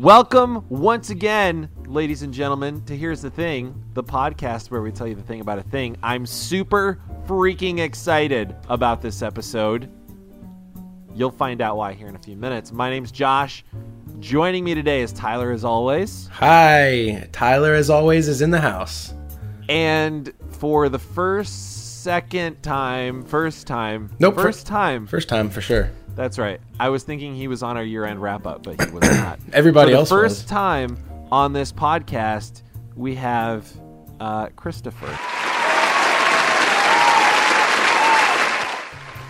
Welcome 0.00 0.64
once 0.70 1.10
again, 1.10 1.68
ladies 1.86 2.22
and 2.22 2.32
gentlemen, 2.32 2.82
to 2.86 2.96
Here's 2.96 3.20
the 3.20 3.28
Thing, 3.28 3.84
the 3.92 4.02
podcast 4.02 4.70
where 4.70 4.80
we 4.80 4.90
tell 4.90 5.06
you 5.06 5.14
the 5.14 5.20
thing 5.22 5.42
about 5.42 5.58
a 5.58 5.62
thing. 5.62 5.94
I'm 6.02 6.24
super 6.24 6.98
freaking 7.26 7.80
excited 7.80 8.56
about 8.70 9.02
this 9.02 9.20
episode. 9.20 9.90
You'll 11.14 11.30
find 11.30 11.60
out 11.60 11.76
why 11.76 11.92
here 11.92 12.08
in 12.08 12.16
a 12.16 12.18
few 12.18 12.34
minutes. 12.34 12.72
My 12.72 12.88
name's 12.88 13.12
Josh. 13.12 13.62
Joining 14.20 14.64
me 14.64 14.74
today 14.74 15.02
is 15.02 15.12
Tyler, 15.12 15.50
as 15.50 15.66
always. 15.66 16.30
Hi, 16.32 17.28
Tyler, 17.32 17.74
as 17.74 17.90
always, 17.90 18.26
is 18.26 18.40
in 18.40 18.50
the 18.50 18.60
house. 18.62 19.12
And 19.68 20.32
for 20.48 20.88
the 20.88 20.98
first, 20.98 21.80
second 22.02 22.62
time, 22.62 23.22
first 23.22 23.66
time, 23.66 24.10
Nope, 24.18 24.36
first 24.36 24.66
fir- 24.66 24.72
time. 24.72 25.06
First 25.06 25.28
time 25.28 25.50
for 25.50 25.60
sure. 25.60 25.90
That's 26.16 26.38
right. 26.38 26.60
I 26.78 26.88
was 26.90 27.02
thinking 27.02 27.34
he 27.34 27.48
was 27.48 27.62
on 27.62 27.76
our 27.76 27.82
year-end 27.84 28.20
wrap-up, 28.20 28.62
but 28.62 28.80
he 28.82 28.90
was 28.90 29.02
not. 29.02 29.38
Everybody 29.52 29.88
For 29.88 29.92
the 29.92 29.98
else 30.00 30.08
first 30.08 30.42
was. 30.42 30.50
time 30.50 30.98
on 31.32 31.52
this 31.52 31.72
podcast, 31.72 32.62
we 32.96 33.14
have 33.14 33.70
uh, 34.20 34.48
Christopher. 34.56 35.06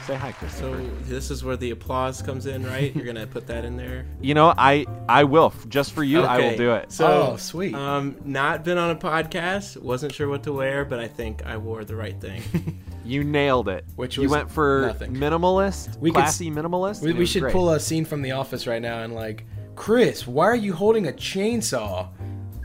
Say 0.07 0.17
hi, 0.17 0.33
Christopher. 0.33 0.63
So 0.67 0.73
Christopher. 0.75 1.05
this 1.05 1.31
is 1.31 1.45
where 1.45 1.57
the 1.57 1.71
applause 1.71 2.21
comes 2.23 2.47
in, 2.47 2.67
right? 2.67 2.93
You're 2.97 3.05
gonna 3.05 3.27
put 3.29 3.47
that 3.47 3.65
in 3.65 3.77
there. 3.77 4.07
you 4.21 4.35
know, 4.35 4.53
I 4.59 4.87
I 5.09 5.23
will 5.25 5.53
just 5.69 5.93
for 5.93 6.03
you. 6.03 6.23
I 6.23 6.39
will 6.39 6.45
Okay. 6.47 6.57
do 6.57 6.73
it. 6.73 6.91
So 6.91 7.33
Oh, 7.35 7.37
sweet. 7.37 7.75
Um, 7.75 8.17
not 8.25 8.65
been 8.65 8.79
on 8.79 8.91
a 8.91 8.97
podcast. 8.97 9.77
Wasn't 9.81 10.13
sure 10.13 10.27
what 10.29 10.43
to 10.45 10.53
wear, 10.53 10.85
but 10.85 10.99
I 10.99 11.07
think 11.07 11.47
I 11.47 11.59
wore 11.59 11.85
the 11.85 11.95
right 11.95 12.19
thing. 12.21 12.43
You 13.11 13.25
nailed 13.25 13.69
it. 13.69 13.85
Which 13.97 14.17
you 14.17 14.29
went 14.29 14.51
for 14.51 14.87
nothing. 14.87 15.15
minimalist, 15.15 15.99
We 15.99 16.11
could 16.11 16.23
classy 16.23 16.51
minimalist. 16.51 17.03
We, 17.03 17.13
we 17.13 17.27
should 17.27 17.43
great. 17.43 17.53
pull 17.53 17.71
a 17.71 17.81
scene 17.81 18.05
from 18.05 18.23
The 18.23 18.33
Office 18.33 18.67
right 18.67 18.81
now 18.81 19.03
and 19.03 19.15
like, 19.15 19.47
Chris, 19.75 20.27
why 20.27 20.45
are 20.47 20.57
you 20.57 20.73
holding 20.73 21.09
a 21.09 21.13
chainsaw? 21.13 22.09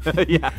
yeah. 0.28 0.52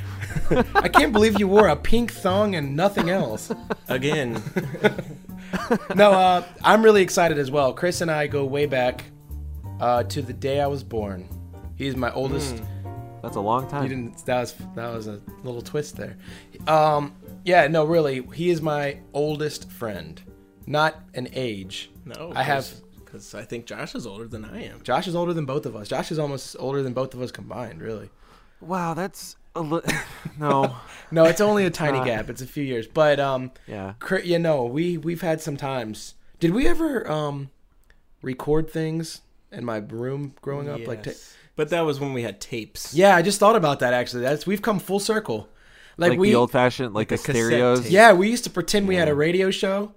I 0.74 0.88
can't 0.88 1.12
believe 1.12 1.38
you 1.38 1.46
wore 1.46 1.68
a 1.68 1.76
pink 1.76 2.12
thong 2.12 2.56
and 2.56 2.74
nothing 2.74 3.10
else. 3.10 3.52
Again, 3.88 4.42
No, 5.94 6.12
uh, 6.12 6.44
I'm 6.62 6.82
really 6.82 7.02
excited 7.02 7.38
as 7.38 7.50
well. 7.50 7.72
Chris 7.72 8.00
and 8.00 8.10
I 8.10 8.26
go 8.26 8.44
way 8.44 8.66
back 8.66 9.04
uh, 9.80 10.02
to 10.04 10.22
the 10.22 10.32
day 10.32 10.60
I 10.60 10.66
was 10.66 10.82
born. 10.82 11.28
He's 11.76 11.96
my 11.96 12.12
oldest. 12.12 12.62
That's 13.22 13.36
a 13.36 13.40
long 13.40 13.68
time. 13.68 13.82
You 13.84 13.88
didn't. 13.88 14.24
That 14.26 14.40
was 14.40 14.54
that 14.74 14.94
was 14.94 15.06
a 15.06 15.20
little 15.42 15.62
twist 15.62 15.96
there. 15.96 16.16
Um, 16.66 17.14
yeah, 17.46 17.66
no, 17.68 17.84
really, 17.84 18.22
he 18.34 18.50
is 18.50 18.60
my 18.60 18.98
oldest 19.14 19.70
friend, 19.70 20.20
not 20.66 21.00
an 21.14 21.28
age. 21.32 21.90
no. 22.04 22.32
I 22.34 22.42
have. 22.42 22.68
because 23.04 23.34
I 23.34 23.44
think 23.44 23.64
Josh 23.66 23.94
is 23.94 24.06
older 24.06 24.26
than 24.28 24.44
I 24.44 24.64
am. 24.64 24.82
Josh 24.82 25.06
is 25.08 25.14
older 25.16 25.32
than 25.32 25.46
both 25.46 25.64
of 25.64 25.74
us. 25.76 25.88
Josh 25.88 26.10
is 26.12 26.18
almost 26.18 26.56
older 26.58 26.82
than 26.82 26.92
both 26.92 27.14
of 27.14 27.22
us 27.22 27.30
combined. 27.30 27.80
Really. 27.80 28.10
Wow, 28.60 28.94
that's 28.94 29.36
a 29.54 29.60
li- 29.60 29.80
no. 30.38 30.76
No, 31.12 31.24
it's 31.24 31.40
only 31.40 31.64
a 31.66 31.70
tiny 31.84 31.98
Uh, 32.00 32.04
gap. 32.04 32.28
It's 32.28 32.42
a 32.42 32.46
few 32.46 32.64
years, 32.64 32.86
but 32.88 33.20
um, 33.20 33.52
Yeah. 33.68 33.94
cr- 34.00 34.16
you 34.32 34.38
know, 34.40 34.64
we 34.64 34.98
we've 34.98 35.22
had 35.22 35.40
some 35.40 35.56
times. 35.56 36.14
Did 36.40 36.50
we 36.52 36.66
ever 36.66 37.08
um, 37.10 37.50
record 38.22 38.68
things 38.68 39.20
in 39.52 39.64
my 39.64 39.76
room 39.78 40.34
growing 40.42 40.68
up? 40.68 40.84
Like, 40.86 41.04
ta- 41.04 41.10
Yes. 41.10 41.36
but 41.54 41.68
that 41.70 41.82
was 41.82 42.00
when 42.00 42.12
we 42.12 42.22
had 42.22 42.40
tapes. 42.40 42.92
yeah, 42.92 43.14
I 43.14 43.22
just 43.22 43.38
thought 43.38 43.54
about 43.56 43.78
that 43.80 43.92
actually. 43.94 44.22
That's 44.22 44.46
we've 44.46 44.62
come 44.62 44.78
full 44.80 45.00
circle. 45.00 45.48
Like, 45.98 46.10
Like, 46.10 46.18
we, 46.18 46.30
the 46.30 46.34
old-fashioned, 46.36 46.92
like, 46.94 47.02
Like 47.02 47.08
the 47.08 47.14
a 47.14 47.18
cassette 47.18 47.34
stereos. 47.36 47.90
yeah, 47.90 48.12
we 48.12 48.28
used 48.30 48.44
to 48.44 48.50
pretend 48.50 48.86
we 48.88 48.96
had 48.96 49.08
a 49.08 49.14
radio 49.14 49.50
show, 49.50 49.92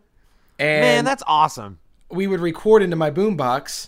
and 0.57 0.81
Man, 0.81 1.05
that's 1.05 1.23
awesome. 1.27 1.79
we 2.09 2.25
would 2.27 2.39
record 2.39 2.81
into 2.83 2.95
my 2.95 3.11
boombox. 3.11 3.87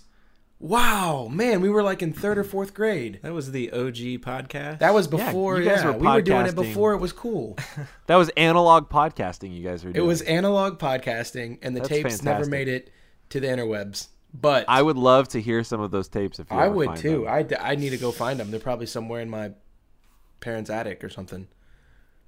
Wow, 0.60 1.28
man, 1.32 1.60
we 1.62 1.70
were 1.70 1.82
like 1.82 2.04
in 2.04 2.14
third 2.14 2.38
or 2.38 2.44
fourth 2.44 2.76
grade. 2.76 3.20
That 3.24 3.34
was 3.34 3.52
the 3.52 3.72
OG 3.72 4.20
podcast. 4.22 4.78
That 4.80 4.94
was 4.94 5.08
Yeah, 5.12 5.26
before. 5.26 5.58
you 5.60 5.66
Yeah, 5.66 5.76
guys 5.78 5.86
were 5.86 5.92
we 5.94 6.08
were 6.08 6.22
doing 6.22 6.46
it 6.46 6.54
before 6.56 6.94
it 6.94 6.98
was 7.00 7.12
cool. 7.14 7.58
That 8.06 8.18
was 8.18 8.30
analog 8.38 8.88
podcasting. 8.90 9.56
You 9.56 9.64
guys 9.64 9.84
were 9.84 9.88
doing. 9.92 9.96
It 9.96 10.00
doing. 10.00 10.08
was 10.08 10.22
analog 10.24 10.78
podcasting, 10.78 11.58
and 11.64 11.76
the 11.76 11.80
That's 11.80 11.90
tapes 11.90 12.22
never 12.24 12.46
made 12.46 12.68
it 12.68 12.92
to 13.30 13.40
the 13.40 13.48
interwebs. 13.48 14.10
But 14.34 14.66
I 14.68 14.82
would 14.84 14.98
love 14.98 15.30
to 15.30 15.42
hear 15.42 15.64
some 15.64 15.82
of 15.82 15.90
those 15.92 16.08
tapes 16.10 16.40
if 16.40 16.52
you 16.52 16.58
I 16.58 16.66
ever 16.66 16.76
would 16.76 16.86
find 16.88 17.00
too. 17.00 17.24
them. 17.26 17.28
I, 17.28 17.72
I 17.72 17.76
need 17.76 17.90
to 17.90 17.98
go 17.98 18.12
find 18.12 18.40
them. 18.40 18.52
They're 18.52 18.60
probably 18.60 18.86
somewhere 18.86 19.22
in 19.22 19.30
my 19.32 19.52
parents' 20.42 20.70
attic 20.70 21.04
or 21.04 21.10
something. 21.10 21.48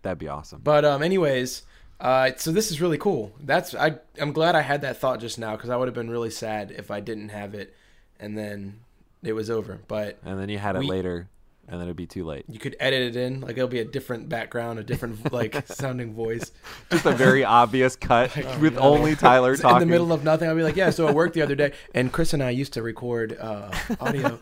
That'd 0.04 0.20
be 0.20 0.28
awesome. 0.28 0.62
But 0.64 0.86
um, 0.86 1.02
anyways, 1.02 1.64
uh, 2.00 2.32
so 2.38 2.52
this 2.52 2.70
is 2.70 2.80
really 2.80 2.98
cool. 2.98 3.32
That's 3.40 3.74
I. 3.74 3.96
I'm 4.20 4.34
glad 4.34 4.56
I 4.56 4.62
had 4.62 4.82
that 4.82 4.98
thought 4.98 5.20
just 5.20 5.40
now 5.40 5.56
because 5.56 5.70
I 5.70 5.78
would 5.78 5.88
have 5.88 5.96
been 5.96 6.10
really 6.10 6.30
sad 6.30 6.72
if 6.72 6.92
I 6.92 7.00
didn't 7.00 7.30
have 7.30 7.56
it, 7.56 7.74
and 8.20 8.38
then 8.38 8.82
it 9.24 9.34
was 9.34 9.50
over. 9.50 9.80
But 9.88 10.20
and 10.24 10.40
then 10.40 10.50
you 10.50 10.58
had 10.60 10.76
it 10.76 10.80
we- 10.80 10.88
later, 10.88 11.30
and 11.68 11.80
then 11.80 11.88
it'd 11.88 11.96
be 11.96 12.06
too 12.06 12.26
late. 12.26 12.46
you 12.50 12.60
could 12.60 12.76
edit 12.80 13.02
it 13.02 13.16
in 13.16 13.42
like 13.42 13.52
it'll 13.52 13.68
be 13.68 13.80
a 13.80 13.86
different 13.86 14.30
background, 14.30 14.80
a 14.80 14.84
different 14.84 15.32
like 15.40 15.66
sounding 15.68 16.14
voice. 16.14 16.52
Just 16.92 17.06
a 17.06 17.12
very 17.12 17.44
obvious 17.62 17.96
cut 17.96 18.36
with 18.60 18.76
no. 18.76 18.82
only 18.82 19.16
Tyler 19.16 19.56
talking. 19.56 19.76
in 19.84 19.88
the 19.88 19.92
middle 19.92 20.12
of 20.12 20.24
nothing. 20.24 20.50
I'll 20.50 20.56
be 20.56 20.64
like, 20.64 20.76
yeah. 20.76 20.90
So 20.90 21.08
it 21.08 21.16
worked 21.16 21.34
the 21.34 21.42
other 21.42 21.56
day, 21.56 21.74
and 21.94 22.12
Chris 22.12 22.34
and 22.34 22.44
I 22.44 22.50
used 22.50 22.74
to 22.74 22.82
record 22.82 23.38
uh, 23.40 23.72
audio. 24.00 24.40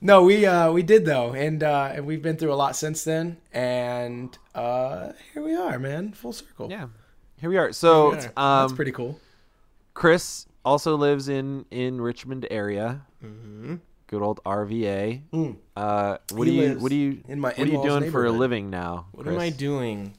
no, 0.00 0.22
we 0.22 0.46
uh, 0.46 0.72
we 0.72 0.82
did 0.82 1.04
though, 1.04 1.32
and 1.32 1.62
uh, 1.62 1.90
and 1.94 2.06
we've 2.06 2.22
been 2.22 2.36
through 2.36 2.52
a 2.52 2.56
lot 2.56 2.74
since 2.76 3.04
then, 3.04 3.36
and 3.52 4.36
uh, 4.54 5.12
here 5.34 5.42
we 5.42 5.54
are, 5.54 5.78
man, 5.78 6.12
full 6.12 6.32
circle. 6.32 6.70
yeah. 6.70 6.86
Here 7.36 7.48
we 7.48 7.56
are. 7.56 7.72
So, 7.72 8.10
Here 8.10 8.20
we 8.20 8.26
um, 8.36 8.62
that's 8.66 8.72
pretty 8.74 8.92
cool. 8.92 9.18
Chris 9.94 10.46
also 10.64 10.96
lives 10.96 11.28
in 11.28 11.64
in 11.70 12.00
Richmond 12.00 12.46
area. 12.50 13.02
hmm 13.20 13.76
Good 14.10 14.22
old 14.22 14.42
RVA. 14.42 15.22
Mm. 15.32 15.56
Uh, 15.76 16.18
what 16.32 16.48
He 16.48 16.56
do 16.56 16.60
you 16.60 16.74
what 16.80 16.88
do 16.88 16.96
you 16.96 17.22
in 17.28 17.38
my 17.38 17.50
what 17.50 17.60
are 17.60 17.70
you 17.70 17.80
doing 17.80 18.10
for 18.10 18.26
a 18.26 18.32
living 18.32 18.68
now? 18.68 19.06
What 19.12 19.28
am 19.28 19.38
I 19.38 19.50
doing? 19.50 20.14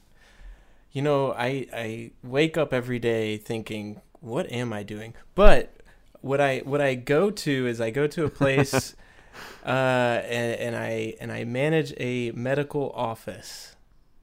You 0.92 1.02
know, 1.02 1.34
I 1.34 1.66
I 1.74 2.12
wake 2.22 2.56
up 2.56 2.72
every 2.72 2.98
day 2.98 3.36
thinking, 3.36 4.00
what 4.20 4.50
am 4.50 4.72
I 4.72 4.82
doing? 4.82 5.12
But 5.34 5.76
what 6.22 6.40
I 6.40 6.60
what 6.60 6.80
I 6.80 6.94
go 6.94 7.30
to 7.30 7.66
is 7.66 7.82
I 7.82 7.90
go 7.90 8.06
to 8.06 8.24
a 8.24 8.30
place 8.30 8.96
uh 9.66 9.68
and, 9.68 10.58
and 10.58 10.74
I 10.74 11.12
and 11.20 11.30
I 11.30 11.44
manage 11.44 11.92
a 11.98 12.30
medical 12.30 12.92
office. 12.92 13.76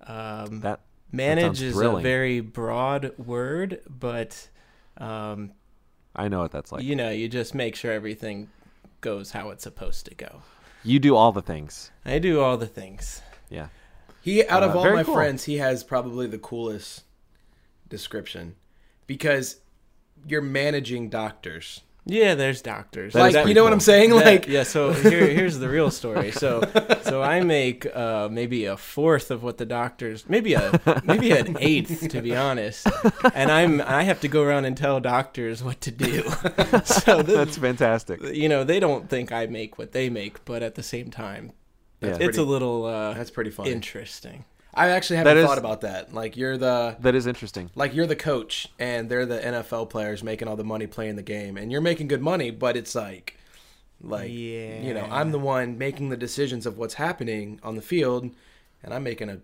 Um 0.07 0.61
That 0.61 0.79
manage 1.11 1.59
sounds 1.59 1.61
is 1.61 1.79
a 1.79 1.97
very 1.97 2.39
broad 2.39 3.15
word, 3.19 3.83
but 3.87 4.49
um 4.97 5.51
I 6.15 6.27
know 6.27 6.39
what 6.39 6.51
that's 6.51 6.71
like. 6.71 6.83
you 6.83 6.95
know, 6.95 7.11
you 7.11 7.29
just 7.29 7.53
make 7.53 7.75
sure 7.75 7.91
everything 7.91 8.49
goes 9.01 9.31
how 9.31 9.49
it's 9.49 9.63
supposed 9.63 10.05
to 10.07 10.15
go. 10.15 10.41
You 10.83 10.99
do 10.99 11.15
all 11.15 11.31
the 11.31 11.41
things. 11.41 11.91
I 12.05 12.19
do 12.19 12.39
all 12.41 12.57
the 12.57 12.67
things. 12.67 13.21
Yeah. 13.49 13.67
He 14.21 14.45
out 14.47 14.63
of 14.63 14.75
Uh, 14.75 14.79
all 14.79 14.93
my 14.93 15.03
cool. 15.03 15.13
friends, 15.15 15.45
he 15.45 15.57
has 15.57 15.83
probably 15.83 16.27
the 16.27 16.37
coolest 16.37 17.03
description 17.87 18.55
because 19.07 19.57
you're 20.27 20.41
managing 20.41 21.09
doctors. 21.09 21.81
Yeah, 22.11 22.33
there's 22.35 22.61
doctors. 22.63 23.13
That 23.13 23.19
like 23.21 23.33
you 23.33 23.41
pretty 23.41 23.53
know 23.53 23.63
what. 23.63 23.73
I'm 23.73 23.79
saying? 23.79 24.09
That- 24.09 24.25
like 24.25 24.47
yeah 24.47 24.63
so 24.63 24.91
here, 25.09 25.27
here's 25.27 25.59
the 25.59 25.69
real 25.69 25.91
story 25.91 26.31
so 26.31 26.61
so 27.03 27.21
i 27.21 27.39
make 27.41 27.85
uh 27.95 28.27
maybe 28.31 28.65
a 28.65 28.75
fourth 28.75 29.29
of 29.31 29.43
what 29.43 29.57
the 29.57 29.65
doctors 29.65 30.27
maybe 30.27 30.53
a 30.55 30.79
maybe 31.03 31.31
an 31.31 31.55
eighth 31.61 32.09
to 32.09 32.21
be 32.21 32.35
honest 32.35 32.87
and 33.33 33.51
i'm 33.51 33.79
i 33.81 34.03
have 34.03 34.19
to 34.21 34.27
go 34.27 34.41
around 34.43 34.65
and 34.65 34.75
tell 34.75 34.99
doctors 34.99 35.63
what 35.63 35.79
to 35.81 35.91
do 35.91 36.23
so 36.83 37.21
the, 37.21 37.33
That's 37.35 37.57
fantastic. 37.57 38.21
you 38.21 38.49
know 38.49 38.63
they 38.63 38.79
don't 38.79 39.09
think 39.09 39.31
i 39.31 39.45
make 39.45 39.77
what 39.77 39.91
they 39.91 40.09
make 40.09 40.43
but 40.45 40.63
at 40.63 40.75
the 40.75 40.83
same 40.83 41.09
time 41.11 41.51
Yeah. 42.01 42.09
it's 42.09 42.17
pretty- 42.17 42.39
a 42.39 42.43
little 42.43 42.85
uh 42.85 43.13
that's 43.13 43.31
pretty 43.31 43.51
funny. 43.51 43.71
interesting 43.71 44.45
I 44.73 44.89
actually 44.89 45.17
haven't 45.17 45.35
That 45.35 45.41
is- 45.41 45.47
thought 45.47 45.57
about 45.57 45.81
that. 45.81 46.13
Like 46.13 46.37
you're 46.37 46.57
the 46.57 46.95
That 46.99 47.15
is 47.15 47.25
interesting. 47.27 47.69
like 47.75 47.93
you're 47.93 48.05
the 48.07 48.15
coach 48.15 48.67
and 48.77 49.09
they're 49.09 49.25
the 49.25 49.39
NFL 49.39 49.89
players 49.89 50.23
making 50.23 50.47
all 50.47 50.55
the 50.55 50.63
money 50.63 50.85
playing 50.87 51.15
the 51.15 51.23
game 51.23 51.57
and 51.57 51.71
you're 51.71 51.81
making 51.81 52.07
good 52.07 52.21
money, 52.21 52.51
but 52.51 52.77
it's 52.77 52.93
like 52.95 53.35
like 54.01 54.29
yeah. 54.31 54.81
you 54.81 54.93
know, 54.93 55.07
I'm 55.09 55.31
the 55.31 55.39
one 55.39 55.77
making 55.77 56.09
the 56.09 56.17
decisions 56.17 56.65
of 56.65 56.77
what's 56.77 56.93
happening 56.93 57.59
on 57.63 57.75
the 57.75 57.81
field 57.81 58.29
and 58.83 58.93
I'm 58.93 59.03
making 59.03 59.29
a 59.29 59.39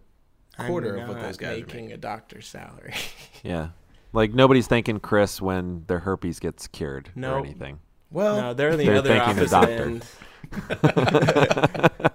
quarter 0.57 0.95
of 0.97 1.09
what 1.09 1.19
those 1.19 1.35
guys 1.37 1.57
are 1.57 1.59
making 1.61 1.75
making. 1.87 1.91
a 1.91 1.97
doctor's 1.97 2.47
salary 2.47 2.93
Yeah. 3.43 3.69
Like 4.13 4.33
nobody's 4.33 4.67
thanking 4.67 4.99
Chris 5.01 5.41
when 5.41 5.83
their 5.87 5.99
herpes 5.99 6.39
gets 6.39 6.67
cured 6.67 7.09
or 7.17 7.39
anything. 7.39 7.79
Well, 8.11 8.37
no 8.39 8.53
they're 8.53 8.77
the 8.77 8.85
They're 8.85 8.95
other 8.97 9.09
thanking 9.19 9.43
the 9.43 9.49
doctor. 9.49 9.83
end 9.85 10.05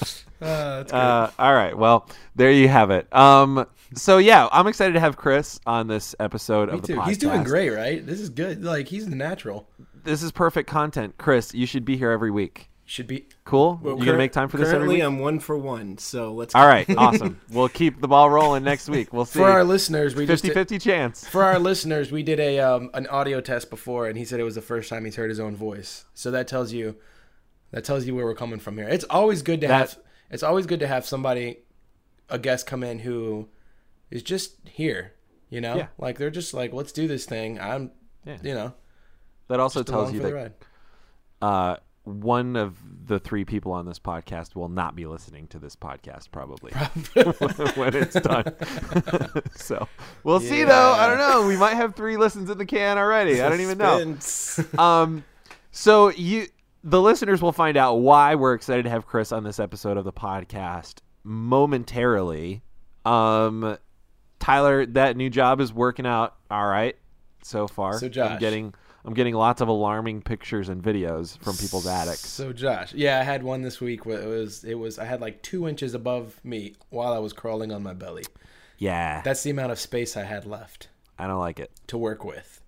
uh, 0.40 0.78
that's. 0.78 0.92
Uh, 0.92 1.30
all 1.38 1.54
right. 1.54 1.76
Well, 1.76 2.08
there 2.34 2.50
you 2.50 2.68
have 2.68 2.90
it. 2.90 3.12
Um, 3.14 3.66
so 3.94 4.18
yeah, 4.18 4.48
I'm 4.52 4.66
excited 4.66 4.94
to 4.94 5.00
have 5.00 5.16
Chris 5.16 5.60
on 5.66 5.86
this 5.86 6.14
episode 6.18 6.68
Me 6.70 6.74
of 6.76 6.82
the 6.82 6.86
too. 6.88 6.96
podcast. 6.96 7.08
He's 7.08 7.18
doing 7.18 7.42
great, 7.42 7.70
right? 7.70 8.04
This 8.04 8.20
is 8.20 8.30
good. 8.30 8.62
Like 8.64 8.88
he's 8.88 9.08
the 9.08 9.16
natural. 9.16 9.68
This 10.04 10.22
is 10.22 10.32
perfect 10.32 10.68
content. 10.68 11.14
Chris, 11.18 11.54
you 11.54 11.66
should 11.66 11.84
be 11.84 11.96
here 11.96 12.10
every 12.10 12.30
week. 12.30 12.68
Should 12.84 13.06
be 13.06 13.26
Cool. 13.44 13.80
Well, 13.82 13.98
you 13.98 14.04
gonna 14.04 14.18
make 14.18 14.32
time 14.32 14.48
for 14.48 14.56
this 14.56 14.66
every 14.66 14.78
currently 14.80 14.96
week? 14.96 15.04
i'm 15.04 15.18
one 15.18 15.38
for 15.38 15.56
one 15.56 15.96
so 15.98 16.32
let's 16.34 16.54
All 16.54 16.66
right. 16.66 16.86
Awesome. 16.98 17.40
we'll 17.50 17.68
keep 17.68 18.00
the 18.00 18.08
ball 18.08 18.28
rolling 18.28 18.64
next 18.64 18.88
week. 18.88 19.12
We'll 19.12 19.24
see. 19.24 19.38
for 19.38 19.48
our 19.48 19.64
listeners. 19.64 20.14
We 20.14 20.26
just 20.26 20.44
50-50 20.44 20.66
did, 20.66 20.80
chance. 20.82 21.26
for 21.26 21.44
our 21.44 21.58
listeners, 21.58 22.10
we 22.10 22.22
did 22.22 22.40
a 22.40 22.58
um, 22.58 22.90
an 22.92 23.06
audio 23.06 23.40
test 23.40 23.70
before, 23.70 24.08
and 24.08 24.18
he 24.18 24.24
said 24.24 24.40
it 24.40 24.44
was 24.44 24.56
the 24.56 24.62
first 24.62 24.90
time 24.90 25.04
he's 25.04 25.16
heard 25.16 25.30
his 25.30 25.40
own 25.40 25.54
voice. 25.56 26.04
So 26.12 26.30
that 26.32 26.48
tells 26.48 26.72
you 26.72 26.96
That 27.72 27.84
tells 27.84 28.06
you 28.06 28.14
where 28.14 28.24
we're 28.24 28.34
coming 28.34 28.58
from 28.60 28.76
here. 28.78 28.88
It's 28.88 29.04
always 29.10 29.42
good 29.42 29.60
to 29.62 29.66
That- 29.68 29.78
have. 29.90 29.98
It's 30.30 30.42
always 30.42 30.64
good 30.66 30.80
to 30.80 30.86
have 30.86 31.04
somebody, 31.04 31.58
a 32.30 32.38
guest, 32.38 32.66
come 32.66 32.82
in 32.82 33.00
who 33.00 33.48
is 34.10 34.22
just 34.22 34.56
here. 34.64 35.12
You 35.50 35.60
know, 35.60 35.76
Yeah. 35.76 35.86
like 35.98 36.16
they're 36.16 36.30
just 36.30 36.54
like, 36.54 36.72
let's 36.72 36.92
do 36.92 37.06
this 37.06 37.26
thing. 37.26 37.60
I'm, 37.60 37.90
Yeah. 38.24 38.38
you 38.42 38.54
know, 38.54 38.72
That 39.48 39.60
also 39.60 39.82
tells 39.82 40.12
you 40.12 40.20
that 40.20 40.52
uh, 41.42 41.76
one 42.04 42.56
of 42.56 42.78
the 43.06 43.18
three 43.18 43.44
people 43.44 43.72
on 43.72 43.84
this 43.84 43.98
podcast 43.98 44.54
will 44.54 44.70
not 44.70 44.96
be 44.96 45.04
listening 45.06 45.46
to 45.48 45.58
this 45.58 45.76
podcast 45.76 46.30
probably 46.30 46.72
when 47.74 47.94
it's 47.94 48.14
done. 48.14 48.54
so 49.56 49.86
we'll 50.24 50.40
see 50.40 50.64
though. 50.64 50.92
I 50.92 51.06
don't 51.06 51.18
know. 51.18 51.46
We 51.46 51.56
might 51.58 51.74
have 51.74 51.94
three 51.94 52.16
listens 52.16 52.48
in 52.48 52.56
the 52.56 52.64
can 52.66 52.96
already. 52.96 53.42
I 53.42 53.48
don't 53.50 53.60
even 53.60 53.76
know. 53.78 54.16
Um, 54.82 55.24
so 55.70 56.08
you, 56.10 56.46
the 56.84 57.00
listeners 57.00 57.40
will 57.40 57.52
find 57.52 57.76
out 57.76 57.96
why 57.96 58.34
we're 58.34 58.54
excited 58.54 58.84
to 58.84 58.90
have 58.90 59.06
Chris 59.06 59.32
on 59.32 59.44
this 59.44 59.60
episode 59.60 59.96
of 59.96 60.04
the 60.04 60.12
podcast 60.12 60.98
momentarily. 61.24 62.62
Um, 63.04 63.78
Tyler, 64.38 64.86
that 64.86 65.16
new 65.16 65.30
job 65.30 65.60
is 65.60 65.72
working 65.72 66.06
out 66.06 66.34
all 66.50 66.66
right 66.66 66.96
so 67.42 67.68
far. 67.68 67.98
So, 67.98 68.06
I'm 68.06 68.12
Josh. 68.12 68.40
getting 68.40 68.74
I'm 69.04 69.14
getting 69.14 69.34
lots 69.34 69.60
of 69.60 69.66
alarming 69.68 70.22
pictures 70.22 70.68
and 70.68 70.82
videos 70.82 71.36
from 71.38 71.56
people's 71.56 71.86
attics. 71.86 72.20
So 72.28 72.52
Josh, 72.52 72.94
yeah, 72.94 73.18
I 73.18 73.24
had 73.24 73.42
one 73.42 73.62
this 73.62 73.80
week 73.80 74.06
where 74.06 74.20
it 74.20 74.26
was 74.28 74.64
it 74.64 74.74
was 74.74 74.98
I 74.98 75.04
had 75.04 75.20
like 75.20 75.42
two 75.42 75.68
inches 75.68 75.94
above 75.94 76.40
me 76.44 76.74
while 76.90 77.12
I 77.12 77.18
was 77.18 77.32
crawling 77.32 77.72
on 77.72 77.82
my 77.82 77.94
belly. 77.94 78.24
Yeah, 78.78 79.22
That's 79.22 79.42
the 79.44 79.50
amount 79.50 79.70
of 79.70 79.78
space 79.78 80.16
I 80.16 80.24
had 80.24 80.44
left 80.44 80.88
I 81.16 81.28
don't 81.28 81.38
like 81.38 81.60
it. 81.60 81.70
to 81.86 81.96
work 81.98 82.24
with, 82.24 82.60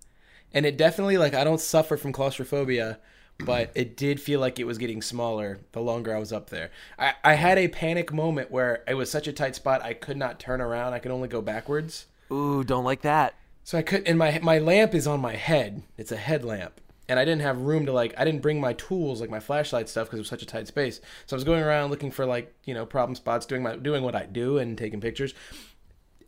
and 0.53 0.65
it 0.65 0.77
definitely 0.77 1.17
like 1.17 1.33
I 1.33 1.43
don't 1.43 1.59
suffer 1.59 1.97
from 1.97 2.13
claustrophobia, 2.13 2.99
but 3.39 3.71
it 3.75 3.97
did 3.97 4.19
feel 4.21 4.39
like 4.39 4.59
it 4.59 4.65
was 4.65 4.77
getting 4.77 5.01
smaller 5.01 5.59
the 5.73 5.81
longer 5.81 6.15
I 6.15 6.19
was 6.19 6.31
up 6.31 6.49
there. 6.49 6.71
I, 6.97 7.13
I 7.23 7.33
had 7.33 7.57
a 7.57 7.67
panic 7.67 8.13
moment 8.13 8.49
where 8.51 8.83
it 8.87 8.93
was 8.93 9.11
such 9.11 9.27
a 9.27 9.33
tight 9.33 9.55
spot 9.55 9.83
I 9.83 9.93
could 9.93 10.17
not 10.17 10.39
turn 10.39 10.61
around. 10.61 10.93
I 10.93 10.99
could 10.99 11.11
only 11.11 11.27
go 11.27 11.41
backwards. 11.41 12.05
Ooh, 12.31 12.63
don't 12.63 12.85
like 12.85 13.01
that. 13.01 13.35
So 13.63 13.77
I 13.77 13.81
could, 13.81 14.07
and 14.07 14.17
my 14.17 14.39
my 14.41 14.59
lamp 14.59 14.93
is 14.93 15.07
on 15.07 15.19
my 15.19 15.35
head. 15.35 15.81
It's 15.97 16.11
a 16.11 16.17
headlamp, 16.17 16.79
and 17.09 17.19
I 17.19 17.25
didn't 17.25 17.41
have 17.41 17.61
room 17.61 17.85
to 17.87 17.91
like. 17.91 18.13
I 18.17 18.23
didn't 18.23 18.41
bring 18.41 18.61
my 18.61 18.73
tools 18.73 19.19
like 19.19 19.29
my 19.29 19.39
flashlight 19.39 19.89
stuff 19.89 20.07
because 20.07 20.19
it 20.19 20.21
was 20.21 20.29
such 20.29 20.43
a 20.43 20.45
tight 20.45 20.67
space. 20.67 21.01
So 21.25 21.35
I 21.35 21.37
was 21.37 21.43
going 21.43 21.63
around 21.63 21.89
looking 21.89 22.11
for 22.11 22.25
like 22.25 22.53
you 22.65 22.73
know 22.73 22.85
problem 22.85 23.15
spots, 23.15 23.45
doing 23.45 23.63
my 23.63 23.75
doing 23.75 24.03
what 24.03 24.15
I 24.15 24.27
do 24.27 24.59
and 24.59 24.77
taking 24.77 25.01
pictures. 25.01 25.33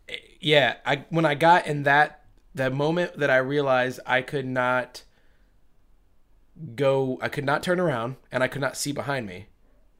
Eh, 0.10 0.16
Yeah, 0.40 0.76
I 0.86 1.06
when 1.10 1.26
I 1.26 1.36
got 1.36 1.68
in 1.68 1.84
that 1.84 2.24
that 2.56 2.74
moment 2.74 3.18
that 3.20 3.30
I 3.30 3.38
realized 3.38 4.00
I 4.06 4.24
could 4.24 4.46
not 4.48 5.04
go, 6.76 7.18
I 7.22 7.30
could 7.30 7.46
not 7.46 7.64
turn 7.64 7.80
around, 7.80 8.16
and 8.32 8.44
I 8.44 8.48
could 8.48 8.62
not 8.62 8.78
see 8.78 8.92
behind 8.92 9.28
me 9.28 9.48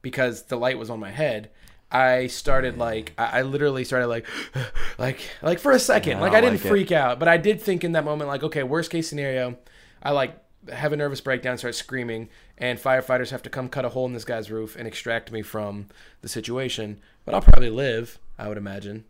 because 0.02 0.44
the 0.44 0.56
light 0.56 0.78
was 0.78 0.90
on 0.90 1.00
my 1.00 1.10
head. 1.10 1.50
I 1.90 2.26
started 2.26 2.76
like 2.76 3.14
I, 3.16 3.38
I 3.38 3.42
literally 3.42 3.82
started 3.82 4.08
like 4.08 4.26
like 4.98 5.20
like 5.40 5.58
for 5.58 5.72
a 5.72 5.78
second 5.78 6.18
I 6.18 6.20
like 6.20 6.32
don't 6.32 6.38
I 6.38 6.40
didn't 6.42 6.58
like 6.58 6.66
it. 6.66 6.68
freak 6.68 6.92
out 6.92 7.18
but 7.18 7.28
I 7.28 7.38
did 7.38 7.62
think 7.62 7.82
in 7.82 7.92
that 7.92 8.04
moment 8.04 8.28
like 8.28 8.42
okay 8.42 8.62
worst 8.62 8.90
case 8.90 9.08
scenario 9.08 9.56
I 10.02 10.10
like 10.10 10.36
have 10.70 10.92
a 10.92 10.96
nervous 10.96 11.22
breakdown 11.22 11.56
start 11.56 11.74
screaming 11.74 12.28
and 12.58 12.78
firefighters 12.78 13.30
have 13.30 13.42
to 13.44 13.48
come 13.48 13.70
cut 13.70 13.86
a 13.86 13.88
hole 13.88 14.04
in 14.04 14.12
this 14.12 14.26
guy's 14.26 14.50
roof 14.50 14.76
and 14.76 14.86
extract 14.86 15.32
me 15.32 15.40
from 15.40 15.86
the 16.20 16.28
situation 16.28 17.00
but 17.24 17.34
I'll 17.34 17.40
probably 17.40 17.70
live 17.70 18.18
I 18.38 18.48
would 18.48 18.58
imagine 18.58 19.06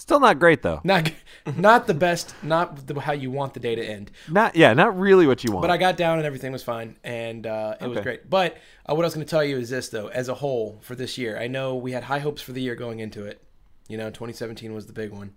Still 0.00 0.18
not 0.18 0.38
great 0.38 0.62
though. 0.62 0.80
not 0.82 1.12
not 1.56 1.86
the 1.86 1.92
best 1.94 2.34
not 2.42 2.86
the, 2.86 2.98
how 3.00 3.12
you 3.12 3.30
want 3.30 3.52
the 3.52 3.60
day 3.60 3.74
to 3.74 3.84
end 3.84 4.10
Not 4.30 4.56
yeah, 4.56 4.72
not 4.72 4.98
really 4.98 5.26
what 5.26 5.44
you 5.44 5.52
want. 5.52 5.60
but 5.62 5.70
I 5.70 5.76
got 5.76 5.96
down 5.98 6.16
and 6.16 6.26
everything 6.26 6.52
was 6.52 6.62
fine, 6.62 6.96
and 7.04 7.46
uh, 7.46 7.74
it 7.80 7.86
was 7.86 8.00
great. 8.00 8.28
But 8.30 8.56
uh, 8.88 8.94
what 8.94 9.02
I 9.04 9.06
was 9.06 9.14
going 9.14 9.26
to 9.26 9.30
tell 9.30 9.44
you 9.44 9.58
is 9.58 9.68
this, 9.68 9.90
though, 9.90 10.06
as 10.08 10.28
a 10.30 10.34
whole 10.34 10.78
for 10.80 10.94
this 10.94 11.18
year, 11.18 11.38
I 11.38 11.48
know 11.48 11.76
we 11.76 11.92
had 11.92 12.04
high 12.04 12.18
hopes 12.20 12.40
for 12.40 12.52
the 12.52 12.62
year 12.62 12.74
going 12.74 13.00
into 13.00 13.24
it. 13.26 13.42
You 13.88 13.98
know, 13.98 14.08
2017 14.08 14.72
was 14.72 14.86
the 14.86 14.92
big 14.94 15.10
one. 15.12 15.34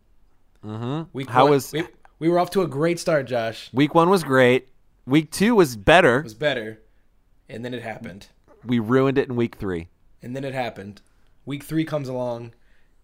mm-hmm. 0.66 1.10
Week 1.12 1.30
How 1.30 1.44
one- 1.44 1.52
was 1.52 1.74
we, 1.74 1.84
we 2.20 2.30
were 2.30 2.40
off 2.40 2.50
to 2.52 2.62
a 2.62 2.68
great 2.68 3.00
start, 3.00 3.26
Josh. 3.28 3.70
week 3.74 3.94
one? 3.94 4.10
Was 4.10 4.24
great. 4.24 4.70
Week 5.06 5.30
two 5.30 5.56
was 5.56 5.76
better. 5.76 6.20
It 6.20 6.24
was 6.24 6.34
better, 6.36 6.80
and 7.50 7.66
then 7.66 7.74
it 7.74 7.82
happened, 7.84 8.28
We 8.66 8.80
ruined 8.80 9.18
it 9.18 9.28
in 9.28 9.36
week 9.36 9.56
three. 9.56 9.90
and 10.22 10.34
then 10.36 10.46
it 10.46 10.54
happened. 10.54 11.02
Week 11.46 11.64
three 11.66 11.84
comes 11.84 12.08
along. 12.08 12.54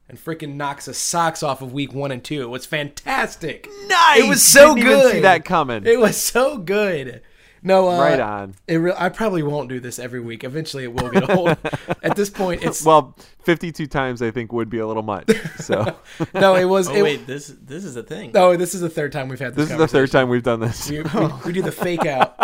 And 0.10 0.18
freaking 0.18 0.56
knocks 0.56 0.86
the 0.86 0.94
socks 0.96 1.44
off 1.44 1.62
of 1.62 1.72
week 1.72 1.94
one 1.94 2.12
and 2.12 2.24
two. 2.24 2.42
It 2.42 2.48
was 2.50 2.66
fantastic. 2.66 3.70
Nice. 3.88 4.22
It 4.22 4.28
was 4.28 4.44
so 4.44 4.74
Didn't 4.74 4.90
good. 4.90 5.00
Even 5.00 5.12
see 5.12 5.20
that 5.22 5.46
coming. 5.46 5.86
It 5.86 6.00
was 6.00 6.18
so 6.18 6.58
good. 6.58 7.22
No, 7.62 7.90
uh, 7.90 8.00
right 8.00 8.20
on. 8.20 8.56
It 8.68 8.78
re- 8.78 8.94
I 8.98 9.10
probably 9.10 9.44
won't 9.44 9.70
do 9.70 9.80
this 9.80 10.00
every 10.00 10.22
week. 10.22 10.44
Eventually, 10.44 10.86
it 10.86 10.94
will 10.94 11.10
get 11.10 11.30
old. 11.30 11.50
At 12.04 12.16
this 12.16 12.30
point, 12.30 12.64
it's 12.64 12.84
Well, 12.84 13.16
fifty-two 13.44 13.88
times 13.88 14.22
I 14.22 14.32
think 14.32 14.54
would 14.54 14.70
be 14.70 14.80
a 14.80 14.88
little 14.88 15.04
much. 15.04 15.30
So 15.58 15.96
no. 16.34 16.56
It 16.56 16.66
was. 16.66 16.88
Oh 16.90 16.94
it, 16.96 17.04
wait, 17.04 17.28
this 17.28 17.54
this 17.62 17.84
is 17.84 17.96
a 17.96 18.04
thing. 18.04 18.32
No, 18.34 18.56
this 18.56 18.74
is 18.74 18.82
the 18.82 18.90
third 18.90 19.12
time 19.12 19.28
we've 19.28 19.40
had 19.40 19.56
this. 19.56 19.66
this 19.66 19.72
is 19.74 19.78
the 19.78 19.88
third 19.88 20.10
time 20.10 20.30
we've 20.30 20.42
done 20.42 20.62
this. 20.62 20.90
We, 20.90 21.02
we, 21.02 21.28
we 21.46 21.54
do 21.54 21.62
the 21.62 21.72
fake 21.72 22.06
out 22.06 22.36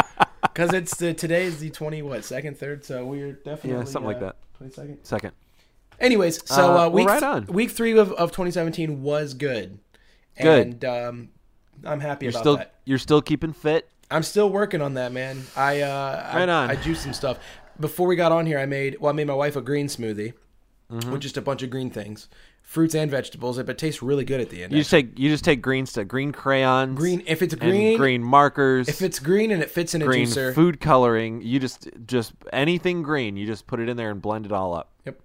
because 0.43 0.73
it's 0.73 0.97
the 0.97 1.13
today 1.13 1.45
is 1.45 1.59
the 1.59 1.69
twenty 1.69 2.01
what 2.01 2.25
second 2.25 2.59
third, 2.59 2.83
so 2.85 3.05
we're 3.05 3.31
definitely 3.33 3.71
Yeah, 3.79 3.85
something 3.85 4.07
like 4.07 4.17
uh, 4.17 4.25
that. 4.27 4.35
Twenty 4.57 4.73
second. 4.73 4.99
Second. 5.03 5.31
Anyways, 5.99 6.47
so 6.47 6.55
Uh, 6.55 6.67
uh, 6.67 6.73
well, 6.75 6.91
week 6.91 7.07
right 7.07 7.23
on. 7.23 7.45
week 7.47 7.71
three 7.71 7.97
of, 7.97 8.11
of 8.13 8.31
2017 8.31 9.01
was 9.01 9.33
good. 9.33 9.79
Good. 10.41 10.67
And 10.67 10.85
um, 10.85 11.29
I'm 11.83 11.99
happy 11.99 12.25
You're 12.25 12.31
about 12.31 12.39
still 12.41 12.57
that. 12.57 12.73
you're 12.85 12.97
still 12.97 13.21
keeping 13.21 13.53
fit. 13.53 13.89
I'm 14.11 14.23
still 14.23 14.49
working 14.49 14.81
on 14.81 14.93
that, 14.95 15.11
man. 15.11 15.43
I 15.55 15.81
uh, 15.81 16.31
Right 16.33 16.49
I, 16.49 16.53
on. 16.53 16.69
I 16.71 16.75
juiced 16.75 17.03
some 17.03 17.13
stuff 17.13 17.39
before 17.79 18.07
we 18.07 18.15
got 18.15 18.31
on 18.31 18.45
here. 18.45 18.59
I 18.59 18.65
made 18.65 18.97
well, 18.99 19.09
I 19.11 19.13
made 19.15 19.27
my 19.27 19.33
wife 19.33 19.55
a 19.55 19.61
green 19.61 19.87
smoothie 19.87 20.33
Mm-hmm. 20.91 21.11
with 21.13 21.21
just 21.21 21.35
a 21.35 21.41
bunch 21.41 21.63
of 21.63 21.71
green 21.71 21.89
things, 21.89 22.29
fruits 22.61 22.93
and 22.93 23.09
vegetables. 23.09 23.57
It 23.57 23.65
but 23.65 23.75
tastes 23.79 24.03
really 24.03 24.23
good 24.23 24.39
at 24.39 24.51
the 24.51 24.61
end. 24.63 24.71
You 24.71 24.77
just 24.81 24.91
take 24.91 25.17
you 25.17 25.31
just 25.31 25.43
take 25.43 25.59
green 25.59 25.87
stuff, 25.87 26.07
green 26.07 26.31
crayons, 26.31 26.95
green 26.95 27.23
if 27.25 27.41
it's 27.41 27.55
green, 27.55 27.97
green 27.97 28.21
markers, 28.21 28.87
if 28.87 29.01
it's 29.01 29.17
green 29.17 29.49
and 29.49 29.63
it 29.63 29.71
fits 29.71 29.95
in 29.95 30.03
a 30.03 30.05
green 30.05 30.27
juicer. 30.27 30.53
food 30.53 30.79
coloring. 30.79 31.41
You 31.41 31.59
just 31.59 31.89
just 32.05 32.33
anything 32.53 33.01
green. 33.01 33.35
You 33.35 33.47
just 33.47 33.65
put 33.65 33.79
it 33.79 33.89
in 33.89 33.97
there 33.97 34.11
and 34.11 34.21
blend 34.21 34.45
it 34.45 34.51
all 34.51 34.75
up 34.75 34.91
Yep, 35.05 35.19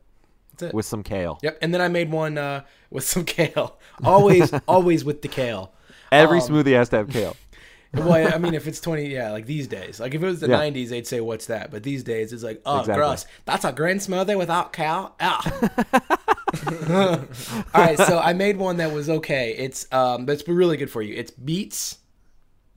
that's 0.60 0.70
it. 0.72 0.74
with 0.74 0.86
some 0.86 1.02
kale. 1.02 1.38
Yep, 1.42 1.58
and 1.62 1.72
then 1.74 1.80
I 1.80 1.88
made 1.88 2.10
one 2.10 2.38
uh, 2.38 2.64
with 2.90 3.04
some 3.04 3.24
kale. 3.36 3.78
Always, 4.04 4.52
always 4.68 5.04
with 5.04 5.22
the 5.22 5.28
kale. 5.28 5.72
Every 6.12 6.38
Um, 6.40 6.48
smoothie 6.48 6.74
has 6.76 6.88
to 6.90 6.96
have 6.98 7.08
kale. 7.10 7.36
Well, 7.92 8.32
I 8.32 8.38
mean, 8.38 8.54
if 8.54 8.68
it's 8.68 8.80
twenty, 8.80 9.08
yeah, 9.08 9.32
like 9.32 9.46
these 9.46 9.66
days. 9.66 9.98
Like 9.98 10.14
if 10.14 10.22
it 10.22 10.24
was 10.26 10.38
the 10.38 10.48
Yeah. 10.48 10.60
'90s, 10.60 10.90
they'd 10.90 11.08
say, 11.08 11.20
"What's 11.20 11.46
that?" 11.46 11.72
But 11.72 11.82
these 11.82 12.04
days, 12.04 12.32
it's 12.32 12.44
like, 12.44 12.62
"Oh, 12.64 12.78
Exactly. 12.78 13.00
gross! 13.02 13.26
That's 13.46 13.64
a 13.64 13.72
green 13.72 13.96
smoothie 13.96 14.38
without 14.38 14.72
cow." 14.72 15.12
Ah. 15.18 15.42
All 17.74 17.84
right, 17.84 17.98
so 17.98 18.18
I 18.20 18.32
made 18.32 18.56
one 18.58 18.76
that 18.78 18.92
was 18.92 19.10
okay. 19.10 19.54
It's 19.56 19.92
um, 19.92 20.24
that's 20.26 20.46
really 20.46 20.76
good 20.76 20.90
for 20.90 21.02
you. 21.02 21.14
It's 21.16 21.30
beets, 21.32 21.98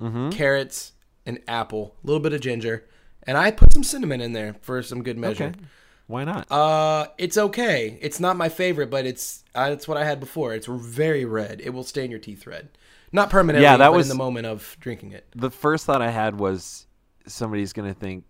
Mm-hmm. 0.01 0.31
carrots, 0.31 0.93
and 1.27 1.39
apple. 1.47 1.95
A 2.03 2.07
little 2.07 2.19
bit 2.21 2.33
of 2.33 2.41
ginger, 2.41 2.85
and 3.27 3.37
I 3.37 3.51
put 3.51 3.71
some 3.71 3.83
cinnamon 3.83 4.19
in 4.19 4.33
there 4.33 4.55
for 4.61 4.81
some 4.81 5.03
good 5.03 5.17
measure. 5.19 5.45
Okay. 5.55 5.59
Why 6.13 6.25
not? 6.25 6.51
Uh, 6.51 7.07
it's 7.17 7.39
okay. 7.39 7.97
It's 8.01 8.19
not 8.19 8.37
my 8.37 8.47
favorite, 8.49 8.91
but 8.91 9.07
it's 9.07 9.43
uh, 9.55 9.69
it's 9.73 9.87
what 9.87 9.97
I 9.97 10.03
had 10.05 10.19
before. 10.19 10.53
It's 10.53 10.67
very 10.67 11.25
red. 11.25 11.59
It 11.59 11.71
will 11.71 11.83
stain 11.83 12.11
your 12.11 12.19
teeth 12.19 12.45
red. 12.45 12.69
Not 13.11 13.31
permanently, 13.31 13.63
Yeah, 13.63 13.77
that 13.77 13.87
but 13.89 13.97
was- 13.97 14.05
in 14.11 14.15
the 14.15 14.23
moment 14.23 14.45
of 14.45 14.77
drinking 14.79 15.11
it. 15.13 15.25
the 15.35 15.49
first 15.49 15.85
thought 15.87 16.03
I 16.03 16.11
had 16.11 16.37
was 16.39 16.85
somebody's 17.25 17.73
gonna 17.73 17.95
think 17.95 18.25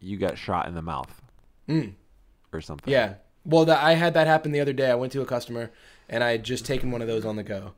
you 0.00 0.16
got 0.16 0.36
shot 0.36 0.66
in 0.66 0.74
the 0.74 0.82
mouth 0.82 1.22
Mm. 1.68 1.94
or 2.52 2.60
something. 2.60 2.90
Yeah. 2.92 3.14
Well, 3.44 3.64
that 3.66 3.82
I 3.84 3.92
had 3.94 4.14
that 4.14 4.26
happen 4.26 4.50
the 4.50 4.58
other 4.60 4.72
day. 4.72 4.90
I 4.90 4.94
went 4.96 5.12
to 5.12 5.22
a 5.22 5.26
customer 5.26 5.70
and 6.08 6.24
I 6.24 6.30
had 6.32 6.42
just 6.42 6.66
taken 6.66 6.90
one 6.90 7.02
of 7.02 7.06
those 7.08 7.24
on 7.24 7.36
the 7.36 7.42
go, 7.44 7.74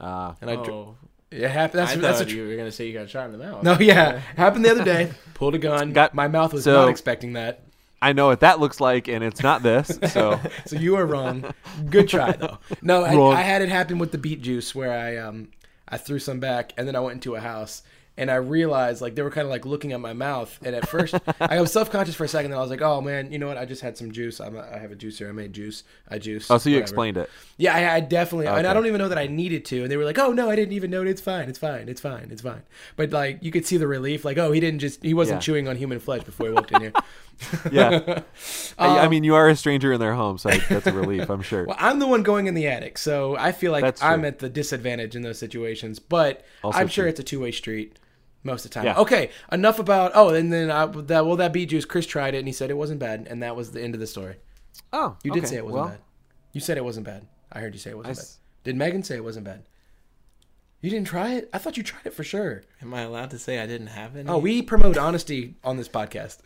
Uh, 0.00 0.32
and 0.40 0.50
I 0.50 0.54
dr- 0.56 0.70
Oh, 0.70 0.96
it 1.30 1.48
happened. 1.50 1.80
That's 1.80 1.92
I 1.92 1.96
that's 1.96 2.20
a 2.20 2.24
thought 2.24 2.30
tr- 2.30 2.36
you 2.36 2.48
were 2.48 2.56
gonna 2.56 2.72
say 2.72 2.86
you 2.86 2.94
got 2.94 3.10
shot 3.10 3.26
in 3.26 3.32
the 3.32 3.38
mouth. 3.44 3.62
no, 3.62 3.76
yeah, 3.78 4.18
happened 4.36 4.64
the 4.64 4.70
other 4.70 4.84
day. 4.84 5.12
Pulled 5.34 5.54
a 5.54 5.58
gun. 5.58 5.92
Got- 5.92 6.14
my 6.14 6.28
mouth 6.28 6.52
was 6.54 6.64
so- 6.64 6.72
not 6.84 6.88
expecting 6.88 7.34
that. 7.34 7.62
I 8.02 8.12
know 8.12 8.26
what 8.26 8.40
that 8.40 8.60
looks 8.60 8.80
like, 8.80 9.08
and 9.08 9.24
it's 9.24 9.42
not 9.42 9.62
this. 9.62 9.98
So 10.10 10.38
So 10.66 10.76
you 10.76 10.92
were 10.92 11.06
wrong. 11.06 11.52
Good 11.90 12.08
try 12.08 12.32
though. 12.32 12.58
No, 12.82 13.02
I, 13.04 13.38
I 13.38 13.42
had 13.42 13.62
it 13.62 13.68
happen 13.68 13.98
with 13.98 14.12
the 14.12 14.18
beet 14.18 14.42
juice 14.42 14.74
where 14.74 14.92
I 14.92 15.16
um 15.16 15.48
I 15.88 15.96
threw 15.98 16.18
some 16.18 16.40
back 16.40 16.72
and 16.76 16.86
then 16.86 16.96
I 16.96 17.00
went 17.00 17.14
into 17.14 17.34
a 17.36 17.40
house 17.40 17.82
and 18.18 18.30
I 18.30 18.36
realized 18.36 19.02
like 19.02 19.14
they 19.14 19.20
were 19.20 19.30
kind 19.30 19.44
of 19.44 19.50
like 19.50 19.66
looking 19.66 19.92
at 19.92 20.00
my 20.00 20.14
mouth 20.14 20.58
and 20.64 20.74
at 20.74 20.88
first 20.88 21.14
I 21.40 21.60
was 21.60 21.70
self 21.72 21.90
conscious 21.90 22.14
for 22.14 22.24
a 22.24 22.28
second. 22.28 22.50
Then 22.50 22.58
I 22.58 22.62
was 22.62 22.70
like, 22.70 22.80
oh 22.82 23.00
man, 23.00 23.30
you 23.30 23.38
know 23.38 23.46
what? 23.46 23.58
I 23.58 23.66
just 23.66 23.82
had 23.82 23.96
some 23.98 24.10
juice. 24.10 24.40
I'm 24.40 24.56
a, 24.56 24.60
I 24.62 24.78
have 24.78 24.90
a 24.90 24.96
juicer. 24.96 25.28
I 25.28 25.32
made 25.32 25.52
juice. 25.52 25.84
I 26.08 26.18
juice. 26.18 26.50
oh, 26.50 26.56
so 26.58 26.68
you 26.70 26.76
whatever. 26.76 26.82
explained 26.82 27.16
it. 27.18 27.30
Yeah, 27.58 27.74
I, 27.74 27.96
I 27.96 28.00
definitely, 28.00 28.46
and 28.46 28.66
I 28.66 28.72
don't 28.74 28.86
even 28.86 28.98
know 28.98 29.08
that 29.08 29.18
I 29.18 29.26
needed 29.26 29.64
to. 29.66 29.82
And 29.82 29.90
they 29.90 29.96
were 29.96 30.04
like, 30.04 30.18
"Oh 30.18 30.32
no, 30.32 30.48
I 30.50 30.56
didn't 30.56 30.72
even 30.74 30.90
know. 30.90 31.02
It. 31.02 31.08
It's 31.08 31.20
fine. 31.20 31.48
It's 31.48 31.58
fine. 31.58 31.88
It's 31.88 32.00
fine. 32.00 32.28
It's 32.30 32.42
fine." 32.42 32.62
But 32.96 33.10
like, 33.10 33.42
you 33.42 33.50
could 33.50 33.64
see 33.66 33.76
the 33.76 33.86
relief. 33.86 34.24
Like, 34.24 34.38
oh, 34.38 34.50
he 34.52 34.60
didn't 34.60 34.80
just, 34.80 35.02
he 35.02 35.14
wasn't 35.14 35.36
Yeah. 35.36 35.40
chewing 35.40 35.68
on 35.68 35.76
human 35.76 35.98
flesh 36.00 36.22
before 36.24 36.46
he 36.48 36.52
walked 36.52 36.72
in 36.72 36.80
here. 36.82 36.92
Yeah. 37.72 38.22
I, 38.78 38.86
I 38.98 39.04
Um, 39.04 39.10
mean, 39.10 39.24
you 39.24 39.34
are 39.34 39.48
a 39.48 39.56
stranger 39.56 39.92
in 39.92 40.00
their 40.00 40.14
home, 40.14 40.38
so 40.38 40.50
that's 40.50 40.86
a 40.86 40.92
relief, 40.92 41.28
I'm 41.30 41.42
sure. 41.50 41.64
Well, 41.66 41.76
I'm 41.78 41.98
the 41.98 42.06
one 42.06 42.22
going 42.22 42.46
in 42.46 42.54
the 42.54 42.66
attic, 42.66 42.98
so 42.98 43.36
I 43.36 43.52
feel 43.52 43.72
like 43.72 43.82
That's 43.82 44.02
I'm 44.02 44.24
at 44.24 44.38
the 44.38 44.48
disadvantage 44.48 45.14
in 45.16 45.22
those 45.22 45.38
situations. 45.38 45.98
But 45.98 46.44
Also 46.64 46.78
I'm 46.78 46.88
sure 46.88 47.06
it's 47.06 47.20
a 47.20 47.24
two 47.24 47.40
way 47.40 47.52
street. 47.52 47.98
most 48.42 48.64
of 48.64 48.70
the 48.70 48.74
time. 48.74 48.84
Yeah. 48.86 48.96
Okay, 48.98 49.30
enough 49.52 49.78
about. 49.78 50.12
Oh, 50.14 50.30
and 50.30 50.52
then 50.52 50.70
I, 50.70 50.86
that 50.86 51.26
well, 51.26 51.36
that 51.36 51.52
beet 51.52 51.68
juice. 51.70 51.84
Chris 51.84 52.06
tried 52.06 52.34
it 52.34 52.38
and 52.38 52.46
he 52.48 52.52
said 52.52 52.70
it 52.70 52.76
wasn't 52.76 53.00
bad, 53.00 53.26
and 53.30 53.42
that 53.42 53.54
was 53.56 53.72
the 53.72 53.82
end 53.82 53.94
of 53.94 54.00
the 54.00 54.06
story. 54.06 54.36
Oh, 54.92 55.16
You 55.24 55.32
did 55.32 55.40
okay, 55.44 55.50
say 55.50 55.56
it 55.56 55.64
wasn't 55.64 55.80
well, 55.82 55.88
bad. 55.90 56.00
You 56.52 56.60
said 56.60 56.76
it 56.78 56.84
wasn't 56.84 57.06
bad. 57.06 57.26
I 57.52 57.60
heard 57.60 57.74
you 57.74 57.80
say 57.80 57.90
it 57.90 57.96
wasn't 57.96 58.16
I 58.18 58.20
s- 58.20 58.32
bad. 58.36 58.40
Did 58.64 58.76
Megan 58.76 59.02
say 59.02 59.16
it 59.16 59.24
wasn't 59.24 59.44
bad? 59.46 59.62
You 60.80 60.90
didn't 60.90 61.06
try 61.08 61.32
it? 61.34 61.48
I 61.52 61.58
thought 61.58 61.76
you 61.76 61.82
tried 61.82 62.06
it 62.06 62.12
for 62.14 62.22
sure. 62.24 62.62
Am 62.82 62.92
I 62.94 63.00
allowed 63.02 63.30
to 63.30 63.38
say 63.38 63.58
I 63.58 63.66
didn't 63.66 63.88
have 63.88 64.14
any? 64.16 64.28
Oh, 64.28 64.38
we 64.38 64.62
promote 64.62 64.96
honesty 64.98 65.56
on 65.64 65.76
this 65.76 65.88
podcast. 65.88 66.38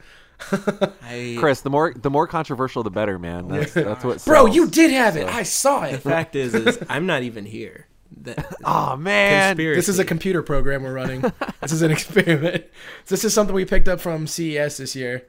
I, 1.02 1.36
Chris, 1.38 1.60
the 1.60 1.70
more 1.70 1.92
the 1.94 2.10
more 2.10 2.26
controversial, 2.26 2.82
the 2.82 2.90
better, 2.90 3.18
man. 3.18 3.46
Oh 3.50 3.56
that's 3.58 3.72
that's 3.74 4.04
what. 4.04 4.24
Bro, 4.24 4.46
sells. 4.46 4.56
you 4.56 4.68
did 4.68 4.90
have 4.90 5.16
it. 5.16 5.26
I 5.26 5.42
saw 5.42 5.84
it. 5.84 5.92
the 5.92 5.98
fact 5.98 6.36
is, 6.36 6.54
is 6.54 6.78
I'm 6.88 7.06
not 7.06 7.22
even 7.22 7.44
here. 7.46 7.86
That, 8.22 8.54
Oh 8.64 8.96
man, 8.96 9.50
conspiracy. 9.56 9.76
This 9.78 9.88
is 9.88 9.98
a 9.98 10.04
computer 10.04 10.42
program 10.42 10.82
we're 10.82 10.92
running. 10.94 11.20
this 11.60 11.72
is 11.72 11.82
an 11.82 11.90
experiment. 11.90 12.64
This 13.06 13.24
is 13.24 13.32
something 13.32 13.54
we 13.54 13.64
picked 13.64 13.88
up 13.88 14.00
from 14.00 14.26
CES 14.26 14.78
this 14.78 14.96
year. 14.96 15.26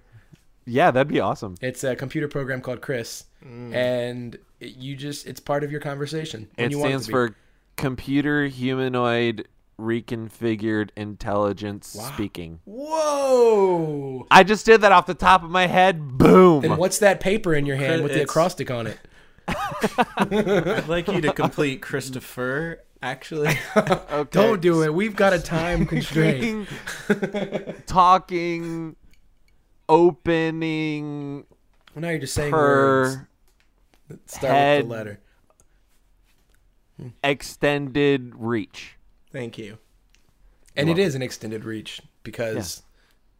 yeah, 0.66 0.92
that'd 0.92 1.08
be 1.08 1.20
awesome. 1.20 1.56
It's 1.62 1.84
a 1.84 1.96
computer 1.96 2.28
program 2.28 2.62
called 2.62 2.82
Chris, 2.82 3.26
mm. 3.46 3.74
and 3.74 4.36
it- 4.60 4.76
you 4.78 4.96
just 4.96 5.28
it's 5.28 5.40
part 5.40 5.64
of 5.64 5.72
your 5.72 5.82
conversation. 5.82 6.48
when 6.56 6.66
It 6.68 6.72
you 6.72 6.80
want 6.80 6.90
stands 6.90 7.06
to 7.06 7.10
be. 7.10 7.14
for 7.14 7.36
Computer 7.78 8.46
Humanoid 8.48 9.48
Reconfigured 9.82 10.90
Intelligence 10.96 11.96
Wow. 11.98 12.12
Speaking. 12.14 12.60
Whoa! 12.66 14.28
I 14.30 14.44
just 14.44 14.66
did 14.66 14.82
that 14.82 14.92
off 14.92 15.06
the 15.08 15.14
top 15.14 15.44
of 15.44 15.50
my 15.50 15.68
head. 15.68 16.18
Boom. 16.18 16.64
And 16.64 16.78
what's 16.78 17.00
that 17.00 17.20
paper 17.20 17.54
in 17.54 17.66
your 17.66 17.76
hand 17.78 18.04
with 18.04 18.14
the 18.14 18.22
acrostic 18.22 18.70
on 18.72 18.88
it? 18.88 19.00
I'd 19.48 20.88
like 20.88 21.08
you 21.08 21.20
to 21.22 21.34
complete 21.34 21.82
Christopher. 21.82 22.84
Actually, 23.04 23.58
Okay. 23.76 24.28
Don't 24.30 24.62
do 24.62 24.84
it. 24.84 24.94
We've 24.94 25.16
got 25.16 25.34
a 25.34 25.40
time 25.40 25.86
constraint. 25.88 26.70
Talking, 27.88 28.96
opening 29.90 31.46
Well, 31.96 32.02
now 32.04 32.10
you're 32.10 32.20
just 32.20 32.36
saying 32.36 32.52
words 32.52 33.18
that 34.08 34.30
start 34.30 34.54
head. 34.54 34.78
with 34.84 34.90
the 34.90 34.96
letter. 34.96 35.20
Hmm. 36.98 37.08
extended 37.24 38.34
reach. 38.36 38.98
Thank 39.32 39.58
you. 39.58 39.78
And 40.76 40.90
it 40.90 40.98
is 40.98 41.16
an 41.16 41.22
extended 41.22 41.66
reach 41.66 42.02
because 42.24 42.82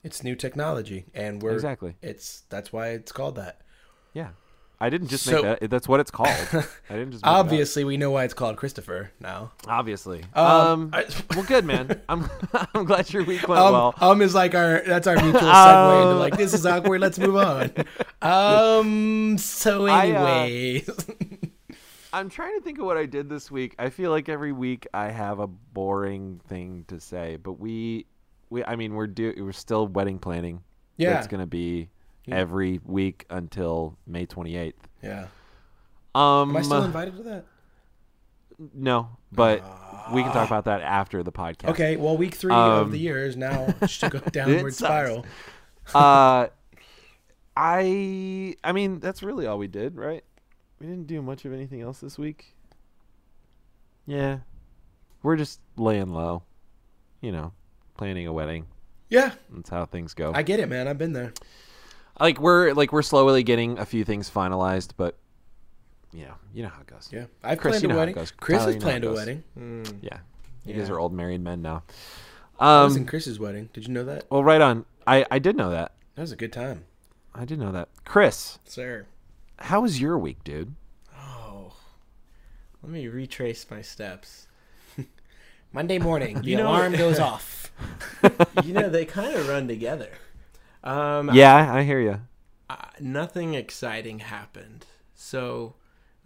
it's 0.04 0.24
new 0.24 0.36
technology, 0.36 1.06
and 1.14 1.42
we're 1.42 1.54
Exactly. 1.54 1.96
It's 2.02 2.44
that's 2.50 2.74
why 2.74 2.90
it's 2.90 3.12
called 3.12 3.36
that. 3.36 3.62
Yeah. 4.14 4.30
I 4.84 4.90
didn't 4.90 5.10
just 5.10 5.24
So- 5.26 5.44
make 5.44 5.60
that. 5.60 5.70
That's 5.70 5.88
what 5.88 6.00
it's 6.00 6.10
called. 6.10 6.28
I 6.90 6.94
didn't 6.96 7.12
just 7.12 7.24
make 7.24 7.30
it 7.32 7.36
up. 7.36 7.46
Obviously, 7.46 7.84
we 7.84 7.98
know 7.98 8.10
why 8.10 8.24
it's 8.24 8.34
called 8.34 8.58
Christopher 8.58 9.12
now. 9.20 9.52
Obviously. 9.68 10.24
Um, 10.34 10.46
Um, 10.46 10.90
I- 10.92 11.06
well, 11.36 11.44
good 11.46 11.66
man. 11.66 12.02
I'm 12.10 12.28
I'm 12.74 12.86
glad 12.86 13.14
your 13.14 13.24
week 13.24 13.48
went 13.48 13.62
Um, 13.62 13.74
well. 13.74 13.94
um 14.02 14.22
is 14.24 14.34
like 14.34 14.56
our 14.56 14.82
that's 14.86 15.06
our 15.06 15.16
mutual 15.22 15.40
segue 15.42 16.02
into 16.02 16.12
Um, 16.14 16.20
like 16.20 16.36
this 16.36 16.54
is 16.56 16.66
awkward. 16.66 17.00
Let's 17.00 17.20
move 17.20 17.36
on. 17.36 17.72
Um. 18.24 19.38
So 19.38 19.86
I, 19.86 19.92
uh, 19.92 20.26
anyway, 20.26 20.86
I'm 22.14 22.30
trying 22.30 22.58
to 22.58 22.62
think 22.64 22.78
of 22.80 22.86
what 22.86 22.98
I 22.98 23.06
did 23.06 23.30
this 23.30 23.50
week. 23.50 23.76
I 23.80 23.90
feel 23.90 24.12
like 24.12 24.28
every 24.30 24.52
week 24.52 24.86
I 24.94 25.10
have 25.10 25.40
a 25.40 25.48
boring 25.48 26.42
thing 26.48 26.86
to 26.90 27.00
say, 27.00 27.38
but 27.42 27.54
we, 27.54 28.06
we, 28.50 28.64
I 28.66 28.76
mean, 28.76 28.94
we're 28.94 29.08
do 29.08 29.34
we're 29.38 29.52
still 29.54 29.88
wedding 29.88 30.20
planning. 30.20 30.62
yeah, 30.98 31.14
That's 31.14 31.28
gonna 31.28 31.48
be 31.48 31.90
every 32.30 32.80
week 32.86 33.26
until 33.30 33.98
May 34.06 34.26
28th. 34.26 34.74
yeah. 35.02 35.28
Um, 36.14 36.50
Am 36.52 36.58
I 36.58 36.62
still 36.62 36.84
invited 36.84 37.16
to 37.18 37.24
that? 37.24 37.46
no, 38.76 39.10
but 39.32 39.64
we 40.14 40.22
can 40.22 40.32
talk 40.34 40.46
about 40.48 40.66
that 40.66 40.82
after 40.82 41.24
the 41.24 41.32
podcast. 41.32 41.70
Okay. 41.70 41.96
Well, 41.96 42.18
week 42.18 42.36
three 42.36 42.52
of 42.54 42.88
Um, 42.88 42.92
the 42.92 43.00
year 43.00 43.26
is 43.26 43.36
now 43.38 43.74
should 43.88 44.12
go 44.12 44.20
downward 44.32 44.74
spiral. 44.76 45.26
uh, 45.96 46.48
I, 47.56 48.56
I 48.64 48.72
mean, 48.72 49.00
that's 49.00 49.24
really 49.24 49.46
all 49.48 49.58
we 49.58 49.68
did, 49.68 49.96
right? 49.98 50.24
We 50.82 50.88
didn't 50.88 51.06
do 51.06 51.22
much 51.22 51.46
of 51.46 51.54
anything 51.54 51.82
else 51.82 52.00
this 52.00 52.18
week. 52.18 52.56
Yeah, 54.08 54.40
we're 55.22 55.36
just 55.36 55.60
laying 55.78 56.12
low, 56.12 56.42
you 57.22 57.32
know, 57.32 57.54
planning 57.98 58.26
a 58.26 58.34
wedding. 58.34 58.66
Yeah, 59.08 59.34
That's 59.54 59.70
how 59.70 59.86
things 59.86 60.16
go. 60.16 60.32
I 60.34 60.42
get 60.42 60.60
it, 60.60 60.68
man. 60.68 60.88
I've 60.88 60.98
been 60.98 61.14
there. 61.14 61.34
like 62.20 62.40
we're 62.40 62.74
like 62.74 62.92
we're 62.92 63.04
slowly 63.04 63.44
getting 63.44 63.78
a 63.78 63.86
few 63.86 64.04
things 64.04 64.28
finalized, 64.28 64.94
but 64.98 65.18
you 66.12 66.26
know, 66.26 66.34
you 66.52 66.64
know 66.64 66.70
how 66.70 66.82
it 66.82 66.88
goes. 66.88 67.10
Yeah, 67.12 67.26
I've 67.44 67.60
Chris, 67.60 67.74
planned 67.74 67.84
you 67.84 67.88
know 67.90 67.94
a 67.94 67.98
how 67.98 68.02
it 68.02 68.06
wedding. 68.08 68.16
goes. 68.16 68.32
Chris 68.32 68.58
Tyler, 68.58 68.66
has 68.72 68.74
you 68.74 68.80
know 68.80 68.86
planned 68.88 69.04
a 69.04 69.12
wedding. 69.14 69.44
Mm, 69.60 69.98
Yeah, 70.02 70.18
you 70.66 70.74
guys 70.74 70.88
Yeah. 70.90 70.96
are 70.96 71.00
old 71.00 71.14
married 71.14 71.42
men 71.42 71.62
now. 71.62 71.84
I 72.60 72.84
was 72.84 72.96
in 72.96 73.04
Um, 73.04 73.08
Chris's 73.08 73.40
wedding. 73.40 73.70
Did 73.72 73.88
you 73.88 73.94
know 73.94 74.04
that? 74.06 74.26
well, 74.32 74.44
right 74.44 74.62
on. 74.62 74.86
I 75.06 75.28
I 75.30 75.38
did 75.38 75.56
know 75.56 75.70
that. 75.70 75.92
That 76.16 76.22
was 76.24 76.32
a 76.32 76.36
good 76.36 76.52
time, 76.52 76.86
I 77.36 77.46
did 77.46 77.60
know 77.60 77.72
that. 77.72 77.90
Chris, 78.04 78.58
sir. 78.66 79.06
How 79.62 79.82
was 79.82 80.00
your 80.02 80.18
week, 80.18 80.44
dude? 80.44 80.76
Oh, 81.18 81.74
let 82.82 82.92
me 82.92 83.08
retrace 83.08 83.66
my 83.70 83.82
steps. 83.82 84.48
Monday 85.74 86.00
morning, 86.00 86.42
the 86.42 86.50
You 86.50 86.58
know- 86.58 86.68
alarm 86.68 86.94
goes 86.94 87.20
off. 87.32 87.72
you 88.64 88.74
know, 88.74 88.90
they 88.90 89.06
kind 89.06 89.34
of 89.36 89.48
run 89.48 89.68
together. 89.68 90.10
Um, 90.84 91.30
Yeah, 91.34 91.74
I 91.74 91.84
hear 91.84 92.00
you. 92.00 92.22
uh, 92.70 92.76
nothing 93.00 93.54
exciting 93.54 94.20
happened. 94.20 94.86
So, 95.16 95.76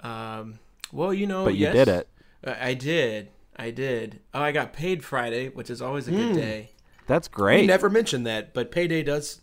um, 0.01 0.59
well, 0.91 1.13
you 1.13 1.27
know, 1.27 1.45
But 1.45 1.55
you 1.55 1.61
yes, 1.67 1.73
did 1.73 1.87
it. 1.87 2.07
I 2.45 2.73
did. 2.73 3.29
I 3.57 3.71
did. 3.71 4.19
Oh, 4.33 4.41
I 4.41 4.51
got 4.51 4.73
paid 4.73 5.03
Friday, 5.03 5.49
which 5.49 5.69
is 5.69 5.81
always 5.81 6.07
a 6.07 6.11
good 6.11 6.31
Mm. 6.33 6.35
day. 6.35 6.69
That's 7.07 7.29
We 7.29 7.35
great. 7.35 7.65
never 7.67 7.89
mentioned 7.89 8.25
that, 8.27 8.53
but 8.53 8.71
payday 8.71 9.03
does 9.03 9.41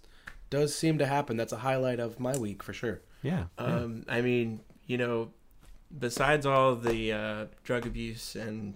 does 0.50 0.74
seem 0.74 0.98
to 0.98 1.06
happen. 1.06 1.36
That's 1.38 1.52
a 1.52 1.58
highlight 1.58 1.98
of 1.98 2.20
my 2.20 2.36
week 2.36 2.62
for 2.62 2.72
sure. 2.74 3.00
Yeah. 3.22 3.44
yeah. 3.58 3.64
Um, 3.64 4.04
I 4.08 4.20
mean, 4.20 4.60
you 4.86 4.98
know, 4.98 5.30
besides 5.98 6.46
all 6.46 6.74
the 6.76 7.12
uh, 7.12 7.46
drug 7.64 7.86
abuse 7.86 8.34
and 8.36 8.74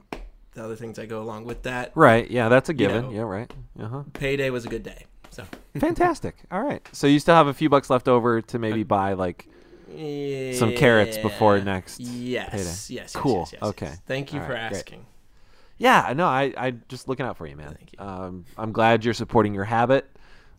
the 0.55 0.65
other 0.65 0.77
things 0.77 0.97
that 0.97 1.09
go 1.09 1.21
along 1.23 1.45
with 1.45 1.63
that, 1.65 1.93
Right. 1.95 2.31
Yeah, 2.31 2.49
that's 2.49 2.69
a 2.69 2.75
given. 2.75 3.07
know. 3.07 3.11
yeah, 3.11 3.21
right. 3.23 3.53
Uh 3.79 3.89
huh. 3.89 4.03
payday 4.13 4.51
was 4.51 4.65
a 4.65 4.69
good 4.69 4.83
day. 4.83 5.05
So, 5.31 5.45
Fantastic. 5.79 6.37
All 6.51 6.63
right. 6.63 6.87
So 6.93 7.07
you 7.07 7.19
still 7.19 7.35
have 7.35 7.47
a 7.47 7.55
few 7.55 7.69
bucks 7.69 7.91
left 7.91 8.09
over 8.09 8.41
to 8.41 8.59
maybe 8.59 8.83
buy 8.83 9.13
like 9.13 9.49
some 10.55 10.73
carrots 10.75 11.19
before 11.19 11.59
next 11.61 12.01
Yes, 12.01 12.51
payday. 12.51 12.65
yes, 12.65 12.91
yes. 12.91 13.13
Cool. 13.15 13.41
yes, 13.41 13.53
yes, 13.53 13.63
Okay. 13.63 13.93
Thank 14.07 14.33
you 14.33 14.41
All 14.41 14.47
for 14.47 14.53
right, 14.53 14.69
great. 14.71 14.79
asking. 14.79 15.07
Yeah, 15.79 16.13
no, 16.17 16.27
I 16.27 16.55
I 16.57 16.71
just 16.89 17.07
looking 17.07 17.27
out 17.27 17.37
for 17.37 17.47
you, 17.47 17.55
man. 17.57 17.75
Thank 17.75 17.93
you. 17.93 17.99
Um, 17.99 18.45
I'm 18.57 18.73
glad 18.73 19.05
you're 19.05 19.13
supporting 19.15 19.53
your 19.53 19.65
habit. 19.65 20.11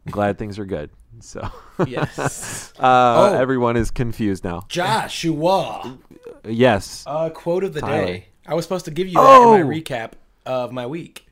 I'm 0.08 0.12
glad 0.12 0.38
things 0.38 0.58
are 0.58 0.66
good. 0.66 0.90
So, 1.20 1.50
Yes. 1.86 2.72
uh, 2.80 3.30
Oh. 3.32 3.34
everyone 3.38 3.76
is 3.76 3.92
confused 3.92 4.44
now. 4.44 4.66
Joshua, 4.70 5.98
Yes. 6.46 7.04
uh, 7.06 7.30
quote 7.30 7.64
of 7.66 7.74
the 7.74 7.82
Tyler. 7.82 8.06
day. 8.06 8.28
I 8.48 8.54
was 8.54 8.64
supposed 8.64 8.86
to 8.86 8.92
give 8.92 9.08
you 9.08 9.16
that 9.16 9.42
in 9.42 9.50
my 9.50 9.62
Oh. 9.62 9.66
recap 9.68 10.12
of 10.46 10.72
my 10.72 10.86
week. 10.86 11.26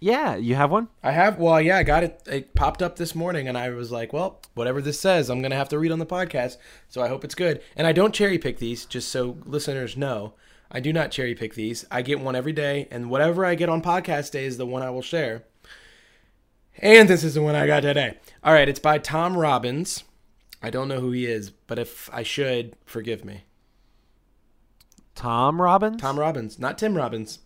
Yeah, 0.00 0.36
you 0.36 0.54
have 0.54 0.70
one. 0.70 0.88
I 1.02 1.10
have. 1.10 1.38
Well, 1.38 1.60
yeah, 1.60 1.78
I 1.78 1.82
got 1.82 2.04
it. 2.04 2.20
It 2.26 2.54
popped 2.54 2.82
up 2.82 2.96
this 2.96 3.14
morning, 3.14 3.48
and 3.48 3.56
I 3.56 3.70
was 3.70 3.90
like, 3.90 4.12
"Well, 4.12 4.40
whatever 4.54 4.80
this 4.82 5.00
says, 5.00 5.28
I'm 5.30 5.40
gonna 5.42 5.56
have 5.56 5.70
to 5.70 5.78
read 5.78 5.90
on 5.90 5.98
the 5.98 6.06
podcast." 6.06 6.58
So 6.88 7.02
I 7.02 7.08
hope 7.08 7.24
it's 7.24 7.34
good. 7.34 7.60
And 7.76 7.86
I 7.86 7.92
don't 7.92 8.14
cherry 8.14 8.38
pick 8.38 8.58
these, 8.58 8.84
just 8.84 9.08
so 9.08 9.38
listeners 9.46 9.96
know. 9.96 10.34
I 10.70 10.80
do 10.80 10.92
not 10.92 11.10
cherry 11.12 11.34
pick 11.34 11.54
these. 11.54 11.86
I 11.90 12.02
get 12.02 12.20
one 12.20 12.36
every 12.36 12.52
day, 12.52 12.88
and 12.90 13.08
whatever 13.10 13.44
I 13.46 13.54
get 13.54 13.68
on 13.70 13.80
podcast 13.82 14.32
day 14.32 14.44
is 14.44 14.58
the 14.58 14.66
one 14.66 14.82
I 14.82 14.90
will 14.90 15.02
share. 15.02 15.44
And 16.80 17.08
this 17.08 17.24
is 17.24 17.34
the 17.34 17.42
one 17.42 17.54
I 17.54 17.66
got 17.66 17.80
today. 17.80 18.18
All 18.44 18.52
right, 18.52 18.68
it's 18.68 18.78
by 18.80 18.98
Tom 18.98 19.36
Robbins. 19.36 20.04
I 20.62 20.70
don't 20.70 20.88
know 20.88 21.00
who 21.00 21.10
he 21.12 21.26
is, 21.26 21.50
but 21.50 21.78
if 21.78 22.08
I 22.12 22.22
should, 22.22 22.76
forgive 22.84 23.24
me. 23.24 23.44
Tom 25.14 25.60
Robbins. 25.60 26.00
Tom 26.00 26.18
Robbins, 26.18 26.58
not 26.58 26.76
Tim 26.78 26.96
Robbins. 26.96 27.38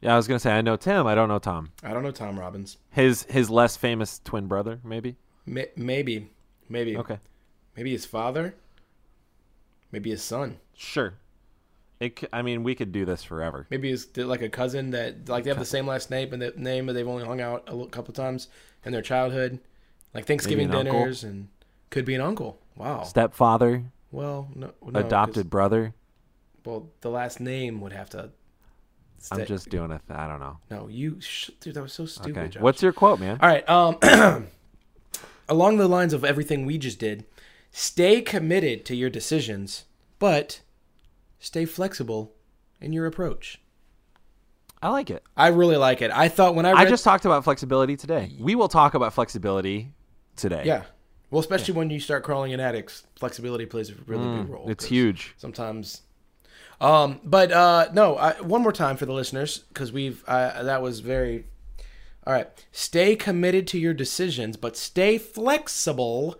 Yeah, 0.00 0.14
I 0.14 0.16
was 0.16 0.26
gonna 0.26 0.40
say 0.40 0.52
I 0.52 0.60
know 0.62 0.76
Tim. 0.76 1.06
I 1.06 1.14
don't 1.14 1.28
know 1.28 1.38
Tom. 1.38 1.70
I 1.82 1.92
don't 1.94 2.02
know 2.02 2.10
Tom 2.10 2.38
Robbins. 2.38 2.76
His 2.90 3.22
his 3.24 3.48
less 3.48 3.76
famous 3.76 4.20
twin 4.24 4.46
brother, 4.48 4.80
maybe. 4.84 5.16
Ma- 5.46 5.62
maybe, 5.76 6.30
maybe, 6.68 6.96
Okay. 6.96 7.18
maybe 7.76 7.92
his 7.92 8.04
father, 8.04 8.54
maybe 9.92 10.10
his 10.10 10.22
son. 10.22 10.58
Sure. 10.74 11.14
It. 12.02 12.24
I 12.32 12.42
mean, 12.42 12.64
we 12.64 12.74
could 12.74 12.90
do 12.92 13.04
this 13.04 13.22
forever. 13.22 13.66
Maybe 13.70 13.90
it's 13.90 14.06
like 14.16 14.42
a 14.42 14.48
cousin 14.48 14.90
that 14.90 15.28
like 15.28 15.44
they 15.44 15.50
have 15.50 15.58
the 15.58 15.64
same 15.64 15.86
last 15.86 16.10
name 16.10 16.32
and 16.32 16.42
the 16.42 16.52
name, 16.56 16.86
but 16.86 16.94
they've 16.94 17.06
only 17.06 17.24
hung 17.24 17.40
out 17.40 17.64
a 17.68 17.86
couple 17.86 18.12
times 18.12 18.48
in 18.84 18.92
their 18.92 19.02
childhood, 19.02 19.60
like 20.12 20.26
Thanksgiving 20.26 20.68
an 20.70 20.74
uncle? 20.74 20.98
dinners, 20.98 21.22
and 21.22 21.48
could 21.90 22.04
be 22.04 22.14
an 22.14 22.20
uncle. 22.20 22.58
Wow. 22.76 23.04
Stepfather, 23.04 23.84
Well, 24.10 24.48
no, 24.54 24.72
no 24.84 25.00
adopted 25.00 25.48
brother. 25.50 25.94
Well, 26.64 26.88
the 27.02 27.10
last 27.10 27.38
name 27.38 27.80
would 27.80 27.92
have 27.92 28.10
to. 28.10 28.30
I'm 29.30 29.46
just 29.46 29.68
doing 29.68 29.92
a. 29.92 30.00
Th- 30.08 30.18
I 30.18 30.26
don't 30.26 30.40
know. 30.40 30.58
no. 30.70 30.88
You, 30.88 31.20
sh- 31.20 31.50
dude, 31.60 31.74
that 31.74 31.82
was 31.82 31.92
so 31.92 32.06
stupid. 32.06 32.36
Okay. 32.36 32.48
Josh. 32.48 32.62
What's 32.62 32.82
your 32.82 32.92
quote, 32.92 33.20
man? 33.20 33.38
All 33.40 33.48
right. 33.48 33.68
Um, 33.68 34.48
along 35.48 35.76
the 35.76 35.86
lines 35.88 36.12
of 36.12 36.24
everything 36.24 36.66
we 36.66 36.78
just 36.78 36.98
did, 36.98 37.24
stay 37.70 38.20
committed 38.20 38.84
to 38.86 38.96
your 38.96 39.10
decisions, 39.10 39.84
but 40.18 40.60
stay 41.42 41.64
flexible 41.64 42.32
in 42.80 42.92
your 42.92 43.06
approach. 43.06 43.60
I 44.80 44.88
like 44.88 45.10
it. 45.10 45.22
I 45.36 45.48
really 45.48 45.76
like 45.76 46.02
it. 46.02 46.10
I 46.10 46.28
thought 46.28 46.54
when 46.54 46.66
I 46.66 46.72
read, 46.72 46.86
I 46.86 46.88
just 46.88 47.04
talked 47.04 47.24
about 47.24 47.44
flexibility 47.44 47.96
today. 47.96 48.32
We 48.38 48.54
will 48.54 48.68
talk 48.68 48.94
about 48.94 49.12
flexibility 49.12 49.92
today. 50.36 50.62
yeah. 50.64 50.84
Well, 51.30 51.40
especially 51.40 51.74
when 51.74 51.88
you 51.88 51.98
start 51.98 52.24
crawling 52.24 52.52
in 52.52 52.60
attics, 52.60 53.04
flexibility 53.18 53.64
plays 53.64 53.88
a 53.88 53.94
really 54.06 54.38
big 54.38 54.50
role. 54.50 54.68
It's 54.68 54.84
huge. 54.84 55.34
sometimes. 55.38 56.02
Um, 56.78 57.20
but 57.24 57.50
uh, 57.50 57.88
no, 57.94 58.16
I, 58.16 58.32
one 58.42 58.60
more 58.60 58.72
time 58.72 58.98
for 58.98 59.06
the 59.06 59.14
listeners 59.14 59.58
because 59.58 59.92
we've 59.92 60.22
uh, 60.26 60.62
that 60.62 60.82
was 60.82 61.00
very. 61.00 61.46
All 62.26 62.32
right, 62.32 62.48
stay 62.70 63.16
committed 63.16 63.66
to 63.68 63.78
your 63.78 63.94
decisions, 63.94 64.56
but 64.56 64.76
stay 64.76 65.18
flexible 65.18 66.38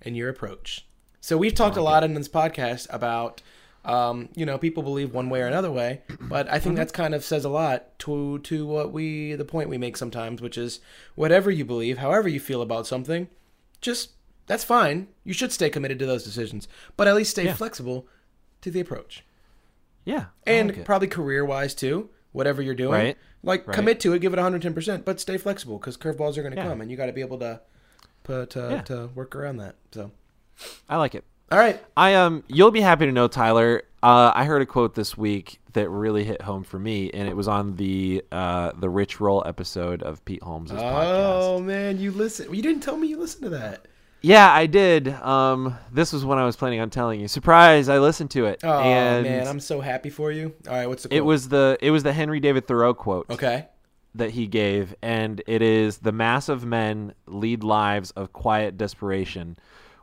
in 0.00 0.14
your 0.14 0.28
approach. 0.30 0.86
So 1.20 1.36
we've 1.36 1.54
talked 1.54 1.76
a 1.76 1.82
lot 1.82 2.02
in 2.04 2.14
this 2.14 2.28
podcast 2.28 2.86
about, 2.88 3.42
um, 3.84 4.28
you 4.34 4.44
know, 4.44 4.58
people 4.58 4.82
believe 4.82 5.14
one 5.14 5.30
way 5.30 5.40
or 5.40 5.46
another 5.46 5.70
way, 5.70 6.02
but 6.20 6.50
I 6.50 6.58
think 6.58 6.76
that's 6.76 6.92
kind 6.92 7.14
of 7.14 7.24
says 7.24 7.44
a 7.44 7.48
lot 7.48 7.98
to 8.00 8.38
to 8.40 8.66
what 8.66 8.92
we 8.92 9.34
the 9.34 9.44
point 9.44 9.68
we 9.70 9.78
make 9.78 9.96
sometimes, 9.96 10.42
which 10.42 10.58
is 10.58 10.80
whatever 11.14 11.50
you 11.50 11.64
believe, 11.64 11.98
however 11.98 12.28
you 12.28 12.40
feel 12.40 12.60
about 12.62 12.86
something, 12.86 13.28
just 13.80 14.10
that's 14.46 14.64
fine. 14.64 15.08
You 15.24 15.32
should 15.32 15.52
stay 15.52 15.70
committed 15.70 15.98
to 16.00 16.06
those 16.06 16.24
decisions, 16.24 16.68
but 16.96 17.06
at 17.08 17.14
least 17.14 17.30
stay 17.30 17.44
Yeah. 17.44 17.54
flexible 17.54 18.06
to 18.62 18.70
the 18.70 18.80
approach 18.80 19.24
Yeah. 20.04 20.26
I 20.46 20.50
and 20.50 20.68
like 20.76 20.84
probably 20.84 21.08
career 21.08 21.44
wise 21.44 21.74
too. 21.74 22.10
Whatever 22.32 22.60
you're 22.62 22.74
doing, 22.74 22.92
Right. 22.92 23.16
Like 23.42 23.66
Right. 23.68 23.74
commit 23.74 24.00
to 24.00 24.12
it, 24.14 24.18
give 24.18 24.32
it 24.32 24.36
110, 24.38 24.74
percent 24.74 25.04
but 25.04 25.20
stay 25.20 25.38
flexible 25.38 25.78
because 25.78 25.96
curveballs 25.96 26.36
are 26.36 26.42
going 26.42 26.54
to 26.54 26.60
Yeah. 26.60 26.68
come, 26.68 26.80
and 26.80 26.90
you 26.90 26.96
got 26.96 27.06
to 27.06 27.12
be 27.12 27.20
able 27.20 27.38
to 27.38 27.60
put 28.24 28.56
uh, 28.56 28.68
Yeah. 28.70 28.80
to 28.82 29.06
work 29.14 29.34
around 29.36 29.58
that. 29.58 29.76
So, 29.92 30.10
I 30.88 30.96
like 30.96 31.14
it. 31.14 31.24
All 31.50 31.58
right, 31.58 31.82
I 31.96 32.14
um 32.14 32.44
you'll 32.48 32.70
be 32.70 32.80
happy 32.80 33.06
to 33.06 33.12
know 33.12 33.28
Tyler. 33.28 33.82
Uh, 34.00 34.30
I 34.32 34.44
heard 34.44 34.62
a 34.62 34.66
quote 34.66 34.94
this 34.94 35.18
week 35.18 35.60
that 35.72 35.88
really 35.88 36.22
hit 36.22 36.42
home 36.42 36.62
for 36.62 36.78
me, 36.78 37.10
and 37.10 37.28
it 37.28 37.36
was 37.36 37.48
on 37.48 37.74
the 37.76 38.22
uh, 38.30 38.72
the 38.78 38.88
Rich 38.88 39.20
Roll 39.20 39.42
episode 39.46 40.02
of 40.02 40.24
Pete 40.24 40.42
Holmes' 40.42 40.70
podcast. 40.70 41.04
Oh 41.06 41.60
man, 41.60 41.98
you 41.98 42.12
listen. 42.12 42.54
You 42.54 42.62
didn't 42.62 42.82
tell 42.82 42.96
me 42.96 43.08
you 43.08 43.18
listened 43.18 43.44
to 43.44 43.50
that. 43.50 43.86
Yeah, 44.20 44.52
I 44.52 44.66
did. 44.66 45.08
Um, 45.08 45.78
this 45.92 46.12
was 46.12 46.24
when 46.24 46.38
I 46.38 46.44
was 46.44 46.56
planning 46.56 46.80
on 46.80 46.90
telling 46.90 47.20
you. 47.20 47.28
Surprise! 47.28 47.88
I 47.88 47.98
listened 47.98 48.30
to 48.32 48.46
it, 48.46 48.60
Oh 48.62 48.80
and 48.80 49.24
man, 49.24 49.48
I'm 49.48 49.60
so 49.60 49.80
happy 49.80 50.10
for 50.10 50.30
you. 50.30 50.54
All 50.68 50.74
right, 50.74 50.88
what's 50.88 51.04
the 51.04 51.08
quote? 51.08 51.16
it 51.16 51.22
was 51.22 51.48
the 51.48 51.78
it 51.80 51.90
was 51.90 52.02
the 52.02 52.12
Henry 52.12 52.40
David 52.40 52.66
Thoreau 52.66 52.94
quote 52.94 53.30
okay. 53.30 53.66
that 54.14 54.30
he 54.30 54.46
gave, 54.46 54.94
and 55.02 55.42
it 55.46 55.62
is 55.62 55.98
the 55.98 56.12
mass 56.12 56.48
of 56.48 56.64
men 56.64 57.14
lead 57.26 57.64
lives 57.64 58.10
of 58.12 58.32
quiet 58.32 58.76
desperation. 58.76 59.56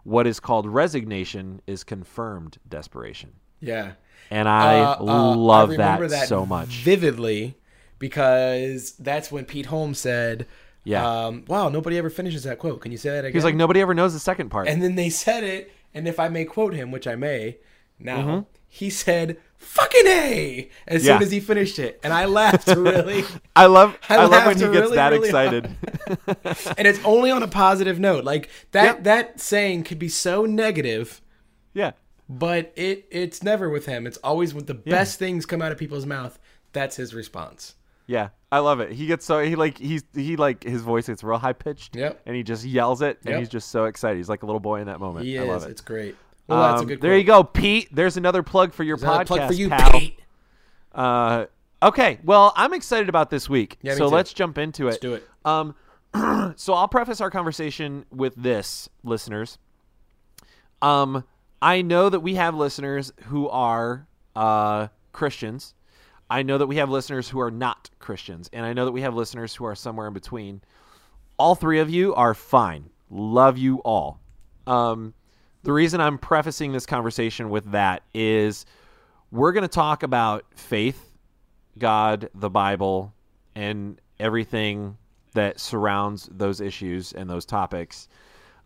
What 0.05 0.25
is 0.27 0.39
called 0.39 0.65
resignation 0.67 1.61
is 1.67 1.83
confirmed 1.83 2.57
desperation, 2.69 3.33
Yeah, 3.59 3.91
and 4.31 4.47
I 4.47 4.79
Uh, 4.79 4.97
uh, 4.99 5.03
love 5.35 5.69
I 5.69 5.73
remember 5.73 6.07
that, 6.07 6.27
so 6.29 6.45
much. 6.45 6.67
vividly 6.83 7.57
because 7.99 8.91
that's 8.93 9.31
when 9.31 9.45
Pete 9.45 9.65
Holmes 9.67 9.99
said, 9.99 10.45
Yeah. 10.83 11.25
um, 11.25 11.43
"Wow, 11.47 11.69
nobody 11.69 11.97
ever 11.97 12.09
finishes 12.09 12.43
that 12.43 12.59
quote." 12.59 12.81
Can 12.81 12.91
you 12.91 12.97
say 12.97 13.09
that 13.09 13.25
again? 13.25 13.33
He's 13.33 13.43
like 13.43 13.55
nobody 13.55 13.81
ever 13.81 13.93
knows 13.93 14.13
the 14.13 14.19
second 14.19 14.49
part. 14.49 14.67
And 14.67 14.81
then 14.81 14.95
they 14.95 15.09
said 15.09 15.43
it, 15.43 15.71
and 15.93 16.07
if 16.07 16.19
I 16.19 16.27
may 16.29 16.45
quote 16.45 16.73
him, 16.73 16.91
which 16.91 17.07
I 17.07 17.15
may 17.15 17.57
now, 17.99 18.17
Mm-hmm. 18.21 18.39
he 18.67 18.89
said 18.89 19.37
"fucking 19.65 20.07
a" 20.07 20.69
as 20.87 21.05
Yeah. 21.05 21.15
soon 21.17 21.23
as 21.23 21.31
he 21.31 21.39
finished 21.39 21.79
it, 21.79 21.99
and 22.03 22.13
I 22.13 22.25
laughed 22.25 22.67
really. 22.67 23.23
I 23.55 23.65
love 23.65 23.97
I 24.09 24.17
I, 24.17 24.25
love 24.25 24.45
when 24.45 24.55
he 24.57 24.63
gets 24.63 24.73
really, 24.75 24.95
that 24.95 25.11
really 25.11 25.27
excited. 25.27 25.69
and 26.77 26.87
it's 26.87 26.99
only 27.03 27.31
on 27.31 27.43
a 27.43 27.47
positive 27.47 27.99
note. 27.99 28.23
Like 28.23 28.49
that 28.71 29.03
that 29.03 29.39
saying 29.39 29.83
could 29.83 29.99
be 29.99 30.09
so 30.09 30.45
negative, 30.45 31.21
yeah. 31.73 31.91
but 32.29 32.71
it 32.75 33.05
it's 33.11 33.43
never 33.43 33.69
with 33.69 33.85
him. 33.85 34.05
It's 34.07 34.17
always 34.17 34.53
when 34.53 34.65
the 34.65 34.73
best 34.73 35.19
things 35.19 35.45
come 35.45 35.61
out 35.61 35.71
of 35.71 35.77
people's 35.77 36.05
mouth. 36.05 36.39
That's 36.73 36.95
his 36.95 37.13
response. 37.13 37.75
Yeah. 38.07 38.29
I 38.51 38.59
love 38.59 38.79
it. 38.79 38.91
He 38.93 39.07
gets 39.07 39.25
so 39.25 39.43
he 39.43 39.55
like 39.55 39.77
he's 39.77 40.03
he 40.13 40.35
like 40.37 40.63
his 40.63 40.81
voice 40.81 41.07
gets 41.07 41.23
real 41.23 41.37
high 41.39 41.53
pitched. 41.53 41.95
Yep. 41.95 42.21
And 42.25 42.35
he 42.35 42.43
just 42.43 42.63
yells 42.63 43.01
it 43.01 43.17
and 43.25 43.31
Yep. 43.31 43.39
he's 43.39 43.49
just 43.49 43.69
so 43.69 43.85
excited. 43.85 44.15
He's 44.17 44.29
like 44.29 44.43
a 44.43 44.45
little 44.45 44.59
boy 44.61 44.79
in 44.79 44.87
that 44.87 44.99
moment. 44.99 45.25
He 45.25 45.37
I 45.37 45.41
is. 45.43 45.47
love 45.49 45.63
it. 45.65 45.71
It's 45.71 45.81
great. 45.81 46.15
Well, 46.47 46.59
that's 46.61 46.81
a 46.81 46.83
Um, 46.83 46.87
there 46.87 46.97
quote. 46.97 47.17
you 47.17 47.23
go, 47.23 47.43
Pete. 47.43 47.89
There's 47.91 48.17
another 48.17 48.43
plug 48.43 48.73
for 48.73 48.83
your 48.83 48.97
podcast. 48.97 49.27
plug 49.27 49.47
for 49.47 49.53
you, 49.53 49.69
pal. 49.69 49.91
Pete. 49.91 50.19
Uh, 50.93 51.45
okay. 51.81 52.19
Well, 52.23 52.53
I'm 52.55 52.73
excited 52.73 53.09
about 53.09 53.29
this 53.29 53.49
week. 53.49 53.77
Yeah, 53.81 53.95
so 53.95 54.09
too. 54.09 54.15
let's 54.15 54.31
jump 54.33 54.57
into 54.57 54.83
it. 54.83 54.91
Let's 54.91 54.97
do 54.99 55.13
it. 55.15 55.27
Um, 55.43 55.75
so 56.55 56.73
I'll 56.73 56.87
preface 56.87 57.19
our 57.21 57.29
conversation 57.31 58.05
with 58.11 58.35
this, 58.35 58.87
listeners. 59.03 59.57
Um, 60.81 61.23
I 61.61 61.81
know 61.81 62.09
that 62.09 62.19
we 62.19 62.35
have 62.35 62.53
listeners 62.55 63.11
who 63.25 63.49
are 63.49 64.07
uh, 64.35 64.87
Christians. 65.13 65.73
I 66.29 66.43
know 66.43 66.57
that 66.57 66.67
we 66.67 66.77
have 66.77 66.89
listeners 66.89 67.29
who 67.29 67.39
are 67.39 67.51
not 67.51 67.89
Christians, 67.99 68.49
and 68.53 68.65
I 68.65 68.73
know 68.73 68.85
that 68.85 68.91
we 68.91 69.01
have 69.01 69.15
listeners 69.15 69.53
who 69.55 69.65
are 69.65 69.75
somewhere 69.75 70.07
in 70.07 70.13
between. 70.13 70.61
All 71.37 71.55
three 71.55 71.79
of 71.79 71.89
you 71.89 72.15
are 72.15 72.33
fine. 72.33 72.89
Love 73.09 73.57
you 73.57 73.77
all. 73.79 74.19
Um, 74.65 75.13
the 75.65 75.73
reason 75.73 75.99
I'm 75.99 76.19
prefacing 76.19 76.73
this 76.73 76.85
conversation 76.85 77.49
with 77.49 77.71
that 77.71 78.03
is 78.13 78.67
we're 79.31 79.51
going 79.51 79.63
to 79.63 79.67
talk 79.67 80.03
about 80.03 80.45
faith, 80.55 81.11
God, 81.79 82.29
the 82.35 82.51
Bible, 82.51 83.15
and 83.55 83.99
everything 84.19 84.95
that 85.33 85.59
surrounds 85.59 86.29
those 86.31 86.61
issues 86.61 87.13
and 87.13 87.27
those 87.27 87.45
topics. 87.45 88.07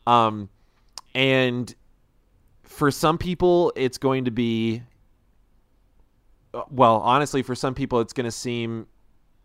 Um, 0.07 0.49
and 1.15 1.73
for 2.63 2.91
some 2.91 3.17
people, 3.17 3.71
it's 3.77 3.97
going 3.97 4.25
to 4.25 4.31
be, 4.31 4.83
uh, 6.53 6.63
well, 6.69 6.97
honestly, 6.97 7.43
for 7.43 7.55
some 7.55 7.73
people, 7.73 8.01
it's 8.01 8.13
going 8.13 8.25
to 8.25 8.31
seem 8.31 8.87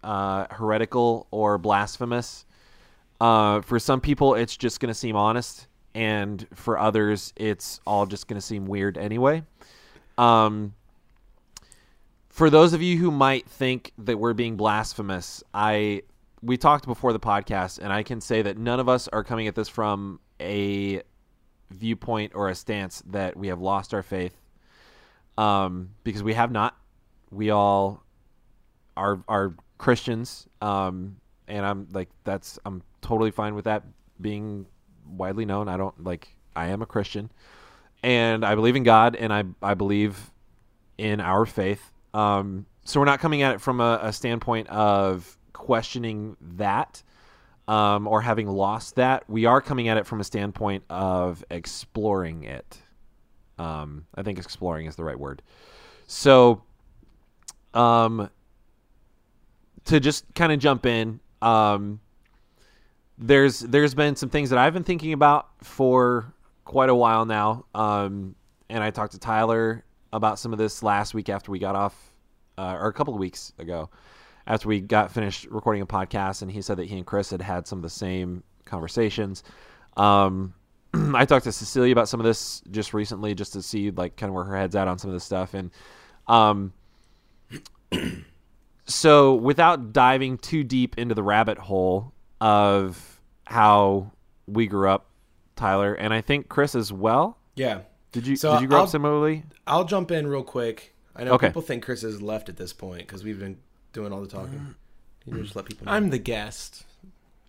uh, 0.02 0.46
heretical 0.50 1.28
or 1.30 1.58
blasphemous. 1.58 2.46
Uh, 3.20 3.60
for 3.60 3.78
some 3.78 4.00
people, 4.00 4.34
it's 4.34 4.56
just 4.56 4.80
going 4.80 4.88
to 4.88 4.98
seem 4.98 5.14
honest. 5.14 5.68
And 5.94 6.46
for 6.54 6.78
others, 6.78 7.32
it's 7.36 7.80
all 7.86 8.06
just 8.06 8.26
going 8.26 8.40
to 8.40 8.44
seem 8.44 8.66
weird 8.66 8.98
anyway. 8.98 9.44
Um, 10.18 10.74
for 12.28 12.50
those 12.50 12.72
of 12.72 12.82
you 12.82 12.98
who 12.98 13.12
might 13.12 13.48
think 13.48 13.92
that 13.98 14.18
we're 14.18 14.34
being 14.34 14.56
blasphemous, 14.56 15.44
I 15.52 16.02
we 16.42 16.56
talked 16.56 16.84
before 16.84 17.12
the 17.12 17.20
podcast, 17.20 17.78
and 17.78 17.92
I 17.92 18.02
can 18.02 18.20
say 18.20 18.42
that 18.42 18.58
none 18.58 18.80
of 18.80 18.88
us 18.88 19.08
are 19.08 19.22
coming 19.22 19.46
at 19.46 19.54
this 19.54 19.68
from 19.68 20.18
a 20.40 21.02
viewpoint 21.70 22.32
or 22.34 22.48
a 22.48 22.54
stance 22.54 23.02
that 23.06 23.36
we 23.36 23.48
have 23.48 23.60
lost 23.60 23.94
our 23.94 24.02
faith, 24.02 24.36
um, 25.38 25.90
because 26.02 26.22
we 26.24 26.34
have 26.34 26.50
not. 26.50 26.76
We 27.30 27.50
all 27.50 28.02
are 28.96 29.22
are 29.28 29.54
Christians, 29.78 30.48
um, 30.60 31.16
and 31.46 31.64
I'm 31.64 31.86
like 31.92 32.08
that's 32.24 32.58
I'm 32.66 32.82
totally 33.00 33.30
fine 33.30 33.54
with 33.54 33.66
that 33.66 33.84
being 34.20 34.66
widely 35.06 35.44
known. 35.44 35.68
I 35.68 35.76
don't 35.76 36.04
like 36.04 36.28
I 36.56 36.68
am 36.68 36.82
a 36.82 36.86
Christian, 36.86 37.30
and 38.02 38.44
I 38.44 38.54
believe 38.54 38.76
in 38.76 38.82
God, 38.82 39.16
and 39.16 39.32
I 39.32 39.44
I 39.62 39.74
believe 39.74 40.30
in 40.98 41.20
our 41.20 41.46
faith. 41.46 41.90
Um, 42.12 42.66
so 42.84 43.00
we're 43.00 43.06
not 43.06 43.20
coming 43.20 43.42
at 43.42 43.54
it 43.54 43.60
from 43.60 43.80
a, 43.80 43.98
a 44.02 44.12
standpoint 44.12 44.68
of 44.68 45.36
questioning 45.52 46.36
that 46.56 47.02
um, 47.66 48.06
or 48.06 48.20
having 48.20 48.48
lost 48.48 48.96
that. 48.96 49.28
We 49.28 49.46
are 49.46 49.60
coming 49.60 49.88
at 49.88 49.96
it 49.96 50.06
from 50.06 50.20
a 50.20 50.24
standpoint 50.24 50.84
of 50.90 51.44
exploring 51.50 52.44
it. 52.44 52.78
Um, 53.58 54.06
I 54.14 54.22
think 54.22 54.38
exploring 54.38 54.86
is 54.86 54.96
the 54.96 55.04
right 55.04 55.18
word. 55.18 55.42
So, 56.06 56.62
um, 57.72 58.30
to 59.86 60.00
just 60.00 60.32
kind 60.34 60.52
of 60.52 60.58
jump 60.58 60.86
in, 60.86 61.20
um, 61.40 62.00
there's 63.18 63.60
there's 63.60 63.94
been 63.94 64.16
some 64.16 64.28
things 64.28 64.50
that 64.50 64.58
I've 64.58 64.72
been 64.72 64.84
thinking 64.84 65.12
about 65.12 65.48
for 65.62 66.32
quite 66.64 66.88
a 66.88 66.94
while 66.94 67.24
now. 67.24 67.64
Um, 67.74 68.34
and 68.68 68.82
I 68.82 68.90
talked 68.90 69.12
to 69.12 69.18
Tyler 69.18 69.84
about 70.12 70.38
some 70.38 70.52
of 70.52 70.58
this 70.58 70.82
last 70.82 71.14
week 71.14 71.28
after 71.28 71.52
we 71.52 71.58
got 71.58 71.76
off, 71.76 72.12
uh, 72.58 72.76
or 72.80 72.88
a 72.88 72.92
couple 72.92 73.14
of 73.14 73.20
weeks 73.20 73.52
ago, 73.58 73.90
after 74.46 74.68
we 74.68 74.80
got 74.80 75.12
finished 75.12 75.46
recording 75.50 75.82
a 75.82 75.86
podcast, 75.86 76.42
and 76.42 76.50
he 76.50 76.62
said 76.62 76.78
that 76.78 76.86
he 76.86 76.96
and 76.96 77.06
Chris 77.06 77.30
had 77.30 77.42
had 77.42 77.66
some 77.66 77.78
of 77.78 77.82
the 77.82 77.90
same 77.90 78.42
conversations. 78.64 79.42
Um, 79.96 80.54
I 80.94 81.24
talked 81.24 81.44
to 81.44 81.52
Cecilia 81.52 81.92
about 81.92 82.08
some 82.08 82.20
of 82.20 82.24
this 82.24 82.62
just 82.70 82.94
recently, 82.94 83.34
just 83.34 83.52
to 83.52 83.62
see 83.62 83.90
like 83.90 84.16
kind 84.16 84.30
of 84.30 84.34
where 84.34 84.44
her 84.44 84.56
head's 84.56 84.76
at 84.76 84.88
on 84.88 84.98
some 84.98 85.10
of 85.10 85.14
this 85.14 85.24
stuff, 85.24 85.54
and 85.54 85.70
um, 86.26 86.72
so 88.86 89.34
without 89.34 89.92
diving 89.92 90.38
too 90.38 90.64
deep 90.64 90.98
into 90.98 91.14
the 91.14 91.22
rabbit 91.22 91.58
hole 91.58 92.13
of 92.44 93.20
how 93.46 94.10
we 94.46 94.66
grew 94.66 94.90
up, 94.90 95.06
Tyler, 95.56 95.94
and 95.94 96.12
I 96.12 96.20
think 96.20 96.48
Chris 96.48 96.74
as 96.74 96.92
well. 96.92 97.38
Yeah. 97.56 97.80
Did 98.12 98.26
you 98.26 98.36
So 98.36 98.52
did 98.52 98.60
you 98.62 98.68
grow 98.68 98.78
I'll- 98.78 98.84
up 98.84 98.90
similarly? 98.90 99.44
I'll 99.66 99.84
jump 99.86 100.10
in 100.10 100.26
real 100.26 100.44
quick. 100.44 100.94
I 101.16 101.24
know 101.24 101.32
Okay. 101.34 101.46
people 101.48 101.62
think 101.62 101.82
Chris 101.84 102.02
has 102.02 102.20
left 102.20 102.48
at 102.50 102.56
this 102.56 102.72
point 102.72 103.06
because 103.06 103.24
we've 103.24 103.38
been 103.38 103.56
doing 103.92 104.12
all 104.12 104.20
the 104.20 104.26
talking. 104.28 104.74
You 105.24 105.40
just 105.42 105.56
let 105.56 105.64
people 105.64 105.86
know. 105.86 105.92
I'm 105.92 106.10
the 106.10 106.18
guest. 106.18 106.84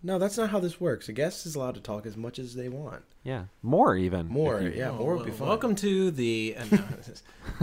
no, 0.01 0.17
that's 0.19 0.37
not 0.37 0.51
how 0.51 0.59
this 0.59 0.79
works. 0.79 1.09
A 1.09 1.13
guest 1.13 1.45
is 1.47 1.55
allowed 1.55 1.73
to 1.75 1.81
talk 1.81 2.05
as 2.05 2.15
much 2.15 2.37
as 2.39 2.53
they 2.55 2.69
want. 2.69 3.01
Yeah, 3.23 3.45
more 3.63 3.95
even. 3.97 4.27
More, 4.27 4.61
you- 4.61 4.69
yeah, 4.69 4.91
more 4.91 5.17
would 5.17 5.25
be 5.25 5.31
fun. 5.31 5.47
Welcome 5.47 5.75
to 5.75 6.11
the. 6.11 6.55
Uh, 6.57 6.65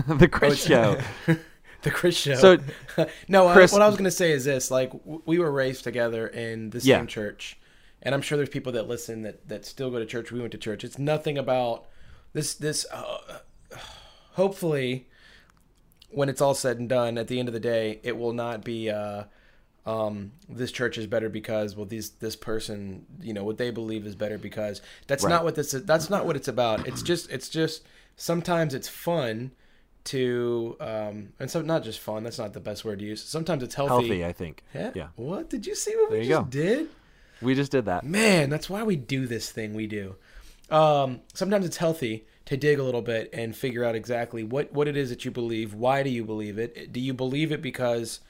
no, 0.09 0.14
the 0.16 0.29
Chris 0.29 0.64
Oh, 0.71 1.01
show. 1.27 1.37
the 1.83 1.90
Chris 1.90 2.16
show. 2.16 2.35
So, 2.35 2.59
no, 3.29 3.47
I- 3.47 3.57
what 3.66 3.83
I 3.83 3.87
was 3.87 3.95
going 3.97 4.05
to 4.05 4.11
say 4.11 4.33
is 4.33 4.45
this: 4.45 4.71
like 4.71 4.92
we 5.05 5.38
were 5.38 5.51
raised 5.51 5.85
together 5.85 6.27
in 6.27 6.71
the 6.71 6.81
same 6.81 6.88
Yeah. 6.90 7.07
church, 7.07 7.59
and 8.03 8.14
I'm 8.14 8.23
sure 8.23 8.37
there's 8.37 8.49
people 8.49 8.73
that 8.73 8.88
listen 8.88 9.23
that 9.23 9.49
that 9.49 9.64
still 9.64 9.90
go 9.90 9.99
to 9.99 10.07
church. 10.07 10.33
We 10.33 10.40
went 10.40 10.53
to 10.53 10.59
church. 10.59 10.85
It's 10.85 10.99
nothing 10.99 11.38
about 11.38 11.87
this. 12.33 12.55
This 12.55 12.87
uh, 12.92 13.38
hopefully, 14.33 15.09
when 16.11 16.29
it's 16.29 16.40
all 16.40 16.55
said 16.55 16.79
and 16.79 16.88
done, 16.88 17.18
at 17.18 17.29
the 17.29 17.38
end 17.38 17.49
of 17.49 17.55
the 17.55 17.61
day, 17.61 18.01
it 18.03 18.16
will 18.16 18.33
not 18.33 18.64
be. 18.64 18.90
Uh, 18.90 19.25
um, 19.85 20.31
this 20.49 20.71
church 20.71 20.97
is 20.97 21.09
better 21.09 21.29
because 21.29 21.75
well, 21.75 21.87
these 21.87 22.11
this 22.11 22.37
person, 22.37 23.05
you 23.21 23.33
know, 23.35 23.42
what 23.42 23.59
they 23.59 23.71
believe 23.73 24.07
is 24.07 24.14
better 24.14 24.38
because 24.38 24.81
that's 25.09 25.25
Right. 25.25 25.31
not 25.31 25.45
what 25.45 25.57
this. 25.57 25.73
That's 25.73 26.09
not 26.09 26.25
what 26.25 26.37
it's 26.37 26.49
about. 26.49 26.87
It's 26.87 27.03
just. 27.03 27.31
It's 27.31 27.49
just. 27.49 27.83
Sometimes 28.14 28.75
it's 28.75 28.88
fun 28.88 29.53
to 30.05 30.77
um 30.81 31.33
and 31.38 31.51
so 31.51 31.62
not 31.62 31.85
just 31.85 32.01
fun 32.01 32.25
that's 32.25 32.38
not 32.38 32.53
the 32.53 32.61
best 32.61 32.85
word 32.85 32.99
to 32.99 33.05
use 33.05 33.23
sometimes 33.23 33.62
it's 33.62 33.75
healthy, 33.75 33.93
healthy, 34.09 34.25
I 34.25 34.33
think. 34.33 34.62
yeah. 34.75 34.91
Yeah. 34.95 35.09
what 35.17 35.49
did 35.49 35.67
you 35.67 35.75
see 35.75 35.95
what 35.97 36.11
There 36.11 36.21
we 36.21 36.27
just 36.29 36.43
go. 36.45 36.49
did 36.51 36.88
We 37.41 37.55
just 37.55 37.71
did 37.73 37.85
that. 37.87 38.05
man 38.05 38.51
that's 38.51 38.69
why 38.69 38.83
we 38.83 38.97
do 38.97 39.27
this 39.27 39.51
thing 39.51 39.75
we 39.75 39.87
do 39.87 40.17
um 40.71 41.21
sometimes 41.35 41.67
it's 41.67 41.77
healthy 41.77 42.25
to 42.47 42.57
dig 42.57 42.79
a 42.79 42.83
little 42.83 43.03
bit 43.03 43.31
and 43.33 43.55
figure 43.57 43.85
out 43.85 43.95
exactly 43.95 44.43
what 44.43 44.73
what 44.73 44.88
it 44.88 44.97
is 44.97 45.11
that 45.11 45.25
you 45.25 45.31
believe 45.31 45.75
why 45.75 46.03
do 46.03 46.11
you 46.11 46.25
believe 46.25 46.59
it 46.59 46.93
do 46.93 46.99
you 47.01 47.15
believe 47.15 47.53
it 47.53 47.62
because 47.62 48.21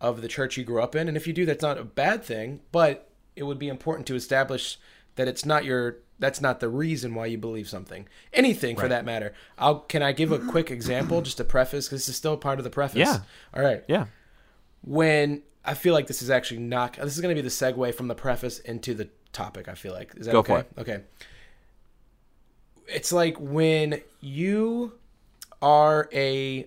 of 0.00 0.22
the 0.22 0.28
church 0.28 0.56
you 0.56 0.64
grew 0.64 0.82
up 0.82 0.96
in 0.96 1.06
and 1.08 1.16
if 1.16 1.26
you 1.26 1.32
do 1.32 1.46
that's 1.46 1.62
not 1.62 1.78
a 1.78 1.84
bad 1.84 2.24
thing 2.24 2.60
but 2.72 3.08
it 3.36 3.44
would 3.44 3.58
be 3.58 3.68
important 3.68 4.06
to 4.06 4.14
establish 4.16 4.78
that 5.16 5.28
it's 5.28 5.44
not 5.44 5.64
your 5.64 5.98
that's 6.20 6.40
not 6.40 6.60
the 6.60 6.68
reason 6.68 7.14
why 7.14 7.26
you 7.26 7.36
believe 7.36 7.68
something 7.68 8.06
anything 8.32 8.76
for 8.76 8.86
that 8.88 9.04
matter 9.04 9.32
i'll 9.58 9.80
can 9.80 10.02
i 10.02 10.12
give 10.12 10.30
a 10.30 10.38
quick 10.38 10.70
example 10.70 11.20
just 11.22 11.36
to 11.38 11.44
preface 11.44 11.88
this 11.88 12.08
is 12.08 12.14
still 12.14 12.36
part 12.36 12.58
of 12.60 12.64
the 12.64 12.70
preface 12.70 12.98
Yeah. 12.98 13.18
all 13.52 13.62
right 13.62 13.82
Yeah. 13.88 14.06
when 14.82 15.42
I 15.64 15.74
feel 15.74 15.92
like 15.92 16.06
this 16.06 16.22
is 16.22 16.30
actually 16.30 16.60
not 16.60 16.94
this 16.96 17.14
is 17.14 17.20
going 17.20 17.34
to 17.36 17.42
be 17.42 17.46
the 17.46 17.52
segue 17.52 17.94
from 17.94 18.08
the 18.08 18.14
preface 18.14 18.60
into 18.60 18.94
the 18.94 19.08
topic. 19.32 19.68
I 19.68 19.74
feel 19.74 19.92
like 19.92 20.14
is 20.16 20.24
that 20.24 20.32
Go 20.32 20.38
okay? 20.38 20.64
Okay. 20.78 21.00
It's 22.86 23.12
like 23.12 23.36
when 23.38 24.00
you 24.22 24.94
are 25.60 26.08
a 26.14 26.66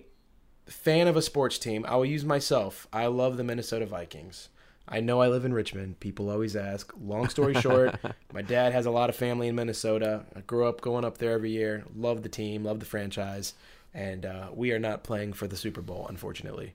fan 0.68 1.08
of 1.08 1.16
a 1.16 1.22
sports 1.22 1.58
team. 1.58 1.84
I 1.88 1.96
will 1.96 2.06
use 2.06 2.24
myself. 2.24 2.86
I 2.92 3.06
love 3.06 3.36
the 3.36 3.44
Minnesota 3.44 3.86
Vikings. 3.86 4.48
I 4.86 5.00
know 5.00 5.20
I 5.20 5.28
live 5.28 5.44
in 5.44 5.54
Richmond. 5.54 5.98
People 6.00 6.30
always 6.30 6.54
ask. 6.56 6.92
Long 7.00 7.28
story 7.28 7.54
short, 7.54 7.94
my 8.32 8.42
dad 8.42 8.72
has 8.72 8.86
a 8.86 8.90
lot 8.90 9.08
of 9.10 9.16
family 9.16 9.48
in 9.48 9.54
Minnesota. 9.54 10.24
I 10.36 10.40
grew 10.40 10.66
up 10.66 10.80
going 10.80 11.04
up 11.04 11.18
there 11.18 11.32
every 11.32 11.50
year. 11.50 11.84
Love 11.96 12.22
the 12.22 12.28
team, 12.28 12.64
love 12.64 12.80
the 12.80 12.86
franchise, 12.86 13.54
and 13.94 14.26
uh, 14.26 14.48
we 14.52 14.72
are 14.72 14.78
not 14.78 15.02
playing 15.02 15.32
for 15.32 15.46
the 15.46 15.56
Super 15.56 15.80
Bowl, 15.80 16.06
unfortunately. 16.08 16.74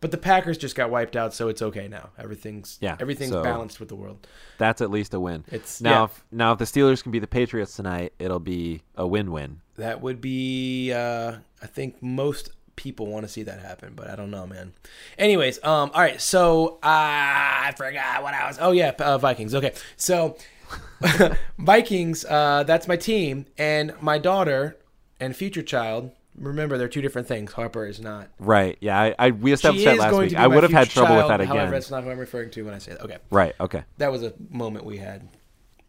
But 0.00 0.12
the 0.12 0.16
Packers 0.16 0.56
just 0.56 0.74
got 0.76 0.90
wiped 0.90 1.14
out, 1.14 1.34
so 1.34 1.48
it's 1.48 1.60
okay 1.60 1.86
now. 1.86 2.08
Everything's 2.18 2.78
Yeah, 2.80 2.96
everything's 2.98 3.32
so- 3.32 3.42
balanced 3.42 3.80
with 3.80 3.90
the 3.90 3.96
world. 3.96 4.26
That's 4.56 4.80
at 4.80 4.90
least 4.90 5.12
a 5.12 5.20
win. 5.20 5.44
It's 5.48 5.82
Now, 5.82 5.90
yeah, 5.90 6.04
if, 6.04 6.24
now 6.32 6.52
if 6.52 6.58
the 6.58 6.64
Steelers 6.64 7.02
can 7.02 7.12
be 7.12 7.18
the 7.18 7.26
Patriots 7.26 7.76
tonight, 7.76 8.14
it'll 8.18 8.40
be 8.40 8.80
a 8.96 9.06
win-win. 9.06 9.60
that 9.76 10.00
would 10.00 10.22
be. 10.22 10.92
Uh, 10.94 11.34
I 11.62 11.66
think 11.66 12.02
most 12.02 12.48
people 12.80 13.06
want 13.06 13.26
to 13.26 13.28
see 13.30 13.42
that 13.42 13.60
happen, 13.60 13.92
but 13.94 14.08
I 14.08 14.16
don't 14.16 14.30
know, 14.30 14.46
man. 14.46 14.72
Anyways, 15.18 15.62
um, 15.62 15.90
all 15.92 16.00
right. 16.00 16.18
So 16.18 16.78
uh, 16.82 16.86
I 16.86 17.74
forgot 17.76 18.22
what 18.22 18.32
I 18.32 18.48
was. 18.48 18.56
Oh 18.58 18.70
yeah, 18.70 18.92
uh, 18.98 19.18
Vikings. 19.18 19.54
Okay, 19.54 19.74
so 19.98 20.38
Vikings. 21.58 22.24
Uh, 22.24 22.64
that's 22.66 22.88
my 22.88 22.96
team, 22.96 23.44
and 23.58 23.92
my 24.00 24.16
daughter 24.16 24.78
and 25.20 25.36
future 25.36 25.62
child. 25.62 26.10
Remember, 26.36 26.78
they're 26.78 26.88
two 26.88 27.02
different 27.02 27.28
things. 27.28 27.52
Harper 27.52 27.84
is 27.84 28.00
not. 28.00 28.28
Right. 28.38 28.78
Yeah. 28.80 28.98
I, 28.98 29.14
I 29.18 29.30
we 29.32 29.50
She 29.50 29.54
established 29.54 29.84
that 29.84 29.98
last 29.98 30.16
week. 30.16 30.34
I 30.34 30.46
would 30.46 30.62
have 30.62 30.72
had 30.72 30.88
trouble 30.88 31.16
with 31.16 31.28
that 31.28 31.42
again. 31.42 31.54
However, 31.54 31.72
that's 31.72 31.90
not 31.90 32.02
who 32.02 32.10
I'm 32.10 32.18
referring 32.18 32.50
to 32.52 32.62
when 32.62 32.72
I 32.72 32.78
say 32.78 32.92
that. 32.92 33.02
Okay, 33.02 33.18
Right. 33.30 33.54
Okay. 33.60 33.84
that 33.98 34.10
was 34.10 34.22
a 34.22 34.32
moment 34.48 34.86
we 34.86 34.96
had, 34.96 35.28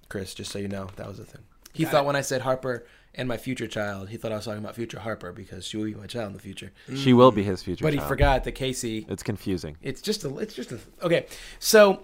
Chris. 0.10 0.34
Just 0.34 0.52
so 0.52 0.60
you 0.60 0.68
know, 0.68 0.90
that 0.98 1.08
was 1.08 1.20
a 1.20 1.24
thing. 1.24 1.44
He 1.74 1.86
thought 1.86 2.06
when 2.06 2.18
I 2.18 2.22
said 2.22 2.42
Harper 2.42 2.86
and 3.16 3.28
my 3.28 3.38
future 3.38 3.68
child, 3.68 4.10
he 4.10 4.18
thought 4.18 4.32
I 4.32 4.36
was 4.36 4.46
talking 4.46 4.64
about 4.64 4.76
future 4.76 5.00
Harper 5.00 5.32
because 5.32 5.66
she 5.66 5.78
will 5.78 5.86
be 5.86 5.96
my 5.96 6.08
child 6.08 6.28
in 6.28 6.34
the 6.34 6.40
future. 6.40 6.72
She 6.96 7.14
will 7.14 7.32
be 7.32 7.44
his 7.44 7.62
future. 7.64 7.84
But 7.84 7.94
he 7.94 8.00
forgot 8.00 8.44
that 8.46 8.54
Casey. 8.54 9.06
It's 9.10 9.24
confusing. 9.24 9.78
It's 9.82 10.02
just 10.02 10.24
a. 10.24 10.38
It's 10.38 10.54
just 10.54 10.72
a. 10.72 10.80
Okay, 11.04 11.26
so 11.60 12.04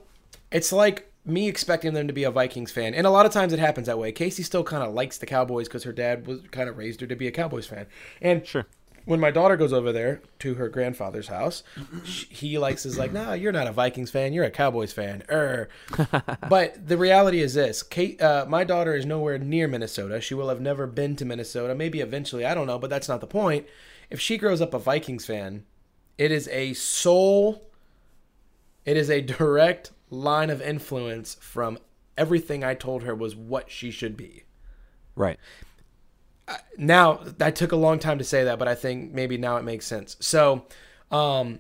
it's 0.52 0.72
like 0.72 1.12
me 1.26 1.48
expecting 1.48 1.93
them 1.93 2.08
to 2.08 2.13
be 2.13 2.24
a 2.24 2.32
Vikings 2.32 2.72
fan, 2.72 2.93
and 2.93 3.06
a 3.06 3.10
lot 3.10 3.26
of 3.26 3.32
times 3.32 3.52
it 3.54 3.60
happens 3.60 3.88
that 3.88 4.00
way. 4.00 4.12
Casey 4.12 4.43
still 4.43 4.63
kind 4.63 4.84
of 4.84 4.93
likes 4.93 5.17
the 5.17 5.26
Cowboys 5.26 5.67
because 5.67 5.84
her 5.84 5.91
dad 5.91 6.26
was 6.26 6.39
kind 6.52 6.70
of 6.70 6.78
raised 6.78 7.02
her 7.02 7.08
to 7.08 7.15
be 7.15 7.28
a 7.28 7.32
Cowboys 7.32 7.67
fan, 7.67 7.86
and 8.22 8.46
Sure. 8.46 8.65
When 9.08 9.22
my 9.22 9.32
daughter 9.32 9.56
goes 9.56 9.72
over 9.72 9.93
there 9.93 10.22
to 10.39 10.56
her 10.56 10.67
grandfather's 10.67 11.28
house, 11.28 11.63
he 12.04 12.58
likes 12.58 12.86
is 12.86 12.98
like, 12.98 13.13
"Nah, 13.13 13.34
you're 13.34 13.54
not 13.54 13.65
a 13.65 13.72
Vikings 13.72 14.12
fan. 14.12 14.34
You're 14.34 14.43
a 14.43 14.52
Cowboys 14.52 14.91
fan." 14.91 15.24
Er. 15.30 15.70
but 16.50 16.88
the 16.88 16.98
reality 16.98 17.39
is 17.39 17.54
this: 17.54 17.82
Kate, 17.82 18.22
uh, 18.22 18.46
my 18.48 18.63
daughter 18.63 18.93
is 18.93 19.06
nowhere 19.06 19.38
near 19.38 19.67
Minnesota. 19.67 20.20
She 20.20 20.34
will 20.34 20.50
have 20.50 20.60
never 20.60 20.86
been 20.86 21.15
to 21.15 21.26
Minnesota. 21.26 21.74
Maybe 21.74 22.02
eventually, 22.02 22.46
I 22.46 22.54
don't 22.54 22.67
know, 22.67 22.78
but 22.78 22.89
that's 22.89 23.08
not 23.08 23.22
the 23.22 23.28
point. 23.28 23.65
If 24.10 24.20
she 24.20 24.38
grows 24.38 24.62
up 24.62 24.74
a 24.74 24.80
Vikings 24.80 25.26
fan, 25.26 25.65
it 26.17 26.32
is 26.32 26.50
a 26.50 26.74
sole. 26.74 27.63
It 28.86 28.98
is 28.98 29.10
a 29.10 29.22
direct 29.22 29.91
line 30.10 30.50
of 30.50 30.62
influence 30.62 31.36
from 31.39 31.78
everything 32.17 32.63
I 32.63 32.74
told 32.74 33.04
her 33.04 33.15
was 33.15 33.36
what 33.36 33.72
she 33.72 33.89
should 33.91 34.17
be 34.17 34.43
Right. 35.17 35.39
Now 36.78 37.20
that 37.38 37.56
took 37.56 37.72
a 37.72 37.76
long 37.76 38.00
time 38.00 38.18
to 38.18 38.24
say 38.24 38.44
that 38.44 38.58
but 38.60 38.68
i 38.68 38.76
think 38.76 39.14
maybe 39.14 39.38
now 39.38 39.58
it 39.58 39.64
makes 39.64 39.86
sense. 39.86 40.16
So 40.20 40.66
um 41.12 41.60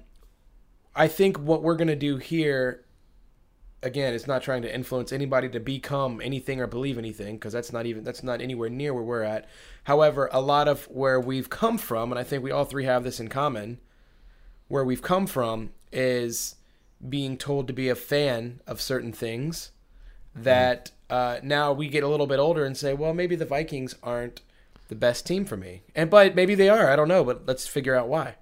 i 0.95 1.07
think 1.07 1.37
what 1.37 1.61
we're 1.61 1.75
to 1.77 1.95
do 1.95 2.17
here 2.17 2.83
again 3.83 4.13
it's 4.13 4.27
not 4.27 4.41
trying 4.41 4.61
to 4.61 4.73
influence 4.73 5.11
anybody 5.11 5.49
to 5.49 5.59
become 5.59 6.21
anything 6.21 6.59
or 6.59 6.67
believe 6.67 6.97
anything 6.97 7.35
because 7.35 7.53
that's 7.53 7.71
not 7.71 7.85
even 7.85 8.03
that's 8.03 8.23
not 8.23 8.41
anywhere 8.41 8.69
near 8.69 8.93
where 8.93 9.03
we're 9.03 9.23
at. 9.23 9.47
However 9.83 10.29
a 10.31 10.41
lot 10.41 10.67
of 10.67 10.85
where 10.85 11.19
we've 11.19 11.49
come 11.49 11.77
from 11.77 12.11
and 12.11 12.19
i 12.19 12.23
think 12.23 12.43
we 12.43 12.51
all 12.51 12.65
three 12.65 12.85
have 12.85 13.03
this 13.03 13.19
in 13.19 13.27
common 13.27 13.79
where 14.67 14.83
we've 14.83 15.01
come 15.01 15.27
from 15.27 15.71
is 15.91 16.55
being 17.07 17.37
told 17.37 17.67
to 17.67 17.73
be 17.73 17.89
a 17.89 17.95
fan 17.95 18.59
of 18.65 18.81
certain 18.81 19.13
things 19.13 19.71
that 20.35 20.91
uh, 21.09 21.39
now 21.43 21.71
we 21.71 21.87
get 21.87 22.03
a 22.03 22.07
little 22.07 22.27
bit 22.27 22.39
older 22.39 22.65
and 22.65 22.75
say, 22.75 22.93
well, 22.93 23.13
maybe 23.13 23.35
the 23.35 23.45
Vikings 23.45 23.95
aren't 24.03 24.41
the 24.87 24.95
best 24.95 25.25
team 25.25 25.45
for 25.45 25.57
me, 25.57 25.83
and 25.95 26.09
but 26.09 26.35
maybe 26.35 26.55
they 26.55 26.69
are. 26.69 26.89
I 26.89 26.95
don't 26.95 27.07
know, 27.07 27.23
but 27.23 27.43
let's 27.45 27.67
figure 27.67 27.95
out 27.95 28.07
why. 28.07 28.35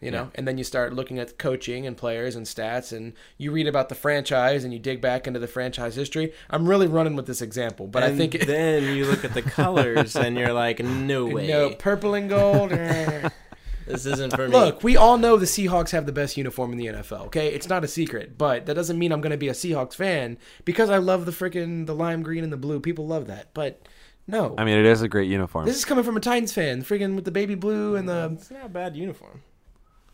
You 0.00 0.10
know, 0.10 0.30
and 0.34 0.46
then 0.46 0.58
you 0.58 0.64
start 0.64 0.92
looking 0.92 1.18
at 1.18 1.38
coaching 1.38 1.86
and 1.86 1.96
players 1.96 2.36
and 2.36 2.44
stats, 2.44 2.92
and 2.94 3.14
you 3.38 3.50
read 3.52 3.66
about 3.66 3.88
the 3.88 3.94
franchise 3.94 4.62
and 4.62 4.70
you 4.70 4.78
dig 4.78 5.00
back 5.00 5.26
into 5.26 5.40
the 5.40 5.46
franchise 5.46 5.94
history. 5.94 6.34
I'm 6.50 6.68
really 6.68 6.86
running 6.86 7.16
with 7.16 7.26
this 7.26 7.40
example, 7.40 7.86
but 7.86 8.02
I 8.02 8.08
And 8.08 8.18
think 8.18 8.38
then 8.40 8.94
you 8.94 9.06
look 9.06 9.24
at 9.24 9.32
the 9.32 9.40
colors 9.60 10.14
and 10.14 10.36
you're 10.36 10.52
like, 10.52 10.80
no 10.80 11.24
way, 11.24 11.46
no 11.48 11.70
purple 11.70 12.12
and 12.12 12.28
gold. 12.28 12.70
this 13.86 14.04
isn't 14.04 14.34
for 14.34 14.48
me. 14.48 14.52
Look, 14.54 14.82
we 14.82 14.96
all 14.96 15.16
know 15.16 15.36
the 15.36 15.46
Seahawks 15.46 15.90
have 15.90 16.06
the 16.06 16.12
best 16.12 16.36
uniform 16.36 16.72
in 16.72 16.78
the 16.78 16.86
NFL. 16.86 17.26
Okay, 17.26 17.48
it's 17.48 17.68
not 17.68 17.84
a 17.84 17.88
secret, 17.88 18.36
but 18.36 18.66
that 18.66 18.74
doesn't 18.74 18.98
mean 18.98 19.12
I'm 19.12 19.20
going 19.22 19.30
to 19.30 19.36
be 19.38 19.48
a 19.48 19.52
Seahawks 19.52 19.94
fan 19.94 20.38
because 20.64 20.90
I 20.90 20.98
love 20.98 21.24
the 21.24 21.32
freaking 21.32 21.86
the 21.86 21.94
lime 21.94 22.22
green 22.22 22.44
and 22.44 22.52
the 22.52 22.58
blue. 22.58 22.80
People 22.80 23.06
love 23.06 23.26
that, 23.28 23.54
but 23.54 23.80
no, 24.26 24.54
I 24.56 24.64
mean, 24.64 24.78
it 24.78 24.86
is 24.86 25.02
a 25.02 25.08
great 25.08 25.28
uniform. 25.30 25.66
this 25.66 25.76
is 25.76 25.84
coming 25.84 26.04
from 26.04 26.16
a 26.16 26.20
Titans 26.20 26.52
fan, 26.52 26.82
freaking 26.82 27.14
with 27.14 27.24
the 27.24 27.30
baby 27.30 27.54
blue 27.54 27.96
and 27.96 28.08
the. 28.08 28.30
it's 28.34 28.50
not 28.50 28.66
a 28.66 28.68
bad 28.68 28.96
uniform. 28.96 29.42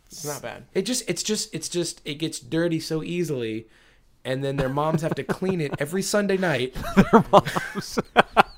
It's 0.06 0.24
not 0.24 0.42
bad. 0.42 0.64
It 0.74 0.82
just, 0.82 1.08
it's 1.08 1.22
just, 1.22 1.54
it's 1.54 1.68
just, 1.68 2.00
it 2.04 2.14
gets 2.14 2.40
dirty 2.40 2.80
so 2.80 3.02
easily, 3.04 3.68
and 4.24 4.42
then 4.42 4.56
their 4.56 4.68
moms 4.68 5.02
have 5.02 5.14
to 5.14 5.22
clean 5.22 5.60
it 5.60 5.72
every 5.78 6.02
Sunday 6.02 6.36
night, 6.36 6.74
their 6.96 7.24
moms. 7.30 7.98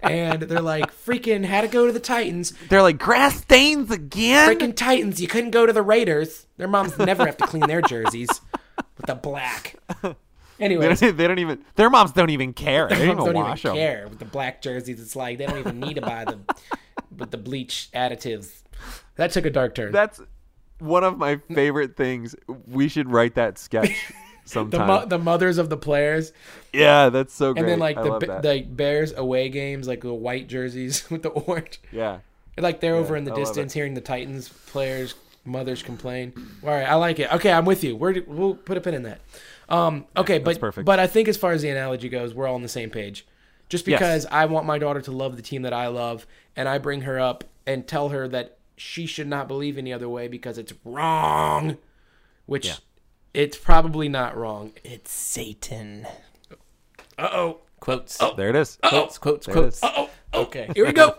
and 0.03 0.43
they're 0.43 0.61
like, 0.63 0.91
freaking 0.93 1.45
had 1.45 1.61
to 1.61 1.69
go 1.69 1.87
to 1.87 1.93
the 1.93 2.01
Titans. 2.01 2.55
They're 2.71 2.81
like 2.83 2.99
grass 2.99 3.43
stains 3.43 3.91
again. 3.91 4.49
Freaking 4.49 4.75
Titans, 4.75 5.21
you 5.21 5.29
couldn't 5.29 5.51
go 5.51 5.67
to 5.67 5.73
the 5.75 5.83
Raiders. 5.83 6.47
Their 6.57 6.69
moms 6.69 6.97
never 6.99 7.27
have 7.27 7.37
to 7.37 7.47
clean 7.47 7.67
their 7.67 7.83
jerseys 7.83 8.41
with 8.97 9.07
the 9.07 9.15
black. 9.15 9.77
They 10.69 11.11
they 11.11 11.27
don't 11.27 11.39
even. 11.39 11.65
Their 11.75 11.91
moms 11.91 12.13
don't 12.13 12.31
even 12.31 12.53
care. 12.53 12.89
They 12.89 12.97
don't 12.97 13.05
even 13.05 13.17
don't 13.17 13.35
wash 13.35 13.65
even 13.65 13.77
care 13.77 14.07
with 14.09 14.19
the 14.19 14.25
black 14.25 14.63
jerseys. 14.63 15.01
It's 15.01 15.17
like 15.17 15.39
they 15.39 15.47
don't 15.47 15.59
even 15.59 15.81
need 15.81 15.95
to 15.95 16.03
buy 16.03 16.25
them 16.25 16.47
with 17.17 17.31
the 17.31 17.39
bleach 17.39 17.89
additives. 17.95 18.63
That 19.17 19.31
took 19.33 19.47
a 19.47 19.51
dark 19.51 19.75
turn. 19.75 19.93
That's 19.93 20.21
one 20.79 21.05
of 21.05 21.19
my 21.19 21.37
favorite 21.53 21.97
things. 21.97 22.35
We 22.67 22.89
should 22.89 23.11
write 23.11 23.35
that 23.35 23.59
sketch 23.59 24.13
the 24.53 24.65
mo- 24.65 25.07
the 25.07 25.19
mothers 25.19 25.59
of 25.59 25.69
the 25.69 25.77
players, 25.77 26.33
yeah, 26.73 27.09
that's 27.09 27.33
so 27.33 27.53
great. 27.53 27.61
and 27.63 27.69
then 27.71 27.79
like 27.79 27.97
I 27.97 28.03
the 28.03 28.11
love 28.11 28.21
B- 28.21 28.27
that. 28.27 28.43
the 28.43 28.63
Bears 28.63 29.13
away 29.13 29.49
games, 29.49 29.87
like 29.87 30.01
the 30.01 30.15
white 30.15 30.49
jerseys 30.49 31.05
with 31.11 31.23
the 31.23 31.31
orange. 31.31 31.81
yeah. 31.91 32.19
Like 32.59 32.81
they're 32.81 32.97
over 32.97 33.17
in 33.17 33.25
the 33.25 33.33
I 33.33 33.37
distance, 33.37 33.73
hearing 33.73 33.95
the 33.95 34.03
Titans 34.03 34.49
players 34.51 35.15
mothers 35.45 35.83
complain. 35.83 36.33
All 36.63 36.71
right, 36.71 36.85
I 36.89 36.95
like 36.95 37.19
it. 37.19 37.33
Okay, 37.33 37.53
I'm 37.53 37.65
with 37.65 37.83
you. 37.83 37.97
We're, 37.97 38.23
we'll 38.27 38.55
put 38.55 38.77
a 38.77 38.81
pin 38.81 38.95
in 38.95 39.03
that. 39.05 39.21
Um, 39.73 40.05
okay, 40.17 40.39
but 40.39 40.61
perfect. 40.61 40.85
but 40.85 41.01
I 41.01 41.07
think 41.07 41.27
as 41.29 41.37
far 41.37 41.53
as 41.53 41.63
the 41.63 41.71
analogy 41.71 42.09
goes, 42.09 42.35
we're 42.35 42.47
all 42.47 42.55
on 42.55 42.63
the 42.63 42.69
same 42.69 42.91
page. 42.91 43.27
Just 43.69 43.89
Yes. 43.89 43.99
because 43.99 44.27
I 44.27 44.45
want 44.47 44.67
my 44.67 44.79
daughter 44.79 45.01
to 45.01 45.11
love 45.11 45.37
the 45.37 45.43
team 45.43 45.63
that 45.63 45.73
I 45.73 45.87
love, 45.89 46.27
and 46.55 46.69
I 46.69 46.77
bring 46.79 47.01
her 47.03 47.19
up 47.19 47.43
and 47.67 47.87
tell 47.89 48.11
her 48.11 48.29
that 48.29 48.59
she 48.77 49.07
should 49.07 49.27
not 49.29 49.49
believe 49.49 49.79
any 49.79 49.93
other 49.93 50.09
way 50.09 50.29
because 50.29 50.59
it's 50.59 50.75
wrong, 50.85 51.79
which 52.47 52.67
Yeah. 52.67 52.75
it's 53.33 53.57
probably 53.57 54.09
not 54.11 54.37
wrong. 54.37 54.73
It's 54.85 55.11
Satan. 55.11 56.07
Uh 57.19 57.29
oh. 57.33 57.59
Quotes. 57.81 58.19
Oh. 58.21 58.35
There 58.37 58.49
it 58.51 58.57
is. 58.57 58.79
Quotes, 58.85 59.19
quotes, 59.19 59.47
There 59.47 59.55
quotes. 59.55 59.77
is. 59.79 59.83
Oh, 59.85 60.11
Okay. 60.35 60.71
here 60.75 60.87
we 60.87 60.93
go. 60.93 61.17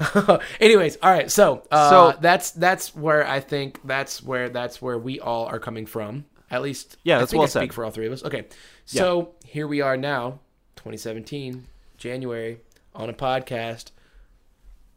Anyways, 0.60 0.96
all 1.02 1.10
right. 1.10 1.30
So, 1.30 1.62
uh, 1.70 1.90
So- 2.12 2.18
that's 2.20 2.50
that's 2.52 2.94
where 2.96 3.26
I 3.26 3.40
think 3.40 3.80
that's 3.84 4.22
where 4.22 4.48
that's 4.48 4.80
where 4.80 4.98
we 4.98 5.20
all 5.20 5.46
are 5.46 5.58
coming 5.58 5.84
from. 5.86 6.24
At 6.50 6.62
least, 6.62 6.96
Yeah, 7.04 7.16
I 7.16 7.18
that's 7.20 7.30
think 7.30 7.38
well 7.38 7.44
I 7.44 7.48
speak 7.48 7.70
said. 7.70 7.74
for 7.74 7.84
all 7.84 7.90
three 7.90 8.06
of 8.06 8.12
us. 8.12 8.24
Okay, 8.24 8.46
so 8.84 9.34
here 9.44 9.66
we 9.68 9.80
are 9.80 9.96
now, 9.96 10.40
2017, 10.76 11.66
January, 11.96 12.58
on 12.94 13.08
a 13.08 13.12
podcast, 13.12 13.90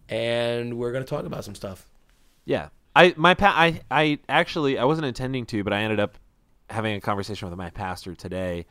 and 0.09 0.77
we're 0.77 0.91
gonna 0.91 1.05
talk 1.05 1.25
about 1.25 1.43
some 1.45 1.55
stuff. 1.55 1.87
Yeah. 2.45 2.69
I 2.95 3.13
my 3.17 3.33
pa- 3.33 3.53
I 3.55 3.81
I 3.89 4.19
actually 4.29 4.77
I 4.77 4.83
wasn't 4.83 5.07
intending 5.07 5.45
to, 5.47 5.63
but 5.63 5.73
I 5.73 5.81
ended 5.81 5.99
up 5.99 6.17
having 6.69 6.95
a 6.95 7.01
conversation 7.01 7.49
with 7.49 7.57
my 7.57 7.69
pastor 7.71 8.13
today 8.15 8.65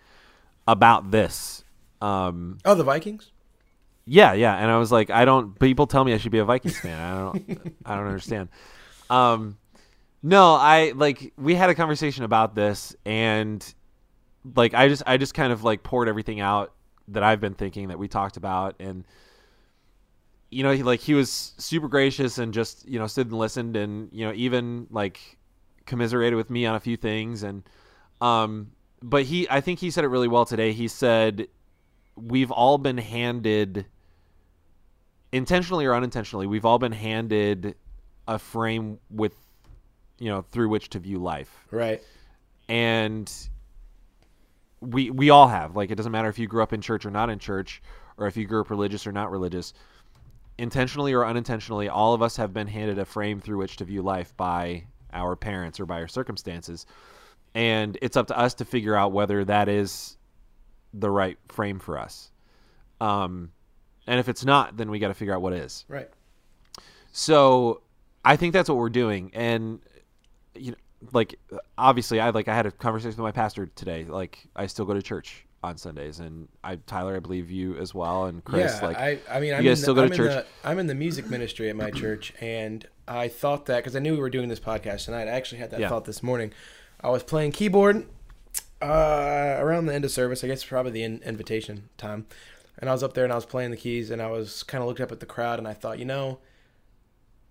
about 0.69 1.11
this. 1.11 1.65
Um 2.01 2.59
Oh, 2.65 2.75
the 2.75 2.85
Vikings. 2.85 3.31
yeah, 4.07 4.33
yeah, 4.33 4.55
and 4.57 4.71
I 4.71 4.79
was 4.79 4.93
like 4.93 5.11
I 5.11 5.25
don't 5.25 5.59
people 5.59 5.87
tell 5.87 6.05
me 6.05 6.13
I 6.15 6.19
should 6.19 6.31
be 6.33 6.39
a 6.39 6.45
Vikings 6.45 6.79
fan. 6.79 7.01
I 7.01 7.19
don't 7.19 7.75
I 7.85 7.97
don't 7.97 8.07
understand. 8.07 8.49
Um 9.11 9.57
no, 10.23 10.55
I 10.55 10.93
like 10.95 11.33
we 11.37 11.55
had 11.55 11.71
a 11.71 11.75
conversation 11.75 12.25
about 12.25 12.55
this 12.55 12.95
and 13.05 13.75
like 14.55 14.75
I 14.75 14.89
just 14.89 15.03
I 15.07 15.17
just 15.17 15.35
kind 15.35 15.53
of 15.53 15.65
like 15.65 15.83
poured 15.83 16.09
everything 16.09 16.41
out 16.41 16.73
that 17.09 17.23
I've 17.23 17.41
been 17.41 17.55
thinking 17.55 17.89
that 17.89 17.99
we 17.99 18.09
talked 18.09 18.37
about 18.37 18.77
and 18.81 19.05
you 20.51 20.63
know 20.63 20.73
he 20.73 20.83
like 20.83 21.01
he 21.01 21.15
was 21.15 21.55
super 21.59 21.89
gracious 21.89 22.39
and 22.39 22.53
just 22.55 22.89
you 22.89 22.99
know 22.99 23.07
stood 23.07 23.29
and 23.29 23.39
listened 23.39 23.77
and 23.77 24.09
you 24.13 24.27
know 24.27 24.33
even 24.35 24.87
like 24.91 25.39
commiserated 25.87 26.37
with 26.37 26.51
me 26.51 26.67
on 26.67 26.77
a 26.77 26.81
few 26.81 26.97
things 26.97 27.43
and 27.43 27.63
um 28.21 28.71
but 29.03 29.25
he 29.25 29.49
I 29.51 29.61
think 29.61 29.81
he 29.81 29.91
said 29.91 30.05
it 30.05 30.09
really 30.09 30.29
well 30.29 30.45
today. 30.45 30.73
He 30.73 30.87
said 30.89 31.49
we've 32.15 32.51
all 32.51 32.79
been 32.79 32.99
handed 32.99 33.87
intentionally 35.33 35.87
or 35.87 35.95
unintentionally 35.95 36.47
we've 36.47 36.65
all 36.65 36.79
been 36.79 36.93
handed 36.93 37.75
a 38.29 38.39
frame 38.39 38.99
with 39.11 39.35
you 40.23 40.29
know 40.29 40.43
through 40.53 40.69
which 40.69 40.89
to 40.91 41.01
view 41.01 41.19
life. 41.19 41.51
Right. 41.73 42.01
and 42.69 43.31
we 44.81 45.11
we 45.11 45.31
all 45.31 45.49
have 45.49 45.75
like 45.75 45.91
it 45.91 45.97
doesn't 45.97 46.13
matter 46.13 46.29
if 46.29 46.39
you 46.39 46.47
grew 46.47 46.63
up 46.63 46.73
in 46.73 46.81
church 46.81 47.05
or 47.05 47.11
not 47.11 47.29
in 47.29 47.41
church 47.41 47.83
or 48.19 48.29
if 48.29 48.37
you 48.37 48.47
grew 48.47 48.61
up 48.61 48.71
religious 48.71 49.05
or 49.05 49.11
not 49.13 49.33
religious 49.33 49.75
intentionally 50.59 51.13
or 51.13 51.27
unintentionally 51.27 51.89
all 51.89 52.15
of 52.15 52.23
us 52.23 52.37
have 52.37 52.53
been 52.53 52.69
handed 52.69 52.99
a 53.01 53.05
frame 53.05 53.41
through 53.41 53.59
which 53.59 53.77
to 53.79 53.85
view 53.85 54.01
life 54.01 54.37
by 54.37 54.85
our 55.13 55.35
parents 55.35 55.81
or 55.81 55.87
by 55.87 56.01
our 56.01 56.09
circumstances. 56.09 56.87
And 57.55 57.99
it's 58.01 58.17
up 58.17 58.29
to 58.29 58.39
us 58.39 58.55
to 58.55 58.65
figure 58.65 58.95
out 58.95 59.13
whether 59.13 59.45
that 59.45 59.69
is 59.69 60.17
the 60.95 61.11
right 61.11 61.39
frame 61.49 61.81
for 61.81 61.99
us. 61.99 62.31
Um 63.01 63.51
and 64.07 64.21
if 64.21 64.29
it's 64.29 64.45
not 64.45 64.77
then 64.77 64.89
we 64.89 65.01
got 65.01 65.09
to 65.09 65.15
figure 65.15 65.35
out 65.35 65.43
what 65.43 65.53
is. 65.53 65.85
Right. 65.89 66.11
so 67.11 67.83
I 68.25 68.37
think 68.37 68.53
that's 68.53 68.69
what 68.69 68.79
we're 68.79 68.89
doing, 68.89 69.33
and 69.35 69.81
you 70.55 70.73
know, 70.73 70.77
like 71.13 71.39
obviously, 71.77 72.21
I 72.21 72.31
like 72.31 72.49
I 72.49 72.55
had 72.55 72.67
a 72.67 72.71
conversation 72.71 73.11
with 73.11 73.19
my 73.19 73.33
pastor 73.33 73.67
today. 73.67 74.05
Like 74.05 74.39
I 74.55 74.67
still 74.67 74.85
go 74.85 74.95
to 74.95 75.03
church 75.03 75.47
on 75.65 75.77
Sundays, 75.77 76.19
and 76.21 76.49
I 76.65 76.77
Tyler, 76.87 77.17
I 77.17 77.21
believe 77.21 77.51
you 77.51 77.77
as 77.77 77.95
well, 77.95 78.25
and 78.27 78.43
Chris. 78.45 78.79
yeah, 78.81 78.87
like 78.87 78.97
I, 78.97 79.19
I 79.31 79.41
mean, 79.41 79.55
I'm, 79.55 79.63
guys 79.65 79.79
in 79.79 79.83
still 79.83 79.95
the, 79.95 80.03
go 80.03 80.05
I'm, 80.07 80.11
to 80.11 80.15
in 80.15 80.29
church? 80.31 80.47
the, 80.63 80.69
I'm 80.69 80.79
in 80.79 80.87
the 80.87 80.95
music 80.95 81.31
ministry 81.31 81.71
at 81.71 81.77
my 81.77 81.91
church, 81.91 82.33
and 82.41 82.87
I 83.07 83.29
thought 83.29 83.67
that 83.67 83.79
because 83.79 83.97
I 83.97 83.99
knew 84.01 84.13
we 84.13 84.19
were 84.21 84.31
doing 84.31 84.49
this 84.49 84.61
podcast 84.61 85.05
tonight. 85.07 85.29
I 85.29 85.33
actually 85.33 85.59
had 85.59 85.71
that 85.71 85.81
Yeah. 85.81 85.89
thought 85.89 86.05
this 86.05 86.23
morning. 86.23 86.53
I 87.01 87.11
was 87.11 87.23
playing 87.25 87.53
keyboard 87.53 88.07
uh, 88.81 89.57
around 89.59 89.87
the 89.87 89.95
end 89.95 90.05
of 90.05 90.11
service. 90.11 90.43
I 90.45 90.47
guess 90.47 90.65
probably 90.65 90.93
the 90.93 91.03
in- 91.05 91.23
invitation 91.25 91.89
time, 91.97 92.27
and 92.79 92.89
I 92.89 92.93
was 92.93 93.03
up 93.03 93.15
there 93.15 93.25
and 93.25 93.33
I 93.33 93.37
was 93.37 93.47
playing 93.47 93.71
the 93.71 93.77
keys, 93.77 94.11
and 94.11 94.21
I 94.23 94.29
was 94.31 94.63
kind 94.63 94.83
of 94.83 94.89
looking 94.89 95.05
up 95.05 95.13
at 95.13 95.21
the 95.21 95.27
crowd, 95.27 95.59
and 95.59 95.67
I 95.69 95.75
thought, 95.75 95.99
you 95.99 96.05
know, 96.05 96.39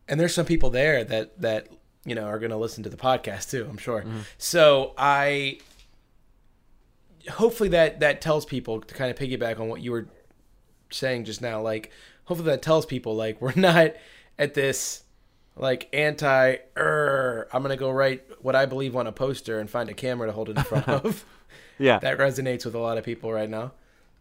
and 0.07 0.19
there's 0.19 0.33
some 0.33 0.45
people 0.45 0.69
there 0.69 1.03
that 1.05 1.39
that 1.41 1.67
you 2.05 2.15
know 2.15 2.23
are 2.23 2.39
going 2.39 2.51
to 2.51 2.57
listen 2.57 2.83
to 2.83 2.89
the 2.89 2.97
podcast 2.97 3.49
too. 3.51 3.67
I'm 3.69 3.77
sure. 3.77 4.01
Mm-hmm. 4.01 4.19
So 4.37 4.93
I 4.97 5.59
hopefully 7.29 7.69
that 7.69 7.99
that 7.99 8.21
tells 8.21 8.45
people 8.45 8.81
to 8.81 8.93
kind 8.93 9.11
of 9.11 9.17
piggyback 9.17 9.59
on 9.59 9.67
what 9.67 9.81
you 9.81 9.91
were 9.91 10.07
saying 10.89 11.23
just 11.23 11.41
now 11.41 11.61
like 11.61 11.91
hopefully 12.25 12.49
that 12.49 12.61
tells 12.61 12.85
people 12.85 13.15
like 13.15 13.39
we're 13.39 13.53
not 13.55 13.93
at 14.39 14.53
this 14.55 15.03
like 15.55 15.87
anti 15.93 16.57
er 16.75 17.47
i'm 17.53 17.61
gonna 17.61 17.77
go 17.77 17.91
write 17.91 18.23
what 18.41 18.55
i 18.55 18.65
believe 18.65 18.95
on 18.95 19.07
a 19.07 19.11
poster 19.11 19.59
and 19.59 19.69
find 19.69 19.87
a 19.87 19.93
camera 19.93 20.27
to 20.27 20.33
hold 20.33 20.49
it 20.49 20.57
in 20.57 20.63
front 20.63 20.87
of 20.89 21.23
yeah, 21.77 21.99
that 21.99 22.17
resonates 22.17 22.65
with 22.65 22.75
a 22.75 22.79
lot 22.79 22.97
of 22.97 23.03
people 23.03 23.31
right 23.31 23.49
now 23.49 23.71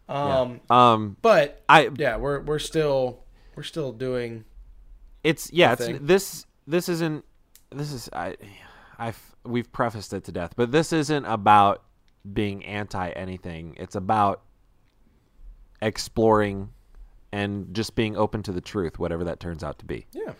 um 0.07 0.59
um, 0.69 1.17
but 1.21 1.63
I 1.69 1.89
yeah 1.97 2.17
we're 2.17 2.41
we're 2.41 2.59
still 2.59 3.23
we're 3.55 3.63
still 3.63 3.91
doing 3.91 4.43
it's 5.23 5.51
yeah, 5.53 5.73
it's 5.73 5.87
this 6.01 6.45
this 6.67 6.89
isn't 6.89 7.25
this 7.71 7.91
is 7.91 8.09
I 8.13 8.35
I've 8.97 9.19
we've 9.43 9.71
prefaced 9.71 10.13
it 10.13 10.23
to 10.25 10.31
death, 10.31 10.53
but 10.55 10.71
this 10.71 10.93
isn't 10.93 11.25
about 11.25 11.83
being 12.33 12.63
anti 12.65 13.09
anything. 13.09 13.75
It's 13.79 13.95
about 13.95 14.41
exploring 15.81 16.69
and 17.31 17.73
just 17.73 17.95
being 17.95 18.15
open 18.17 18.43
to 18.43 18.51
the 18.51 18.61
truth, 18.61 18.99
whatever 18.99 19.23
that 19.23 19.39
turns 19.39 19.63
out 19.63 19.79
to 19.79 19.85
be. 19.85 20.05
yeah 20.11 20.33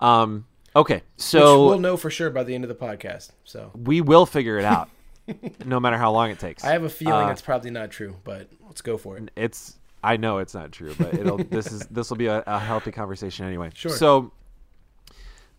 Um, 0.00 0.46
okay, 0.76 0.96
which 0.96 1.02
so 1.16 1.66
we'll 1.66 1.78
know 1.78 1.96
for 1.96 2.10
sure 2.10 2.30
by 2.30 2.44
the 2.44 2.54
end 2.54 2.62
of 2.64 2.68
the 2.68 2.74
podcast 2.74 3.30
so 3.44 3.70
we 3.74 4.00
will 4.00 4.26
figure 4.26 4.58
it 4.58 4.64
out, 4.64 4.90
no 5.64 5.80
matter 5.80 5.96
how 5.96 6.12
long 6.12 6.30
it 6.30 6.38
takes. 6.38 6.62
i 6.62 6.72
have 6.72 6.82
a 6.84 6.88
feeling 6.90 7.26
Uh, 7.28 7.32
it's 7.32 7.42
probably 7.42 7.70
not 7.70 7.90
true 7.90 8.14
but 8.22 8.48
let's 8.66 8.82
go 8.82 8.96
for 8.98 9.16
it 9.16 9.30
it's 9.36 9.78
I 10.04 10.18
know 10.18 10.36
it's 10.36 10.52
not 10.52 10.70
true, 10.70 10.94
but 10.98 11.14
it'll 11.14 11.38
this 11.38 11.72
is 11.72 11.80
this 11.86 12.10
will 12.10 12.18
be 12.18 12.26
a, 12.26 12.44
a 12.46 12.58
healthy 12.58 12.92
conversation 12.92 13.46
anyway. 13.46 13.70
Sure. 13.72 13.90
So, 13.90 14.32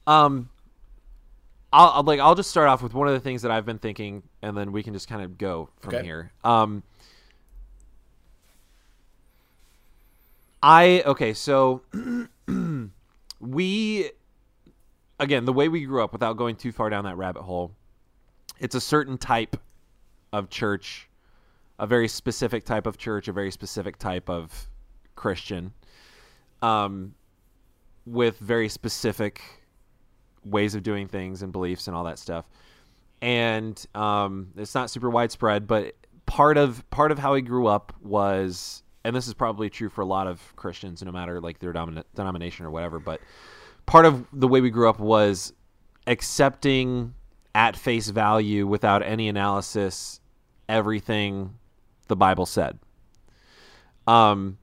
um, 0.06 0.50
I'll, 1.76 1.90
I'll 1.96 2.04
like 2.04 2.22
I'll 2.22 2.36
just 2.36 2.50
start 2.50 2.70
off 2.70 2.82
with 2.82 2.94
one 2.94 3.08
of 3.08 3.14
the 3.14 3.20
things 3.20 3.42
that 3.42 3.52
I've 3.52 3.66
been 3.66 3.80
thinking, 3.80 4.24
and 4.42 4.58
then 4.58 4.72
we 4.72 4.82
can 4.82 4.94
just 4.94 5.10
kind 5.10 5.22
of 5.22 5.38
go 5.38 5.70
from 5.82 5.96
Okay. 5.96 6.06
here. 6.06 6.32
Um, 6.44 6.84
I 10.64 11.04
okay, 11.06 11.34
so 11.34 11.82
we 13.42 14.10
again 15.20 15.44
the 15.44 15.54
way 15.54 15.68
we 15.68 15.84
grew 15.84 16.02
up 16.02 16.14
without 16.14 16.38
going 16.38 16.56
too 16.56 16.72
far 16.72 16.90
down 16.90 17.04
that 17.04 17.18
rabbit 17.18 17.42
hole. 17.44 17.72
It's 18.58 18.76
a 18.76 18.82
certain 18.82 19.18
type 19.18 19.58
of 20.32 20.50
church 20.50 21.10
a 21.78 21.86
very 21.86 22.08
specific 22.08 22.64
type 22.64 22.88
of 22.88 22.98
church, 22.98 23.28
a 23.28 23.34
very 23.34 23.52
specific 23.52 23.98
type 23.98 24.30
of 24.30 24.68
Christian, 25.16 25.74
um, 26.62 27.16
with 28.06 28.38
very 28.40 28.70
specific 28.70 29.42
ways 30.46 30.76
of 30.76 30.84
doing 30.84 31.08
things 31.08 31.42
and 31.42 31.52
beliefs 31.52 31.88
and 31.88 31.96
all 31.96 32.04
that 32.06 32.20
stuff. 32.20 32.46
And 33.22 33.84
um, 33.96 34.52
it's 34.56 34.76
not 34.76 34.90
super 34.90 35.10
widespread, 35.10 35.68
but 35.68 35.96
part 36.26 36.58
of 36.58 36.88
part 36.90 37.12
of 37.12 37.20
how 37.20 37.34
he 37.34 37.42
grew 37.42 37.68
up 37.68 37.94
was, 38.02 38.84
and 39.04 39.16
this 39.16 39.28
is 39.28 39.34
probably 39.34 39.70
true 39.70 39.90
for 39.90 40.02
a 40.02 40.06
lot 40.06 40.28
of 40.28 40.56
Christians, 40.56 41.02
no 41.02 41.12
matter 41.12 41.42
like 41.42 41.60
their 41.60 41.74
domin- 41.74 42.04
denomination 42.14 42.66
or 42.66 42.72
whatever. 42.72 43.00
But 43.00 43.22
part 43.86 44.06
of 44.06 44.26
the 44.32 44.48
way 44.48 44.62
we 44.62 44.70
grew 44.70 44.90
up 44.90 45.00
was 45.00 45.54
accepting 46.08 47.14
at 47.56 47.76
face 47.76 48.10
value 48.10 48.68
without 48.68 49.02
any 49.02 49.30
analysis 49.30 50.20
everything 50.68 51.56
the 52.08 52.16
Bible 52.16 52.46
said. 52.46 52.78
Um, 54.08 54.58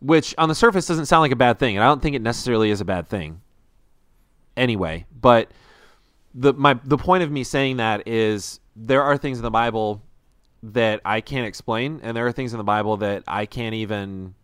which 0.00 0.34
on 0.38 0.48
the 0.48 0.54
surface 0.54 0.86
doesn't 0.86 1.06
sound 1.06 1.22
like 1.22 1.32
a 1.32 1.36
bad 1.36 1.58
thing, 1.58 1.76
and 1.76 1.84
I 1.84 1.86
don't 1.88 2.00
think 2.00 2.14
it 2.14 2.22
necessarily 2.22 2.70
is 2.70 2.80
a 2.80 2.84
bad 2.84 3.08
thing. 3.08 3.40
Anyway, 4.60 5.06
but 5.18 5.50
the 6.34 6.52
my 6.52 6.78
the 6.84 6.98
point 6.98 7.22
of 7.22 7.30
me 7.30 7.44
saying 7.44 7.78
that 7.78 8.06
is 8.06 8.60
there 8.76 9.02
are 9.02 9.16
things 9.16 9.38
in 9.38 9.42
the 9.42 9.50
Bible 9.50 10.02
that 10.62 11.00
I 11.02 11.22
can't 11.22 11.46
explain, 11.46 12.00
and 12.02 12.14
there 12.14 12.26
are 12.26 12.32
things 12.32 12.52
in 12.52 12.58
the 12.58 12.64
Bible 12.64 12.98
that 12.98 13.24
I 13.26 13.46
can't 13.46 13.74
even 13.74 14.34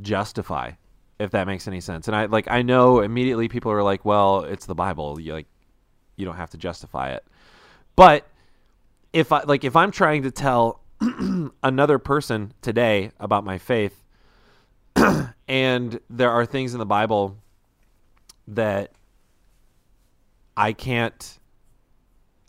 justify, 0.00 0.70
if 1.18 1.32
that 1.32 1.46
makes 1.46 1.68
any 1.68 1.82
sense. 1.82 2.08
And 2.08 2.16
I 2.16 2.24
like 2.24 2.50
I 2.50 2.62
know 2.62 3.00
immediately 3.00 3.46
people 3.46 3.70
are 3.70 3.82
like, 3.82 4.06
"Well, 4.06 4.40
it's 4.44 4.64
the 4.64 4.74
Bible. 4.74 5.20
You 5.20 5.34
like 5.34 5.48
you 6.16 6.24
don't 6.24 6.36
have 6.36 6.48
to 6.52 6.56
justify 6.56 7.10
it," 7.10 7.26
but 7.94 8.26
if 9.12 9.32
I 9.32 9.42
like 9.42 9.64
if 9.64 9.76
I'm 9.76 9.90
trying 9.90 10.22
to 10.22 10.30
tell 10.30 10.80
another 11.62 11.98
person 11.98 12.54
today 12.62 13.10
about 13.20 13.44
my 13.44 13.58
faith 13.58 14.02
and 15.46 16.00
there 16.08 16.30
are 16.30 16.46
things 16.46 16.72
in 16.72 16.78
the 16.78 16.86
Bible 16.86 17.36
that 18.48 18.92
I 20.56 20.72
can't 20.72 21.38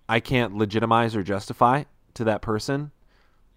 I 0.09 0.19
can't 0.19 0.55
legitimize 0.55 1.15
or 1.15 1.23
justify 1.23 1.83
to 2.15 2.25
that 2.25 2.41
person, 2.41 2.91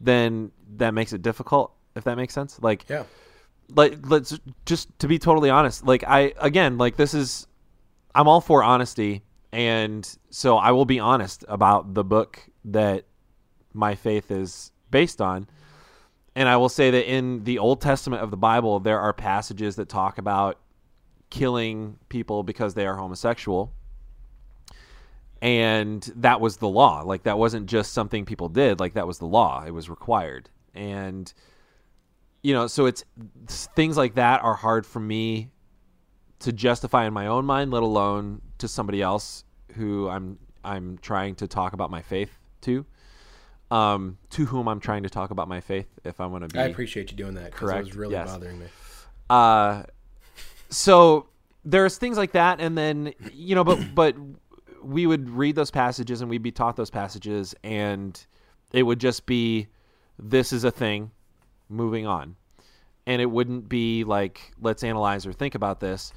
then 0.01 0.53
that 0.77 0.95
makes 0.95 1.13
it 1.13 1.23
difficult 1.23 1.73
if 1.95 2.05
that 2.05 2.17
makes 2.17 2.35
sense. 2.35 2.59
Like 2.63 2.89
yeah 2.89 3.05
like 3.75 3.99
let's 4.09 4.39
just 4.65 4.97
to 4.99 5.09
be 5.09 5.19
totally 5.19 5.51
honest 5.51 5.85
like 5.85 6.05
i 6.07 6.33
again 6.39 6.79
like 6.79 6.97
this 6.97 7.15
is 7.15 7.47
i'm 8.15 8.29
all 8.29 8.41
for 8.41 8.63
honesty 8.63 9.23
and 9.53 10.19
so 10.31 10.57
i 10.57 10.71
will 10.71 10.85
be 10.85 11.01
honest 11.01 11.45
about 11.49 11.95
the 11.95 12.05
book 12.05 12.41
that 12.65 13.05
my 13.73 13.95
faith 13.95 14.31
is 14.31 14.71
based 14.91 15.21
on 15.21 15.49
and 16.35 16.49
i 16.49 16.57
will 16.57 16.69
say 16.69 16.91
that 16.91 17.11
in 17.11 17.43
the 17.45 17.59
old 17.59 17.81
testament 17.81 18.23
of 18.23 18.31
the 18.31 18.37
bible 18.37 18.79
there 18.79 19.01
are 19.01 19.13
passages 19.13 19.77
that 19.77 19.89
talk 19.89 20.19
about 20.19 20.59
killing 21.31 21.99
people 22.09 22.43
because 22.43 22.75
they 22.75 22.87
are 22.87 22.97
homosexual. 22.97 23.73
And 25.43 26.03
that 26.17 26.41
was 26.41 26.57
the 26.57 26.69
law. 26.69 27.03
Like 27.03 27.25
that 27.25 27.39
wasn't 27.39 27.67
just 27.67 27.93
something 27.93 28.25
people 28.25 28.49
did. 28.49 28.81
Like 28.81 28.95
that 28.95 29.07
was 29.07 29.19
the 29.19 29.27
law. 29.27 29.65
It 29.67 29.71
was 29.71 29.91
required. 29.91 30.49
And 30.75 31.33
you 32.47 32.55
know 32.55 32.69
so 32.69 32.87
it's 32.87 33.05
things 33.75 33.97
like 33.97 34.15
that 34.15 34.41
are 34.45 34.55
hard 34.55 34.87
for 34.87 35.01
me 35.01 35.51
to 36.39 36.53
justify 36.53 37.05
in 37.05 37.13
my 37.13 37.27
own 37.27 37.45
mind 37.45 37.73
let 37.73 37.83
alone 37.83 38.41
to 38.59 38.69
somebody 38.69 39.03
else 39.03 39.43
who 39.75 40.09
i'm 40.09 40.39
i'm 40.63 40.97
trying 40.99 41.35
to 41.35 41.49
talk 41.49 41.73
about 41.73 41.91
my 41.91 42.01
faith 42.01 42.39
to 42.61 42.87
um 43.73 44.17
to 44.31 44.45
whom 44.47 44.69
i'm 44.69 44.79
trying 44.79 45.03
to 45.03 45.11
talk 45.11 45.33
about 45.33 45.49
my 45.49 45.61
faith 45.61 45.89
if 46.05 46.21
i'm 46.21 46.31
going 46.31 46.43
to 46.43 46.47
be 46.47 46.57
I 46.57 46.67
appreciate 46.67 47.11
you 47.11 47.17
doing 47.17 47.35
that 47.35 47.51
because 47.51 47.69
it 47.69 47.79
was 47.79 47.97
really 47.97 48.13
yes. 48.13 48.31
bothering 48.31 48.61
me. 48.61 48.67
uh 49.29 49.83
so 50.71 51.27
there's 51.65 51.99
things 51.99 52.17
like 52.17 52.33
that 52.33 52.61
and 52.61 52.77
then 52.77 53.13
you 53.33 53.55
know 53.55 53.65
but 53.65 53.79
but 53.95 54.15
we 54.83 55.07
would 55.07 55.29
read 55.31 55.57
those 55.57 55.71
passages 55.71 56.21
and 56.21 56.31
we'd 56.31 56.43
be 56.43 56.53
taught 56.53 56.77
those 56.77 56.91
passages 56.91 57.55
and 57.65 58.27
it 58.73 58.83
would 58.85 59.01
just 59.01 59.27
be 59.27 59.67
this 60.19 60.53
is 60.53 60.65
a 60.65 60.71
thing 60.71 61.11
moving 61.69 62.07
on 62.07 62.37
and 63.07 63.21
it 63.21 63.27
wouldn't 63.27 63.69
be 63.69 64.05
like 64.05 64.53
let's 64.61 64.85
analyze 64.85 65.27
or 65.27 65.33
think 65.33 65.55
about 65.55 65.81
this 65.81 66.13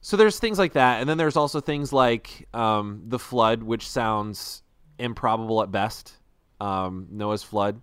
so 0.00 0.16
there's 0.16 0.38
things 0.38 0.58
like 0.58 0.72
that 0.72 1.00
and 1.00 1.08
then 1.08 1.16
there's 1.18 1.36
also 1.36 1.60
things 1.60 1.92
like 1.92 2.48
um, 2.52 3.02
the 3.06 3.18
flood 3.18 3.62
which 3.62 3.88
sounds 3.88 4.62
improbable 4.98 5.62
at 5.62 5.70
best 5.70 6.14
um, 6.60 7.06
noah's 7.10 7.42
flood 7.42 7.80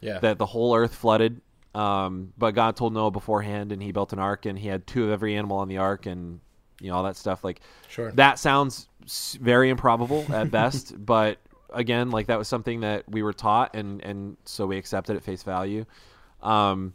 Yeah. 0.00 0.18
that 0.20 0.38
the 0.38 0.46
whole 0.46 0.74
earth 0.74 0.94
flooded. 0.94 1.40
Um, 1.74 2.32
but 2.36 2.52
God 2.52 2.76
told 2.76 2.92
Noah 2.94 3.10
beforehand, 3.10 3.70
and 3.72 3.82
he 3.82 3.92
built 3.92 4.12
an 4.12 4.18
ark, 4.18 4.46
and 4.46 4.58
he 4.58 4.68
had 4.68 4.86
two 4.86 5.04
of 5.04 5.10
every 5.10 5.36
animal 5.36 5.58
on 5.58 5.68
the 5.68 5.78
ark, 5.78 6.06
and 6.06 6.40
you 6.80 6.90
know 6.90 6.96
all 6.96 7.04
that 7.04 7.16
stuff. 7.16 7.44
Like 7.44 7.60
Sure. 7.88 8.10
that 8.12 8.38
sounds 8.38 8.88
very 9.40 9.70
improbable 9.70 10.24
at 10.32 10.50
best, 10.52 10.94
but 11.04 11.38
again, 11.72 12.10
like 12.10 12.26
that 12.26 12.38
was 12.38 12.48
something 12.48 12.80
that 12.80 13.04
we 13.08 13.22
were 13.22 13.32
taught, 13.32 13.74
and 13.76 14.02
and 14.02 14.36
so 14.44 14.66
we 14.66 14.76
accepted 14.78 15.16
at 15.16 15.22
face 15.22 15.42
value. 15.42 15.84
Um, 16.42 16.94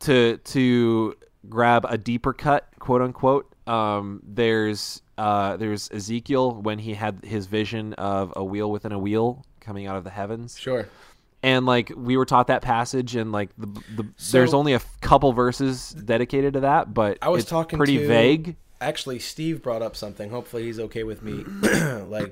to 0.00 0.36
to 0.38 1.14
grab 1.48 1.86
a 1.88 1.96
deeper 1.96 2.32
cut, 2.32 2.68
quote 2.78 3.02
unquote. 3.02 3.52
Um, 3.66 4.22
there's 4.24 5.02
uh, 5.18 5.56
there's 5.56 5.90
Ezekiel 5.90 6.60
when 6.62 6.78
he 6.78 6.94
had 6.94 7.24
his 7.24 7.46
vision 7.46 7.94
of 7.94 8.32
a 8.36 8.44
wheel 8.44 8.70
within 8.70 8.92
a 8.92 8.98
wheel 8.98 9.44
coming 9.60 9.86
out 9.86 9.96
of 9.96 10.04
the 10.04 10.10
heavens 10.10 10.56
Sure. 10.58 10.86
And 11.46 11.64
like 11.64 11.90
we 11.96 12.16
were 12.18 12.26
taught 12.26 12.48
that 12.48 12.60
passage 12.60 13.16
and 13.16 13.32
like 13.32 13.48
the, 13.56 13.66
the 13.96 14.06
So- 14.16 14.36
there's 14.38 14.52
only 14.52 14.74
a 14.74 14.80
couple 15.00 15.32
verses 15.32 15.90
dedicated 15.90 16.52
to 16.54 16.60
that 16.60 16.92
but 16.92 17.16
I 17.22 17.28
was 17.30 17.44
it's 17.44 17.50
talking 17.50 17.78
pretty 17.78 17.98
to- 17.98 18.06
vague 18.06 18.56
Actually, 18.78 19.18
Steve 19.18 19.62
brought 19.62 19.80
up 19.80 19.96
something. 19.96 20.28
Hopefully, 20.28 20.64
he's 20.64 20.78
okay 20.78 21.02
with 21.02 21.22
me, 21.22 21.44
like 22.08 22.30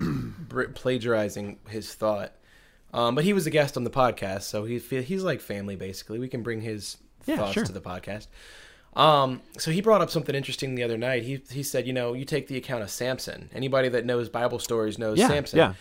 plagiarizing 0.74 1.58
his 1.68 1.94
thought. 1.94 2.32
Um, 2.92 3.14
but 3.14 3.24
he 3.24 3.32
was 3.32 3.46
a 3.46 3.50
guest 3.50 3.76
on 3.78 3.84
the 3.84 3.90
podcast, 3.90 4.42
so 4.42 4.64
he 4.64 4.78
he's 4.78 5.24
like 5.24 5.40
family 5.40 5.74
basically. 5.74 6.18
We 6.18 6.28
can 6.28 6.42
bring 6.42 6.60
his 6.60 6.98
Yeah, 7.24 7.36
thoughts 7.38 7.54
sure. 7.54 7.64
to 7.64 7.72
the 7.72 7.80
podcast. 7.80 8.26
Um, 8.94 9.40
so 9.58 9.70
he 9.72 9.80
brought 9.80 10.02
up 10.02 10.10
something 10.10 10.34
interesting 10.34 10.74
the 10.76 10.82
other 10.84 10.98
night. 10.98 11.24
He 11.24 11.40
he 11.50 11.62
said, 11.62 11.86
you 11.86 11.92
know, 11.92 12.12
you 12.12 12.24
take 12.24 12.46
the 12.46 12.56
account 12.56 12.82
of 12.82 12.90
Samson. 12.90 13.48
Anybody 13.52 13.88
that 13.88 14.04
knows 14.04 14.28
Bible 14.28 14.58
stories 14.60 14.98
knows 14.98 15.18
yeah 15.18 15.28
Samson. 15.28 15.58
yeah 15.58 15.74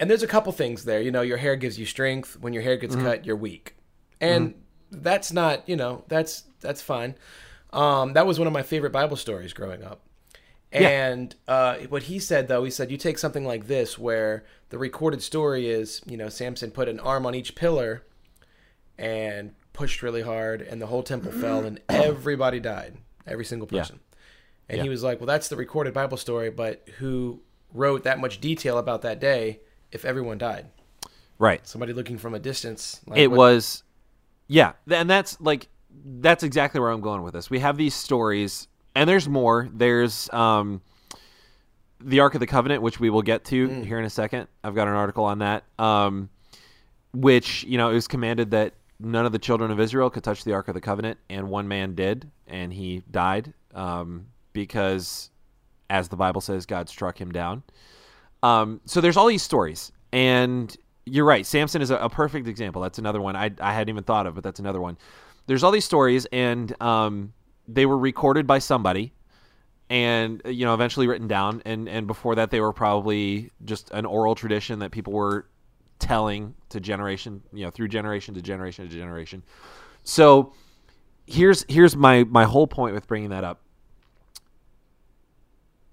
And 0.00 0.08
there's 0.08 0.22
a 0.22 0.28
couple 0.28 0.52
things 0.52 0.84
there. 0.84 1.00
You 1.00 1.10
know, 1.10 1.22
your 1.22 1.38
hair 1.38 1.56
gives 1.56 1.78
you 1.78 1.86
strength. 1.86 2.36
When 2.40 2.52
your 2.52 2.62
hair 2.62 2.76
gets 2.76 2.94
cut, 2.94 3.24
you're 3.26 3.36
weak. 3.36 3.74
And 4.20 4.54
that's 4.90 5.32
not, 5.32 5.68
you 5.68 5.76
know, 5.76 6.04
that's 6.08 6.44
that's 6.60 6.80
fine. 6.82 7.14
Um, 7.72 8.12
that 8.14 8.26
was 8.26 8.38
one 8.38 8.46
of 8.46 8.52
my 8.52 8.62
favorite 8.62 8.92
Bible 8.92 9.16
stories 9.16 9.52
growing 9.52 9.82
up. 9.82 10.00
Yeah. 10.72 10.88
And 10.88 11.34
uh, 11.46 11.76
what 11.88 12.04
he 12.04 12.18
said 12.18 12.46
though, 12.48 12.62
he 12.64 12.70
said 12.70 12.90
you 12.90 12.96
take 12.96 13.18
something 13.18 13.44
like 13.44 13.66
this 13.66 13.98
where 13.98 14.44
the 14.70 14.78
recorded 14.78 15.22
story 15.22 15.68
is, 15.68 16.00
you 16.06 16.16
know, 16.16 16.28
Samson 16.28 16.70
put 16.70 16.88
an 16.88 17.00
arm 17.00 17.26
on 17.26 17.34
each 17.34 17.54
pillar 17.54 18.02
and 18.98 19.54
pushed 19.72 20.02
really 20.02 20.22
hard 20.22 20.60
and 20.62 20.80
the 20.82 20.86
whole 20.86 21.02
temple 21.02 21.32
fell 21.32 21.64
and 21.64 21.80
everybody 21.88 22.60
died. 22.60 22.96
Every 23.26 23.44
single 23.44 23.68
Yeah. 23.70 23.80
person. 23.82 24.00
And 24.68 24.78
Yeah. 24.78 24.82
he 24.84 24.88
was 24.88 25.02
like, 25.02 25.20
Well, 25.20 25.26
that's 25.26 25.48
the 25.48 25.56
recorded 25.56 25.94
Bible 25.94 26.16
story, 26.16 26.50
but 26.50 26.86
who 26.98 27.40
wrote 27.72 28.04
that 28.04 28.18
much 28.18 28.40
detail 28.40 28.78
about 28.78 29.02
that 29.02 29.20
day 29.20 29.60
if 29.92 30.04
everyone 30.04 30.38
died? 30.38 30.66
right 31.40 31.64
Somebody 31.66 31.92
looking 31.92 32.18
from 32.18 32.34
a 32.34 32.38
distance. 32.40 33.00
Like 33.06 33.18
it 33.20 33.28
what- 33.28 33.36
was 33.38 33.82
yeah 34.48 34.72
and 34.90 35.08
that's 35.08 35.40
like 35.40 35.68
that's 36.04 36.42
exactly 36.42 36.80
where 36.80 36.90
i'm 36.90 37.00
going 37.02 37.22
with 37.22 37.34
this 37.34 37.50
we 37.50 37.58
have 37.58 37.76
these 37.76 37.94
stories 37.94 38.66
and 38.94 39.08
there's 39.08 39.28
more 39.28 39.68
there's 39.72 40.28
um 40.32 40.80
the 42.00 42.20
ark 42.20 42.34
of 42.34 42.40
the 42.40 42.46
covenant 42.46 42.80
which 42.82 42.98
we 43.00 43.10
will 43.10 43.22
get 43.22 43.44
to 43.44 43.68
Mm. 43.68 43.84
here 43.84 43.98
in 43.98 44.04
a 44.04 44.10
second 44.10 44.48
i've 44.64 44.74
got 44.74 44.88
an 44.88 44.94
article 44.94 45.24
on 45.24 45.40
that 45.40 45.64
um 45.78 46.28
which 47.12 47.64
you 47.64 47.76
know 47.78 47.90
it 47.90 47.94
was 47.94 48.08
commanded 48.08 48.50
that 48.52 48.74
none 49.00 49.26
of 49.26 49.32
the 49.32 49.38
children 49.38 49.70
of 49.70 49.78
israel 49.80 50.08
could 50.10 50.24
touch 50.24 50.44
the 50.44 50.52
ark 50.54 50.68
of 50.68 50.74
the 50.74 50.80
covenant 50.80 51.18
and 51.28 51.48
one 51.48 51.68
man 51.68 51.94
did 51.94 52.30
and 52.46 52.72
he 52.72 53.02
died 53.10 53.52
um 53.74 54.26
because 54.52 55.30
as 55.90 56.08
the 56.08 56.16
bible 56.16 56.40
says 56.40 56.64
god 56.66 56.88
struck 56.88 57.20
him 57.20 57.30
down 57.32 57.62
um, 58.42 58.80
so 58.84 59.00
there's 59.00 59.16
all 59.16 59.26
these 59.26 59.42
stories, 59.42 59.92
and 60.12 60.74
you're 61.04 61.24
right. 61.24 61.44
Samson 61.44 61.82
is 61.82 61.90
a, 61.90 61.96
a 61.96 62.08
perfect 62.08 62.48
example. 62.48 62.82
That's 62.82 62.98
another 62.98 63.20
one 63.20 63.36
I, 63.36 63.50
I 63.60 63.72
hadn't 63.72 63.88
even 63.90 64.04
thought 64.04 64.26
of, 64.26 64.34
but 64.34 64.44
that's 64.44 64.60
another 64.60 64.80
one. 64.80 64.96
There's 65.46 65.62
all 65.62 65.70
these 65.70 65.84
stories, 65.84 66.26
and 66.26 66.80
um, 66.82 67.32
they 67.66 67.86
were 67.86 67.98
recorded 67.98 68.46
by 68.46 68.58
somebody, 68.58 69.12
and 69.90 70.42
you 70.44 70.64
know, 70.66 70.74
eventually 70.74 71.06
written 71.06 71.28
down. 71.28 71.62
And 71.64 71.88
and 71.88 72.06
before 72.06 72.34
that, 72.36 72.50
they 72.50 72.60
were 72.60 72.72
probably 72.72 73.50
just 73.64 73.90
an 73.90 74.06
oral 74.06 74.34
tradition 74.34 74.80
that 74.80 74.90
people 74.90 75.12
were 75.12 75.48
telling 75.98 76.54
to 76.68 76.80
generation, 76.80 77.42
you 77.52 77.64
know, 77.64 77.70
through 77.70 77.88
generation 77.88 78.34
to 78.34 78.42
generation 78.42 78.88
to 78.88 78.94
generation. 78.94 79.42
So 80.04 80.52
here's 81.26 81.64
here's 81.68 81.96
my 81.96 82.24
my 82.24 82.44
whole 82.44 82.66
point 82.66 82.94
with 82.94 83.06
bringing 83.06 83.30
that 83.30 83.44
up 83.44 83.60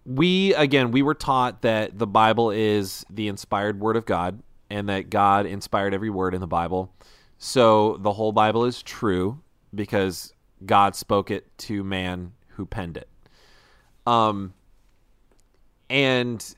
we 0.06 0.54
again 0.54 0.92
we 0.92 1.02
were 1.02 1.16
taught 1.16 1.64
that 1.64 1.98
the 1.98 2.06
bible 2.06 2.52
is 2.52 3.04
the 3.10 3.28
inspired 3.28 3.80
word 3.80 3.98
of 3.98 4.06
god 4.06 4.42
and 4.70 4.90
that 4.90 5.10
god 5.10 5.46
inspired 5.46 5.94
every 5.94 6.10
word 6.10 6.34
in 6.34 6.42
the 6.42 6.48
bible. 6.48 6.94
So 7.38 7.98
the 7.98 8.14
whole 8.14 8.32
bible 8.32 8.66
is 8.66 8.82
true 8.82 9.42
because 9.74 10.34
god 10.66 10.96
spoke 10.96 11.32
it 11.32 11.58
to 11.60 11.84
man 11.84 12.34
who 12.50 12.66
penned 12.66 12.98
it. 12.98 13.10
Um 14.06 14.54
and 15.90 16.56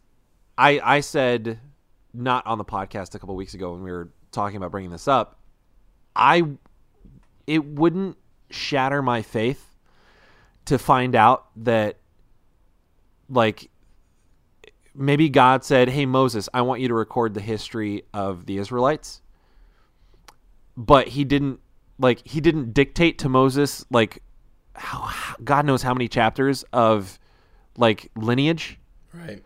i 0.57 0.79
i 0.83 0.99
said 0.99 1.60
not 2.13 2.45
on 2.47 2.57
the 2.57 2.65
podcast 2.65 3.13
a 3.15 3.19
couple 3.19 3.36
weeks 3.36 3.53
ago 3.53 3.73
when 3.73 3.83
we 3.83 3.91
were 3.91 4.10
talking 4.31 4.57
about 4.57 4.71
bringing 4.71 4.91
this 4.91 5.07
up 5.07 5.39
i 6.15 6.43
it 7.45 7.65
wouldn't 7.65 8.17
shatter 8.49 9.01
my 9.01 9.21
faith 9.21 9.75
to 10.65 10.77
find 10.77 11.15
out 11.15 11.47
that 11.57 11.97
like 13.29 13.69
maybe 14.95 15.29
God 15.29 15.63
said, 15.63 15.89
"Hey 15.89 16.05
Moses, 16.05 16.49
I 16.53 16.61
want 16.61 16.81
you 16.81 16.87
to 16.87 16.93
record 16.93 17.33
the 17.33 17.41
history 17.41 18.03
of 18.13 18.45
the 18.45 18.57
Israelites." 18.57 19.21
But 20.75 21.07
he 21.09 21.23
didn't 21.23 21.59
like 21.99 22.25
he 22.27 22.41
didn't 22.41 22.73
dictate 22.73 23.17
to 23.19 23.30
Moses 23.30 23.86
like 23.89 24.21
how, 24.78 25.09
God 25.43 25.65
knows 25.65 25.82
how 25.82 25.93
many 25.93 26.07
chapters 26.07 26.63
of 26.71 27.19
like 27.78 28.11
lineage 28.15 28.80
right. 29.13 29.43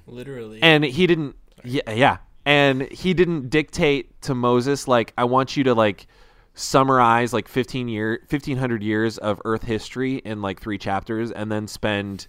Literally. 0.06 0.60
and 0.62 0.84
he 0.84 1.06
didn't 1.06 1.36
yeah, 1.64 1.90
yeah 1.90 2.16
and 2.44 2.82
he 2.82 3.14
didn't 3.14 3.50
dictate 3.50 4.20
to 4.22 4.34
moses 4.34 4.86
like 4.88 5.12
i 5.16 5.24
want 5.24 5.56
you 5.56 5.64
to 5.64 5.74
like 5.74 6.06
summarize 6.54 7.32
like 7.32 7.48
15 7.48 7.88
year 7.88 8.20
1500 8.28 8.82
years 8.82 9.16
of 9.18 9.40
earth 9.44 9.62
history 9.62 10.16
in 10.16 10.42
like 10.42 10.60
three 10.60 10.78
chapters 10.78 11.30
and 11.30 11.50
then 11.50 11.66
spend 11.66 12.26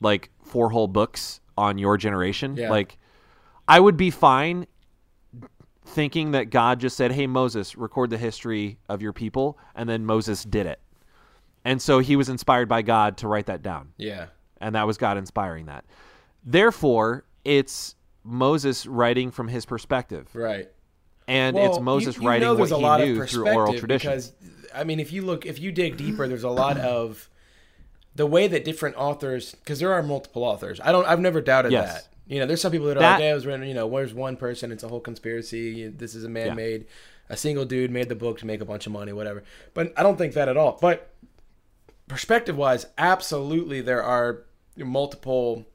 like 0.00 0.30
four 0.42 0.70
whole 0.70 0.88
books 0.88 1.40
on 1.58 1.78
your 1.78 1.96
generation 1.96 2.56
Yeah. 2.56 2.70
like 2.70 2.96
i 3.68 3.78
would 3.78 3.96
be 3.96 4.10
fine 4.10 4.66
thinking 5.84 6.32
that 6.32 6.50
god 6.50 6.80
just 6.80 6.96
said 6.96 7.12
hey 7.12 7.26
moses 7.26 7.76
record 7.76 8.10
the 8.10 8.18
history 8.18 8.78
of 8.88 9.02
your 9.02 9.12
people 9.12 9.58
and 9.74 9.88
then 9.88 10.04
moses 10.04 10.44
did 10.44 10.66
it 10.66 10.80
and 11.64 11.80
so 11.82 11.98
he 11.98 12.16
was 12.16 12.28
inspired 12.28 12.68
by 12.68 12.82
god 12.82 13.16
to 13.18 13.28
write 13.28 13.46
that 13.46 13.62
down 13.62 13.92
Yeah. 13.98 14.26
and 14.60 14.74
that 14.74 14.86
was 14.86 14.96
God 14.98 15.16
inspiring 15.18 15.66
that. 15.66 15.84
Therefore, 16.44 17.24
it's 17.44 17.96
Moses 18.24 18.86
writing 18.86 19.30
from 19.30 19.48
his 19.48 19.64
perspective. 19.64 20.28
Right. 20.34 20.68
and 21.26 21.56
Well, 21.56 21.66
it's 21.70 21.80
Moses 21.80 22.16
you- 22.16 22.22
you 22.22 22.28
writing 22.28 22.48
what 22.58 22.68
he 22.70 23.04
knew 23.06 23.24
through 23.26 23.48
oral 23.50 23.78
tradition. 23.78 24.10
Because 24.10 24.32
I 24.74 24.84
mean, 24.84 25.00
if 25.00 25.12
you 25.12 25.22
look, 25.22 25.46
if 25.46 25.58
you 25.58 25.72
dig 25.72 25.96
deeper, 25.96 26.28
there's 26.28 26.44
a 26.44 26.50
lot 26.50 26.76
of 26.78 27.29
the 28.14 28.26
way 28.26 28.46
that 28.48 28.64
different 28.64 28.96
authors, 28.96 29.54
because 29.54 29.78
there 29.78 29.92
are 29.92 30.02
multiple 30.02 30.42
authors. 30.44 30.80
I 30.82 30.92
don't, 30.92 31.06
I've 31.06 31.20
never 31.20 31.40
doubted 31.40 31.72
Yes. 31.72 31.92
that. 31.92 32.06
You 32.26 32.38
know, 32.40 32.46
there's 32.46 32.60
some 32.60 32.70
people 32.72 32.86
that 32.88 32.96
are 32.96 33.00
That- 33.00 33.12
like, 33.14 33.20
"Yeah, 33.22 33.32
it 33.32 33.34
was 33.34 33.46
written." 33.46 33.66
You 33.66 33.74
know, 33.74 33.86
where's 33.86 34.14
one 34.14 34.36
person? 34.36 34.70
It's 34.72 34.82
a 34.84 34.88
whole 34.88 35.00
conspiracy. 35.00 35.88
This 35.88 36.14
is 36.14 36.22
a 36.24 36.28
man-made. 36.28 36.86
A 37.28 37.36
single 37.36 37.64
dude 37.64 37.90
made 37.90 38.08
the 38.08 38.14
book 38.14 38.38
to 38.40 38.46
make 38.46 38.60
a 38.60 38.64
bunch 38.64 38.86
of 38.86 38.92
money, 38.92 39.12
whatever. 39.12 39.42
But 39.74 39.92
I 39.96 40.02
don't 40.02 40.16
think 40.16 40.34
that 40.34 40.48
at 40.48 40.56
all. 40.56 40.78
But 40.80 41.10
perspective-wise, 42.08 42.86
absolutely, 42.98 43.80
there 43.80 44.02
are 44.02 44.42
multiple 44.76 45.66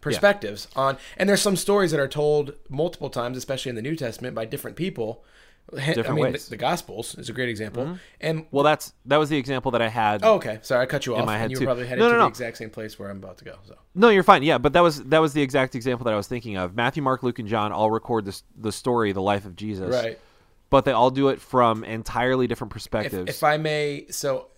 perspectives 0.00 0.68
on, 0.76 0.96
and 1.16 1.28
there's 1.28 1.42
some 1.42 1.56
stories 1.56 1.90
that 1.90 2.00
are 2.00 2.08
told 2.08 2.54
multiple 2.68 3.10
times, 3.10 3.36
especially 3.36 3.70
in 3.70 3.76
the 3.76 3.82
New 3.82 3.96
Testament, 3.96 4.34
by 4.34 4.44
different 4.44 4.76
people. 4.76 5.24
I 5.76 5.94
mean, 6.12 6.16
ways. 6.16 6.44
The, 6.44 6.50
the 6.50 6.56
Gospels 6.56 7.16
is 7.16 7.28
a 7.28 7.32
great 7.32 7.48
example. 7.48 7.84
Mm-hmm. 7.84 7.94
And 8.20 8.46
well, 8.50 8.62
that's 8.62 8.92
that 9.06 9.16
was 9.16 9.28
the 9.28 9.36
example 9.36 9.72
that 9.72 9.82
I 9.82 9.88
had. 9.88 10.24
oh, 10.24 10.34
okay, 10.34 10.60
sorry, 10.62 10.82
I 10.82 10.86
cut 10.86 11.06
you 11.06 11.14
off. 11.14 11.20
In 11.20 11.26
my 11.26 11.36
head 11.38 11.50
you 11.50 11.58
were 11.58 11.64
probably 11.66 11.86
headed 11.86 12.00
No, 12.02 12.06
no, 12.08 12.12
to 12.12 12.18
no. 12.18 12.24
the 12.24 12.28
exact 12.28 12.56
same 12.58 12.70
place 12.70 12.98
where 12.98 13.10
I'm 13.10 13.16
about 13.16 13.38
to 13.38 13.44
go. 13.44 13.56
So 13.64 13.74
No, 13.94 14.08
you're 14.10 14.22
fine. 14.22 14.42
Yeah, 14.42 14.58
but 14.58 14.72
that 14.74 14.80
was 14.82 15.02
that 15.04 15.18
was 15.18 15.32
the 15.32 15.42
exact 15.42 15.74
example 15.74 16.04
that 16.04 16.12
I 16.14 16.16
was 16.16 16.28
thinking 16.28 16.56
of. 16.56 16.74
Matthew, 16.76 17.02
Mark, 17.02 17.22
Luke, 17.22 17.38
and 17.40 17.48
John 17.48 17.72
all 17.72 17.90
record 17.90 18.24
this 18.26 18.42
the 18.56 18.70
story, 18.72 19.12
the 19.12 19.22
life 19.22 19.44
of 19.44 19.56
Jesus, 19.56 19.92
right. 19.92 20.18
But 20.70 20.84
they 20.84 20.92
all 20.92 21.10
do 21.10 21.28
it 21.28 21.40
from 21.40 21.84
entirely 21.84 22.46
different 22.46 22.70
If, 22.72 22.74
perspectives. 22.74 23.30
if 23.30 23.42
I 23.44 23.56
may, 23.56 24.06
so 24.10 24.48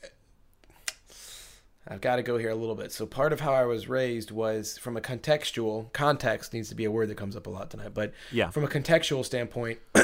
I've 1.87 2.01
got 2.01 2.17
to 2.17 2.23
go 2.23 2.37
here 2.37 2.51
a 2.51 2.55
little 2.55 2.75
bit. 2.75 2.93
So 2.93 3.07
part 3.07 3.33
of 3.33 3.41
how 3.41 3.55
I 3.55 3.65
was 3.65 3.89
raised 3.89 4.31
was 4.31 4.77
from 4.79 4.97
a 4.97 5.01
contextual 5.01 5.91
context 5.93 6.53
needs 6.53 6.69
to 6.69 6.75
be 6.75 6.85
a 6.85 6.91
word 6.91 7.09
that 7.09 7.17
comes 7.17 7.35
up 7.37 7.47
a 7.47 7.51
lot 7.51 7.71
tonight, 7.71 7.93
but 7.95 8.13
Yeah. 8.31 8.51
from 8.51 8.65
a 8.65 8.69
contextual 8.69 9.25
standpoint, 9.25 9.79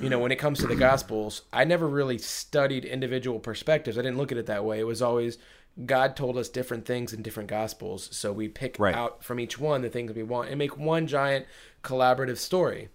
you 0.00 0.08
know, 0.10 0.18
when 0.18 0.32
it 0.32 0.36
comes 0.36 0.58
to 0.60 0.66
the 0.66 0.76
gospels, 0.76 1.42
I 1.52 1.64
never 1.64 1.86
really 1.88 2.18
studied 2.18 2.84
individual 2.84 3.38
perspectives. 3.38 3.96
I 3.98 4.02
didn't 4.02 4.18
look 4.18 4.32
at 4.32 4.38
it 4.38 4.46
that 4.46 4.64
way. 4.64 4.80
It 4.80 4.86
was 4.86 5.00
always 5.02 5.38
God 5.86 6.16
told 6.16 6.36
us 6.36 6.48
different 6.48 6.84
things 6.84 7.12
in 7.14 7.22
different 7.22 7.48
gospels, 7.48 8.08
so 8.14 8.30
we 8.32 8.46
pick 8.48 8.76
Right. 8.78 8.94
out 8.94 9.24
from 9.24 9.40
each 9.40 9.58
one 9.58 9.80
the 9.82 9.88
things 9.88 10.12
we 10.12 10.22
want 10.22 10.50
and 10.50 10.58
make 10.58 10.76
one 10.76 11.06
giant 11.06 11.46
collaborative 11.82 12.36
story, 12.38 12.88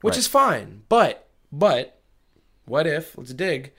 which 0.00 0.12
Right. 0.12 0.18
is 0.18 0.26
fine. 0.26 0.82
But 0.88 1.28
but 1.52 2.00
what 2.64 2.86
if 2.86 3.16
let's 3.18 3.34
dig 3.34 3.72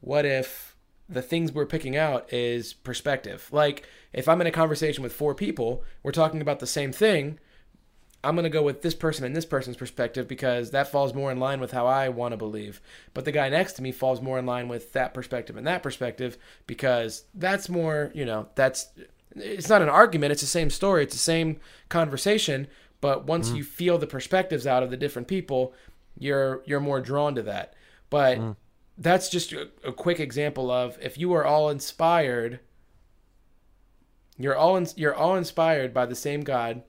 what 0.00 0.26
if 0.26 0.76
the 1.08 1.22
things 1.22 1.52
we're 1.52 1.64
picking 1.66 1.96
out 1.96 2.30
is 2.32 2.72
perspective 2.74 3.48
like 3.52 3.86
if 4.12 4.28
i'm 4.28 4.40
in 4.40 4.46
a 4.46 4.50
conversation 4.50 5.02
with 5.02 5.12
four 5.12 5.34
people 5.34 5.84
we're 6.02 6.10
talking 6.12 6.40
about 6.40 6.58
the 6.60 6.66
same 6.66 6.92
thing 6.92 7.38
i'm 8.22 8.34
going 8.34 8.44
to 8.44 8.50
go 8.50 8.62
with 8.62 8.82
this 8.82 8.94
person 8.94 9.24
and 9.24 9.34
this 9.34 9.44
person's 9.44 9.76
perspective 9.76 10.28
because 10.28 10.70
that 10.70 10.90
falls 10.90 11.14
more 11.14 11.30
in 11.32 11.38
line 11.38 11.60
with 11.60 11.72
how 11.72 11.86
i 11.86 12.08
want 12.08 12.32
to 12.32 12.36
believe. 12.36 12.80
But 13.14 13.24
the 13.24 13.32
guy 13.32 13.48
next 13.48 13.74
to 13.74 13.82
me 13.82 13.92
falls 13.92 14.20
more 14.20 14.38
in 14.38 14.46
line 14.46 14.68
with 14.68 14.92
that 14.92 15.14
perspective 15.14 15.56
and 15.56 15.66
that 15.66 15.82
perspective 15.82 16.36
because 16.66 17.24
that's 17.34 17.68
more 17.68 18.10
you 18.14 18.24
know 18.24 18.48
that's 18.54 18.88
it's 19.36 19.68
not 19.68 19.82
an 19.82 19.88
argument 19.88 20.32
it's 20.32 20.40
the 20.40 20.46
same 20.46 20.70
story 20.70 21.04
it's 21.04 21.14
the 21.14 21.20
same 21.20 21.60
conversation 21.88 22.66
but 23.00 23.26
once 23.26 23.48
mm-hmm. 23.48 23.58
you 23.58 23.64
feel 23.64 23.96
the 23.96 24.06
perspectives 24.06 24.66
out 24.66 24.82
of 24.82 24.90
the 24.90 24.96
different 24.96 25.28
people 25.28 25.72
you're 26.18 26.62
you're 26.66 26.80
more 26.80 27.00
drawn 27.00 27.34
to 27.34 27.42
that. 27.42 27.74
But 28.10 28.38
mm. 28.38 28.56
that's 28.98 29.28
just 29.28 29.52
a, 29.52 29.68
a 29.84 29.92
quick 29.92 30.20
example 30.20 30.70
of 30.70 30.98
if 31.00 31.18
you 31.18 31.32
are 31.32 31.44
all 31.44 31.70
inspired 31.70 32.60
you're 34.36 34.56
all 34.56 34.76
in, 34.76 34.86
you're 34.96 35.14
all 35.14 35.36
inspired 35.36 35.92
by 35.92 36.06
the 36.06 36.14
same 36.14 36.40
God 36.40 36.82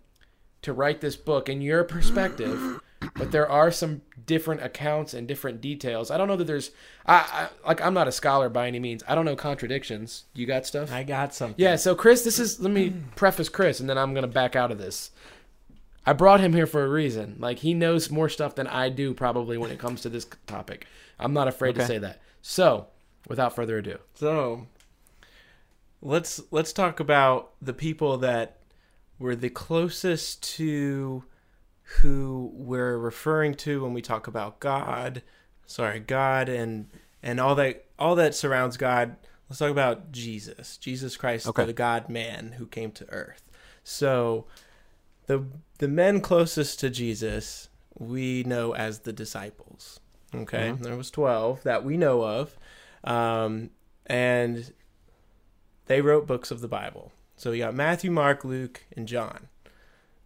to 0.62 0.74
write 0.74 1.01
this 1.01 1.16
book 1.16 1.49
in 1.49 1.62
your 1.62 1.84
perspective 1.84 2.82
but 3.16 3.32
there 3.32 3.49
are 3.49 3.72
some 3.72 4.01
different 4.26 4.64
accounts 4.64 5.14
and 5.14 5.28
different 5.28 5.59
details. 5.62 6.12
I 6.12 6.18
don't 6.18 6.28
know 6.28 6.36
that 6.36 6.45
there's 6.45 6.72
I, 7.05 7.49
I 7.64 7.68
like 7.68 7.82
I'm 7.82 7.93
not 7.93 8.07
a 8.07 8.12
scholar 8.12 8.49
by 8.49 8.68
any 8.68 8.80
means. 8.80 9.03
I 9.07 9.16
don't 9.16 9.26
know 9.26 9.36
contradictions. 9.36 10.26
You 10.34 10.45
got 10.45 10.66
stuff? 10.66 10.91
I 10.91 11.03
got 11.03 11.34
something. 11.34 11.55
Yeah, 11.57 11.76
so 11.76 11.95
Chris, 11.95 12.24
this 12.24 12.39
is 12.39 12.59
let 12.59 12.72
me 12.72 12.93
preface 13.16 13.49
Chris 13.49 13.80
and 13.80 13.89
then 13.89 13.97
I'm 13.97 14.14
going 14.14 14.24
to 14.24 14.28
back 14.28 14.55
out 14.55 14.72
of 14.72 14.78
this. 14.78 15.12
I 16.05 16.14
brought 16.14 16.39
him 16.39 16.53
here 16.53 16.68
for 16.68 16.84
a 16.84 16.89
reason. 16.89 17.38
Like 17.39 17.59
he 17.59 17.74
knows 17.74 18.09
more 18.09 18.30
stuff 18.30 18.55
than 18.55 18.68
I 18.68 18.89
do 18.89 19.14
probably 19.14 19.57
when 19.57 19.72
it 19.72 19.80
comes 19.80 20.01
to 20.01 20.09
this 20.09 20.28
topic. 20.47 20.86
I'm 21.20 21.34
not 21.34 21.47
afraid 21.47 21.76
to 21.76 21.86
say 21.86 21.97
that. 21.99 22.20
So, 22.41 22.88
without 23.28 23.55
further 23.55 23.78
ado. 23.78 23.99
So 24.16 24.66
let's 26.01 26.41
let's 26.49 26.74
talk 26.74 26.99
about 26.99 27.51
the 27.62 27.74
people 27.74 28.18
that 28.20 28.61
were 29.22 29.36
the 29.36 29.50
closest 29.50 30.42
to 30.56 31.24
who 32.00 32.50
we're 32.54 32.98
referring 32.98 33.54
to 33.54 33.84
when 33.84 33.94
we 33.94 34.02
talk 34.02 34.26
about 34.28 34.60
God. 34.60 35.22
Sorry, 35.66 36.00
God 36.00 36.50
and 36.50 36.88
and 37.22 37.40
all 37.40 37.56
that 37.56 37.86
all 38.00 38.16
that 38.16 38.34
surrounds 38.36 38.78
God. 38.78 39.16
Let's 39.48 39.60
talk 39.60 39.70
about 39.70 40.12
Jesus, 40.12 40.78
Jesus 40.78 41.18
Christ, 41.18 41.46
Okay. 41.48 41.66
the 41.66 41.74
God 41.74 42.10
Man 42.10 42.54
who 42.58 42.66
came 42.66 42.92
to 42.94 43.10
earth. 43.10 43.44
So 43.84 44.46
the 45.28 45.46
the 45.78 45.88
men 45.88 46.22
closest 46.22 46.80
to 46.80 46.90
Jesus 46.90 47.70
we 47.98 48.44
know 48.44 48.74
as 48.74 49.00
the 49.00 49.14
disciples. 49.14 50.00
Okay, 50.34 50.74
there 50.80 50.96
was 50.96 51.12
twelve 51.12 51.62
that 51.64 51.84
we 51.84 51.98
know 51.98 52.24
of, 52.24 52.58
um, 53.04 53.70
and 54.06 54.74
they 55.86 56.02
wrote 56.02 56.26
books 56.26 56.50
of 56.52 56.62
the 56.62 56.70
Bible. 56.70 57.12
So 57.42 57.50
we 57.50 57.58
got 57.58 57.74
Matthew, 57.74 58.12
Mark, 58.12 58.46
Luke, 58.46 58.84
and 58.96 59.08
John, 59.08 59.48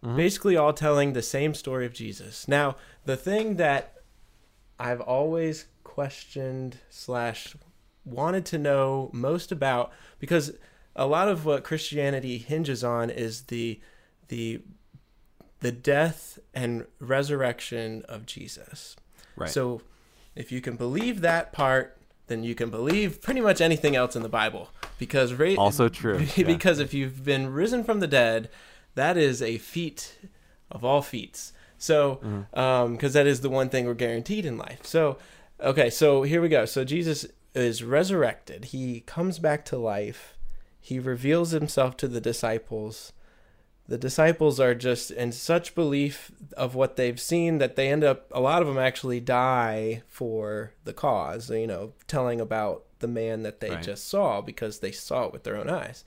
mm-hmm. 0.04 0.16
basically 0.16 0.54
all 0.54 0.74
telling 0.74 1.14
the 1.14 1.22
same 1.22 1.54
story 1.54 1.86
of 1.86 1.94
Jesus. 1.94 2.46
Now, 2.46 2.76
the 3.06 3.16
thing 3.16 3.56
that 3.56 3.94
I've 4.78 5.00
always 5.00 5.64
questioned 5.82 6.76
slash 6.90 7.56
wanted 8.04 8.44
to 8.44 8.58
know 8.58 9.08
most 9.14 9.50
about 9.50 9.92
because 10.18 10.52
a 10.94 11.06
lot 11.06 11.28
of 11.28 11.46
what 11.46 11.64
Christianity 11.64 12.36
hinges 12.36 12.84
on 12.84 13.08
is 13.08 13.44
the 13.44 13.80
the 14.28 14.60
the 15.60 15.72
death 15.72 16.38
and 16.52 16.84
resurrection 17.00 18.04
of 18.10 18.26
Jesus. 18.26 18.94
Right. 19.36 19.48
So 19.48 19.80
if 20.34 20.52
you 20.52 20.60
can 20.60 20.76
believe 20.76 21.22
that 21.22 21.54
part, 21.54 21.95
then 22.28 22.42
you 22.42 22.54
can 22.54 22.70
believe 22.70 23.20
pretty 23.22 23.40
much 23.40 23.60
anything 23.60 23.94
else 23.96 24.16
in 24.16 24.22
the 24.22 24.28
Bible 24.28 24.70
because 24.98 25.32
ra- 25.34 25.54
Also 25.56 25.88
true, 25.88 26.18
yeah. 26.36 26.44
because 26.46 26.78
if 26.80 26.92
you've 26.94 27.24
been 27.24 27.52
risen 27.52 27.84
from 27.84 28.00
the 28.00 28.06
dead, 28.06 28.48
that 28.94 29.16
is 29.16 29.40
a 29.42 29.58
feat 29.58 30.18
of 30.70 30.84
all 30.84 31.02
feats. 31.02 31.52
So, 31.78 32.20
Mm-hmm. 32.24 32.92
because 32.94 33.12
that 33.12 33.26
is 33.26 33.42
the 33.42 33.50
one 33.50 33.68
thing 33.68 33.84
we're 33.86 33.94
guaranteed 33.94 34.46
in 34.46 34.56
life. 34.56 34.80
So, 34.84 35.18
okay, 35.60 35.90
so 35.90 36.22
here 36.22 36.40
we 36.40 36.48
go. 36.48 36.64
So 36.64 36.84
Jesus 36.84 37.26
is 37.54 37.82
resurrected. 37.84 38.66
He 38.66 39.00
comes 39.00 39.38
back 39.38 39.64
to 39.66 39.76
life. 39.76 40.36
He 40.80 40.98
reveals 40.98 41.50
himself 41.50 41.96
to 41.98 42.08
the 42.08 42.20
disciples. 42.20 43.12
The 43.88 43.98
disciples 43.98 44.58
are 44.58 44.74
just 44.74 45.10
in 45.12 45.30
such 45.32 45.74
belief 45.74 46.32
of 46.56 46.74
what 46.74 46.96
they've 46.96 47.20
seen 47.20 47.58
that 47.58 47.76
they 47.76 47.88
end 47.88 48.02
up. 48.02 48.26
A 48.32 48.40
lot 48.40 48.60
of 48.62 48.66
them 48.68 48.78
actually 48.78 49.20
die 49.20 50.02
for 50.08 50.72
the 50.84 50.92
cause. 50.92 51.50
You 51.50 51.66
know, 51.68 51.92
telling 52.08 52.40
about 52.40 52.84
the 52.98 53.06
man 53.08 53.42
that 53.42 53.60
they 53.60 53.70
Right. 53.70 53.82
just 53.82 54.08
saw 54.08 54.40
because 54.40 54.80
they 54.80 54.90
saw 54.92 55.26
it 55.26 55.32
with 55.32 55.44
their 55.44 55.56
own 55.56 55.68
eyes. 55.70 56.04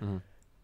Mhm. 0.00 0.22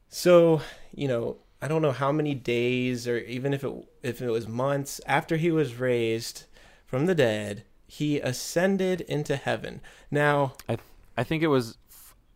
So, 0.09 0.61
you 0.94 1.09
know, 1.09 1.38
I 1.61 1.66
don't 1.68 1.82
know 1.82 1.92
how 1.92 2.12
many 2.12 2.34
days 2.34 3.09
or 3.09 3.18
even 3.18 3.52
if 3.55 3.64
it 3.64 3.72
if 4.02 4.20
it 4.22 4.28
was 4.30 4.46
months 4.46 5.00
after 5.07 5.36
he 5.38 5.50
was 5.50 5.74
raised 5.76 6.44
from 6.86 7.07
the 7.07 7.14
dead, 7.14 7.64
he 7.86 8.20
ascended 8.20 9.00
into 9.02 9.36
heaven. 9.36 9.80
Now, 10.11 10.52
I 10.68 10.76
I 11.16 11.24
think 11.24 11.42
it 11.42 11.46
was, 11.48 11.78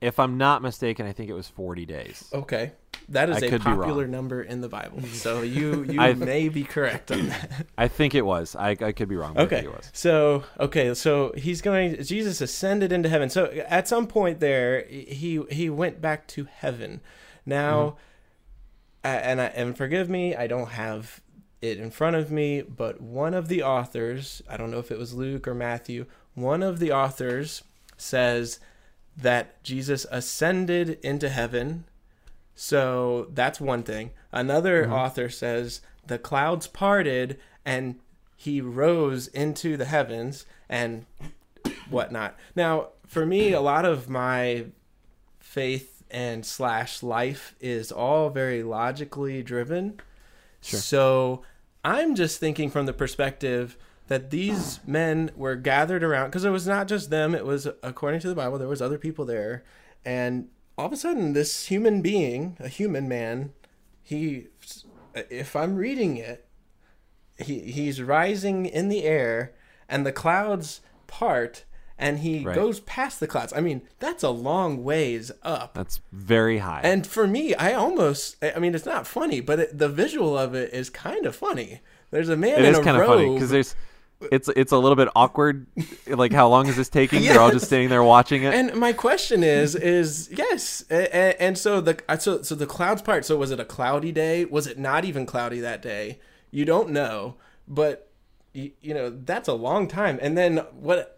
if 0.00 0.18
I'm 0.18 0.38
not 0.38 0.62
mistaken, 0.62 1.04
I 1.06 1.12
think 1.12 1.28
it 1.28 1.34
was 1.34 1.48
40 1.48 1.84
days. 1.84 2.28
okay, 2.32 2.72
that 3.10 3.30
is 3.30 3.42
I 3.42 3.46
a 3.46 3.58
popular 3.58 4.06
number 4.06 4.42
in 4.42 4.60
the 4.60 4.68
Bible. 4.68 5.00
So 5.12 5.42
you 5.42 5.84
you 5.84 6.00
I- 6.00 6.14
may 6.14 6.48
be 6.48 6.64
correct 6.64 7.10
on 7.10 7.28
that. 7.28 7.66
I 7.76 7.88
think 7.88 8.14
it 8.14 8.22
was. 8.22 8.54
I, 8.54 8.70
I 8.70 8.92
could 8.92 9.08
be 9.08 9.16
wrong. 9.16 9.36
Okay. 9.36 9.64
it 9.64 9.72
was. 9.72 9.90
So, 9.92 10.44
okay, 10.60 10.94
so 10.94 11.32
he's 11.36 11.60
going 11.60 12.02
Jesus 12.02 12.40
ascended 12.40 12.92
into 12.92 13.08
heaven. 13.08 13.30
So 13.30 13.46
at 13.66 13.88
some 13.88 14.06
point 14.06 14.40
there 14.40 14.84
he 14.86 15.42
he 15.50 15.70
went 15.70 16.00
back 16.00 16.26
to 16.28 16.44
heaven. 16.44 17.00
Now 17.44 17.96
mm-hmm. 19.04 19.08
a- 19.08 19.26
and 19.26 19.40
I, 19.40 19.46
and 19.46 19.76
forgive 19.76 20.08
me, 20.08 20.36
I 20.36 20.46
don't 20.46 20.70
have 20.70 21.20
it 21.60 21.78
in 21.78 21.90
front 21.90 22.16
of 22.16 22.30
me, 22.30 22.62
but 22.62 23.00
one 23.00 23.34
of 23.34 23.48
the 23.48 23.62
authors, 23.62 24.42
I 24.48 24.56
don't 24.56 24.70
know 24.70 24.78
if 24.78 24.90
it 24.90 24.98
was 24.98 25.14
Luke 25.14 25.48
or 25.48 25.54
Matthew, 25.54 26.06
one 26.34 26.62
of 26.62 26.78
the 26.78 26.92
authors 26.92 27.62
says 27.96 28.60
that 29.16 29.62
Jesus 29.64 30.06
ascended 30.10 30.98
into 31.02 31.28
heaven. 31.28 31.84
So 32.60 33.28
that's 33.34 33.60
one 33.60 33.84
thing. 33.84 34.10
Another 34.32 34.82
mm-hmm. 34.82 34.92
author 34.92 35.28
says 35.28 35.80
the 36.04 36.18
clouds 36.18 36.66
parted 36.66 37.38
and 37.64 38.00
he 38.36 38.60
rose 38.60 39.28
into 39.28 39.76
the 39.76 39.84
heavens 39.84 40.44
and 40.68 41.06
whatnot. 41.88 42.36
Now, 42.56 42.88
for 43.06 43.24
me, 43.24 43.52
a 43.52 43.60
lot 43.60 43.84
of 43.84 44.08
my 44.08 44.64
faith 45.38 46.02
and 46.10 46.44
slash 46.44 47.00
life 47.00 47.54
is 47.60 47.92
all 47.92 48.28
very 48.28 48.64
logically 48.64 49.40
driven. 49.40 50.00
Sure. 50.60 50.80
So 50.80 51.42
I'm 51.84 52.16
just 52.16 52.40
thinking 52.40 52.70
from 52.70 52.86
the 52.86 52.92
perspective 52.92 53.78
that 54.08 54.30
these 54.30 54.80
men 54.84 55.30
were 55.36 55.54
gathered 55.54 56.02
around 56.02 56.30
because 56.30 56.44
it 56.44 56.50
was 56.50 56.66
not 56.66 56.88
just 56.88 57.10
them. 57.10 57.36
It 57.36 57.46
was 57.46 57.68
according 57.84 58.18
to 58.20 58.28
the 58.28 58.34
Bible. 58.34 58.58
There 58.58 58.66
was 58.66 58.82
other 58.82 58.98
people 58.98 59.24
there, 59.24 59.62
and 60.04 60.48
all 60.78 60.86
of 60.86 60.92
a 60.92 60.96
sudden, 60.96 61.32
this 61.34 61.66
human 61.66 62.00
being, 62.00 62.56
a 62.60 62.68
human 62.68 63.08
man, 63.08 63.52
he, 64.02 64.46
if 65.14 65.54
I'm 65.56 65.76
reading 65.76 66.16
it, 66.16 66.46
he 67.36 67.60
he's 67.60 68.00
rising 68.00 68.66
in 68.66 68.88
the 68.88 69.04
air, 69.04 69.54
and 69.88 70.06
the 70.06 70.12
clouds 70.12 70.80
part 71.06 71.64
and 71.98 72.20
he 72.20 72.44
Right. 72.44 72.54
goes 72.54 72.78
past 72.80 73.18
the 73.18 73.26
clouds. 73.26 73.52
I 73.54 73.60
mean, 73.60 73.82
that's 73.98 74.22
a 74.22 74.30
long 74.30 74.84
ways 74.84 75.32
up. 75.42 75.74
That's 75.74 76.00
very 76.12 76.58
high. 76.58 76.80
And 76.84 77.04
for 77.04 77.26
me, 77.26 77.54
I 77.56 77.72
almost, 77.72 78.36
I 78.42 78.58
mean, 78.60 78.74
it's 78.74 78.86
not 78.86 79.04
funny, 79.06 79.40
but 79.40 79.58
it, 79.58 79.78
the 79.78 79.88
visual 79.88 80.38
of 80.38 80.54
it 80.54 80.72
is 80.72 80.90
kind 80.90 81.26
of 81.26 81.34
funny. 81.34 81.80
There's 82.12 82.28
a 82.28 82.36
man 82.36 82.60
it 82.60 82.66
in 82.66 82.72
is 82.72 82.78
a 82.78 82.82
kind 82.84 82.96
of 82.96 83.00
robe. 83.02 83.18
funny 83.18 83.34
because 83.34 83.50
there's 83.50 83.74
it's 84.32 84.48
it's 84.56 84.72
a 84.72 84.78
little 84.78 84.96
bit 84.96 85.08
awkward. 85.14 85.66
like 86.06 86.32
how 86.32 86.48
long 86.48 86.66
is 86.66 86.76
this 86.76 86.88
taking? 86.88 87.22
They're 87.22 87.40
all 87.40 87.50
just 87.50 87.62
Yes. 87.62 87.68
standing 87.68 87.88
there 87.88 88.02
watching 88.02 88.42
it. 88.42 88.54
and 88.54 88.74
my 88.74 88.92
question 88.92 89.42
is, 89.44 89.74
is 89.74 90.28
yes, 90.32 90.84
and, 90.90 91.08
and 91.38 91.58
so 91.58 91.80
the 91.80 91.98
so 92.18 92.42
so 92.42 92.54
the 92.54 92.66
clouds 92.66 93.02
part. 93.02 93.24
So 93.24 93.36
was 93.36 93.50
it 93.50 93.60
a 93.60 93.64
cloudy 93.64 94.12
day? 94.12 94.44
Was 94.44 94.66
it 94.66 94.78
not 94.78 95.04
even 95.04 95.26
cloudy 95.26 95.60
that 95.60 95.82
day? 95.82 96.18
You 96.50 96.64
don't 96.64 96.90
know, 96.90 97.36
but 97.66 98.10
you, 98.52 98.72
you 98.80 98.94
know 98.94 99.10
that's 99.10 99.48
a 99.48 99.52
long 99.54 99.86
time. 99.88 100.18
And 100.20 100.36
then 100.36 100.58
what? 100.72 101.14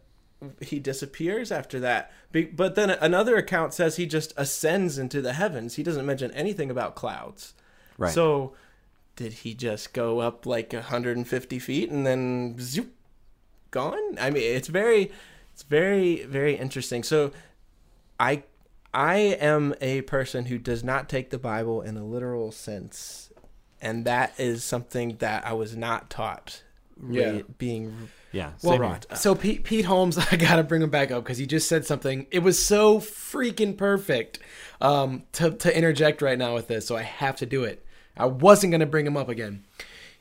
He 0.62 0.78
disappears 0.78 1.53
after 1.53 1.78
that. 1.80 2.11
But 2.32 2.74
then 2.74 2.88
another 2.88 3.36
account 3.36 3.74
says 3.74 3.96
he 3.96 4.07
just 4.07 4.32
ascends 4.38 4.96
into 4.96 5.20
the 5.20 5.34
heavens. 5.34 5.74
He 5.74 5.82
doesn't 5.82 6.07
mention 6.07 6.30
anything 6.30 6.70
about 6.70 6.94
clouds. 6.94 7.53
right. 7.98 8.11
So 8.11 8.55
did 9.21 9.35
he 9.35 9.53
just 9.53 9.93
go 9.93 10.21
up 10.21 10.47
like 10.47 10.73
150 10.73 11.59
feet 11.59 11.91
and 11.91 12.07
then 12.07 12.57
zoop, 12.59 12.91
gone? 13.71 14.16
I 14.18 14.31
mean, 14.31 14.43
it's 14.43 14.68
very, 14.68 15.12
it's 15.53 15.62
very, 15.62 16.25
very 16.25 16.55
interesting. 16.57 17.03
So 17.03 17.31
I, 18.18 18.45
I 18.95 19.16
am 19.18 19.75
a 19.83 20.01
person 20.03 20.47
who 20.47 20.57
does 20.57 20.83
not 20.83 21.07
take 21.11 21.29
the 21.29 21.39
Bible 21.39 21.83
in 21.83 21.99
a 21.99 22.05
literal 22.05 22.51
sense, 22.51 23.31
and 23.83 24.07
that 24.07 24.33
is 24.39 24.64
something 24.64 25.16
that 25.18 25.47
I 25.47 25.53
was 25.53 25.77
not 25.77 26.09
taught. 26.09 26.62
ra- 26.97 27.14
Yeah. 27.14 27.43
being 27.59 28.09
yeah. 28.33 28.53
Well, 28.62 28.73
same 28.75 28.81
right. 28.81 29.07
So 29.18 29.35
Pete, 29.35 29.64
Pete 29.64 29.85
Holmes, 29.85 30.16
I 30.33 30.37
gotta 30.37 30.62
bring 30.62 30.81
him 30.81 30.89
back 30.89 31.11
up 31.11 31.25
because 31.25 31.37
he 31.37 31.45
just 31.45 31.68
said 31.68 31.85
something. 31.85 32.27
It 32.31 32.39
was 32.39 32.64
so 32.64 33.01
freaking 33.01 33.77
perfect 33.77 34.39
um, 34.81 35.25
to 35.33 35.51
to 35.51 35.77
interject 35.77 36.23
right 36.23 36.39
now 36.39 36.55
with 36.55 36.68
this, 36.68 36.87
so 36.87 36.97
I 36.97 37.03
have 37.03 37.37
to 37.37 37.45
do 37.47 37.64
it. 37.64 37.85
I 38.17 38.27
wasn't 38.27 38.73
gonna 38.73 38.87
bring 38.87 39.07
him 39.07 39.17
up 39.17 39.29
again. 39.29 39.65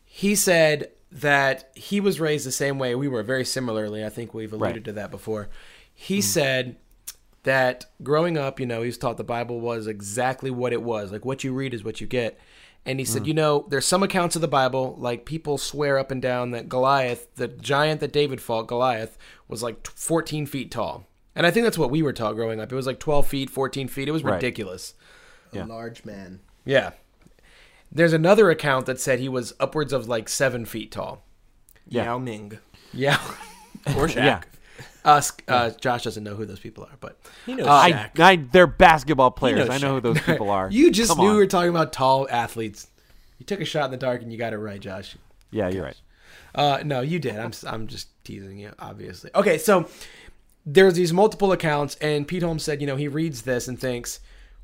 He 0.06 0.36
said 0.36 0.92
that 1.12 1.72
he 1.76 2.00
was 2.00 2.20
raised 2.20 2.46
the 2.46 2.52
same 2.52 2.78
way 2.78 2.94
we 2.96 3.08
were, 3.08 3.24
very 3.24 3.46
similarly. 3.46 4.06
I 4.06 4.10
think 4.10 4.34
we've 4.34 4.54
alluded 4.54 4.76
Right. 4.76 4.86
to 4.86 4.92
that 4.94 5.12
before. 5.12 5.50
He 5.94 6.20
mm-hmm. 6.20 6.22
said 6.22 6.76
that 7.44 7.86
growing 8.04 8.38
up, 8.38 8.60
you 8.60 8.66
know, 8.66 8.82
he 8.82 8.88
was 8.88 8.98
taught 8.98 9.18
the 9.18 9.24
Bible 9.24 9.60
was 9.60 9.88
exactly 9.88 10.52
what 10.52 10.74
it 10.74 10.84
was. 10.84 11.12
Like 11.12 11.26
what 11.26 11.44
you 11.44 11.54
read 11.54 11.74
is 11.74 11.84
what 11.84 12.02
you 12.02 12.08
get. 12.08 12.40
And 12.86 13.00
he 13.00 13.06
said, 13.06 13.24
mm. 13.24 13.28
you 13.28 13.34
know, 13.34 13.66
there's 13.70 13.86
some 13.86 14.04
accounts 14.04 14.36
of 14.36 14.42
the 14.42 14.48
Bible, 14.48 14.96
like 14.98 15.26
people 15.26 15.58
swear 15.58 15.98
up 15.98 16.12
and 16.12 16.22
down 16.22 16.52
that 16.52 16.70
Goliath, 16.70 17.34
the 17.36 17.48
giant 17.48 18.00
that 18.00 18.14
David 18.14 18.42
fought, 18.42 18.68
Goliath, 18.68 19.18
was 19.48 19.62
like 19.62 19.86
14 19.86 20.46
feet 20.46 20.72
tall. 20.72 21.06
And 21.36 21.46
I 21.46 21.52
think 21.52 21.66
that's 21.66 21.78
what 21.78 21.92
we 21.92 22.02
were 22.02 22.14
taught 22.14 22.36
growing 22.36 22.60
up. 22.60 22.72
It 22.72 22.76
was 22.76 22.88
like 22.88 23.00
12 23.00 23.28
feet, 23.28 23.50
14 23.50 23.88
feet. 23.88 24.08
It 24.08 24.12
was 24.12 24.24
Right. 24.24 24.36
ridiculous. 24.36 24.94
Yeah. 25.52 25.66
A 25.66 25.68
large 25.68 26.06
man. 26.06 26.40
Yeah. 26.66 26.92
There's 27.92 28.14
another 28.14 28.50
account 28.50 28.86
that 28.86 29.00
said 29.00 29.20
he 29.20 29.30
was 29.30 29.54
upwards 29.60 29.94
of 29.94 30.08
like 30.08 30.30
seven 30.30 30.66
feet 30.66 30.92
tall. 30.92 31.24
Yeah. 31.88 32.06
Yao 32.06 32.18
Ming 32.20 32.60
Yeah. 32.94 33.16
or 33.88 34.08
Shaq. 34.08 34.16
Yeah. 34.16 34.42
Uh, 35.06 35.22
uh, 35.48 35.70
Josh 35.82 36.04
doesn't 36.04 36.24
know 36.24 36.36
who 36.36 36.46
those 36.46 36.60
people 36.60 36.84
are, 36.84 36.98
but 37.00 37.20
He 37.46 37.56
knows 37.56 37.68
Uh, 37.68 37.72
I, 37.74 37.92
Shaq. 37.92 38.20
I, 38.20 38.36
they're 38.36 38.68
basketball 38.68 39.32
players. 39.32 39.70
I 39.70 39.78
know 39.80 39.96
who 39.96 40.02
those 40.02 40.22
people 40.22 40.50
are. 40.52 40.70
you 40.72 40.92
just 40.92 41.10
Come 41.12 41.20
knew 41.20 41.28
on. 41.30 41.34
we 41.34 41.40
were 41.40 41.48
talking 41.48 41.70
about 41.70 41.92
tall 41.94 42.28
athletes. 42.30 42.88
You 43.40 43.46
took 43.46 43.62
a 43.62 43.66
shot 43.66 43.86
in 43.86 43.92
the 43.92 43.98
dark 43.98 44.22
and 44.22 44.32
you 44.32 44.38
got 44.38 44.54
it 44.54 44.58
right, 44.58 44.80
Josh. 44.80 45.16
Yeah, 45.52 45.70
you're 45.70 45.86
right. 45.86 46.00
Uh, 46.54 46.82
no, 46.84 47.02
you 47.02 47.18
did. 47.20 47.38
I'm 47.40 47.52
I'm 47.66 47.88
just 47.88 48.08
teasing 48.24 48.60
you, 48.60 48.72
obviously. 48.78 49.32
Okay, 49.34 49.58
so 49.58 49.88
there's 50.66 50.94
these 50.96 51.14
multiple 51.14 51.52
accounts, 51.52 51.96
and 52.02 52.28
Pete 52.28 52.44
Holmes 52.44 52.64
said, 52.64 52.82
you 52.82 52.88
know, 52.88 52.96
he 52.98 53.08
reads 53.08 53.44
this 53.44 53.68
and 53.68 53.80
thinks, 53.80 54.20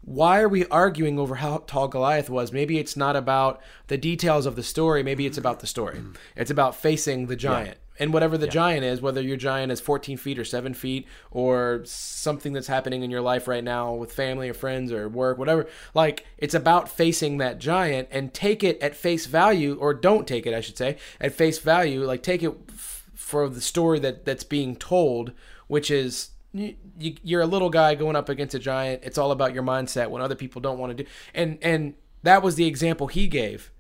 why 0.06 0.40
are 0.40 0.48
we 0.48 0.68
arguing 0.68 1.18
over 1.18 1.36
how 1.36 1.64
tall 1.66 1.88
Goliath 1.88 2.30
was? 2.30 2.52
Maybe 2.52 2.78
it's 2.78 2.96
not 2.96 3.16
about 3.16 3.60
the 3.88 3.98
details 3.98 4.46
of 4.46 4.56
the 4.56 4.62
story. 4.62 5.02
Maybe 5.02 5.26
it's 5.26 5.38
about 5.38 5.60
the 5.60 5.68
story. 5.68 6.02
It's 6.36 6.52
about 6.52 6.76
facing 6.76 7.28
the 7.28 7.36
giant. 7.36 7.78
And 7.98 8.14
whatever 8.14 8.38
the 8.38 8.48
giant 8.48 8.84
is, 8.84 9.02
whether 9.02 9.22
your 9.22 9.38
giant 9.38 9.72
is 9.72 9.80
14 9.80 10.18
feet 10.18 10.38
or 10.38 10.44
7 10.44 10.74
feet 10.74 11.08
or 11.32 11.82
something 11.86 12.52
that's 12.52 12.68
happening 12.68 13.04
in 13.04 13.10
your 13.10 13.22
life 13.22 13.48
right 13.48 13.64
now 13.64 13.94
with 13.94 14.12
family 14.12 14.50
or 14.50 14.54
friends 14.54 14.92
or 14.92 15.08
work, 15.08 15.38
whatever, 15.38 15.66
like 15.94 16.26
it's 16.38 16.54
about 16.54 16.90
facing 16.90 17.38
that 17.38 17.58
giant 17.58 18.10
and 18.12 18.34
take 18.34 18.64
it 18.64 18.80
at 18.82 18.96
face 18.96 19.26
value, 19.28 19.76
or 19.80 19.94
don't 19.94 20.28
take 20.28 20.46
it, 20.46 20.54
I 20.54 20.60
should 20.60 20.78
say, 20.78 20.98
at 21.22 21.34
face 21.34 21.60
value. 21.60 22.04
Like 22.04 22.22
take 22.22 22.44
it 22.44 22.54
f- 22.70 23.06
for 23.16 23.48
the 23.48 23.62
story 23.62 24.00
that 24.00 24.26
that's 24.26 24.44
being 24.44 24.76
told, 24.76 25.32
which 25.68 25.90
is 25.90 26.32
you, 26.56 27.16
you're 27.24 27.42
a 27.42 27.46
little 27.48 27.70
guy 27.70 27.96
going 27.96 28.16
up 28.16 28.30
against 28.30 28.56
a 28.56 28.60
giant. 28.60 29.04
It's 29.04 29.18
all 29.18 29.32
about 29.32 29.54
your 29.54 29.64
mindset 29.64 30.10
when 30.10 30.22
other 30.22 30.36
people 30.36 30.62
don't 30.62 30.80
want 30.80 30.96
to 30.98 31.04
do. 31.04 31.10
And 31.34 31.58
and 31.62 31.94
that 32.24 32.42
was 32.42 32.56
the 32.56 32.66
example 32.66 33.08
he 33.08 33.28
gave. 33.28 33.72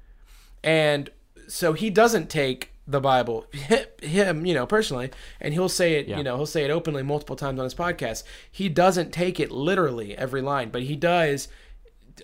And 0.63 1.09
so 1.47 1.73
he 1.73 1.89
doesn't 1.89 2.29
take 2.29 2.71
the 2.87 2.99
Bible 3.01 3.47
him, 4.01 4.45
you 4.45 4.53
know, 4.53 4.65
personally, 4.67 5.09
and 5.41 5.53
he'll 5.53 5.69
say 5.69 5.95
it, 5.95 6.07
Yeah. 6.07 6.17
you 6.17 6.23
know, 6.23 6.35
he'll 6.37 6.45
say 6.45 6.63
it 6.63 6.69
openly 6.69 7.01
multiple 7.01 7.35
times 7.35 7.59
on 7.59 7.63
his 7.63 7.73
podcast. 7.73 8.23
He 8.51 8.69
doesn't 8.69 9.11
take 9.11 9.39
it 9.39 9.51
literally 9.51 10.15
every 10.17 10.41
line, 10.41 10.69
but 10.69 10.83
he 10.83 10.95
does 10.95 11.47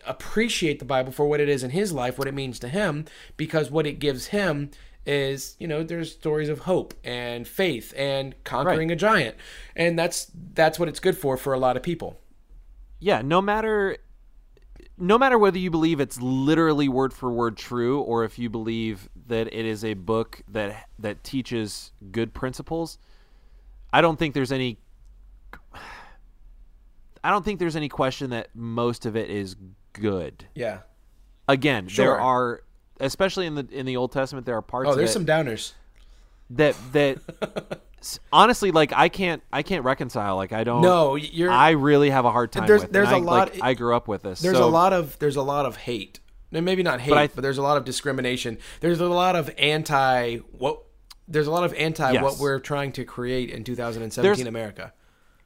appreciate 0.06 0.80
the 0.80 0.86
Bible 0.86 1.12
for 1.12 1.26
what 1.28 1.40
it 1.40 1.50
is 1.50 1.64
in 1.64 1.72
his 1.72 1.92
life, 1.92 2.18
what 2.18 2.28
it 2.28 2.34
means 2.34 2.60
to 2.60 2.68
him, 2.68 3.06
because 3.38 3.72
what 3.72 3.88
it 3.88 4.00
gives 4.00 4.28
him 4.28 4.70
is, 5.06 5.56
you 5.60 5.68
know, 5.68 5.84
there's 5.84 6.12
stories 6.12 6.50
of 6.50 6.60
hope 6.60 6.94
and 7.04 7.48
faith 7.48 7.94
and 7.98 8.36
conquering 8.44 8.92
a 8.92 8.96
giant. 8.96 9.36
And 9.76 9.98
that's 9.98 10.32
that's 10.54 10.78
what 10.80 10.88
it's 10.90 11.00
good 11.00 11.18
for 11.18 11.38
for 11.38 11.54
a 11.54 11.60
lot 11.60 11.76
of 11.78 11.84
people. 11.84 12.20
Yeah, 13.00 13.22
no 13.22 13.42
matter 13.42 13.98
no 14.98 15.18
matter 15.18 15.38
whether 15.40 15.58
you 15.58 15.72
believe 15.72 16.00
it's 16.00 16.22
literally 16.22 16.88
word 16.88 17.12
for 17.14 17.32
word 17.32 17.58
true 17.58 18.02
or 18.02 18.24
if 18.24 18.38
you 18.38 18.50
believe 18.50 19.10
that 19.28 19.48
it 19.52 19.66
is 19.66 19.84
a 19.84 19.96
book 19.96 20.42
that 20.48 20.88
that 21.00 21.24
teaches 21.24 21.92
good 22.12 22.34
principles, 22.34 23.00
I 23.92 24.02
don't 24.02 24.20
think 24.20 24.36
there's 24.36 24.52
any 24.52 24.78
I 27.24 27.30
don't 27.30 27.44
think 27.46 27.60
there's 27.60 27.76
any 27.76 27.90
question 27.90 28.32
that 28.32 28.50
most 28.56 29.06
of 29.06 29.16
it 29.16 29.30
is 29.30 29.56
good. 29.94 30.46
Yeah. 30.56 30.80
Again, 31.48 31.88
Sure. 31.88 32.06
there 32.06 32.20
are 32.20 32.64
especially 33.02 33.46
in 33.48 33.56
the 33.56 33.68
in 33.72 33.86
the 33.86 33.98
Old 33.98 34.12
Testament 34.12 34.46
there 34.46 34.56
are 34.56 34.62
parts 34.62 34.90
Oh, 34.90 34.96
there's 34.96 35.12
some 35.12 35.26
downers. 35.26 35.74
that 36.52 36.76
that 36.94 37.18
honestly 38.34 38.72
like 38.72 38.94
I 38.94 39.10
can't 39.10 39.44
I 39.52 39.64
can't 39.64 39.84
reconcile 39.84 40.36
like 40.36 40.54
I 40.54 40.64
don't 40.64 40.82
No, 40.82 41.16
you're 41.16 41.52
I 41.52 41.72
really 41.72 42.10
have 42.10 42.26
a 42.26 42.32
hard 42.32 42.52
time 42.52 42.66
There's- 42.68 42.82
with. 42.84 42.92
there's 42.92 43.10
a 43.10 43.16
I, 43.16 43.20
lot- 43.20 43.54
Like, 43.54 43.64
I 43.64 43.74
grew 43.74 43.96
up 43.96 44.08
with 44.08 44.24
this. 44.24 44.40
there's 44.42 44.58
so- 44.58 44.66
a 44.68 44.70
lot 44.70 44.94
of 44.94 45.18
there's 45.20 45.36
a 45.36 45.42
lot 45.44 45.66
of 45.66 45.76
hate. 45.78 46.20
Maybe 46.54 46.84
not 46.84 47.00
hate, 47.00 47.12
But 47.12 47.36
but, 47.36 47.42
there's 47.44 47.58
a 47.58 47.62
lot 47.62 47.78
of 47.78 47.86
discrimination. 47.86 48.58
There's 48.82 49.00
a 49.00 49.08
lot 49.08 49.36
of 49.38 49.50
anti 49.58 50.38
what 50.52 50.82
there's 51.28 51.48
a 51.48 51.52
lot 51.52 51.64
of 51.64 51.74
anti 51.76 52.12
Yes. 52.12 52.24
what 52.24 52.40
we're 52.40 52.60
trying 52.60 52.92
to 52.94 53.06
create 53.06 53.50
in 53.52 53.64
2017 53.64 54.22
There's- 54.24 54.42
America. 54.42 54.94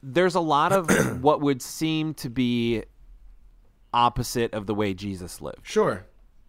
There's 0.02 0.34
a 0.34 0.40
lot 0.40 0.72
of 0.72 0.88
what 1.22 1.40
would 1.40 1.62
seem 1.62 2.14
to 2.14 2.28
be 2.28 2.82
opposite 3.92 4.52
of 4.52 4.66
the 4.66 4.74
way 4.74 4.94
Jesus 4.94 5.40
lived, 5.40 5.60
Sure. 5.62 6.04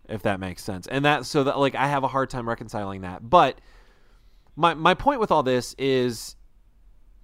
If 0.09 0.21
that 0.23 0.39
makes 0.39 0.63
sense. 0.63 0.87
And 0.87 1.05
that 1.05 1.25
so 1.25 1.43
that 1.45 1.57
like 1.59 1.75
I 1.75 1.87
have 1.87 2.03
a 2.03 2.07
hard 2.07 2.29
time 2.29 2.47
reconciling 2.47 3.01
that. 3.01 3.29
But 3.29 3.59
my 4.55 4.73
my 4.73 4.93
point 4.93 5.19
with 5.19 5.31
all 5.31 5.43
this 5.43 5.75
is 5.77 6.35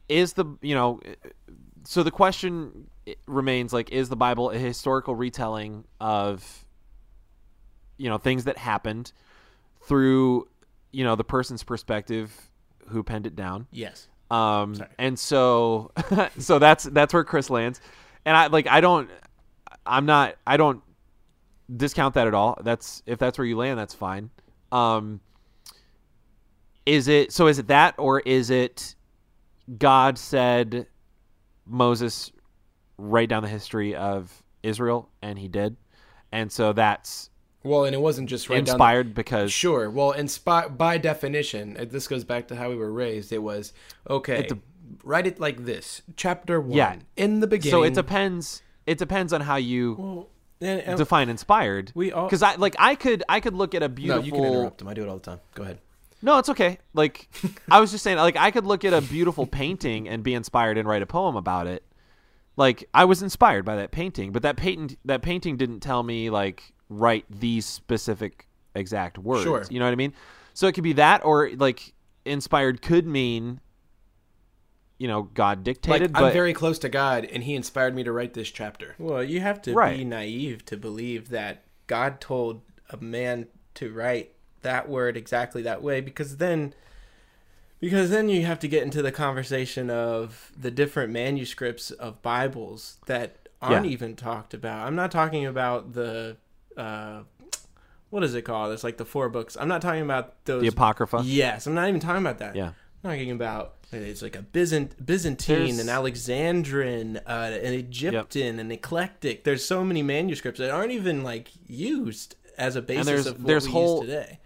is 0.09 0.34
the 0.34 0.45
you 0.61 0.75
know 0.75 0.99
so 1.86 2.03
the 2.03 2.11
question 2.11 2.88
remains 3.27 3.73
like 3.73 3.91
is 3.91 4.09
the 4.09 4.15
Bible 4.15 4.51
a 4.51 4.57
historical 4.57 5.15
retelling 5.15 5.84
of 5.99 6.65
you 7.97 8.09
know 8.09 8.17
things 8.17 8.45
that 8.45 8.57
happened 8.57 9.11
through 9.86 10.47
you 10.91 11.03
know 11.03 11.15
the 11.15 11.23
person's 11.23 11.63
perspective 11.63 12.31
who 12.89 13.03
penned 13.03 13.25
it 13.27 13.36
down 13.36 13.67
Yes. 13.71 14.07
um 14.31 14.75
and 14.97 15.17
so 15.17 15.91
so 16.38 16.59
that's 16.59 16.84
that's 16.86 17.13
where 17.13 17.23
chris 17.23 17.49
lands 17.49 17.79
and 18.25 18.36
i 18.36 18.47
like 18.47 18.67
i 18.67 18.81
don't 18.81 19.09
i'm 19.86 20.05
not 20.05 20.36
i 20.47 20.57
don't 20.57 20.81
discount 21.76 22.14
that 22.14 22.28
at 22.28 22.34
all 22.34 22.57
that's 22.64 23.01
if 23.05 23.18
that's 23.20 23.38
where 23.38 23.45
you 23.45 23.57
land 23.57 23.80
that's 23.80 23.93
fine 23.93 24.30
um 24.72 25.20
is 26.86 27.07
it 27.07 27.32
so 27.32 27.47
is 27.47 27.59
it 27.59 27.68
that 27.68 27.95
or 27.97 28.20
is 28.22 28.49
it 28.49 28.95
god 29.78 30.18
said 30.18 30.88
moses 31.66 32.32
write 32.97 33.30
down 33.30 33.41
the 33.43 33.49
history 33.49 33.95
of 33.95 34.43
israel 34.61 35.09
and 35.22 35.39
he 35.39 35.47
did 35.47 35.78
and 36.34 36.51
so 36.51 36.74
that's 36.74 37.30
Well, 37.64 37.86
and 37.86 37.93
it 37.93 38.01
wasn't 38.01 38.28
just 38.28 38.49
right 38.49 38.57
inspired 38.57 39.14
because 39.14 39.53
Sure. 39.53 39.88
Well, 39.89 40.14
inspi- 40.14 40.76
by 40.76 40.97
definition, 40.97 41.78
uh, 41.80 41.86
this 41.88 42.07
goes 42.07 42.24
back 42.24 42.47
to 42.47 42.55
how 42.55 42.70
we 42.70 42.76
were 42.76 42.91
raised. 42.91 43.32
It 43.32 43.43
was 43.43 43.72
okay. 44.09 44.47
de- 44.47 44.59
write 45.03 45.28
it 45.28 45.39
like 45.39 45.64
this: 45.66 46.01
Chapter 46.18 46.59
one. 46.59 46.76
Yeah. 46.76 46.95
In 47.16 47.39
the 47.39 47.45
beginning. 47.45 47.72
so 47.72 47.84
it 47.84 47.93
depends. 47.93 48.64
It 48.88 48.97
depends 48.97 49.32
on 49.32 49.41
how 49.41 49.57
you 49.57 49.95
Well, 49.97 50.30
and, 50.64 50.82
and 50.82 50.97
define 50.97 51.30
inspired. 51.30 51.91
we 51.95 52.11
all- 52.11 52.26
because 52.26 52.41
I 52.43 52.55
like 52.55 52.76
I 52.80 52.95
could 52.95 53.24
I 53.30 53.39
could 53.39 53.53
look 53.53 53.76
at 53.76 53.84
a 53.84 53.89
beautiful. 53.89 54.18
No, 54.18 54.22
beautiful. 54.22 54.45
you 54.45 54.49
can 54.51 54.59
interrupt 54.59 54.82
him. 54.82 54.88
I 54.88 54.93
do 54.93 55.03
it 55.03 55.09
all 55.09 55.16
the 55.16 55.22
time. 55.22 55.39
Go 55.55 55.64
ahead. 55.64 55.80
No, 56.22 56.38
it's 56.38 56.49
okay. 56.49 56.78
Like 56.93 57.28
I 57.72 57.80
was 57.80 57.91
just 57.91 58.03
saying, 58.03 58.18
like 58.18 58.38
I 58.38 58.51
could 58.51 58.66
look 58.66 58.86
at 58.86 58.93
a 58.93 59.01
beautiful 59.01 59.45
painting 59.45 60.07
and 60.07 60.24
be 60.24 60.34
inspired 60.34 60.78
and 60.78 60.88
write 60.88 61.01
a 61.01 61.05
poem 61.05 61.36
about 61.36 61.68
it. 61.68 61.84
Like 62.55 62.88
I 62.93 63.05
was 63.05 63.22
inspired 63.24 63.66
by 63.66 63.76
that 63.78 63.91
painting, 63.91 64.32
but 64.32 64.43
that 64.43 64.55
painting 64.57 64.97
that 65.05 65.22
painting 65.22 65.57
didn't 65.57 65.82
tell 65.82 66.03
me 66.03 66.30
like 66.30 66.72
write 66.89 67.26
these 67.30 67.66
specific 67.66 68.47
exact 68.76 69.18
words. 69.18 69.43
Sure. 69.43 69.64
You 69.70 69.80
know 69.80 69.86
what 69.86 69.91
I 69.91 69.95
mean? 69.95 70.14
So 70.53 70.68
it 70.68 70.74
could 70.74 70.84
be 70.84 70.93
that, 70.93 71.26
or 71.26 71.49
like 71.57 71.93
inspired 72.26 72.82
could 72.82 73.07
mean, 73.07 73.59
you 75.04 75.10
know, 75.10 75.24
God 75.24 75.58
Like 75.58 75.64
dictated. 75.66 76.12
I'm 76.16 76.32
very 76.32 76.54
close 76.54 76.80
to 76.80 76.88
God, 76.88 77.26
and 77.26 77.43
He 77.43 77.56
inspired 77.56 77.93
me 77.93 78.06
to 78.06 78.12
write 78.14 78.36
this 78.36 78.49
chapter. 78.49 78.95
Well, 78.97 79.22
you 79.22 79.41
have 79.41 79.62
to 79.64 79.76
be 79.76 80.06
naive 80.06 80.64
to 80.68 80.78
believe 80.78 81.28
that 81.28 81.66
God 81.88 82.22
told 82.22 82.62
a 82.89 82.95
man 82.95 83.47
to 83.74 83.91
write 83.91 84.32
that 84.62 84.88
word 84.88 85.18
exactly 85.18 85.62
that 85.64 85.84
way 85.84 85.99
because 85.99 86.38
then 86.38 86.74
because 87.82 88.12
then 88.12 88.30
you 88.30 88.45
have 88.45 88.60
to 88.60 88.68
get 88.70 88.84
into 88.84 89.01
the 89.01 89.12
conversation 89.12 89.89
of 89.89 90.54
the 90.58 90.72
different 90.72 91.12
manuscripts 91.12 91.91
of 91.91 92.22
Bibles 92.22 92.95
that 93.08 93.49
aren't 93.62 93.86
Yeah. 93.86 93.91
even 93.91 94.16
talked 94.16 94.54
about. 94.54 94.88
I'm 94.88 94.95
not 94.95 95.12
talking 95.12 95.45
about 95.45 95.91
the 95.91 96.38
uh 96.78 97.24
what 98.10 98.24
is 98.24 98.36
it 98.36 98.43
called? 98.43 98.72
It's 98.72 98.86
like 98.86 98.95
the 98.95 99.06
four 99.06 99.28
books. 99.28 99.58
I'm 99.60 99.68
not 99.68 99.82
talking 99.82 100.04
about 100.04 100.45
those 100.45 100.62
the 100.62 100.70
apocrypha. 100.70 101.24
Yes, 101.26 101.68
I'm 101.68 101.74
not 101.74 101.89
even 101.89 101.99
talking 101.99 102.22
about 102.22 102.38
that. 102.38 102.56
Yeah. 102.56 102.72
I'm 103.04 103.10
talking 103.12 103.32
about 103.32 103.76
it's 103.91 104.22
like 104.22 104.36
a 104.36 104.41
Byzant, 104.41 105.06
Byzantine, 105.06 105.58
There's- 105.76 105.80
an 105.80 105.89
Alexandrian, 105.89 107.18
uh, 107.18 107.60
an 107.62 107.74
Egyptian, 107.74 108.60
an 108.60 108.72
eclectic. 108.72 109.43
There's 109.43 109.64
so 109.66 109.84
many 109.84 110.01
manuscripts 110.01 110.60
that 110.60 110.72
aren't 110.72 110.91
even 110.91 111.24
like 111.24 111.49
used 111.68 112.36
as 112.58 112.76
a 112.76 112.82
basis 112.82 113.06
there's- 113.06 113.26
of 113.28 113.38
what 113.39 113.47
there's 113.47 113.66
we 113.66 113.72
whole- 113.72 113.97
use 114.04 114.10
today. 114.10 114.39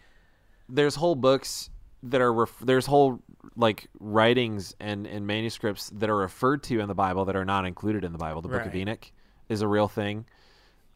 there's 0.69 0.95
whole 0.95 1.15
books 1.15 1.69
that 2.03 2.19
are 2.21 2.33
ref- 2.33 2.59
there's 2.61 2.85
whole 2.87 3.21
like 3.55 3.87
writings 3.99 4.75
and 4.79 5.07
and 5.07 5.25
manuscripts 5.25 5.89
that 5.91 6.09
are 6.09 6.17
referred 6.17 6.61
to 6.63 6.79
in 6.79 6.87
the 6.87 6.93
Bible 6.95 7.25
that 7.25 7.35
are 7.35 7.45
not 7.45 7.65
included 7.65 8.03
in 8.03 8.11
the 8.11 8.17
Bible. 8.17 8.41
The 8.41 8.49
Book 8.49 8.65
of 8.65 8.75
Enoch 8.75 9.09
is 9.49 9.61
a 9.61 9.67
real 9.67 9.87
thing, 9.87 10.25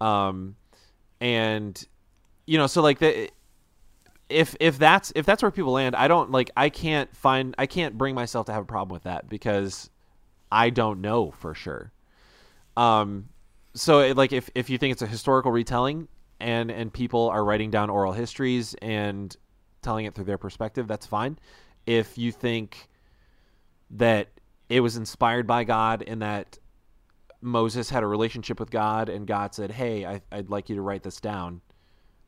um, 0.01 0.55
and 1.22 1.82
you 2.45 2.57
know, 2.57 2.68
so 2.68 2.82
like 2.82 2.99
the 2.99 3.30
if 4.32 4.55
if 4.59 4.77
that's 4.77 5.11
if 5.15 5.25
that's 5.25 5.41
where 5.43 5.51
people 5.51 5.73
land, 5.73 5.95
I 5.95 6.07
don't 6.07 6.32
like 6.32 6.51
I 6.55 6.69
can't 6.69 7.15
find 7.15 7.55
I 7.57 7.65
can't 7.65 7.97
bring 7.97 8.15
myself 8.15 8.45
to 8.47 8.53
have 8.53 8.63
a 8.63 8.65
problem 8.65 8.93
with 8.93 9.03
that 9.03 9.29
because 9.29 9.89
I 10.51 10.69
don't 10.69 11.01
know 11.01 11.32
for 11.32 11.53
sure. 11.53 11.91
Um, 12.77 13.29
so 13.73 13.99
it, 13.99 14.17
like 14.17 14.34
if 14.34 14.49
if 14.55 14.69
you 14.69 14.77
think 14.77 14.93
it's 14.93 15.01
a 15.01 15.07
historical 15.07 15.51
retelling 15.51 16.07
and 16.39 16.71
and 16.71 16.91
people 16.91 17.29
are 17.29 17.43
writing 17.43 17.71
down 17.71 17.89
oral 17.89 18.13
histories 18.13 18.75
and 18.82 19.36
telling 19.82 20.05
it 20.05 20.15
through 20.15 20.25
their 20.25 20.38
perspective, 20.38 20.88
that's 20.88 21.05
fine. 21.05 21.38
If 21.86 22.17
you 22.17 22.32
think 22.32 22.89
that 23.91 24.29
it 24.69 24.79
was 24.79 24.95
inspired 24.97 25.47
by 25.47 25.63
God 25.63 26.03
and 26.05 26.21
that 26.21 26.57
Moses 27.41 27.89
had 27.89 28.03
a 28.03 28.07
relationship 28.07 28.59
with 28.59 28.71
God 28.71 29.09
and 29.09 29.25
God 29.25 29.53
said, 29.53 29.71
"Hey, 29.71 30.05
I, 30.05 30.21
I'd 30.32 30.49
like 30.49 30.69
you 30.69 30.75
to 30.75 30.82
write 30.82 31.03
this 31.03 31.19
down," 31.19 31.61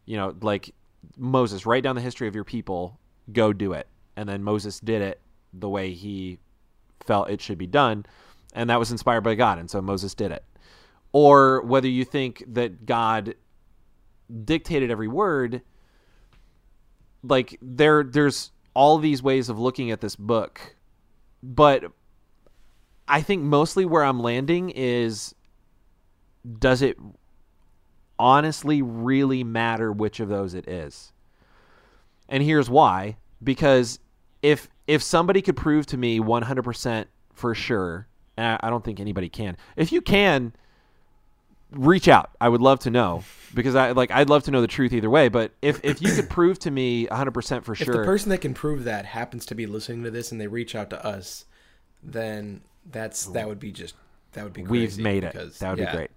you 0.06 0.18
know, 0.18 0.36
like 0.42 0.74
Moses, 1.18 1.66
write 1.66 1.84
down 1.84 1.96
the 1.96 2.02
history 2.02 2.28
of 2.28 2.36
your 2.36 2.44
people, 2.44 3.00
go 3.32 3.54
do 3.54 3.74
it, 3.74 3.88
and 4.16 4.28
then 4.28 4.44
Moses 4.44 4.80
did 4.80 5.02
it 5.02 5.20
the 5.54 5.70
way 5.70 5.94
he 5.94 6.40
felt 7.06 7.30
it 7.30 7.42
should 7.42 7.58
be 7.58 7.68
done, 7.68 8.06
and 8.54 8.70
that 8.70 8.80
was 8.80 8.92
inspired 8.92 9.22
by 9.22 9.36
God, 9.36 9.60
and 9.60 9.70
so 9.70 9.82
Moses 9.82 10.14
did 10.14 10.32
it. 10.32 10.44
Or 11.12 11.62
whether 11.62 11.88
you 11.88 12.06
think 12.06 12.44
that 12.48 12.86
God 12.86 13.36
dictated 14.44 14.90
every 14.90 15.08
word, 15.08 15.62
like 17.24 17.58
there 17.62 18.04
there's 18.04 18.52
all 18.74 18.98
these 18.98 19.22
ways 19.22 19.50
of 19.50 19.60
looking 19.60 19.92
at 19.92 20.02
this 20.02 20.16
book, 20.16 20.76
but 21.42 21.84
I 23.08 23.22
think 23.22 23.44
mostly 23.44 23.86
where 23.86 24.04
I'm 24.04 24.20
landing 24.20 24.72
is 24.72 25.36
does 26.60 26.82
it 26.82 26.98
honestly 28.20 28.82
really 28.82 29.44
matter 29.44 29.92
which 29.92 30.20
of 30.20 30.30
those 30.30 30.54
it 30.54 30.68
is? 30.68 31.12
And 32.30 32.42
here's 32.44 32.70
why 32.70 33.18
because 33.44 34.00
if 34.42 34.70
if 34.88 35.02
somebody 35.02 35.42
could 35.42 35.56
prove 35.56 35.86
to 35.88 35.98
me 35.98 36.20
100% 36.20 37.06
for 37.34 37.56
sure, 37.56 38.08
and 38.38 38.46
I, 38.46 38.68
I 38.68 38.70
don't 38.70 38.84
think 38.84 39.00
anybody 39.00 39.30
can. 39.30 39.58
If 39.76 39.92
you 39.92 40.02
can 40.02 40.54
reach 41.76 42.08
out. 42.08 42.32
I 42.40 42.50
would 42.50 42.62
love 42.62 42.80
to 42.80 42.90
know 42.90 43.24
because 43.54 43.76
I 43.76 43.92
like 43.92 44.12
I'd 44.12 44.30
love 44.30 44.44
to 44.44 44.52
know 44.52 44.62
the 44.62 44.68
truth 44.68 44.94
either 44.94 45.10
way, 45.10 45.30
but 45.30 45.52
if 45.62 45.84
if 45.84 46.02
you 46.02 46.14
could 46.14 46.30
prove 46.30 46.60
to 46.60 46.72
me 46.72 47.08
100% 47.08 47.64
for 47.64 47.76
sure. 47.76 47.94
If 47.96 48.00
the 48.00 48.06
person 48.06 48.30
that 48.30 48.40
can 48.40 48.54
prove 48.54 48.84
that 48.86 49.06
happens 49.06 49.46
to 49.48 49.56
be 49.56 49.66
listening 49.66 50.04
to 50.04 50.12
this 50.12 50.32
and 50.32 50.40
they 50.40 50.48
reach 50.48 50.76
out 50.76 50.90
to 50.92 51.06
us, 51.06 51.46
then 52.04 52.62
that's 52.92 53.26
that 53.28 53.48
would 53.48 53.60
be 53.60 53.72
just 53.72 53.96
that 54.34 54.44
would 54.44 54.54
be 54.54 54.64
We've 54.64 54.98
made 54.98 55.24
it. 55.24 55.34
because- 55.34 55.60
That 55.60 55.72
would 55.72 55.80
yeah. 55.80 55.92
be 55.92 55.98
great. 55.98 56.12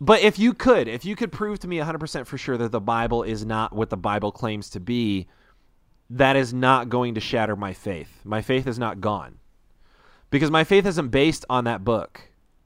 But 0.00 0.20
if 0.20 0.38
you 0.38 0.54
could, 0.54 0.88
if 0.88 1.04
you 1.04 1.16
could 1.16 1.32
prove 1.32 1.60
to 1.60 1.68
me 1.68 1.78
100% 1.78 2.26
for 2.26 2.36
sure 2.36 2.56
that 2.56 2.72
the 2.72 2.80
Bible 2.80 3.22
is 3.22 3.44
not 3.44 3.72
what 3.72 3.90
the 3.90 3.96
Bible 3.96 4.32
claims 4.32 4.68
to 4.70 4.80
be, 4.80 5.28
that 6.10 6.36
is 6.36 6.52
not 6.52 6.88
going 6.88 7.14
to 7.14 7.20
shatter 7.20 7.56
my 7.56 7.72
faith. 7.72 8.20
My 8.24 8.42
faith 8.42 8.66
is 8.66 8.78
not 8.78 9.00
gone. 9.00 9.38
Because 10.30 10.50
my 10.50 10.64
faith 10.64 10.84
isn't 10.84 11.08
based 11.08 11.44
on 11.48 11.64
that 11.64 11.84
book. 11.84 12.20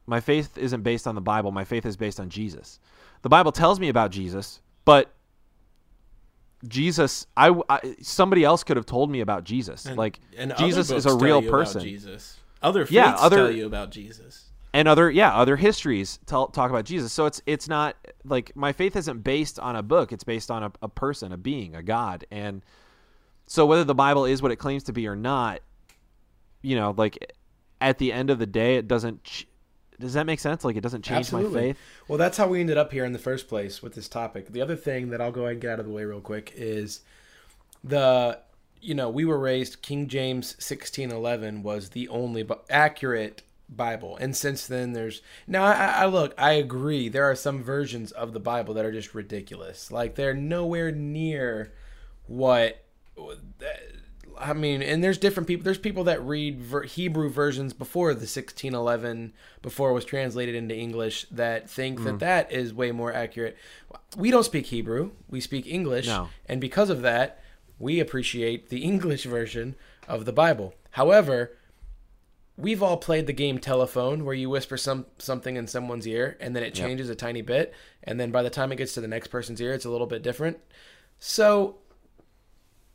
My 0.06 0.20
faith 0.20 0.56
isn't 0.56 0.82
based 0.82 1.06
on 1.06 1.14
the 1.14 1.20
Bible. 1.20 1.50
My 1.52 1.64
faith 1.64 1.84
is 1.84 1.96
based 1.96 2.18
on 2.18 2.30
Jesus. 2.30 2.80
The 3.22 3.28
Bible 3.28 3.52
tells 3.52 3.78
me 3.78 3.88
about 3.88 4.10
Jesus, 4.10 4.60
but 4.84 5.12
Jesus, 6.66 7.26
I, 7.36 7.54
I 7.68 7.94
somebody 8.00 8.42
else 8.42 8.64
could 8.64 8.76
have 8.76 8.86
told 8.86 9.10
me 9.10 9.20
about 9.20 9.44
Jesus. 9.44 9.84
And- 9.84 9.96
like 9.96 10.18
and 10.36 10.54
Jesus 10.56 10.90
is 10.90 11.06
a 11.06 11.14
real 11.14 11.42
person. 11.42 11.82
Jesus. 11.82 12.38
Other 12.62 12.84
faiths 12.84 12.92
Yeah, 12.92 13.14
other- 13.14 13.36
tell 13.36 13.50
you 13.50 13.66
about 13.66 13.90
Jesus. 13.90 14.47
And 14.78 14.86
other 14.86 15.10
yeah 15.10 15.34
other 15.34 15.56
histories 15.56 16.20
tell, 16.26 16.46
talk 16.46 16.70
about 16.70 16.84
jesus. 16.84 17.12
So 17.12 17.26
it's 17.26 17.42
it's 17.46 17.68
not 17.68 17.96
like 18.24 18.54
my 18.54 18.72
faith 18.72 18.94
isn't 18.94 19.24
based 19.24 19.58
on 19.58 19.74
a 19.74 19.82
book. 19.82 20.12
It's 20.12 20.22
based 20.22 20.52
on 20.52 20.62
a, 20.62 20.72
a 20.80 20.88
person 20.88 21.32
a 21.32 21.36
being 21.36 21.74
a 21.74 21.82
god. 21.82 22.24
And 22.30 22.64
so 23.46 23.66
whether 23.66 23.82
the 23.82 23.94
bible 23.94 24.24
is 24.24 24.40
what 24.40 24.52
it 24.52 24.56
claims 24.56 24.84
to 24.84 24.92
be 24.92 25.08
or 25.08 25.16
not 25.16 25.60
you 26.62 26.76
know 26.76 26.94
like 26.96 27.32
at 27.80 27.98
the 27.98 28.12
end 28.12 28.30
of 28.30 28.38
the 28.38 28.46
day 28.46 28.76
it 28.76 28.86
doesn't 28.86 29.24
ch- 29.24 29.48
does 29.98 30.12
that 30.14 30.26
make 30.26 30.38
sense? 30.38 30.64
Like 30.64 30.76
it 30.76 30.80
doesn't 30.80 31.02
change 31.02 31.32
my 31.32 31.42
faith? 31.42 31.76
Well, 32.06 32.18
that's 32.18 32.38
how 32.38 32.46
we 32.46 32.60
ended 32.60 32.78
up 32.78 32.92
here 32.92 33.04
in 33.04 33.12
the 33.12 33.18
first 33.18 33.48
place 33.48 33.82
with 33.82 33.94
this 33.94 34.08
topic. 34.08 34.52
The 34.52 34.62
other 34.62 34.76
thing 34.76 35.10
that 35.10 35.20
I'll 35.20 35.32
go 35.32 35.40
ahead 35.40 35.54
and 35.54 35.60
get 35.60 35.72
out 35.72 35.80
of 35.80 35.86
the 35.86 35.92
way 35.92 36.04
real 36.04 36.20
quick 36.20 36.52
is 36.54 37.00
the 37.82 38.38
you 38.80 38.94
know 38.94 39.10
we 39.10 39.24
were 39.24 39.40
raised 39.40 39.82
King 39.82 40.06
James 40.06 40.54
sixteen 40.60 41.10
eleven 41.10 41.64
was 41.64 41.90
the 41.90 42.08
only 42.10 42.46
accurate 42.70 43.42
Bible, 43.68 44.16
and 44.18 44.34
since 44.36 44.66
then 44.66 44.92
there's 44.92 45.20
now 45.46 45.64
I, 45.64 45.72
I 46.02 46.06
look 46.06 46.34
I 46.38 46.52
agree 46.52 47.08
there 47.08 47.24
are 47.30 47.34
some 47.34 47.62
versions 47.62 48.12
of 48.12 48.32
the 48.32 48.40
Bible 48.40 48.74
that 48.74 48.84
are 48.84 48.92
just 48.92 49.14
ridiculous 49.14 49.90
like 49.92 50.14
they're 50.14 50.34
nowhere 50.34 50.90
near 50.90 51.72
what 52.26 52.82
I 54.40 54.52
mean, 54.52 54.82
and 54.82 55.02
there's 55.02 55.18
different 55.18 55.48
people. 55.48 55.64
There's 55.64 55.78
people 55.78 56.04
that 56.04 56.22
read 56.22 56.60
ver- 56.60 56.84
Hebrew 56.84 57.28
versions 57.28 57.72
before 57.72 58.14
the 58.14 58.20
1611, 58.20 59.32
before 59.62 59.90
it 59.90 59.94
was 59.94 60.04
translated 60.04 60.54
into 60.54 60.76
English, 60.76 61.26
that 61.32 61.68
think 61.68 61.98
Mm. 61.98 62.04
that 62.04 62.18
that 62.20 62.52
is 62.52 62.72
way 62.72 62.92
more 62.92 63.12
accurate. 63.12 63.56
We 64.16 64.30
don't 64.30 64.44
speak 64.44 64.66
Hebrew; 64.66 65.10
we 65.28 65.40
speak 65.40 65.66
English, 65.66 66.06
No. 66.06 66.28
and 66.46 66.60
because 66.60 66.88
of 66.88 67.02
that, 67.02 67.42
we 67.80 67.98
appreciate 67.98 68.68
the 68.68 68.82
English 68.84 69.24
version 69.24 69.74
of 70.06 70.24
the 70.24 70.32
Bible. 70.32 70.74
However, 70.92 71.56
we've 72.59 72.82
all 72.82 72.96
played 72.98 73.26
the 73.28 73.32
game 73.32 73.59
telephone, 73.59 74.24
where 74.24 74.34
you 74.34 74.50
whisper 74.50 74.76
some 74.76 75.06
something 75.18 75.56
in 75.56 75.66
someone's 75.66 76.06
ear, 76.06 76.36
and 76.40 76.54
then 76.54 76.62
it 76.62 76.76
Yep. 76.76 76.86
changes 76.86 77.09
a 77.09 77.14
tiny 77.14 77.40
bit, 77.40 77.72
and 78.02 78.18
then 78.20 78.30
by 78.32 78.42
the 78.42 78.50
time 78.50 78.72
it 78.72 78.76
gets 78.76 78.92
to 78.94 79.00
the 79.00 79.09
next 79.09 79.28
person's 79.28 79.61
ear, 79.61 79.72
it's 79.72 79.84
a 79.84 79.90
little 79.90 80.06
bit 80.09 80.22
different. 80.22 80.59
So 81.20 81.76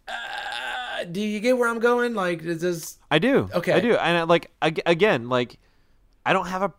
uh, 0.08 1.04
do 1.12 1.22
you 1.22 1.40
get 1.40 1.58
where 1.58 1.70
I'm 1.70 1.80
going? 1.80 2.14
Like, 2.14 2.42
is 2.44 2.62
this 2.62 2.98
i 3.12 3.20
do 3.20 3.50
Okay. 3.54 3.74
i 3.74 3.80
do 3.80 3.96
and 3.96 4.18
I, 4.18 4.24
like 4.24 4.52
again 4.62 5.30
like 5.30 5.58
i 6.26 6.34
don't 6.34 6.48
have 6.48 6.64
a 6.64 6.74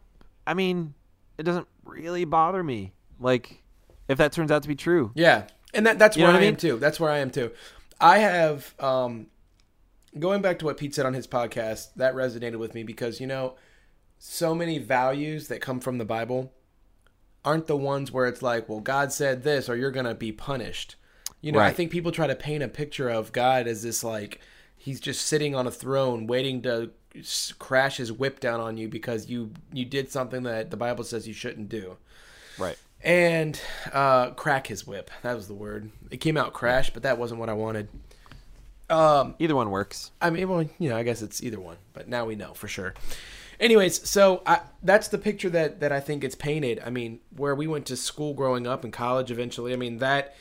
i 0.46 0.52
mean 0.54 0.94
it 1.38 1.44
doesn't 1.44 1.68
really 1.84 2.24
bother 2.24 2.60
me 2.62 2.92
like 3.20 3.62
if 4.08 4.18
that 4.18 4.32
turns 4.32 4.50
out 4.50 4.62
to 4.62 4.68
be 4.68 4.74
true 4.74 5.12
yeah? 5.14 5.44
And 5.72 5.86
that 5.86 5.98
that's 5.98 6.16
You 6.16 6.24
where 6.24 6.32
I 6.32 6.38
I 6.38 6.42
am 6.42 6.56
too. 6.56 6.76
That's 6.78 6.98
where 7.00 7.10
I 7.10 7.18
am 7.18 7.30
too. 7.30 7.50
I 8.00 8.18
have 8.18 8.74
um, 8.80 9.26
going 10.18 10.42
back 10.42 10.58
to 10.60 10.64
what 10.64 10.76
Pete 10.76 10.94
said 10.94 11.06
on 11.06 11.14
his 11.14 11.26
podcast. 11.26 11.88
That 11.96 12.14
resonated 12.14 12.56
with 12.58 12.74
me 12.74 12.82
because 12.82 13.20
you 13.20 13.26
know, 13.26 13.54
so 14.18 14.54
many 14.54 14.78
values 14.78 15.48
that 15.48 15.60
come 15.60 15.80
from 15.80 15.98
the 15.98 16.04
Bible 16.04 16.52
aren't 17.44 17.66
the 17.66 17.76
ones 17.76 18.10
where 18.10 18.26
it's 18.26 18.42
like, 18.42 18.68
well, 18.68 18.80
God 18.80 19.12
said 19.12 19.42
this, 19.42 19.68
or 19.68 19.76
you're 19.76 19.90
gonna 19.90 20.14
be 20.14 20.32
punished. 20.32 20.96
You 21.40 21.52
know, 21.52 21.58
I 21.58 21.72
think 21.72 21.90
people 21.90 22.10
try 22.10 22.26
to 22.26 22.34
paint 22.34 22.62
a 22.62 22.68
picture 22.68 23.10
of 23.10 23.32
God 23.32 23.66
as 23.66 23.82
this 23.82 24.02
like 24.02 24.40
he's 24.76 24.98
just 25.00 25.26
sitting 25.26 25.54
on 25.54 25.66
a 25.66 25.70
throne 25.70 26.26
waiting 26.26 26.62
to 26.62 26.90
crash 27.58 27.98
his 27.98 28.10
whip 28.10 28.40
down 28.40 28.60
on 28.60 28.76
you 28.76 28.88
because 28.88 29.28
you 29.28 29.50
you 29.72 29.84
did 29.84 30.10
something 30.10 30.42
that 30.44 30.70
the 30.70 30.76
Bible 30.76 31.04
says 31.04 31.28
you 31.28 31.34
shouldn't 31.34 31.68
do 31.68 31.96
Right. 32.58 32.76
and 33.02 33.60
uh, 33.92 34.30
crack 34.30 34.66
his 34.68 34.86
whip. 34.86 35.10
That 35.22 35.36
was 35.36 35.46
the 35.46 35.54
word. 35.54 35.90
It 36.10 36.16
came 36.18 36.36
out 36.36 36.54
crash, 36.54 36.90
but 36.90 37.02
that 37.02 37.18
wasn't 37.18 37.40
what 37.40 37.48
I 37.50 37.52
wanted. 37.52 37.88
Um, 38.90 39.34
Either 39.38 39.54
one 39.56 39.70
works. 39.70 40.10
I 40.20 40.30
mean, 40.30 40.48
well, 40.48 40.62
you 40.78 40.88
know, 40.90 40.96
I 40.96 41.02
guess 41.02 41.22
it's 41.22 41.42
either 41.42 41.58
one, 41.60 41.76
but 41.92 42.08
now 42.08 42.26
we 42.26 42.34
know 42.34 42.52
for 42.54 42.68
sure. 42.68 42.94
Anyways, 43.60 44.08
so 44.08 44.42
I, 44.46 44.60
that's 44.82 45.08
the 45.08 45.16
picture 45.18 45.48
that 45.50 45.80
that 45.80 45.92
I 45.92 46.00
think 46.00 46.24
it's 46.24 46.34
painted. 46.34 46.82
I 46.84 46.90
mean, 46.90 47.20
where 47.36 47.54
we 47.54 47.66
went 47.66 47.86
to 47.86 47.96
school 47.96 48.34
growing 48.34 48.66
up 48.66 48.84
and 48.84 48.92
college 48.92 49.30
eventually. 49.30 49.72
I 49.72 49.76
mean 49.76 49.98
that 49.98 50.34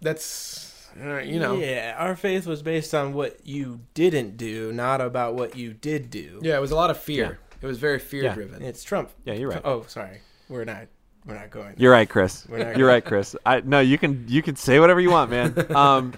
that's 0.00 0.88
uh, 1.00 1.18
you 1.18 1.38
know 1.38 1.56
yeah. 1.56 1.66
Yeah, 1.66 1.96
our 1.98 2.16
faith 2.16 2.46
was 2.46 2.62
based 2.62 2.94
on 2.94 3.12
what 3.12 3.38
you 3.44 3.80
didn't 3.94 4.36
do, 4.36 4.72
not 4.72 5.00
about 5.00 5.34
what 5.34 5.56
you 5.56 5.72
did 5.72 6.10
do. 6.10 6.40
Yeah, 6.42 6.56
it 6.56 6.60
was 6.60 6.70
a 6.70 6.76
lot 6.76 6.90
of 6.90 6.98
fear. 6.98 7.38
It 7.60 7.66
was 7.66 7.78
very 7.78 7.98
fear 7.98 8.22
Yeah. 8.24 8.34
driven. 8.34 8.62
It's 8.62 8.82
Trump. 8.82 9.10
Yeah, 9.24 9.34
you're 9.34 9.50
right. 9.50 9.60
Oh, 9.64 9.82
sorry. 9.86 10.20
We're 10.48 10.64
not. 10.64 10.86
We're 11.26 11.34
not 11.34 11.50
going. 11.50 11.74
You're 11.76 11.92
right, 11.92 12.08
Chris. 12.08 12.46
We're 12.48 12.64
not 12.64 12.76
You're 12.78 12.88
right, 12.88 13.04
Chris. 13.04 13.36
I 13.44 13.60
no, 13.60 13.80
you 13.80 13.98
can 13.98 14.24
you 14.28 14.40
can 14.42 14.56
say 14.56 14.80
whatever 14.80 15.00
you 15.00 15.10
want, 15.10 15.30
man. 15.30 15.66
Um, 15.76 16.14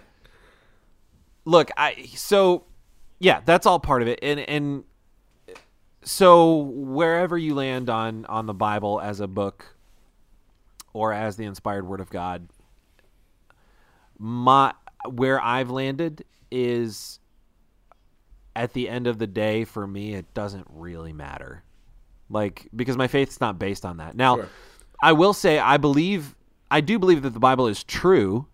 look, 1.44 1.70
I 1.76 2.04
so 2.14 2.64
yeah, 3.18 3.40
that's 3.44 3.66
all 3.66 3.78
part 3.80 4.02
of 4.02 4.08
it, 4.08 4.18
and 4.22 4.40
and 4.40 4.84
so 6.02 6.56
wherever 6.56 7.38
you 7.38 7.54
land 7.54 7.88
on 7.90 8.24
on 8.26 8.46
the 8.46 8.54
Bible 8.54 9.00
as 9.00 9.20
a 9.20 9.28
book 9.28 9.76
or 10.92 11.12
as 11.12 11.36
the 11.36 11.44
inspired 11.44 11.86
Word 11.86 12.00
of 12.00 12.10
God, 12.10 12.48
my 14.18 14.72
where 15.08 15.40
I've 15.40 15.70
landed 15.70 16.24
is 16.50 17.18
at 18.54 18.72
the 18.74 18.88
end 18.88 19.06
of 19.06 19.18
the 19.18 19.26
day 19.26 19.64
for 19.64 19.86
me 19.86 20.14
it 20.14 20.32
doesn't 20.34 20.66
really 20.70 21.12
matter. 21.12 21.64
Like 22.28 22.68
because 22.74 22.96
my 22.96 23.08
faith's 23.08 23.40
not 23.40 23.58
based 23.58 23.84
on 23.84 23.96
that. 23.98 24.14
Now 24.14 24.36
Sure. 24.36 24.48
i 25.02 25.12
will 25.12 25.32
say 25.32 25.58
i 25.58 25.76
believe 25.76 26.34
i 26.70 26.80
do 26.80 26.98
believe 26.98 27.22
that 27.22 27.30
the 27.30 27.40
bible 27.40 27.66
is 27.66 27.82
true 27.82 28.46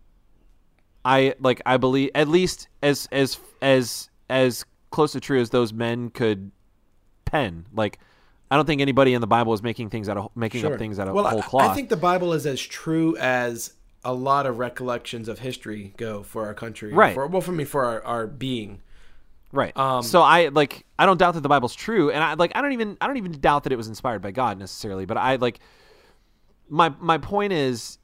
i 1.09 1.35
like 1.41 1.61
i 1.67 1.77
believe 1.77 2.11
at 2.15 2.29
least 2.29 2.69
as 2.83 3.09
as 3.11 3.39
as 3.63 4.09
as 4.31 4.65
close 4.91 5.13
to 5.13 5.21
true 5.21 5.41
as 5.41 5.51
those 5.51 5.73
men 5.73 6.11
could 6.11 6.51
pen 7.25 7.67
like 7.75 7.99
i 8.51 8.57
don't 8.57 8.67
think 8.67 8.81
anybody 8.81 9.15
in 9.15 9.21
the 9.21 9.27
bible 9.27 9.53
is 9.53 9.63
making 9.63 9.91
things 9.91 10.09
out 10.09 10.17
of 10.17 10.31
making 10.37 10.61
Sure. 10.61 10.73
up 10.73 10.79
things 10.79 10.99
out 10.99 11.09
of 11.09 11.15
well, 11.15 11.25
whole 11.29 11.41
I- 11.41 11.43
cloth 11.43 11.71
I 11.71 11.75
think 11.75 11.89
the 11.89 11.97
Bible 11.97 12.33
is 12.33 12.47
as 12.47 12.61
true 12.61 13.17
as 13.17 13.73
a 14.05 14.13
lot 14.13 14.47
of 14.47 14.59
recollections 14.59 15.29
of 15.29 15.41
history 15.41 15.93
go 15.97 16.23
for 16.23 16.47
our 16.47 16.55
country. 16.55 16.93
Right. 16.93 17.15
For, 17.15 17.27
well, 17.27 17.43
for 17.43 17.51
me, 17.51 17.65
for 17.65 17.85
our, 17.85 18.03
our 18.05 18.27
being. 18.29 18.81
Right. 19.53 19.77
Um, 19.77 20.03
so 20.05 20.23
I 20.23 20.49
like 20.49 20.87
I 20.99 21.05
don't 21.05 21.19
doubt 21.19 21.35
that 21.35 21.41
the 21.41 21.49
Bible's 21.49 21.75
true, 21.75 22.11
and 22.11 22.23
I 22.23 22.35
like 22.35 22.53
I 22.55 22.63
don't 22.63 22.73
even 22.73 22.97
I 23.01 23.07
don't 23.09 23.17
even 23.17 23.33
doubt 23.41 23.65
that 23.65 23.73
it 23.73 23.77
was 23.77 23.89
inspired 23.89 24.23
by 24.23 24.31
God 24.31 24.57
necessarily. 24.59 25.05
But 25.05 25.17
I 25.17 25.37
like 25.37 25.59
my 26.69 26.91
my 27.01 27.19
point 27.19 27.53
is, 27.53 27.99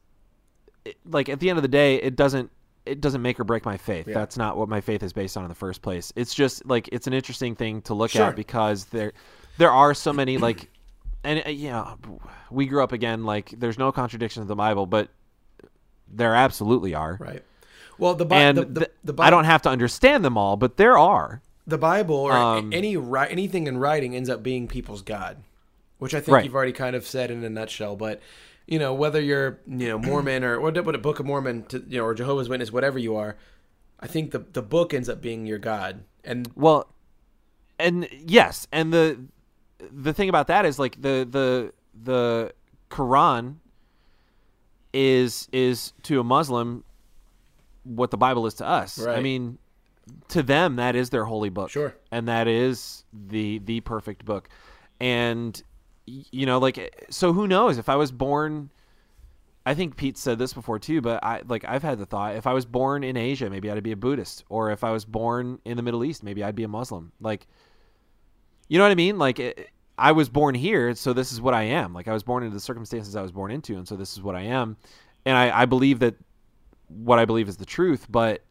like 1.07 1.28
at 1.28 1.38
the 1.38 1.48
end 1.48 1.59
of 1.59 1.62
the 1.62 1.68
day, 1.68 1.96
it 1.96 2.16
doesn't 2.16 2.50
it 2.87 3.01
doesn't 3.01 3.22
make 3.22 3.41
or 3.41 3.45
break 3.45 3.64
my 3.64 3.76
faith. 3.76 4.07
Yeah. 4.09 4.14
That's 4.14 4.37
not 4.37 4.57
what 4.57 4.68
my 4.68 4.80
faith 4.80 5.03
is 5.03 5.12
based 5.12 5.37
on 5.37 5.45
in 5.45 5.49
the 5.49 5.55
first 5.55 5.80
place. 5.82 6.12
It's 6.16 6.35
just 6.35 6.64
like 6.66 6.89
it's 6.93 7.07
an 7.07 7.12
interesting 7.14 7.55
thing 7.55 7.80
to 7.82 7.95
look 7.95 8.11
Sure. 8.11 8.26
at 8.26 8.37
because 8.37 8.85
there 8.87 9.12
there 9.59 9.70
are 9.72 9.95
so 9.95 10.12
many 10.12 10.37
like 10.39 10.68
and 11.24 11.43
uh, 11.47 11.51
know 11.51 11.99
we 12.51 12.66
grew 12.66 12.82
up 12.82 12.93
again 12.93 13.24
like 13.24 13.51
there's 13.59 13.78
no 13.78 13.91
contradiction 13.93 14.43
in 14.43 14.49
the 14.49 14.57
Bible, 14.57 14.87
but 14.87 15.09
there 16.09 16.35
absolutely 16.35 16.95
are. 16.95 17.16
Right. 17.20 17.43
Well, 17.99 18.14
the, 18.14 18.24
Bi- 18.26 18.37
And 18.43 18.59
the, 18.59 18.64
the, 18.64 18.80
th- 18.80 18.93
the, 19.05 19.14
I 19.22 19.30
don't 19.30 19.45
have 19.45 19.62
to 19.62 19.68
understand 19.70 20.24
them 20.24 20.37
all, 20.37 20.57
but 20.57 20.76
there 20.76 20.99
are. 20.99 21.43
the 21.66 21.78
Bible 21.78 22.16
or 22.16 22.32
Um, 22.32 22.72
any 22.72 22.97
ri- 22.97 23.28
anything 23.30 23.66
in 23.68 23.78
writing 23.78 24.14
ends 24.16 24.28
up 24.28 24.43
being 24.43 24.66
people's 24.68 25.03
God, 25.03 25.39
which 25.99 26.12
I 26.14 26.18
think 26.20 26.35
Right. 26.35 26.45
you've 26.45 26.55
already 26.57 26.72
kind 26.72 26.97
of 26.97 27.07
said 27.07 27.30
in 27.30 27.43
a 27.45 27.49
nutshell. 27.49 27.95
But 27.97 28.20
you 28.67 28.79
know, 28.79 28.95
whether 28.95 29.21
you're 29.21 29.61
you 29.67 29.89
know 29.89 29.99
Mormon 29.99 30.45
or 30.45 30.61
what 30.61 30.83
what 30.85 30.95
a 30.95 30.99
Book 30.99 31.21
of 31.21 31.27
Mormon 31.27 31.65
to, 31.65 31.85
you 31.89 31.99
know 31.99 32.05
or 32.05 32.15
Jehovah's 32.15 32.49
Witness, 32.49 32.73
whatever 32.73 32.99
you 32.99 33.17
are, 33.17 33.37
I 34.01 34.07
think 34.07 34.31
the 34.31 34.41
the 34.41 34.62
book 34.62 34.95
ends 34.95 35.09
up 35.09 35.21
being 35.21 35.47
your 35.47 35.59
God. 35.59 36.05
And 36.25 36.51
Well, 36.55 36.89
and 37.79 38.09
yes, 38.27 38.67
and 38.73 38.93
the 38.93 39.21
the 39.79 40.15
thing 40.15 40.29
about 40.29 40.47
that 40.49 40.65
is 40.65 40.79
like 40.79 41.01
the 41.01 41.27
the 41.31 41.73
the 42.03 42.53
Quran 42.91 43.57
is 44.93 45.49
is 45.53 45.93
to 46.05 46.21
a 46.21 46.25
Muslim 46.25 46.85
what 47.83 48.11
the 48.11 48.17
Bible 48.17 48.47
is 48.47 48.55
to 48.55 48.67
us. 48.67 49.05
I 49.07 49.21
mean, 49.21 49.59
to 50.29 50.43
them 50.43 50.77
that 50.77 50.97
is 50.97 51.11
their 51.11 51.25
holy 51.25 51.51
book. 51.51 51.71
Sure. 51.71 51.95
And 52.11 52.29
that 52.29 52.49
is 52.49 53.05
the 53.12 53.59
the 53.59 53.81
perfect 53.81 54.25
book. 54.25 54.49
And 55.01 55.62
you 56.07 56.46
know, 56.46 56.59
like 56.59 57.07
so 57.11 57.32
who 57.32 57.46
knows 57.46 57.78
if 57.78 57.88
I 57.88 57.96
was 57.96 58.12
born 58.12 58.70
I 59.66 59.74
think 59.74 59.96
Pete 59.96 60.18
said 60.18 60.38
this 60.38 60.52
before 60.52 60.78
too, 60.78 61.00
but 61.00 61.24
I 61.24 61.40
like 61.46 61.64
I've 61.66 61.82
had 61.82 61.98
the 61.98 62.07
thought 62.07 62.36
if 62.36 62.46
I 62.46 62.52
was 62.52 62.66
born 62.66 63.02
in 63.02 63.16
Asia, 63.16 63.48
maybe 63.48 63.70
I'd 63.70 63.82
be 63.82 63.92
a 63.92 63.96
Buddhist, 63.96 64.44
or 64.48 64.70
if 64.70 64.84
I 64.84 64.90
was 64.90 65.05
born 65.05 65.59
in 65.64 65.76
the 65.76 65.82
Middle 65.82 66.05
East, 66.05 66.22
maybe 66.22 66.44
I'd 66.44 66.55
be 66.55 66.64
a 66.64 66.68
Muslim. 66.68 67.12
Like, 67.20 67.46
you 68.68 68.76
know 68.76 68.84
what 68.84 68.90
I 68.90 68.96
mean? 68.96 69.18
Like, 69.18 69.38
it, 69.40 69.70
I 69.96 70.12
was 70.12 70.28
born 70.28 70.55
here, 70.55 70.94
so 70.94 71.14
this 71.14 71.32
is 71.32 71.40
what 71.40 71.55
I 71.55 71.62
am. 71.62 71.94
Like, 71.94 72.09
I 72.09 72.12
was 72.12 72.22
born 72.22 72.42
into 72.42 72.52
the 72.52 72.61
circumstances 72.61 73.16
I 73.16 73.22
was 73.22 73.32
born 73.32 73.50
into, 73.50 73.76
and 73.76 73.88
so 73.88 73.96
this 73.96 74.12
is 74.12 74.20
what 74.20 74.34
I 74.34 74.42
am. 74.42 74.76
And 75.24 75.36
I, 75.36 75.62
I 75.62 75.64
believe 75.64 76.00
that 76.00 76.16
what 76.88 77.18
I 77.18 77.24
believe 77.24 77.48
is 77.48 77.57
the 77.57 77.64
truth, 77.64 78.07
but 78.11 78.42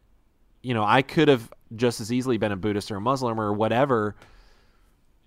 you 0.62 0.74
know, 0.74 0.84
I 0.84 1.02
could 1.02 1.28
have 1.28 1.52
just 1.76 2.00
as 2.00 2.12
easily 2.12 2.38
been 2.38 2.50
a 2.50 2.56
Buddhist 2.56 2.90
or 2.90 2.96
a 2.96 3.00
Muslim 3.00 3.38
or 3.38 3.52
whatever 3.52 4.16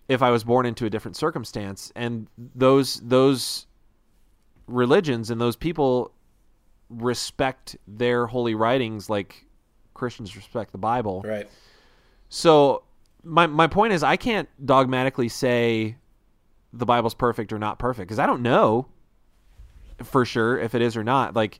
if 0.08 0.22
I 0.22 0.32
was 0.32 0.43
born 0.43 0.66
into 0.66 0.86
a 0.86 0.89
different 0.89 1.18
circumstance. 1.18 1.91
And 1.95 2.28
those 2.38 2.95
those 3.01 3.68
religions 4.68 5.30
and 5.30 5.39
those 5.39 5.55
people 5.55 6.12
respect 6.89 7.76
their 7.88 8.28
holy 8.28 8.55
writings 8.55 9.10
like 9.10 9.45
Christians 9.93 10.36
respect 10.36 10.72
the 10.72 10.78
Bible. 10.78 11.24
right, 11.26 11.49
So 12.30 12.84
my 13.24 13.47
my 13.47 13.68
point 13.68 13.93
is 13.93 14.03
I 14.03 14.16
can't 14.16 14.47
dogmatically 14.66 15.30
say 15.30 15.97
the 16.74 16.86
Bible's 16.86 17.14
perfect 17.14 17.51
or 17.51 17.60
not 17.60 17.80
perfect 17.80 18.08
because 18.08 18.20
I 18.20 18.26
don't 18.26 18.41
know 18.41 18.88
for 20.03 20.26
sure 20.26 20.60
if 20.60 20.76
it 20.76 20.82
is 20.82 20.95
or 20.95 21.03
not. 21.03 21.36
Like 21.36 21.60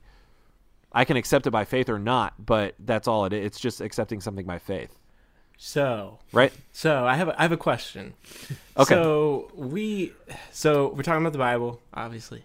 I 0.92 1.04
can 1.04 1.16
accept 1.16 1.46
it 1.46 1.50
by 1.50 1.64
faith 1.64 1.88
or 1.88 1.98
not, 1.98 2.34
but 2.44 2.74
that's 2.78 3.08
all 3.08 3.24
it 3.26 3.32
is. 3.32 3.44
It's 3.44 3.60
just 3.60 3.80
accepting 3.80 4.20
something 4.20 4.46
by 4.46 4.58
faith, 4.58 4.96
So, 5.60 6.20
right? 6.32 6.52
so 6.70 7.04
I 7.04 7.16
have 7.16 7.28
a, 7.28 7.38
I 7.38 7.42
have 7.42 7.50
a 7.52 7.56
question. 7.56 8.14
Okay. 8.76 8.94
So 8.94 9.50
we, 9.56 10.12
so 10.52 10.92
we're 10.94 11.02
talking 11.02 11.20
about 11.22 11.32
the 11.32 11.38
Bible, 11.38 11.80
obviously, 11.92 12.44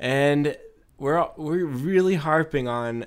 and 0.00 0.56
we're 0.96 1.18
all- 1.18 1.34
we're 1.36 1.66
really 1.66 2.14
harping 2.14 2.66
on 2.66 3.04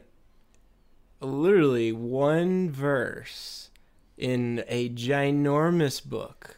literally 1.19 1.91
one 1.91 2.69
verse 2.69 3.71
in 4.15 4.63
a 4.67 4.89
ginormous 4.89 6.03
book. 6.07 6.57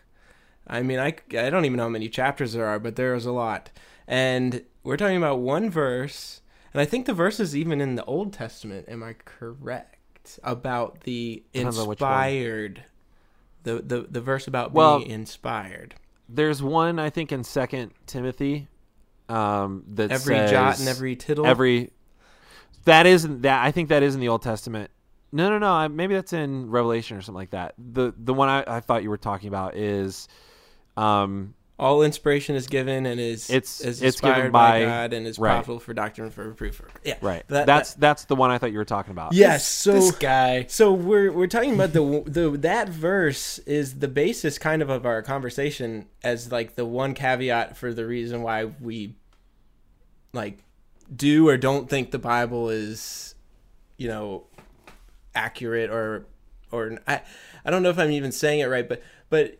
I 0.67 0.81
mean, 0.81 0.99
I, 0.99 1.15
I 1.37 1.49
don't 1.49 1.63
even 1.65 1.77
know 1.77 1.83
how 1.83 1.89
many 1.89 2.09
chapters 2.09 2.51
there 2.51 2.65
are, 2.65 2.79
but 2.79 2.97
there's 2.97 3.25
a 3.25 3.31
lot. 3.31 3.69
And 4.07 4.63
we're 4.83 4.97
talking 4.97 5.17
about 5.17 5.39
one 5.39 5.69
verse, 5.69 6.41
and 6.73 6.81
I 6.81 6.85
think 6.85 7.05
the 7.05 7.13
verse 7.13 7.39
is 7.39 7.55
even 7.55 7.79
in 7.79 7.95
the 7.95 8.03
Old 8.03 8.33
Testament. 8.33 8.87
Am 8.89 9.01
I 9.03 9.13
correct 9.13 9.98
about 10.43 11.01
the 11.01 11.43
Depends 11.53 11.77
on 11.79 11.87
which 11.87 11.99
one. 11.99 12.09
inspired? 12.11 12.83
The, 13.63 13.75
the 13.81 14.01
the 14.09 14.21
verse 14.21 14.47
about 14.47 14.71
Well- 14.71 14.99
being 14.99 15.11
inspired. 15.11 15.95
There's 16.31 16.61
one 16.61 16.99
I 16.99 17.09
think 17.09 17.31
in 17.31 17.43
Second 17.43 17.91
Timothy 18.05 18.67
um, 19.27 19.83
that 19.95 20.11
Every 20.11 20.35
says 20.35 20.51
jot 20.51 20.79
and 20.79 20.87
every 20.87 21.15
tittle. 21.15 21.45
every 21.45 21.91
that 22.85 23.05
isn't 23.07 23.41
that 23.41 23.63
I 23.65 23.71
think 23.71 23.89
that 23.89 24.03
is 24.03 24.13
in 24.15 24.21
the 24.21 24.27
Old 24.29 24.41
Testament. 24.43 24.91
No, 25.31 25.49
no, 25.49 25.57
no. 25.59 25.71
I- 25.71 25.87
Maybe 25.87 26.13
that's 26.15 26.33
in 26.33 26.69
Revelation 26.69 27.17
or 27.17 27.21
something 27.21 27.37
like 27.39 27.49
that. 27.51 27.73
The 27.77 28.13
the 28.17 28.33
one 28.33 28.47
I, 28.49 28.63
I 28.67 28.79
thought 28.79 29.03
you 29.03 29.09
were 29.09 29.17
talking 29.17 29.47
about 29.47 29.75
is, 29.75 30.27
um, 30.97 31.53
all 31.79 32.03
inspiration 32.03 32.55
is 32.55 32.67
given 32.67 33.05
and 33.05 33.19
is 33.21 33.49
It's- 33.49 33.79
is 33.79 34.01
it's 34.01 34.19
given 34.19 34.35
inspired 34.35 34.51
by, 34.51 34.79
by- 34.81 34.85
God 34.85 35.13
and 35.13 35.25
is 35.25 35.39
right. 35.39 35.51
profitable 35.51 35.79
for 35.79 35.93
doctrine 35.93 36.25
and 36.25 36.33
for 36.33 36.49
reproof. 36.49 36.81
Yeah, 37.05 37.15
right. 37.21 37.43
That- 37.47 37.65
that's 37.65 37.93
that's 37.93 38.25
the 38.25 38.35
one 38.35 38.51
I 38.51 38.57
thought 38.57 38.71
you 38.73 38.77
were 38.77 38.85
talking 38.85 39.11
about. 39.11 39.33
Yes. 39.33 39.65
So 39.65 39.93
this 39.93 40.11
guy. 40.11 40.65
So 40.67 40.91
we're 40.93 41.31
we're 41.31 41.47
talking 41.47 41.73
about 41.73 41.93
the 41.93 42.23
the 42.27 42.49
that 42.59 42.89
verse 42.89 43.59
is 43.59 43.99
the 43.99 44.09
basis 44.09 44.57
kind 44.57 44.81
of 44.81 44.89
of 44.89 45.05
our 45.05 45.21
conversation 45.21 46.07
as 46.23 46.51
like 46.51 46.75
the 46.75 46.85
one 46.85 47.13
caveat 47.13 47.77
for 47.77 47.93
the 47.93 48.05
reason 48.05 48.41
why 48.41 48.65
we 48.65 49.15
like 50.33 50.59
do 51.15 51.47
or 51.47 51.57
don't 51.57 51.89
think 51.89 52.11
the 52.11 52.19
Bible 52.19 52.69
is 52.69 53.35
you 53.97 54.07
know 54.07 54.45
accurate 55.33 55.89
or 55.89 56.25
or 56.71 56.99
I 57.07 57.21
I 57.63 57.71
don't 57.71 57.83
know 57.83 57.89
if 57.89 57.97
I'm 57.97 58.11
even 58.11 58.31
saying 58.31 58.59
it 58.59 58.65
right 58.65 58.87
but 58.87 59.01
but 59.29 59.55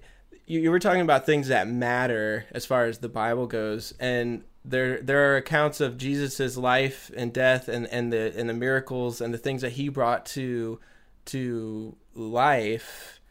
you, 0.50 0.60
you 0.60 0.72
were 0.72 0.80
talking 0.80 1.02
about 1.02 1.26
things 1.26 1.48
that 1.48 1.68
matter 1.70 2.46
as 2.52 2.66
far 2.66 2.86
as 2.86 2.98
the 2.98 3.08
Bible 3.08 3.48
goes 3.48 3.94
and 4.00 4.44
there 4.66 5.00
there 5.02 5.32
are 5.32 5.38
accounts 5.38 5.80
of 5.80 5.98
Jesus's 5.98 6.58
life 6.58 7.10
and 7.16 7.32
death 7.32 7.70
and 7.70 7.88
and 7.88 8.12
the 8.12 8.34
and 8.38 8.50
the 8.50 8.54
miracles 8.54 9.22
and 9.22 9.34
the 9.34 9.38
things 9.38 9.62
that 9.62 9.74
he 9.74 9.88
brought 9.88 10.26
to 10.28 10.80
to 11.26 11.96
life 12.14 13.22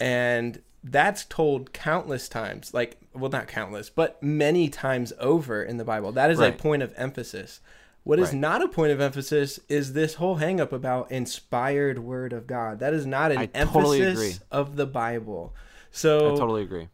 and 0.00 0.62
that's 0.84 1.24
told 1.26 1.72
countless 1.72 2.28
times 2.28 2.72
like 2.72 2.96
well 3.12 3.30
not 3.30 3.48
countless 3.48 3.90
but 3.90 4.22
many 4.22 4.68
times 4.68 5.12
over 5.18 5.62
in 5.62 5.76
the 5.76 5.84
bible. 5.84 6.12
That 6.12 6.30
is 6.30 6.38
Right. 6.38 6.54
a 6.54 6.56
point 6.56 6.82
of 6.82 6.94
emphasis. 6.96 7.60
What 8.04 8.18
is 8.18 8.30
Right. 8.30 8.38
not 8.38 8.62
a 8.62 8.68
point 8.68 8.90
of 8.92 9.00
emphasis 9.00 9.60
is 9.68 9.92
this 9.92 10.14
whole 10.14 10.36
hang 10.36 10.60
up 10.60 10.72
about 10.72 11.10
inspired 11.12 11.98
word 11.98 12.32
of 12.32 12.46
god. 12.46 12.78
That 12.78 12.94
is 12.94 13.04
not 13.04 13.30
an 13.30 13.38
I 13.38 13.50
emphasis 13.52 14.14
totally 14.14 14.32
of 14.50 14.76
the 14.76 14.86
bible 14.86 15.54
I 16.32 16.36
totally 16.36 16.62
agree. 16.62 16.88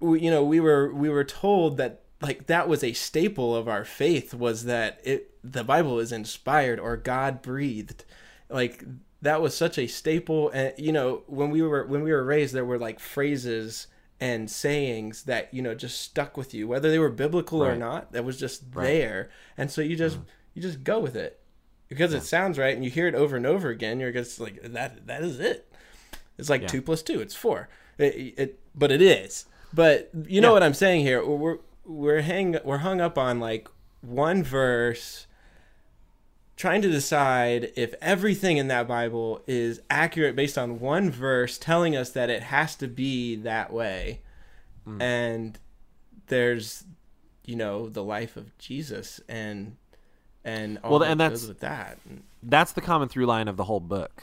we, 0.00 0.20
you 0.20 0.30
know 0.30 0.42
we 0.44 0.60
were 0.60 0.92
we 0.94 1.08
were 1.08 1.24
told 1.24 1.76
that 1.76 2.02
like 2.22 2.46
that 2.46 2.68
was 2.68 2.82
a 2.82 2.92
staple 2.92 3.54
of 3.54 3.68
our 3.68 3.84
faith 3.84 4.34
was 4.34 4.64
that 4.64 5.00
it 5.04 5.34
the 5.42 5.64
bible 5.64 5.98
is 5.98 6.12
inspired 6.12 6.78
or 6.80 6.96
god 6.96 7.42
breathed. 7.42 8.04
Like 8.48 8.84
that 9.22 9.40
was 9.42 9.56
such 9.56 9.78
a 9.78 9.86
staple. 9.86 10.50
And 10.50 10.72
you 10.76 10.92
know 10.92 11.22
when 11.26 11.50
we 11.50 11.62
were 11.62 11.86
when 11.86 12.02
we 12.02 12.12
were 12.12 12.24
raised 12.24 12.54
there 12.54 12.64
were 12.64 12.78
like 12.78 12.98
phrases 12.98 13.86
and 14.18 14.50
sayings 14.50 15.22
that 15.24 15.52
you 15.54 15.62
know 15.62 15.74
just 15.74 16.00
stuck 16.00 16.36
with 16.36 16.52
you 16.52 16.68
whether 16.68 16.90
they 16.90 16.98
were 16.98 17.08
biblical 17.10 17.62
or 17.62 17.74
not 17.76 18.12
that 18.12 18.24
was 18.24 18.38
just 18.38 18.64
Right. 18.74 18.84
there. 18.86 19.30
And 19.56 19.70
so 19.70 19.80
you 19.82 19.96
just 19.96 20.16
mm-hmm. 20.16 20.28
you 20.54 20.62
just 20.62 20.82
go 20.84 20.98
with 20.98 21.16
it. 21.16 21.40
Because 21.88 22.12
it 22.14 22.22
sounds 22.22 22.58
right 22.58 22.74
and 22.74 22.84
you 22.84 22.90
hear 22.90 23.08
it 23.08 23.14
over 23.14 23.36
and 23.36 23.46
over 23.46 23.68
again 23.70 23.98
you're 24.00 24.12
just 24.12 24.40
like 24.40 24.60
that 24.62 25.06
that 25.06 25.22
is 25.22 25.40
it. 25.40 25.72
It's 26.38 26.50
like 26.50 26.62
Yeah. 26.62 26.68
two 26.68 26.82
plus 26.82 27.02
two 27.02 27.20
it's 27.20 27.34
four 27.34 27.68
it, 28.02 28.34
it 28.38 28.58
but 28.74 28.90
it 28.92 29.02
is. 29.02 29.46
But 29.72 30.10
you 30.26 30.40
know 30.40 30.52
what 30.52 30.62
i'm 30.62 30.74
saying 30.74 31.02
here? 31.04 31.24
We're 31.24 31.58
we're 31.84 32.22
hang 32.22 32.58
we're 32.64 32.78
hung 32.78 33.00
up 33.00 33.16
on 33.18 33.40
like 33.40 33.68
one 34.00 34.42
verse 34.42 35.26
trying 36.56 36.82
to 36.82 36.90
decide 36.90 37.72
if 37.76 37.94
everything 38.02 38.56
in 38.58 38.68
that 38.68 38.86
bible 38.86 39.42
is 39.46 39.80
accurate 39.88 40.36
based 40.36 40.58
on 40.58 40.78
one 40.80 41.10
verse 41.10 41.56
telling 41.58 41.96
us 41.96 42.10
that 42.10 42.28
it 42.30 42.42
has 42.44 42.74
to 42.76 42.86
be 42.88 43.34
that 43.36 43.72
way. 43.72 44.20
Mm. 44.86 45.02
and 45.02 45.58
there's 46.28 46.84
you 47.44 47.54
know 47.56 47.88
the 47.88 48.02
life 48.02 48.36
of 48.36 48.56
jesus 48.58 49.20
and 49.28 49.76
and 50.44 50.78
all 50.82 50.92
Well, 50.92 50.98
that 51.00 51.10
and 51.10 51.18
goes 51.20 51.28
that's- 51.42 51.48
with 51.48 51.60
that. 51.60 51.98
That's 52.42 52.72
the 52.72 52.80
common 52.80 53.08
through 53.10 53.26
line 53.26 53.46
of 53.48 53.58
the 53.58 53.64
whole 53.64 53.80
book. 53.80 54.22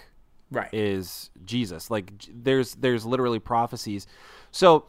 Right 0.52 0.74
is 0.74 1.30
Jesus. 1.46 1.92
Like 1.92 2.12
there's 2.32 2.76
there's 2.76 3.06
literally 3.06 3.40
prophecies. 3.40 4.08
So 4.52 4.86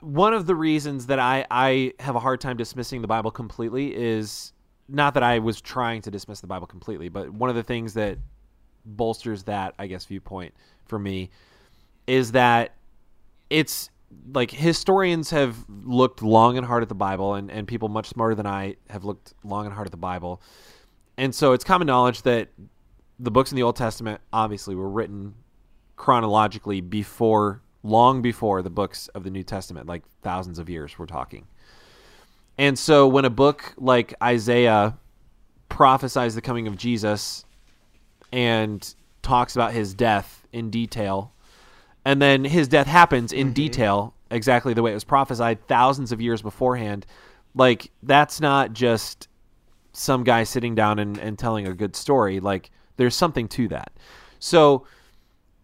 one 0.00 0.32
of 0.32 0.46
the 0.46 0.54
reasons 0.54 1.06
that 1.06 1.18
I 1.18 1.46
I 1.50 1.92
have 2.00 2.14
a 2.16 2.20
hard 2.20 2.40
time 2.40 2.56
dismissing 2.56 3.02
the 3.02 3.08
Bible 3.08 3.30
completely 3.30 3.94
is 3.94 4.52
not 4.88 5.14
that 5.14 5.22
I 5.22 5.38
was 5.38 5.60
trying 5.60 6.02
to 6.02 6.10
dismiss 6.10 6.40
the 6.40 6.46
Bible 6.46 6.66
completely, 6.66 7.08
but 7.08 7.30
one 7.30 7.50
of 7.50 7.56
the 7.56 7.62
things 7.62 7.94
that 7.94 8.18
bolsters 8.84 9.42
that 9.44 9.74
I 9.78 9.86
guess 9.86 10.04
viewpoint 10.04 10.54
for 10.86 10.98
me 10.98 11.30
is 12.06 12.32
that 12.32 12.74
it's 13.50 13.90
like 14.32 14.50
historians 14.50 15.30
have 15.30 15.56
looked 15.68 16.22
long 16.22 16.56
and 16.56 16.66
hard 16.66 16.82
at 16.82 16.88
the 16.88 16.94
Bible 16.94 17.34
and, 17.34 17.50
and 17.50 17.68
people 17.68 17.88
much 17.88 18.06
smarter 18.06 18.34
than 18.34 18.46
I 18.46 18.76
have 18.88 19.04
looked 19.04 19.34
long 19.44 19.66
and 19.66 19.74
hard 19.74 19.86
at 19.86 19.90
the 19.90 19.98
Bible. 19.98 20.40
And 21.18 21.34
so 21.34 21.52
it's 21.52 21.64
common 21.64 21.86
knowledge 21.86 22.22
that 22.22 22.48
the 23.18 23.30
books 23.30 23.50
in 23.52 23.56
the 23.56 23.62
Old 23.62 23.76
Testament 23.76 24.20
obviously 24.32 24.74
were 24.74 24.88
written 24.88 25.34
chronologically 25.96 26.80
before, 26.80 27.62
long 27.82 28.22
before 28.22 28.62
the 28.62 28.70
books 28.70 29.08
of 29.08 29.24
the 29.24 29.30
New 29.30 29.42
Testament, 29.42 29.86
like 29.86 30.02
thousands 30.22 30.58
of 30.58 30.68
years 30.68 30.98
we're 30.98 31.06
talking. 31.06 31.46
And 32.56 32.78
so 32.78 33.06
when 33.06 33.24
a 33.24 33.30
book 33.30 33.74
like 33.76 34.14
Isaiah 34.22 34.96
prophesies 35.68 36.34
the 36.34 36.40
coming 36.40 36.66
of 36.66 36.76
Jesus 36.76 37.44
and 38.32 38.94
talks 39.22 39.54
about 39.54 39.72
his 39.72 39.94
death 39.94 40.46
in 40.52 40.70
detail, 40.70 41.32
and 42.04 42.22
then 42.22 42.44
his 42.44 42.68
death 42.68 42.86
happens 42.86 43.32
in 43.32 43.48
mm-hmm. 43.48 43.54
detail 43.54 44.14
exactly 44.30 44.74
the 44.74 44.82
way 44.82 44.90
it 44.90 44.94
was 44.94 45.04
prophesied 45.04 45.66
thousands 45.66 46.12
of 46.12 46.20
years 46.20 46.42
beforehand, 46.42 47.06
like 47.54 47.90
that's 48.02 48.40
not 48.40 48.72
just 48.72 49.28
some 49.92 50.22
guy 50.22 50.44
sitting 50.44 50.74
down 50.74 50.98
and, 50.98 51.18
and 51.18 51.38
telling 51.38 51.66
a 51.66 51.74
good 51.74 51.96
story. 51.96 52.40
Like 52.40 52.70
there's 52.98 53.16
something 53.16 53.48
to 53.48 53.68
that. 53.68 53.92
So 54.38 54.86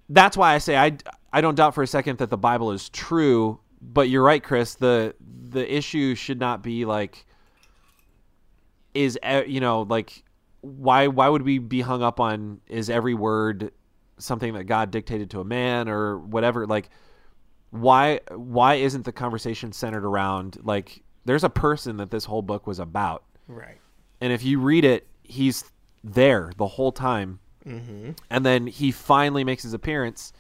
that's 0.09 0.37
why 0.37 0.55
I 0.55 0.59
say 0.59 0.76
I, 0.76 0.97
I 1.32 1.43
don't 1.43 1.55
doubt 1.55 1.74
for 1.74 1.82
a 1.82 1.87
second 1.87 2.18
that 2.18 2.30
the 2.30 2.39
Bible 2.39 2.72
is 2.72 2.89
true, 2.89 3.61
but 3.82 4.09
you're 4.09 4.22
right, 4.22 4.43
Chris. 4.43 4.74
The 4.74 5.14
the 5.51 5.72
issue 5.72 6.14
should 6.14 6.41
not 6.41 6.62
be 6.62 6.87
like 6.87 7.26
is 8.95 9.18
you 9.47 9.61
know 9.61 9.82
like 9.82 10.22
why 10.62 11.09
why 11.09 11.28
would 11.28 11.43
we 11.43 11.59
be 11.59 11.82
hung 11.82 12.03
up 12.03 12.20
on 12.20 12.61
is 12.66 12.89
every 12.89 13.14
word 13.14 13.70
something 14.18 14.55
that 14.55 14.64
God 14.64 14.91
dictated 14.91 15.30
to 15.30 15.41
a 15.41 15.45
man 15.45 15.89
or 15.89 16.18
whatever 16.18 16.66
like 16.66 16.89
why 17.70 18.20
why 18.30 18.74
isn't 18.74 19.05
the 19.05 19.12
conversation 19.12 19.72
centered 19.72 20.05
around 20.05 20.59
like 20.62 21.03
there's 21.24 21.45
a 21.45 21.51
person 21.51 21.97
that 21.97 22.11
this 22.11 22.24
whole 22.24 22.43
book 22.43 22.66
was 22.66 22.78
about 22.78 23.24
right 23.49 23.78
and 24.24 24.32
if 24.32 24.43
you 24.43 24.59
read 24.59 24.87
it, 24.87 25.07
he's 25.22 25.64
there 26.05 26.52
the 26.57 26.66
whole 26.66 26.92
time, 26.92 27.40
mm-hmm. 27.66 28.11
and 28.30 28.46
then 28.46 28.66
he 28.66 28.92
finally 28.92 29.42
makes 29.42 29.62
his 29.62 29.74
appearance. 29.74 30.32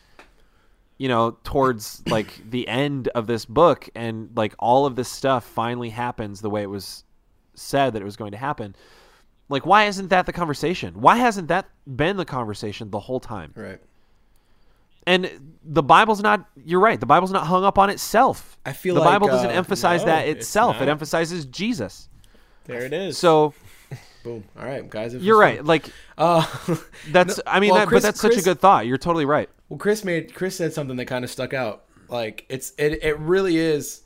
You 0.96 1.08
know, 1.08 1.38
towards 1.42 2.02
like 2.08 2.48
the 2.48 2.68
end 2.68 3.08
of 3.08 3.26
this 3.26 3.44
book, 3.44 3.88
and 3.94 4.30
like 4.36 4.54
all 4.58 4.86
of 4.86 4.94
this 4.94 5.08
stuff 5.08 5.44
finally 5.44 5.90
happens 5.90 6.40
the 6.40 6.50
way 6.50 6.62
it 6.62 6.70
was 6.70 7.04
said 7.54 7.94
that 7.94 8.02
it 8.02 8.04
was 8.04 8.16
going 8.16 8.32
to 8.32 8.38
happen. 8.38 8.76
Like, 9.48 9.66
why 9.66 9.84
isn't 9.84 10.08
that 10.08 10.26
the 10.26 10.32
conversation? 10.32 11.00
Why 11.00 11.16
hasn't 11.16 11.48
that 11.48 11.68
been 11.86 12.16
the 12.16 12.24
conversation 12.24 12.90
the 12.90 13.00
whole 13.00 13.20
time? 13.20 13.52
Right. 13.54 13.80
And 15.06 15.58
the 15.62 15.82
Bible's 15.82 16.22
not. 16.22 16.48
You're 16.64 16.80
right. 16.80 16.98
The 16.98 17.06
Bible's 17.06 17.32
not 17.32 17.46
hung 17.46 17.64
up 17.64 17.78
on 17.78 17.90
itself. 17.90 18.56
I 18.64 18.72
feel 18.72 18.94
the 18.94 19.00
like, 19.00 19.10
Bible 19.10 19.28
doesn't 19.28 19.50
uh, 19.50 19.54
emphasize 19.54 20.00
no, 20.00 20.06
that 20.06 20.28
it's 20.28 20.46
itself. 20.46 20.80
It 20.80 20.88
emphasizes 20.88 21.44
Jesus. 21.44 22.08
there 22.64 22.86
it 22.86 22.92
is 22.92 23.18
So 23.18 23.52
Boom. 24.24 24.42
All 24.58 24.66
right, 24.66 24.88
guys. 24.90 25.14
you're 25.14 25.36
fun. 25.36 25.40
right. 25.40 25.64
Like 25.64 25.90
Uh, 26.18 26.44
That's. 27.10 27.38
I 27.46 27.60
mean, 27.60 27.70
well, 27.70 27.80
that, 27.80 27.88
Chris- 27.88 28.02
but 28.02 28.08
that's 28.08 28.20
such 28.20 28.36
a 28.36 28.42
good 28.42 28.58
thought. 28.58 28.86
You're 28.86 28.98
totally 28.98 29.26
right. 29.26 29.48
Well, 29.68 29.78
Chris 29.78 30.02
made 30.04 30.34
Chris 30.34 30.56
said 30.56 30.72
something 30.72 30.96
that 30.96 31.04
kind 31.04 31.24
of 31.24 31.30
stuck 31.30 31.54
out. 31.54 31.84
Like 32.08 32.44
it's 32.48 32.72
it 32.78 33.04
it 33.04 33.18
really 33.18 33.56
is 33.56 34.02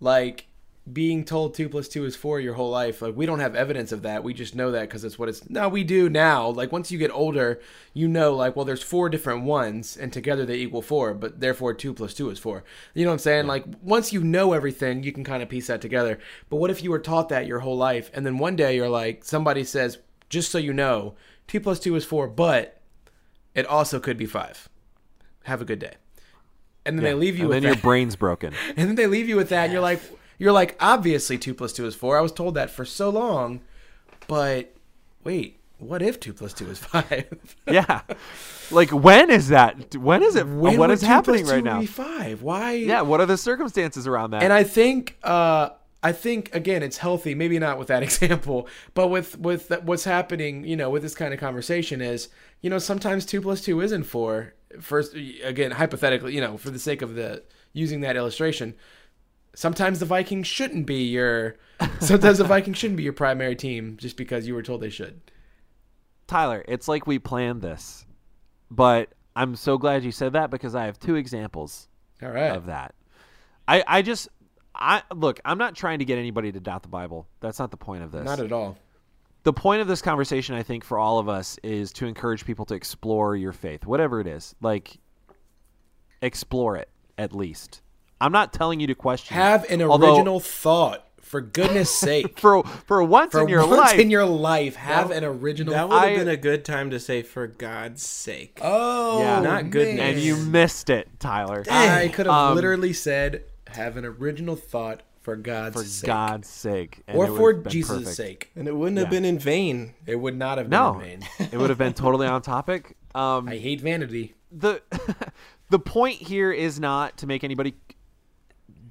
like 0.00 0.46
being 0.92 1.24
told 1.24 1.54
two 1.54 1.68
plus 1.68 1.88
two 1.88 2.04
is 2.04 2.14
four 2.14 2.38
your 2.38 2.54
whole 2.54 2.70
life. 2.70 3.02
Like 3.02 3.16
we 3.16 3.26
don't 3.26 3.40
have 3.40 3.56
evidence 3.56 3.90
of 3.90 4.02
that. 4.02 4.22
We 4.22 4.32
just 4.32 4.54
know 4.54 4.70
that 4.70 4.82
because 4.82 5.02
it's 5.02 5.18
what 5.18 5.28
it's. 5.28 5.48
No, 5.50 5.68
we 5.68 5.82
do 5.82 6.08
now. 6.08 6.48
Like 6.48 6.70
once 6.70 6.92
you 6.92 6.98
get 6.98 7.10
older, 7.10 7.60
you 7.92 8.06
know, 8.06 8.34
like 8.34 8.54
well, 8.54 8.64
there's 8.64 8.82
four 8.82 9.08
different 9.08 9.42
ones, 9.42 9.96
and 9.96 10.12
together 10.12 10.46
they 10.46 10.56
equal 10.56 10.82
four. 10.82 11.12
But 11.14 11.40
therefore, 11.40 11.74
two 11.74 11.92
plus 11.92 12.14
two 12.14 12.30
is 12.30 12.38
four. 12.38 12.62
You 12.94 13.04
know 13.04 13.10
what 13.10 13.14
I'm 13.14 13.18
saying? 13.20 13.46
Like 13.48 13.64
once 13.82 14.12
you 14.12 14.22
know 14.22 14.52
everything, 14.52 15.02
you 15.02 15.12
can 15.12 15.24
kind 15.24 15.42
of 15.42 15.48
piece 15.48 15.66
that 15.66 15.80
together. 15.80 16.18
But 16.48 16.56
what 16.56 16.70
if 16.70 16.82
you 16.84 16.90
were 16.90 17.00
taught 17.00 17.28
that 17.30 17.46
your 17.46 17.60
whole 17.60 17.76
life, 17.76 18.10
and 18.14 18.24
then 18.24 18.38
one 18.38 18.54
day 18.54 18.76
you're 18.76 18.88
like, 18.88 19.24
somebody 19.24 19.64
says, 19.64 19.98
just 20.28 20.52
so 20.52 20.58
you 20.58 20.72
know, 20.72 21.14
two 21.48 21.60
plus 21.60 21.80
two 21.80 21.96
is 21.96 22.04
four, 22.04 22.28
but 22.28 22.80
it 23.54 23.66
also 23.66 23.98
could 23.98 24.16
be 24.16 24.26
five. 24.26 24.68
Have 25.44 25.60
a 25.60 25.64
good 25.64 25.80
day. 25.80 25.94
And 26.84 26.96
then 26.96 27.04
they 27.04 27.14
leave 27.14 27.36
you 27.36 27.46
and 27.46 27.48
with 27.48 27.56
then 27.56 27.62
that. 27.64 27.76
your 27.78 27.82
brain's 27.82 28.14
broken. 28.14 28.54
and 28.76 28.88
then 28.88 28.94
they 28.94 29.08
leave 29.08 29.28
you 29.28 29.34
with 29.34 29.48
that, 29.48 29.64
and 29.64 29.72
you're 29.72 29.82
like, 29.82 30.00
you're 30.38 30.52
like, 30.52 30.76
obviously 30.80 31.38
two 31.38 31.54
plus 31.54 31.72
two 31.72 31.86
is 31.86 31.94
four. 31.94 32.18
I 32.18 32.20
was 32.20 32.32
told 32.32 32.54
that 32.54 32.70
for 32.70 32.84
so 32.84 33.10
long, 33.10 33.60
but 34.28 34.74
wait, 35.24 35.60
what 35.78 36.02
if 36.02 36.18
two 36.18 36.32
plus 36.32 36.52
two 36.52 36.68
is 36.70 36.78
five? 36.80 37.56
yeah. 37.68 38.02
Like 38.70 38.90
when 38.90 39.30
is 39.30 39.48
that? 39.48 39.94
When 39.96 40.22
is 40.22 40.36
it? 40.36 40.46
when 40.46 40.78
what 40.78 40.90
is 40.90 41.00
two 41.00 41.06
happening 41.06 41.40
plus 41.44 41.50
two 41.50 41.54
right 41.56 41.64
now? 41.64 41.80
Be 41.80 41.86
five. 41.86 42.42
Why? 42.42 42.72
Yeah. 42.72 43.02
What 43.02 43.20
are 43.20 43.26
the 43.26 43.36
circumstances 43.36 44.06
around 44.06 44.30
that? 44.30 44.42
And 44.42 44.52
I 44.52 44.64
think, 44.64 45.16
uh, 45.22 45.70
I 46.02 46.12
think 46.12 46.54
again, 46.54 46.82
it's 46.82 46.98
healthy. 46.98 47.34
Maybe 47.34 47.58
not 47.58 47.78
with 47.78 47.88
that 47.88 48.02
example, 48.02 48.68
but 48.94 49.08
with 49.08 49.38
with 49.38 49.70
what's 49.82 50.04
happening, 50.04 50.64
you 50.64 50.76
know, 50.76 50.90
with 50.90 51.02
this 51.02 51.14
kind 51.14 51.34
of 51.34 51.40
conversation 51.40 52.00
is, 52.00 52.28
you 52.60 52.70
know, 52.70 52.78
sometimes 52.78 53.26
two 53.26 53.40
plus 53.40 53.60
two 53.60 53.80
isn't 53.80 54.04
four. 54.04 54.54
First, 54.80 55.14
again, 55.14 55.70
hypothetically, 55.70 56.34
you 56.34 56.40
know, 56.40 56.56
for 56.56 56.70
the 56.70 56.78
sake 56.78 57.00
of 57.00 57.14
the 57.14 57.42
using 57.72 58.00
that 58.00 58.16
illustration, 58.16 58.74
sometimes 59.56 59.98
the 59.98 60.06
Vikings 60.06 60.46
shouldn't 60.46 60.86
be 60.86 61.02
your. 61.08 61.56
Sometimes 62.00 62.38
the 62.38 62.44
Vikings 62.44 62.78
shouldn't 62.78 62.96
be 62.96 63.02
your 63.02 63.12
primary 63.12 63.56
team 63.56 63.96
just 63.98 64.16
because 64.16 64.46
you 64.46 64.54
were 64.54 64.62
told 64.62 64.80
they 64.80 64.88
should. 64.90 65.20
Tyler, 66.28 66.64
it's 66.68 66.86
like 66.88 67.06
we 67.06 67.18
planned 67.18 67.62
this, 67.62 68.06
but 68.70 69.10
I'm 69.34 69.56
so 69.56 69.76
glad 69.78 70.04
you 70.04 70.12
said 70.12 70.32
that 70.34 70.50
because 70.50 70.74
I 70.74 70.84
have 70.86 70.98
two 70.98 71.16
examples 71.16 71.88
All 72.22 72.30
right. 72.30 72.54
of 72.56 72.66
that. 72.66 72.94
I 73.68 73.82
I 73.86 74.02
just 74.02 74.28
I 74.74 75.02
look. 75.14 75.40
I'm 75.44 75.58
not 75.58 75.74
trying 75.74 75.98
to 75.98 76.04
get 76.04 76.18
anybody 76.18 76.52
to 76.52 76.60
doubt 76.60 76.82
the 76.82 76.88
Bible. 76.88 77.26
That's 77.40 77.58
not 77.58 77.70
the 77.70 77.76
point 77.76 78.02
of 78.04 78.12
this. 78.12 78.24
Not 78.24 78.40
at 78.40 78.52
all. 78.52 78.76
the 79.42 79.52
point 79.52 79.80
of 79.82 79.88
this 79.88 80.02
conversation, 80.02 80.54
I 80.54 80.62
think, 80.62 80.82
for 80.84 80.98
all 80.98 81.18
of 81.18 81.28
us 81.28 81.58
is 81.62 81.92
to 81.94 82.06
encourage 82.06 82.44
people 82.44 82.64
to 82.66 82.74
explore 82.74 83.36
your 83.36 83.52
faith, 83.52 83.86
whatever 83.86 84.20
it 84.20 84.26
is. 84.26 84.54
Like, 84.60 84.96
explore 86.22 86.76
it 86.76 86.88
at 87.18 87.34
least. 87.34 87.82
I'm 88.20 88.32
not 88.32 88.52
telling 88.52 88.80
you 88.80 88.86
to 88.88 88.94
question. 88.94 89.36
it. 89.36 89.40
Have 89.40 89.64
an 89.70 89.82
Although- 89.82 90.14
original 90.16 90.40
thought 90.40 91.02
For 91.20 91.40
goodness 91.40 91.90
sake. 91.98 92.38
For 92.38 92.62
for 92.64 93.02
once 93.02 93.32
For 93.32 93.42
in 93.42 93.48
your 93.48 93.62
life. 93.62 93.70
Once 93.70 93.90
life, 93.92 93.98
in 94.00 94.10
your 94.10 94.24
life, 94.24 94.76
have 94.76 95.10
an 95.10 95.24
original. 95.24 95.74
That 95.74 95.88
would 95.88 95.94
have 95.98 96.04
I- 96.12 96.16
been 96.16 96.28
a 96.28 96.36
good 96.36 96.64
time 96.64 96.90
to 96.90 97.00
say, 97.00 97.22
"For 97.22 97.46
God's 97.48 98.02
sake." 98.06 98.58
oh, 98.62 99.20
Yeah. 99.20 99.40
Not 99.40 99.70
goodness. 99.70 100.00
and 100.00 100.18
you 100.20 100.36
missed 100.36 100.88
it, 100.88 101.08
Tyler. 101.18 101.64
I 101.70 102.08
could 102.08 102.26
have 102.26 102.34
Um, 102.34 102.54
literally 102.54 102.92
said, 102.92 103.42
"Have 103.68 103.96
an 103.96 104.04
original 104.04 104.54
thought 104.56 105.02
for 105.20 105.34
God's 105.34 105.74
For 105.82 105.84
sake, 105.84 106.06
God's 106.06 106.48
sake, 106.48 107.02
and 107.08 107.18
or 107.18 107.26
for 107.26 107.52
Jesus' 107.54 107.98
perfect. 107.98 108.16
sake." 108.16 108.50
and 108.54 108.68
it 108.68 108.76
wouldn't 108.76 108.96
Yeah. 108.96 109.02
have 109.02 109.10
been 109.10 109.24
in 109.24 109.38
vain. 109.40 109.94
It 110.06 110.16
would 110.20 110.36
not 110.38 110.58
have 110.58 110.70
been 110.70 110.78
No, 110.80 110.94
in 111.00 111.00
vain. 111.00 111.28
it 111.52 111.58
would 111.58 111.70
have 111.70 111.78
been 111.78 111.92
totally 111.94 112.26
on 112.28 112.40
topic. 112.42 112.96
Um, 113.16 113.48
I 113.48 113.56
hate 113.56 113.80
vanity. 113.80 114.34
the 114.52 114.82
the 115.70 115.78
point 115.78 116.16
here 116.16 116.52
is 116.52 116.78
not 116.78 117.16
to 117.16 117.26
make 117.26 117.42
anybody 117.42 117.74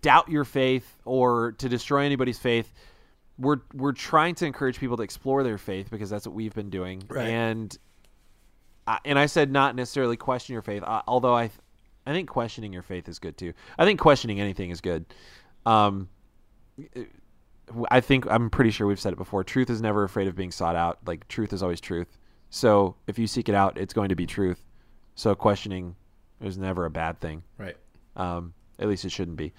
doubt 0.05 0.29
your 0.29 0.43
faith 0.43 0.97
or 1.03 1.53
to 1.53 1.67
destroy 1.67 2.03
anybody's 2.03 2.37
faith. 2.37 2.71
We're 3.39 3.61
we're 3.73 3.91
trying 3.91 4.35
to 4.35 4.45
encourage 4.45 4.79
people 4.79 4.97
to 4.97 5.03
explore 5.03 5.41
their 5.41 5.57
faith 5.57 5.89
because 5.89 6.11
that's 6.11 6.27
what 6.27 6.35
we've 6.35 6.53
been 6.53 6.69
doing. 6.69 7.01
Right. 7.09 7.27
And 7.27 7.75
I, 8.85 8.99
and 9.03 9.17
I 9.17 9.25
said 9.25 9.51
not 9.51 9.75
necessarily 9.75 10.15
question 10.15 10.53
your 10.53 10.61
faith, 10.61 10.83
uh, 10.83 11.01
although 11.07 11.33
I 11.33 11.47
th- 11.47 11.59
I 12.05 12.13
think 12.13 12.29
questioning 12.29 12.71
your 12.71 12.83
faith 12.83 13.09
is 13.09 13.17
good 13.17 13.35
too. 13.35 13.53
I 13.79 13.85
think 13.85 13.99
questioning 13.99 14.39
anything 14.39 14.69
is 14.69 14.79
good. 14.79 15.05
Um, 15.65 16.07
I 17.89 17.99
think 17.99 18.27
I'm 18.29 18.51
pretty 18.51 18.69
sure 18.69 18.85
we've 18.85 18.99
said 18.99 19.11
it 19.11 19.17
before. 19.17 19.43
Truth 19.43 19.71
is 19.71 19.81
never 19.81 20.03
afraid 20.03 20.27
of 20.27 20.35
being 20.35 20.51
sought 20.51 20.75
out. 20.75 20.99
Like 21.07 21.27
truth 21.27 21.51
is 21.51 21.63
always 21.63 21.81
truth. 21.81 22.19
So 22.51 22.95
if 23.07 23.17
you 23.17 23.25
seek 23.25 23.49
it 23.49 23.55
out, 23.55 23.79
it's 23.79 23.93
going 23.93 24.09
to 24.09 24.15
be 24.15 24.27
truth. 24.27 24.63
So 25.15 25.33
questioning 25.33 25.95
is 26.41 26.59
never 26.59 26.85
a 26.85 26.91
bad 26.91 27.19
thing. 27.19 27.41
Right. 27.57 27.75
Um, 28.15 28.53
at 28.79 28.87
least 28.87 29.05
it 29.05 29.11
shouldn't 29.11 29.37
be. 29.37 29.53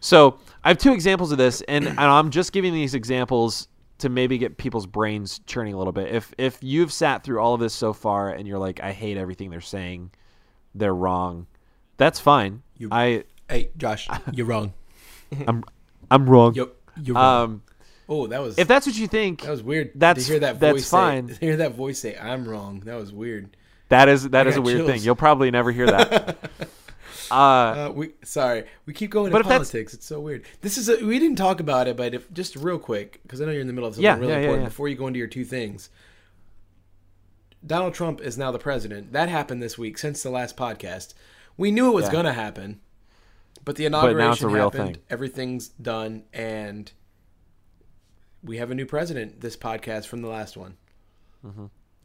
So 0.00 0.38
I 0.64 0.68
have 0.68 0.78
two 0.78 0.92
examples 0.92 1.32
of 1.32 1.38
this, 1.38 1.60
and, 1.62 1.86
and 1.86 1.98
I'm 2.00 2.30
just 2.30 2.52
giving 2.52 2.72
these 2.72 2.94
examples 2.94 3.68
to 3.98 4.08
maybe 4.08 4.38
get 4.38 4.56
people's 4.56 4.86
brains 4.86 5.40
churning 5.46 5.74
a 5.74 5.78
little 5.78 5.92
bit. 5.92 6.14
If 6.14 6.32
if 6.38 6.58
you've 6.62 6.92
sat 6.92 7.22
through 7.22 7.40
all 7.40 7.52
of 7.54 7.60
this 7.60 7.74
so 7.74 7.92
far 7.92 8.30
and 8.30 8.48
you're 8.48 8.58
like, 8.58 8.80
I 8.82 8.92
hate 8.92 9.16
everything 9.18 9.50
they're 9.50 9.60
saying, 9.60 10.10
they're 10.74 10.94
wrong. 10.94 11.46
That's 11.98 12.18
fine. 12.18 12.62
You- 12.78 12.88
I 12.90 13.24
Hey, 13.48 13.70
Josh, 13.76 14.08
you're 14.32 14.46
wrong. 14.46 14.72
I'm 15.46 15.64
I'm 16.10 16.28
wrong. 16.30 16.54
Yo, 16.54 16.70
you're 17.02 17.14
wrong. 17.16 17.44
Um, 17.44 17.62
oh, 18.08 18.26
that 18.28 18.40
was 18.40 18.58
if 18.58 18.66
that's 18.68 18.86
what 18.86 18.96
you 18.96 19.06
think, 19.06 19.42
that 19.42 19.50
was 19.50 19.62
weird. 19.62 19.90
that's- 19.96 20.24
to 20.26 20.32
hear 20.32 20.40
that 20.40 20.60
that's 20.60 20.72
voice 20.72 20.90
fine. 20.90 21.28
Say, 21.28 21.34
to 21.38 21.40
hear 21.40 21.56
that 21.58 21.74
voice 21.74 21.98
say, 21.98 22.16
"I'm 22.16 22.48
wrong." 22.48 22.80
That 22.86 22.94
was 22.96 23.12
weird. 23.12 23.54
that 23.90 24.08
is 24.08 24.30
that 24.30 24.46
is 24.46 24.56
a 24.56 24.62
weird 24.62 24.78
chills. 24.78 24.90
thing. 24.90 25.02
You'll 25.02 25.14
probably 25.16 25.50
never 25.50 25.72
hear 25.72 25.86
that. 25.86 26.38
uh, 27.30 27.34
Uh, 27.34 27.92
we 27.94 28.12
sorry, 28.24 28.64
we 28.86 28.92
keep 28.92 29.10
going 29.10 29.30
But 29.32 29.38
to 29.42 29.44
politics. 29.48 29.94
It's 29.94 30.06
so 30.06 30.20
weird. 30.20 30.44
This 30.60 30.76
is 30.78 30.88
a, 30.88 31.04
we 31.04 31.18
didn't 31.18 31.36
talk 31.38 31.60
about 31.60 31.88
it, 31.88 31.96
but 31.96 32.14
if 32.14 32.30
just 32.32 32.56
real 32.56 32.78
quick, 32.78 33.20
because 33.22 33.40
I 33.40 33.44
know 33.44 33.52
you're 33.52 33.60
in 33.60 33.66
the 33.66 33.72
middle 33.72 33.88
of 33.88 33.94
something 33.94 34.04
Yeah, 34.04 34.16
really 34.18 34.32
yeah, 34.32 34.38
important. 34.38 34.62
yeah. 34.62 34.68
Before 34.68 34.88
you 34.88 34.96
go 34.96 35.06
into 35.06 35.18
your 35.18 35.28
two 35.28 35.44
things, 35.44 35.90
Donald 37.66 37.94
Trump 37.94 38.20
is 38.20 38.38
now 38.38 38.50
the 38.50 38.58
president. 38.58 39.12
That 39.12 39.28
happened 39.28 39.62
this 39.62 39.76
week 39.76 39.98
since 39.98 40.22
the 40.22 40.30
last 40.30 40.56
podcast. 40.56 41.14
We 41.56 41.70
knew 41.70 41.88
it 41.88 41.94
was 41.94 42.08
going 42.08 42.24
to 42.24 42.32
happen, 42.32 42.80
but 43.64 43.76
the 43.76 43.88
now 43.88 43.98
it's 43.98 44.06
a 44.06 44.16
inauguration 44.16 44.50
real 44.50 44.70
happened. 44.70 44.94
thing. 44.96 45.02
Everything's 45.10 45.68
done, 45.68 46.24
and 46.32 46.90
we 48.42 48.56
have 48.56 48.70
a 48.70 48.74
new 48.74 48.86
president. 48.86 49.40
This 49.42 49.56
podcast 49.56 50.06
from 50.06 50.22
the 50.22 50.28
last 50.28 50.56
one. 50.56 50.76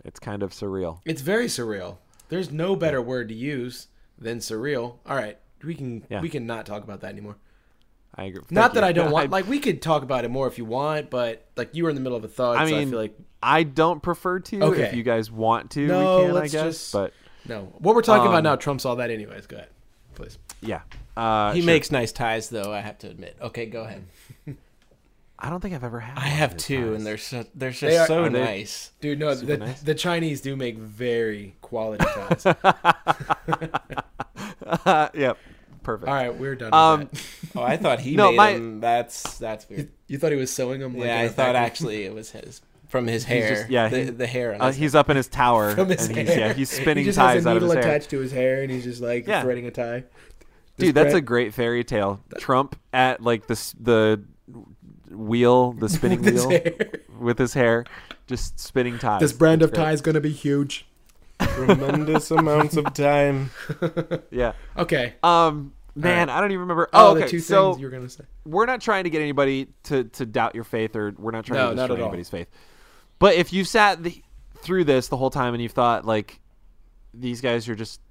it's 0.03 0.19
kind 0.19 0.43
of 0.43 0.51
surreal. 0.51 0.99
It's 1.05 1.21
very 1.21 1.47
surreal. 1.47 1.97
There's 2.27 2.51
no 2.51 2.75
better 2.75 3.01
word 3.01 3.29
to 3.29 3.35
use 3.35 3.87
than 4.19 4.39
surreal. 4.39 4.97
All 5.05 5.15
right, 5.15 5.37
we 5.63 5.75
can 5.75 6.03
Yeah. 6.09 6.21
we 6.21 6.29
can 6.29 6.45
not 6.47 6.65
talk 6.65 6.83
about 6.83 7.01
that 7.01 7.09
anymore. 7.11 7.37
I 8.17 8.25
agree. 8.25 8.43
Not 8.49 8.71
Thank 8.71 8.73
that 8.75 8.79
you. 8.81 8.87
I 8.87 8.91
don't 8.93 9.11
want. 9.17 9.29
Like 9.31 9.47
we 9.47 9.59
could 9.59 9.81
talk 9.81 10.03
about 10.03 10.23
it 10.25 10.29
more 10.31 10.47
if 10.47 10.57
you 10.57 10.65
want, 10.65 11.09
but 11.09 11.45
like 11.57 11.75
you 11.75 11.83
were 11.83 11.89
in 11.89 11.95
the 11.95 12.01
middle 12.01 12.17
of 12.17 12.23
a 12.23 12.29
thought. 12.29 12.55
I 12.57 12.67
so 12.69 12.75
I 12.75 12.79
mean, 12.79 12.89
feel 12.91 12.99
like 12.99 13.17
I 13.43 13.63
don't 13.63 14.01
prefer 14.01 14.39
to. 14.39 14.61
Okay. 14.63 14.83
If 14.83 14.95
you 14.95 15.03
guys 15.03 15.29
want 15.29 15.71
to, 15.71 15.85
No, 15.87 16.19
we 16.19 16.25
can. 16.27 16.37
I 16.37 16.41
guess. 16.43 16.51
just- 16.51 16.93
But 16.93 17.13
no. 17.47 17.73
What 17.79 17.93
we're 17.95 18.01
talking 18.01 18.27
about 18.27 18.37
Um, 18.39 18.43
now 18.45 18.55
trumps 18.55 18.85
all 18.85 18.95
that, 18.97 19.11
anyways. 19.11 19.47
Go 19.47 19.57
ahead, 19.57 19.69
please. 20.15 20.37
yeah, 20.61 20.81
uh, 21.17 21.51
He 21.53 21.59
sure. 21.61 21.65
makes 21.67 21.91
nice 21.91 22.11
ties, 22.11 22.49
though. 22.49 22.71
I 22.73 22.79
have 22.79 22.97
to 22.99 23.07
admit. 23.09 23.35
Okay, 23.41 23.65
go 23.67 23.83
ahead. 23.83 24.03
I 25.37 25.49
don't 25.49 25.59
think 25.59 25.75
I've 25.75 25.83
ever 25.83 25.99
had. 25.99 26.17
I 26.17 26.21
one 26.21 26.31
of 26.31 26.37
have 26.37 26.57
two, 26.57 26.85
ties. 26.91 26.95
and 26.95 27.05
they're 27.05 27.17
so, 27.17 27.45
they're 27.55 27.69
just 27.71 27.81
They 27.81 27.97
are- 27.97 28.07
so 28.07 28.23
are 28.23 28.29
they- 28.29 28.39
nice. 28.43 28.91
Dude, 29.01 29.19
no, 29.19 29.33
Super 29.33 29.57
the, 29.57 29.65
nice. 29.65 29.81
the 29.81 29.95
Chinese 29.95 30.41
do 30.41 30.55
make 30.55 30.77
very 30.77 31.55
quality 31.61 32.05
ties. 32.05 32.45
yep, 35.13 35.37
perfect. 35.83 36.07
all 36.09 36.13
right, 36.15 36.35
we're 36.35 36.55
done. 36.55 36.67
With 36.67 36.73
Um, 36.73 36.99
that. 37.11 37.21
Oh, 37.55 37.63
I 37.63 37.77
thought 37.77 37.99
he 37.99 38.15
No, 38.15 38.31
made 38.31 38.37
my- 38.37 38.53
them. 38.53 38.79
That's 38.79 39.37
that's 39.37 39.67
weird. 39.69 39.89
You 40.07 40.17
thought 40.17 40.31
he 40.31 40.37
was 40.37 40.51
sewing 40.51 40.79
them? 40.79 40.93
Like 40.95 41.05
yeah, 41.07 41.19
I 41.21 41.27
thought 41.27 41.53
vacuum? 41.53 41.63
actually 41.63 42.03
it 42.05 42.13
was 42.13 42.31
his 42.31 42.61
from 42.87 43.07
his 43.07 43.23
hair. 43.25 43.55
just- 43.55 43.69
yeah, 43.69 43.87
the, 43.89 44.03
he- 44.05 44.09
the 44.11 44.27
hair. 44.27 44.53
On 44.55 44.61
Uh, 44.61 44.71
he's 44.71 44.95
up 44.95 45.09
in 45.09 45.17
his 45.17 45.27
tower, 45.27 45.75
from 45.75 45.89
his 45.89 46.07
and 46.07 46.15
hair. 46.17 46.25
he's 46.25 46.35
yeah 46.37 46.53
he's 46.53 46.69
spinning 46.69 47.03
he 47.03 47.09
just 47.09 47.17
ties 47.17 47.35
has 47.35 47.45
a 47.45 47.49
out 47.49 47.57
of 47.57 47.63
his 47.63 47.71
needle 47.71 47.83
hair. 47.83 47.91
attached 47.91 48.09
to 48.11 48.19
his 48.19 48.31
hair, 48.31 48.61
and 48.63 48.71
he's 48.71 48.83
just 48.83 49.01
like 49.01 49.27
Yeah. 49.27 49.41
threading 49.41 49.65
a 49.67 49.71
tie. 49.71 50.03
This 50.77 50.87
Dude, 50.87 50.95
that's 50.95 51.05
brand- 51.07 51.17
a 51.17 51.21
great 51.21 51.53
fairy 51.53 51.83
tale. 51.83 52.21
Trump 52.37 52.75
at 52.93 53.21
like 53.21 53.47
the 53.47 53.73
the 53.79 54.23
wheel, 55.15 55.73
the 55.73 55.89
spinning 55.97 56.21
With 56.21 56.33
wheel 56.35 56.49
hair. 56.49 56.73
with 57.19 57.37
his 57.39 57.53
hair, 57.53 57.85
just 58.27 58.59
spinning 58.59 58.99
ties. 58.99 59.21
This 59.21 59.33
brand 59.33 59.61
of 59.61 59.71
great. 59.71 59.83
tie 59.83 59.91
is 59.91 60.01
gonna 60.01 60.21
be 60.21 60.31
huge. 60.31 60.85
tremendous 61.39 62.31
amounts 62.31 62.77
of 62.77 62.93
time. 62.93 63.51
Yeah. 64.31 64.53
Okay. 64.77 65.13
Um. 65.23 65.73
Man, 65.97 66.27
right. 66.27 66.37
I 66.37 66.41
don't 66.41 66.51
even 66.51 66.61
remember. 66.61 66.89
Oh, 66.91 67.07
Oh, 67.07 67.11
okay. 67.11 67.21
the 67.23 67.29
two 67.29 67.39
so 67.39 67.71
things 67.71 67.81
you 67.81 67.87
were 67.87 67.91
gonna 67.91 68.09
say. 68.09 68.25
we're 68.45 68.65
not 68.65 68.81
trying 68.81 69.05
to 69.05 69.09
get 69.09 69.21
anybody 69.21 69.67
to 69.83 70.03
to 70.03 70.25
doubt 70.25 70.53
your 70.55 70.65
faith, 70.65 70.93
or 70.95 71.13
we're 71.17 71.31
not 71.31 71.45
trying 71.45 71.59
No, 71.59 71.69
to 71.69 71.75
not 71.75 71.83
destroy 71.87 71.95
at 71.95 72.01
anybody's 72.01 72.29
faith. 72.29 72.47
But 73.17 73.35
if 73.35 73.53
you've 73.53 73.67
sat 73.67 74.03
the, 74.03 74.21
through 74.57 74.83
this 74.83 75.07
the 75.07 75.15
whole 75.15 75.29
time 75.29 75.53
and 75.53 75.63
you've 75.63 75.71
thought 75.71 76.03
like 76.03 76.41
these 77.13 77.39
guys 77.39 77.69
are 77.69 77.75
just 77.75 78.01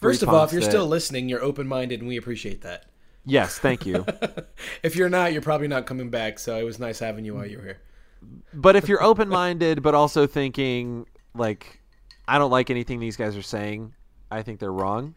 First 0.00 0.22
of 0.22 0.28
all, 0.28 0.44
if 0.44 0.52
you're 0.52 0.60
that- 0.60 0.70
still 0.70 0.86
listening, 0.86 1.28
you're 1.28 1.42
open 1.42 1.66
minded, 1.66 1.98
and 2.00 2.08
we 2.08 2.16
appreciate 2.18 2.60
that. 2.62 2.84
Yes, 3.24 3.58
thank 3.58 3.86
you. 3.86 4.04
If 4.82 4.96
you're 4.96 5.08
not, 5.08 5.32
you're 5.32 5.42
probably 5.42 5.68
not 5.68 5.86
coming 5.86 6.10
back. 6.10 6.38
So 6.38 6.56
it 6.58 6.62
was 6.64 6.78
nice 6.78 6.98
having 6.98 7.24
you 7.24 7.34
while 7.34 7.46
you 7.46 7.58
were 7.58 7.64
here. 7.64 7.78
but 8.52 8.76
if 8.76 8.88
you're 8.88 9.02
open 9.02 9.28
minded, 9.28 9.82
but 9.82 9.94
also 9.94 10.26
thinking 10.26 11.06
like 11.34 11.80
I 12.28 12.38
don't 12.38 12.50
like 12.50 12.70
anything 12.70 13.00
these 13.00 13.16
guys 13.16 13.36
are 13.36 13.42
saying, 13.42 13.94
I 14.30 14.42
think 14.42 14.60
they're 14.60 14.72
wrong. 14.72 15.14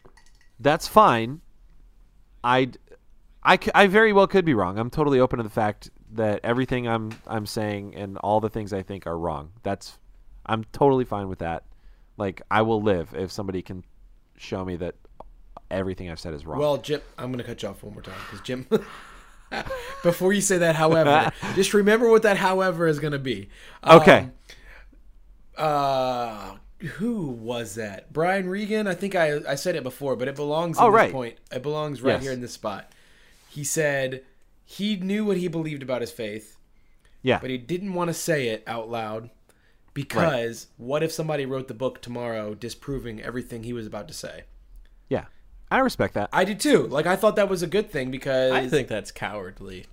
That's 0.60 0.86
fine. 0.88 1.40
I, 2.44 2.70
I, 3.42 3.56
c- 3.56 3.70
I 3.74 3.86
very 3.86 4.12
well 4.12 4.26
could 4.26 4.44
be 4.44 4.54
wrong. 4.54 4.78
I'm 4.78 4.90
totally 4.90 5.20
open 5.20 5.38
to 5.38 5.42
the 5.42 5.50
fact 5.50 5.90
that 6.12 6.40
everything 6.42 6.86
I'm 6.88 7.12
I'm 7.26 7.46
saying 7.46 7.94
and 7.94 8.16
all 8.18 8.40
the 8.40 8.48
things 8.50 8.72
I 8.72 8.82
think 8.82 9.06
are 9.06 9.18
wrong. 9.18 9.52
That's 9.62 9.98
I'm 10.46 10.64
totally 10.72 11.04
fine 11.04 11.28
with 11.28 11.38
that. 11.40 11.64
Like 12.16 12.42
I 12.50 12.62
will 12.62 12.82
live 12.82 13.14
if 13.14 13.30
somebody 13.30 13.62
can 13.62 13.84
show 14.36 14.64
me 14.64 14.76
that 14.76 14.94
everything 15.70 16.10
I've 16.10 16.20
said 16.20 16.34
is 16.34 16.46
wrong. 16.46 16.58
Well, 16.58 16.76
Jim, 16.78 17.00
I'm 17.16 17.26
going 17.26 17.38
to 17.38 17.44
cut 17.44 17.62
you 17.62 17.68
off 17.68 17.82
one 17.82 17.94
more 17.94 18.02
time 18.02 18.14
because 18.26 18.40
Jim. 18.46 18.66
before 20.02 20.32
you 20.32 20.40
say 20.40 20.58
that, 20.58 20.76
however, 20.76 21.32
just 21.54 21.72
remember 21.74 22.08
what 22.10 22.22
that 22.22 22.36
however 22.36 22.86
is 22.86 22.98
going 22.98 23.12
to 23.12 23.18
be. 23.18 23.48
Um, 23.82 24.00
okay. 24.00 24.28
Uh, 25.56 26.56
who 26.80 27.26
was 27.26 27.74
that? 27.74 28.12
Brian 28.12 28.48
Regan. 28.48 28.86
I 28.86 28.94
think 28.94 29.14
I 29.14 29.40
I 29.48 29.54
said 29.56 29.74
it 29.74 29.82
before, 29.82 30.16
but 30.16 30.28
it 30.28 30.36
belongs. 30.36 30.78
In 30.78 30.84
Oh, 30.84 30.86
this 30.88 30.94
right. 30.94 31.12
Point. 31.12 31.38
It 31.50 31.62
belongs 31.62 32.00
right 32.02 32.12
Yes. 32.14 32.22
here 32.22 32.32
in 32.32 32.40
this 32.40 32.52
spot. 32.52 32.92
He 33.48 33.64
said 33.64 34.22
he 34.64 34.96
knew 34.96 35.24
what 35.24 35.38
he 35.38 35.48
believed 35.48 35.82
about 35.82 36.02
his 36.02 36.12
faith, 36.12 36.56
Yeah. 37.22 37.38
but 37.40 37.50
he 37.50 37.58
didn't 37.58 37.94
want 37.94 38.08
to 38.08 38.14
say 38.14 38.48
it 38.48 38.62
out 38.66 38.88
loud 38.90 39.30
because 39.94 40.68
what 40.76 41.02
if 41.02 41.10
somebody 41.10 41.46
wrote 41.46 41.66
the 41.66 41.74
book 41.74 42.00
tomorrow 42.02 42.54
disproving 42.54 43.20
everything 43.20 43.64
he 43.64 43.72
was 43.72 43.86
about 43.86 44.06
to 44.08 44.14
say? 44.14 44.44
Yeah. 45.70 45.76
I 45.76 45.80
respect 45.80 46.14
that. 46.14 46.30
I 46.32 46.44
do 46.44 46.54
too. 46.54 46.86
Like 46.86 47.06
I 47.06 47.16
thought 47.16 47.36
that 47.36 47.48
was 47.48 47.62
a 47.62 47.66
good 47.66 47.90
thing 47.90 48.10
because 48.10 48.52
I 48.52 48.68
think 48.68 48.88
that's 48.88 49.10
cowardly. 49.10 49.86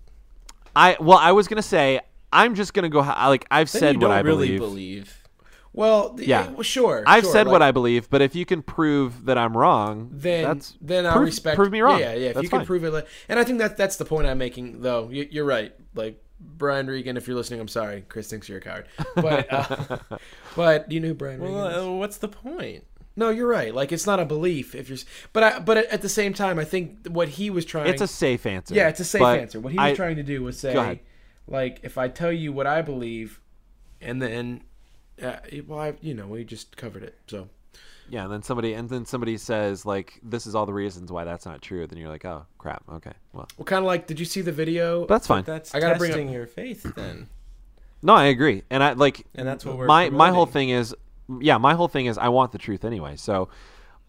I 0.76 0.98
well, 1.00 1.18
I 1.18 1.32
was 1.32 1.48
gonna 1.48 1.62
say 1.62 2.00
I'm 2.34 2.56
just 2.56 2.74
gonna 2.74 2.90
go. 2.90 3.00
Like 3.00 3.46
I've 3.52 3.72
Then 3.72 3.80
said 3.80 3.94
you 3.96 4.00
what 4.02 4.08
don't 4.08 4.18
I 4.18 4.22
really 4.22 4.58
believe. 4.58 4.60
believe. 4.60 5.22
Well, 5.74 6.14
th- 6.14 6.26
Yeah. 6.28 6.50
well, 6.52 6.64
sure. 6.64 7.04
I've 7.06 7.24
sure, 7.24 7.34
said 7.34 7.48
what 7.48 7.62
I 7.62 7.72
believe, 7.72 8.10
but 8.10 8.22
if 8.22 8.34
you 8.34 8.46
can 8.46 8.62
prove 8.62 9.26
that 9.26 9.38
I'm 9.38 9.58
wrong, 9.58 10.10
then 10.12 10.44
that's 10.46 10.74
then 10.80 11.06
I 11.06 11.12
prove, 11.14 11.26
respect. 11.26 11.58
Prove 11.58 11.72
me 11.72 11.82
wrong. 11.82 12.00
Yeah, 12.00 12.14
yeah. 12.14 12.28
If 12.30 12.34
That's 12.36 12.44
you 12.46 12.50
can 12.50 12.60
fine. 12.60 12.66
prove 12.66 12.86
it, 12.86 12.92
like, 12.92 13.08
and 13.28 13.38
I 13.38 13.44
think 13.44 13.60
that 13.60 13.76
that's 13.76 13.98
the 13.98 14.06
point 14.06 14.26
I'm 14.26 14.38
making. 14.38 14.80
Though 14.82 15.10
you, 15.10 15.28
you're 15.30 15.44
right. 15.44 15.76
Like 15.94 16.24
Brian 16.40 16.88
Regan, 16.88 17.18
if 17.18 17.28
you're 17.28 17.36
listening, 17.36 17.60
I'm 17.60 17.68
sorry. 17.68 18.06
Chris 18.08 18.30
thinks 18.30 18.48
you're 18.48 18.60
a 18.60 18.62
coward. 18.62 18.88
But 19.16 19.52
uh, 19.52 19.98
but 20.56 20.90
you 20.90 21.02
know 21.02 21.10
who 21.10 21.14
Brian 21.14 21.42
Regan? 21.42 21.56
Well, 21.56 21.90
uh, 21.90 21.92
what's 21.98 22.18
the 22.18 22.30
point? 22.30 22.86
No, 23.16 23.30
you're 23.30 23.48
right. 23.48 23.74
Like 23.74 23.92
it's 23.92 24.06
not 24.06 24.20
a 24.20 24.26
belief. 24.26 24.76
If 24.76 24.90
you're, 24.90 24.98
but 25.32 25.44
I, 25.44 25.60
but 25.60 25.78
at 25.78 26.02
the 26.02 26.10
same 26.10 26.34
time, 26.34 26.60
I 26.60 26.66
think 26.66 27.08
what 27.08 27.30
he 27.30 27.50
was 27.50 27.64
trying. 27.66 27.88
It's 27.88 28.02
a 28.02 28.08
safe 28.08 28.46
answer. 28.46 28.76
yeah, 28.76 28.90
it's 28.90 29.00
a 29.00 29.06
safe 29.06 29.22
answer. 29.22 29.60
What 29.60 29.72
he 29.72 29.80
was 29.80 29.92
I- 29.92 29.96
trying 29.96 30.18
to 30.18 30.24
do 30.24 30.44
was 30.44 30.60
say, 30.60 31.02
like, 31.48 31.80
if 31.84 31.98
I 31.98 32.08
tell 32.10 32.32
you 32.32 32.52
what 32.52 32.68
I 32.68 32.82
believe, 32.82 33.40
and 34.02 34.22
then, 34.22 34.64
uh, 35.22 35.38
well, 35.68 35.80
I, 35.80 35.94
you 36.02 36.14
know, 36.14 36.28
we 36.28 36.44
just 36.44 36.76
covered 36.76 37.04
it. 37.04 37.16
So 37.28 37.48
Yeah, 38.10 38.24
and 38.24 38.34
then 38.34 38.44
somebody 38.44 38.74
and 38.74 38.90
then 38.90 39.06
somebody 39.06 39.38
says 39.38 39.86
like 39.86 40.20
this 40.22 40.46
is 40.46 40.54
all 40.56 40.66
the 40.66 40.74
reasons 40.74 41.12
why 41.12 41.24
that's 41.24 41.46
not 41.46 41.62
true. 41.62 41.88
Then 41.88 41.98
you're 41.98 42.10
like, 42.10 42.26
oh 42.26 42.46
crap, 42.58 42.84
okay, 42.96 43.14
well 43.32 43.48
Well, 43.58 43.66
kind 43.66 43.80
of 43.80 43.86
like, 43.86 44.08
did 44.08 44.20
you 44.20 44.26
see 44.26 44.42
the 44.42 44.52
video? 44.52 45.06
that's 45.06 45.28
fine. 45.28 45.44
That's 45.44 45.74
I 45.74 45.80
gotta 45.80 45.98
bring 45.98 46.12
testing 46.12 46.30
your 46.30 46.48
faith 46.48 46.84
then. 46.96 47.30
No, 48.02 48.14
I 48.14 48.26
agree, 48.26 48.64
and 48.70 48.84
I 48.84 48.94
like 48.94 49.26
And 49.36 49.48
that's 49.48 49.64
what 49.66 49.78
we're 49.78 49.88
my 49.88 50.10
my 50.10 50.32
whole 50.32 50.46
thing 50.46 50.70
is 50.70 50.94
yeah 51.42 51.58
my 51.58 51.74
whole 51.74 51.88
thing 51.88 52.06
is 52.06 52.18
I 52.18 52.30
want 52.30 52.52
the 52.52 52.58
truth 52.58 52.86
anyway. 52.86 53.16
So 53.16 53.50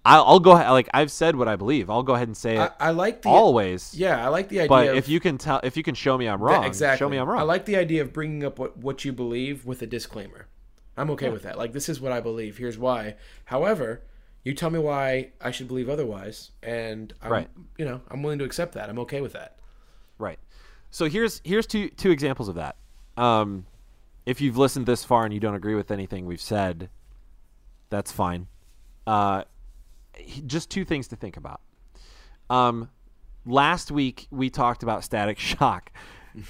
I'll, 0.04 0.24
I'll 0.24 0.40
go 0.40 0.52
ahead 0.52 0.70
like 0.70 0.88
I've 0.94 1.10
said 1.10 1.36
what 1.36 1.48
I 1.48 1.56
believe. 1.56 1.90
I'll 1.90 2.02
go 2.02 2.14
ahead 2.14 2.28
and 2.28 2.36
say 2.36 2.56
it 2.56 2.72
I, 2.80 2.88
I 2.88 2.90
like 2.90 3.22
the 3.22 3.28
always. 3.28 3.94
Yeah, 3.94 4.24
I 4.24 4.28
like 4.28 4.48
the 4.48 4.60
idea. 4.60 4.68
But 4.68 4.88
of, 4.88 4.96
if 4.96 5.08
you 5.08 5.18
can 5.20 5.36
tell 5.38 5.60
if 5.64 5.76
you 5.76 5.82
can 5.82 5.94
show 5.94 6.16
me 6.16 6.28
I'm 6.28 6.38
That- 6.38 6.44
wrong, 6.44 6.64
exactly, 6.64 6.98
show 6.98 7.08
me 7.08 7.16
I'm 7.16 7.28
wrong. 7.28 7.40
I 7.40 7.42
like 7.42 7.64
the 7.64 7.76
idea 7.76 8.02
of 8.02 8.12
bringing 8.12 8.44
up 8.44 8.58
what 8.58 8.76
what 8.76 9.04
you 9.04 9.12
believe 9.12 9.66
with 9.66 9.82
a 9.82 9.86
disclaimer. 9.86 10.46
I'm 10.96 11.10
okay 11.10 11.28
with 11.28 11.42
that. 11.42 11.58
Like 11.58 11.72
this 11.72 11.88
is 11.88 12.00
what 12.00 12.12
I 12.12 12.20
believe. 12.20 12.56
Here's 12.56 12.78
why. 12.78 13.16
However, 13.46 14.02
you 14.44 14.54
tell 14.54 14.70
me 14.70 14.78
why 14.78 15.32
I 15.40 15.50
should 15.50 15.66
believe 15.68 15.88
otherwise, 15.90 16.52
and 16.62 17.12
I'm, 17.20 17.32
Right. 17.32 17.48
you 17.76 17.84
know 17.84 18.00
I'm 18.10 18.22
willing 18.22 18.38
to 18.38 18.44
accept 18.44 18.74
that. 18.74 18.88
I'm 18.88 18.98
okay 19.00 19.20
with 19.20 19.32
that. 19.32 19.58
Right. 20.18 20.38
So 20.90 21.06
here's 21.06 21.40
here's 21.44 21.66
two 21.66 21.88
two 21.90 22.10
examples 22.10 22.48
of 22.48 22.54
that. 22.54 22.76
Um, 23.16 23.66
if 24.24 24.40
you've 24.40 24.56
listened 24.56 24.86
this 24.86 25.04
far 25.04 25.24
and 25.24 25.34
you 25.34 25.40
don't 25.40 25.54
agree 25.54 25.74
with 25.74 25.90
anything 25.90 26.26
we've 26.26 26.40
said, 26.40 26.88
that's 27.91 28.12
fine. 28.12 28.47
Uh, 29.07 29.45
just 30.47 30.70
two 30.70 30.84
things 30.84 31.09
to 31.09 31.16
think 31.16 31.37
about. 31.37 31.61
Um, 32.51 32.91
last 33.45 33.91
week 33.91 34.26
we 34.30 34.51
talked 34.51 34.82
about 34.82 35.05
static 35.05 35.39
shock, 35.41 35.93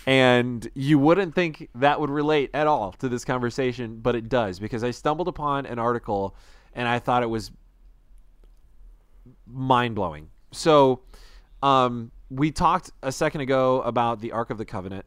and 0.06 0.68
you 0.74 0.98
wouldn't 0.98 1.34
think 1.34 1.68
that 1.74 2.00
would 2.00 2.10
relate 2.10 2.50
at 2.54 2.66
all 2.66 2.92
to 2.92 3.08
this 3.08 3.24
conversation, 3.24 4.00
but 4.00 4.14
it 4.14 4.28
does 4.28 4.58
because 4.58 4.82
I 4.82 4.90
stumbled 4.90 5.28
upon 5.28 5.66
an 5.66 5.78
article 5.78 6.36
and 6.72 6.86
I 6.88 6.98
thought 6.98 7.22
it 7.22 7.30
was 7.30 7.50
mind 9.46 9.94
blowing. 9.94 10.28
So, 10.52 11.02
um, 11.62 12.10
we 12.30 12.50
talked 12.50 12.90
a 13.02 13.12
second 13.12 13.40
ago 13.40 13.82
about 13.82 14.20
the 14.20 14.32
Ark 14.32 14.50
of 14.50 14.58
the 14.58 14.64
Covenant, 14.64 15.06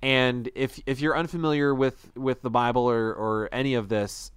and 0.00 0.50
if 0.54 0.80
if 0.86 1.00
you're 1.00 1.16
unfamiliar 1.16 1.74
with 1.74 2.10
with 2.16 2.42
the 2.42 2.50
Bible 2.50 2.82
or 2.82 3.14
or 3.14 3.48
any 3.52 3.74
of 3.74 3.88
this, 3.88 4.32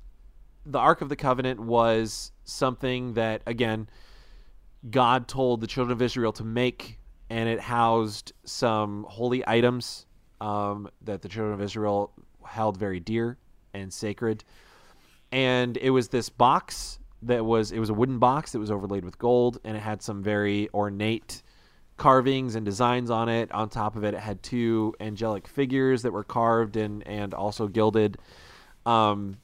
the 0.65 0.79
Ark 0.79 1.01
of 1.01 1.09
the 1.09 1.15
Covenant 1.15 1.59
was 1.59 2.31
something 2.43 3.13
that 3.13 3.41
again 3.45 3.87
God 4.89 5.27
told 5.27 5.61
the 5.61 5.67
children 5.67 5.93
of 5.93 6.01
Israel 6.01 6.31
to 6.33 6.43
make, 6.43 6.99
and 7.29 7.49
it 7.49 7.59
housed 7.59 8.33
some 8.43 9.05
holy 9.09 9.43
items 9.47 10.05
um, 10.41 10.89
that 11.01 11.21
the 11.21 11.29
children 11.29 11.53
of 11.53 11.61
Israel 11.61 12.11
held 12.45 12.77
very 12.77 12.99
dear 12.99 13.37
and 13.73 13.91
sacred. 13.91 14.43
And 15.31 15.77
it 15.77 15.89
was 15.89 16.09
this 16.09 16.29
box 16.29 16.99
that 17.23 17.43
was 17.43 17.71
it 17.71 17.79
was 17.79 17.89
a 17.89 17.93
wooden 17.93 18.19
box 18.19 18.51
that 18.51 18.59
was 18.59 18.71
overlaid 18.71 19.03
with 19.03 19.17
gold, 19.17 19.59
and 19.63 19.75
it 19.75 19.81
had 19.81 20.01
some 20.01 20.21
very 20.21 20.69
ornate 20.73 21.41
carvings 21.97 22.55
and 22.55 22.65
designs 22.65 23.09
on 23.09 23.29
it. 23.29 23.51
On 23.51 23.69
top 23.69 23.95
of 23.95 24.03
it, 24.03 24.13
it 24.13 24.19
had 24.19 24.43
two 24.43 24.93
angelic 24.99 25.47
figures 25.47 26.03
that 26.03 26.11
were 26.11 26.23
carved 26.23 26.77
and 26.77 27.05
and 27.07 27.33
also 27.33 27.67
gilded. 27.67 28.17
Um, 28.85 29.37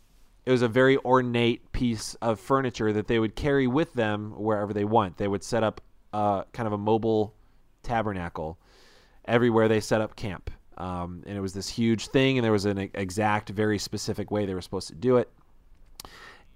it 0.45 0.51
was 0.51 0.61
a 0.61 0.67
very 0.67 0.97
ornate 0.99 1.71
piece 1.71 2.15
of 2.15 2.39
furniture 2.39 2.91
that 2.93 3.07
they 3.07 3.19
would 3.19 3.35
carry 3.35 3.67
with 3.67 3.93
them 3.93 4.31
wherever 4.35 4.73
they 4.73 4.85
went. 4.85 5.17
They 5.17 5.27
would 5.27 5.43
set 5.43 5.63
up 5.63 5.81
kind 6.11 6.67
of 6.67 6.73
a 6.73 6.77
mobile 6.77 7.35
tabernacle 7.83 8.57
everywhere 9.25 9.67
they 9.67 9.79
set 9.79 10.01
up 10.01 10.15
camp. 10.15 10.49
Um, 10.77 11.23
and 11.27 11.37
it 11.37 11.41
was 11.41 11.53
this 11.53 11.69
huge 11.69 12.07
thing, 12.07 12.37
and 12.37 12.43
there 12.43 12.51
was 12.51 12.65
an 12.65 12.89
exact, 12.95 13.49
very 13.49 13.77
specific 13.77 14.31
way 14.31 14.45
they 14.45 14.55
were 14.55 14.61
supposed 14.61 14.87
to 14.87 14.95
do 14.95 15.17
it. 15.17 15.29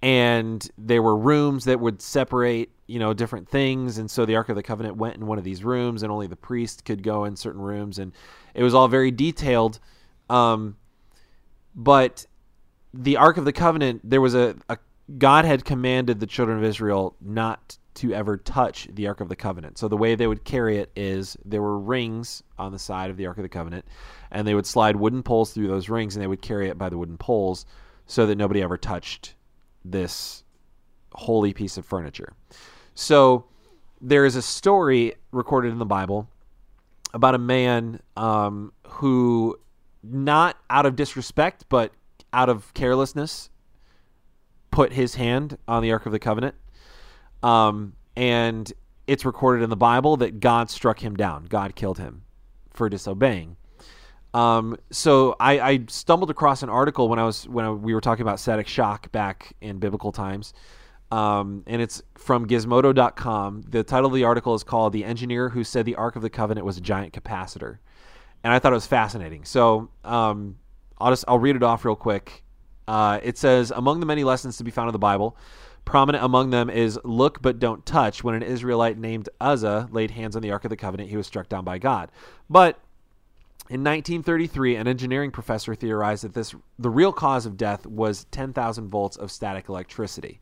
And 0.02 0.68
there 0.76 1.00
were 1.00 1.16
rooms 1.16 1.64
that 1.66 1.78
would 1.80 2.02
separate, 2.02 2.70
you 2.86 2.98
know, 2.98 3.14
different 3.14 3.48
things. 3.48 3.98
And 3.98 4.10
so 4.10 4.26
the 4.26 4.36
Ark 4.36 4.48
of 4.48 4.56
the 4.56 4.62
Covenant 4.62 4.96
went 4.96 5.16
in 5.16 5.26
one 5.26 5.38
of 5.38 5.44
these 5.44 5.62
rooms, 5.64 6.02
and 6.02 6.10
only 6.10 6.26
the 6.26 6.36
priest 6.36 6.84
could 6.84 7.02
go 7.02 7.24
in 7.24 7.36
certain 7.36 7.60
rooms. 7.60 7.98
And 7.98 8.12
it 8.52 8.62
was 8.62 8.74
all 8.74 8.88
very 8.88 9.10
detailed. 9.10 9.78
Um, 10.28 10.76
but 11.74 12.26
the 12.96 13.16
Ark 13.16 13.36
of 13.36 13.44
the 13.44 13.52
Covenant, 13.52 14.00
there 14.04 14.20
was 14.20 14.34
a, 14.34 14.56
a 14.68 14.78
God 15.18 15.44
had 15.44 15.64
commanded 15.64 16.20
the 16.20 16.26
children 16.26 16.58
of 16.58 16.64
Israel 16.64 17.14
not 17.20 17.78
to 17.94 18.12
ever 18.12 18.36
touch 18.36 18.88
the 18.92 19.06
Ark 19.06 19.20
of 19.20 19.28
the 19.28 19.36
Covenant. 19.36 19.78
So 19.78 19.88
the 19.88 19.96
way 19.96 20.14
they 20.14 20.26
would 20.26 20.44
carry 20.44 20.78
it 20.78 20.90
is 20.94 21.36
there 21.44 21.62
were 21.62 21.78
rings 21.78 22.42
on 22.58 22.72
the 22.72 22.78
side 22.78 23.10
of 23.10 23.16
the 23.16 23.26
Ark 23.26 23.38
of 23.38 23.42
the 23.42 23.48
Covenant, 23.48 23.86
and 24.30 24.46
they 24.46 24.54
would 24.54 24.66
slide 24.66 24.96
wooden 24.96 25.22
poles 25.22 25.52
through 25.52 25.68
those 25.68 25.88
rings, 25.88 26.14
and 26.14 26.22
they 26.22 26.26
would 26.26 26.42
carry 26.42 26.68
it 26.68 26.76
by 26.76 26.88
the 26.88 26.98
wooden 26.98 27.16
poles, 27.16 27.64
so 28.06 28.26
that 28.26 28.36
nobody 28.36 28.62
ever 28.62 28.76
touched 28.76 29.34
this 29.84 30.44
holy 31.12 31.52
piece 31.52 31.78
of 31.78 31.86
furniture. 31.86 32.34
So 32.94 33.46
there 34.00 34.26
is 34.26 34.36
a 34.36 34.42
story 34.42 35.14
recorded 35.32 35.72
in 35.72 35.78
the 35.78 35.86
Bible 35.86 36.28
about 37.14 37.34
a 37.34 37.38
man 37.38 38.00
um, 38.16 38.72
who, 38.86 39.58
not 40.02 40.56
out 40.68 40.84
of 40.84 40.96
disrespect, 40.96 41.64
but 41.68 41.92
out 42.32 42.48
of 42.48 42.72
carelessness, 42.74 43.50
put 44.70 44.92
his 44.92 45.14
hand 45.14 45.58
on 45.66 45.82
the 45.82 45.92
Ark 45.92 46.06
of 46.06 46.12
the 46.12 46.18
Covenant. 46.18 46.54
Um, 47.42 47.94
and 48.16 48.72
it's 49.06 49.24
recorded 49.24 49.62
in 49.62 49.70
the 49.70 49.76
Bible 49.76 50.16
that 50.18 50.40
God 50.40 50.70
struck 50.70 51.00
him 51.00 51.16
down. 51.16 51.44
God 51.44 51.74
killed 51.74 51.98
him 51.98 52.22
for 52.70 52.88
disobeying. 52.88 53.56
Um, 54.34 54.76
so 54.90 55.34
I, 55.40 55.60
I 55.60 55.84
stumbled 55.88 56.30
across 56.30 56.62
an 56.62 56.68
article 56.68 57.08
when 57.08 57.18
I 57.18 57.24
was 57.24 57.48
when 57.48 57.64
I, 57.64 57.70
we 57.70 57.94
were 57.94 58.02
talking 58.02 58.22
about 58.22 58.38
static 58.38 58.68
shock 58.68 59.10
back 59.10 59.54
in 59.62 59.78
biblical 59.78 60.12
times, 60.12 60.52
um, 61.10 61.62
and 61.66 61.80
it's 61.80 62.02
from 62.16 62.46
Gizmodo.com. 62.46 63.64
The 63.66 63.82
title 63.82 64.08
of 64.08 64.14
the 64.14 64.24
article 64.24 64.54
is 64.54 64.62
called 64.62 64.92
"The 64.92 65.04
Engineer 65.04 65.48
Who 65.48 65.64
Said 65.64 65.86
the 65.86 65.94
Ark 65.94 66.16
of 66.16 66.22
the 66.22 66.28
Covenant 66.28 66.66
Was 66.66 66.76
a 66.76 66.82
Giant 66.82 67.14
Capacitor," 67.14 67.78
and 68.44 68.52
I 68.52 68.58
thought 68.58 68.72
it 68.72 68.76
was 68.76 68.86
fascinating. 68.86 69.44
So 69.46 69.88
um, 70.04 70.58
I'll 70.98 71.12
just 71.12 71.24
I'll 71.28 71.38
read 71.38 71.56
it 71.56 71.62
off 71.62 71.84
real 71.84 71.96
quick. 71.96 72.42
Uh, 72.88 73.18
it 73.22 73.36
says 73.36 73.72
among 73.74 74.00
the 74.00 74.06
many 74.06 74.24
lessons 74.24 74.56
to 74.58 74.64
be 74.64 74.70
found 74.70 74.88
in 74.88 74.92
the 74.92 74.98
Bible, 74.98 75.36
prominent 75.84 76.24
among 76.24 76.50
them 76.50 76.70
is 76.70 76.98
"Look 77.04 77.42
but 77.42 77.58
don't 77.58 77.84
touch." 77.84 78.22
When 78.22 78.34
an 78.34 78.42
Israelite 78.42 78.98
named 78.98 79.28
Uzzah 79.40 79.88
laid 79.90 80.12
hands 80.12 80.36
on 80.36 80.42
the 80.42 80.50
Ark 80.50 80.64
of 80.64 80.70
the 80.70 80.76
Covenant, 80.76 81.10
he 81.10 81.16
was 81.16 81.26
struck 81.26 81.48
down 81.48 81.64
by 81.64 81.78
God. 81.78 82.10
But 82.48 82.78
in 83.68 83.82
1933, 83.82 84.76
an 84.76 84.86
engineering 84.86 85.32
professor 85.32 85.74
theorized 85.74 86.22
that 86.24 86.34
this 86.34 86.54
the 86.78 86.90
real 86.90 87.12
cause 87.12 87.46
of 87.46 87.56
death 87.56 87.84
was 87.86 88.24
10,000 88.30 88.88
volts 88.88 89.16
of 89.16 89.30
static 89.32 89.68
electricity. 89.68 90.40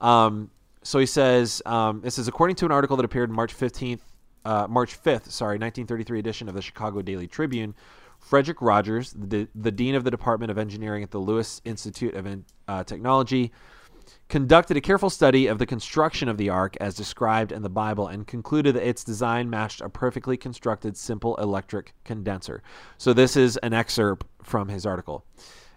Um, 0.00 0.50
so 0.82 0.98
he 0.98 1.06
says 1.06 1.62
um, 1.66 2.00
this 2.00 2.18
is 2.18 2.26
according 2.26 2.56
to 2.56 2.64
an 2.64 2.72
article 2.72 2.96
that 2.96 3.04
appeared 3.04 3.30
March 3.30 3.56
15th, 3.56 4.00
uh, 4.44 4.66
March 4.68 5.00
5th, 5.00 5.30
sorry, 5.30 5.58
1933 5.58 6.18
edition 6.18 6.48
of 6.48 6.54
the 6.54 6.62
Chicago 6.62 7.00
Daily 7.02 7.26
Tribune. 7.26 7.74
Frederick 8.18 8.60
Rogers, 8.60 9.14
the, 9.16 9.48
the 9.54 9.70
dean 9.70 9.94
of 9.94 10.04
the 10.04 10.10
Department 10.10 10.50
of 10.50 10.58
Engineering 10.58 11.02
at 11.02 11.10
the 11.10 11.18
Lewis 11.18 11.62
Institute 11.64 12.14
of 12.14 12.26
uh, 12.66 12.84
Technology, 12.84 13.52
conducted 14.28 14.76
a 14.76 14.80
careful 14.80 15.10
study 15.10 15.46
of 15.46 15.58
the 15.58 15.66
construction 15.66 16.28
of 16.28 16.36
the 16.36 16.48
ark 16.48 16.76
as 16.80 16.94
described 16.94 17.52
in 17.52 17.62
the 17.62 17.70
Bible 17.70 18.06
and 18.06 18.26
concluded 18.26 18.74
that 18.74 18.86
its 18.86 19.04
design 19.04 19.48
matched 19.48 19.80
a 19.80 19.88
perfectly 19.88 20.36
constructed 20.36 20.96
simple 20.96 21.36
electric 21.36 21.94
condenser. 22.04 22.62
So, 22.96 23.12
this 23.12 23.36
is 23.36 23.56
an 23.58 23.72
excerpt 23.72 24.26
from 24.42 24.68
his 24.68 24.84
article. 24.84 25.24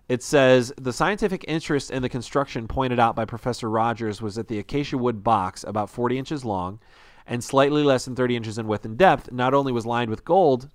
It 0.09 0.21
says 0.21 0.73
the 0.75 0.91
scientific 0.91 1.45
interest 1.47 1.89
in 1.89 2.01
the 2.01 2.09
construction 2.09 2.67
pointed 2.67 2.99
out 2.99 3.15
by 3.15 3.23
Professor 3.23 3.69
Rogers 3.69 4.21
was 4.21 4.35
that 4.35 4.49
the 4.49 4.59
acacia 4.59 4.97
wood 4.97 5.23
box, 5.23 5.63
about 5.65 5.89
40 5.89 6.17
inches 6.17 6.43
long 6.43 6.79
and 7.25 7.41
slightly 7.41 7.83
less 7.83 8.03
than 8.03 8.15
30 8.15 8.35
inches 8.35 8.57
in 8.57 8.67
width 8.67 8.83
and 8.83 8.97
depth, 8.97 9.31
not 9.31 9.53
only 9.53 9.71
was 9.71 9.85
lined 9.85 10.09
with 10.09 10.25
gold 10.25 10.69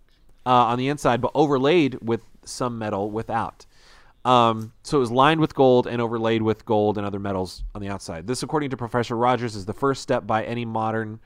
uh, 0.46 0.66
on 0.66 0.78
the 0.78 0.88
inside, 0.88 1.20
but 1.20 1.32
overlaid 1.34 1.98
with 2.00 2.24
some 2.44 2.78
metal 2.78 3.10
without. 3.10 3.66
Um, 4.24 4.72
so 4.82 4.96
it 4.96 5.00
was 5.00 5.10
lined 5.10 5.40
with 5.40 5.54
gold 5.54 5.86
and 5.86 6.00
overlaid 6.00 6.42
with 6.42 6.64
gold 6.64 6.98
and 6.98 7.06
other 7.06 7.18
metals 7.18 7.64
on 7.74 7.80
the 7.80 7.88
outside. 7.88 8.26
This, 8.26 8.42
according 8.42 8.70
to 8.70 8.76
Professor 8.76 9.16
Rogers, 9.16 9.54
is 9.54 9.66
the 9.66 9.72
first 9.72 10.02
step 10.02 10.26
by 10.26 10.44
any 10.44 10.64
modern, 10.64 11.20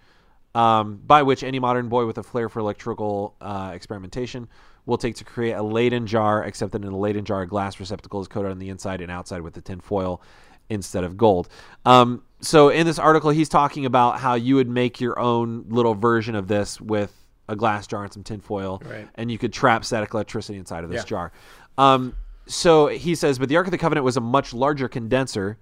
um, 0.54 1.00
by 1.06 1.22
which 1.22 1.42
any 1.42 1.58
modern 1.58 1.88
boy 1.88 2.06
with 2.06 2.18
a 2.18 2.22
flair 2.22 2.48
for 2.48 2.58
electrical 2.58 3.36
uh, 3.40 3.72
experimentation 3.74 4.48
will 4.86 4.98
take 4.98 5.14
to 5.16 5.24
create 5.24 5.52
a 5.52 5.62
Leyden 5.62 6.06
jar, 6.06 6.44
except 6.44 6.72
that 6.72 6.82
in 6.84 6.92
a 6.92 6.98
Leyden 6.98 7.24
jar, 7.24 7.42
a 7.42 7.46
glass 7.46 7.78
receptacle 7.78 8.20
is 8.20 8.28
coated 8.28 8.50
on 8.50 8.58
the 8.58 8.68
inside 8.68 9.00
and 9.00 9.10
outside 9.10 9.42
with 9.42 9.54
the 9.54 9.60
tin 9.60 9.80
foil 9.80 10.20
instead 10.68 11.04
of 11.04 11.16
gold. 11.16 11.48
Um, 11.84 12.22
so 12.40 12.68
in 12.68 12.86
this 12.86 12.98
article, 12.98 13.30
he's 13.30 13.48
talking 13.48 13.86
about 13.86 14.20
how 14.20 14.34
you 14.34 14.56
would 14.56 14.68
make 14.68 15.00
your 15.00 15.18
own 15.18 15.66
little 15.68 15.94
version 15.94 16.34
of 16.34 16.48
this 16.48 16.80
with 16.80 17.14
a 17.50 17.56
glass 17.56 17.86
jar 17.86 18.04
and 18.04 18.12
some 18.12 18.22
tinfoil, 18.22 18.82
Right. 18.88 19.08
and 19.16 19.30
you 19.30 19.38
could 19.38 19.52
trap 19.52 19.84
static 19.84 20.14
electricity 20.14 20.58
inside 20.58 20.84
of 20.84 20.90
this 20.90 21.02
Yeah. 21.02 21.06
jar. 21.06 21.32
Um, 21.76 22.14
so 22.46 22.86
he 22.88 23.14
says, 23.14 23.38
but 23.38 23.48
the 23.48 23.56
Ark 23.56 23.66
of 23.66 23.70
the 23.70 23.78
Covenant 23.78 24.04
was 24.04 24.16
a 24.16 24.20
much 24.20 24.52
larger 24.54 24.88
condenser. 24.88 25.58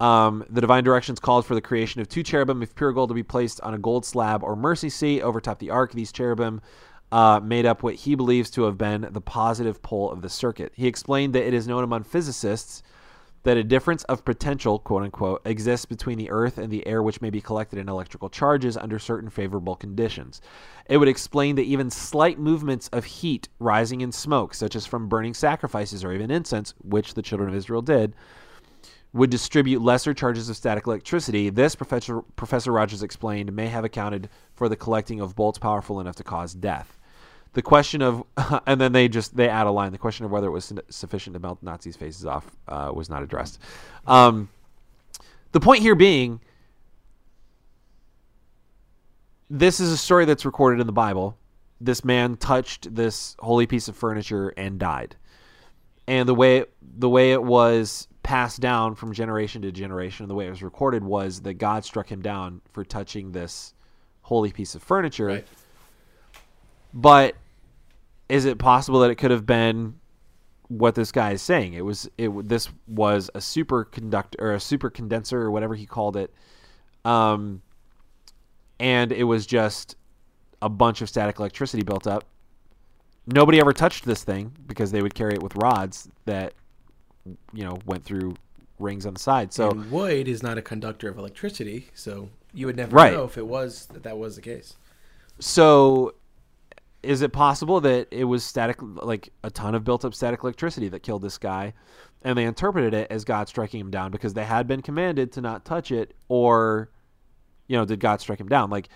Um, 0.00 0.44
the 0.48 0.60
divine 0.62 0.82
directions 0.84 1.20
called 1.20 1.44
for 1.44 1.54
the 1.54 1.60
creation 1.60 2.00
of 2.00 2.08
two 2.08 2.22
cherubim 2.22 2.62
of 2.62 2.74
pure 2.74 2.92
gold 2.92 3.10
to 3.10 3.14
be 3.14 3.22
placed 3.22 3.60
on 3.60 3.74
a 3.74 3.78
gold 3.78 4.06
slab 4.06 4.42
or 4.42 4.56
mercy 4.56 4.88
seat 4.88 5.20
over 5.20 5.40
top 5.40 5.58
the 5.58 5.70
ark. 5.70 5.92
These 5.92 6.10
cherubim 6.12 6.62
uh, 7.12 7.40
made 7.42 7.66
up 7.66 7.82
what 7.82 7.94
he 7.96 8.14
believes 8.14 8.50
to 8.52 8.62
have 8.62 8.78
been 8.78 9.08
the 9.10 9.20
positive 9.20 9.82
pole 9.82 10.10
of 10.10 10.22
the 10.22 10.28
circuit. 10.30 10.72
He 10.74 10.86
explained 10.86 11.34
that 11.34 11.46
it 11.46 11.52
is 11.52 11.66
known 11.68 11.84
among 11.84 12.04
physicists 12.04 12.82
that 13.42 13.56
a 13.56 13.64
difference 13.64 14.04
of 14.04 14.24
potential, 14.24 14.78
quote 14.78 15.02
unquote, 15.02 15.40
exists 15.44 15.86
between 15.86 16.18
the 16.18 16.30
Earth 16.30 16.58
and 16.58 16.70
the 16.70 16.86
air 16.86 17.02
which 17.02 17.20
may 17.20 17.30
be 17.30 17.40
collected 17.40 17.78
in 17.78 17.88
electrical 17.88 18.28
charges 18.28 18.76
under 18.76 18.98
certain 18.98 19.30
favorable 19.30 19.76
conditions. 19.76 20.40
It 20.88 20.98
would 20.98 21.08
explain 21.08 21.56
that 21.56 21.62
even 21.62 21.90
slight 21.90 22.38
movements 22.38 22.88
of 22.88 23.04
heat 23.04 23.48
rising 23.58 24.02
in 24.02 24.12
smoke, 24.12 24.52
such 24.54 24.76
as 24.76 24.86
from 24.86 25.08
burning 25.08 25.34
sacrifices 25.34 26.04
or 26.04 26.12
even 26.12 26.30
incense, 26.30 26.74
which 26.82 27.14
the 27.14 27.22
children 27.22 27.48
of 27.48 27.56
Israel 27.56 27.82
did, 27.82 28.14
would 29.12 29.30
distribute 29.30 29.80
lesser 29.80 30.14
charges 30.14 30.48
of 30.48 30.56
static 30.56 30.86
electricity. 30.86 31.50
This, 31.50 31.74
Professor, 31.74 32.20
Professor 32.36 32.72
Rogers 32.72 33.02
explained, 33.02 33.52
may 33.52 33.66
have 33.66 33.84
accounted 33.84 34.28
for 34.54 34.68
the 34.68 34.76
collecting 34.76 35.20
of 35.20 35.34
bolts 35.34 35.58
powerful 35.58 35.98
enough 35.98 36.16
to 36.16 36.24
cause 36.24 36.54
death. 36.54 36.96
The 37.52 37.62
question 37.62 38.02
of, 38.02 38.24
and 38.66 38.80
then 38.80 38.92
they 38.92 39.08
just 39.08 39.36
they 39.36 39.48
add 39.48 39.66
a 39.66 39.70
line. 39.70 39.92
The 39.92 39.98
question 39.98 40.24
of 40.24 40.30
whether 40.30 40.46
it 40.46 40.52
was 40.52 40.72
sufficient 40.88 41.34
to 41.34 41.40
melt 41.40 41.58
Nazis' 41.62 41.96
faces 41.96 42.26
off 42.26 42.50
uh, 42.68 42.92
was 42.94 43.10
not 43.10 43.22
addressed. 43.22 43.58
Um, 44.06 44.48
the 45.52 45.60
point 45.60 45.82
here 45.82 45.96
being, 45.96 46.40
this 49.48 49.80
is 49.80 49.90
a 49.90 49.96
story 49.96 50.24
that's 50.24 50.44
recorded 50.44 50.80
in 50.80 50.86
the 50.86 50.92
Bible. 50.92 51.36
This 51.80 52.04
man 52.04 52.36
touched 52.36 52.94
this 52.94 53.36
holy 53.40 53.66
piece 53.66 53.88
of 53.88 53.96
furniture 53.96 54.50
and 54.56 54.78
died, 54.78 55.16
and 56.06 56.28
the 56.28 56.34
way 56.34 56.66
the 56.82 57.08
way 57.08 57.32
it 57.32 57.42
was 57.42 58.06
passed 58.22 58.60
down 58.60 58.94
from 58.94 59.12
generation 59.12 59.62
to 59.62 59.72
generation, 59.72 60.28
the 60.28 60.34
way 60.34 60.46
it 60.46 60.50
was 60.50 60.62
recorded 60.62 61.02
was 61.02 61.40
that 61.40 61.54
God 61.54 61.84
struck 61.84 62.08
him 62.08 62.22
down 62.22 62.60
for 62.70 62.84
touching 62.84 63.32
this 63.32 63.74
holy 64.22 64.52
piece 64.52 64.74
of 64.74 64.82
furniture. 64.82 65.26
Right. 65.26 65.46
But 66.92 67.36
is 68.28 68.44
it 68.44 68.58
possible 68.58 69.00
that 69.00 69.10
it 69.10 69.16
could 69.16 69.30
have 69.30 69.46
been 69.46 69.94
what 70.68 70.94
this 70.94 71.12
guy 71.12 71.32
is 71.32 71.42
saying? 71.42 71.74
It 71.74 71.84
was 71.84 72.08
it. 72.18 72.48
This 72.48 72.68
was 72.86 73.30
a 73.34 73.38
superconductor 73.38 74.36
or 74.40 74.54
a 74.54 74.60
super 74.60 74.90
condenser 74.90 75.40
or 75.40 75.50
whatever 75.50 75.74
he 75.74 75.86
called 75.86 76.16
it, 76.16 76.32
um, 77.04 77.62
and 78.78 79.12
it 79.12 79.24
was 79.24 79.46
just 79.46 79.96
a 80.62 80.68
bunch 80.68 81.00
of 81.00 81.08
static 81.08 81.38
electricity 81.38 81.82
built 81.82 82.06
up. 82.06 82.24
Nobody 83.26 83.60
ever 83.60 83.72
touched 83.72 84.04
this 84.04 84.24
thing 84.24 84.52
because 84.66 84.92
they 84.92 85.02
would 85.02 85.14
carry 85.14 85.34
it 85.34 85.42
with 85.42 85.54
rods 85.56 86.08
that 86.24 86.54
you 87.52 87.64
know 87.64 87.78
went 87.86 88.04
through 88.04 88.34
rings 88.78 89.06
on 89.06 89.14
the 89.14 89.20
side. 89.20 89.52
So 89.52 89.70
and 89.70 89.90
wood 89.90 90.26
is 90.26 90.42
not 90.42 90.58
a 90.58 90.62
conductor 90.62 91.08
of 91.08 91.18
electricity, 91.18 91.88
so 91.94 92.30
you 92.52 92.66
would 92.66 92.76
never 92.76 92.96
Right. 92.96 93.12
know 93.12 93.24
if 93.24 93.36
it 93.38 93.46
was 93.46 93.86
that 93.86 94.02
that 94.02 94.18
was 94.18 94.36
the 94.36 94.42
case. 94.42 94.76
So, 95.38 96.14
is 97.02 97.22
it 97.22 97.32
possible 97.32 97.80
that 97.80 98.08
it 98.10 98.24
was 98.24 98.44
static, 98.44 98.76
like 98.80 99.30
a 99.42 99.50
ton 99.50 99.74
of 99.74 99.84
built 99.84 100.04
up 100.04 100.14
static 100.14 100.42
electricity 100.42 100.88
that 100.88 101.00
killed 101.02 101.22
this 101.22 101.38
guy, 101.38 101.72
and 102.22 102.36
they 102.36 102.44
interpreted 102.44 102.92
it 102.94 103.10
as 103.10 103.24
God 103.24 103.48
striking 103.48 103.80
him 103.80 103.90
down 103.90 104.10
because 104.10 104.34
they 104.34 104.44
had 104.44 104.66
been 104.66 104.82
commanded 104.82 105.32
to 105.32 105.40
not 105.40 105.64
touch 105.64 105.90
it, 105.90 106.14
or, 106.28 106.90
you 107.68 107.76
know, 107.76 107.84
did 107.84 108.00
God 108.00 108.20
strike 108.20 108.40
him 108.40 108.48
down? 108.48 108.68
Like, 108.70 108.88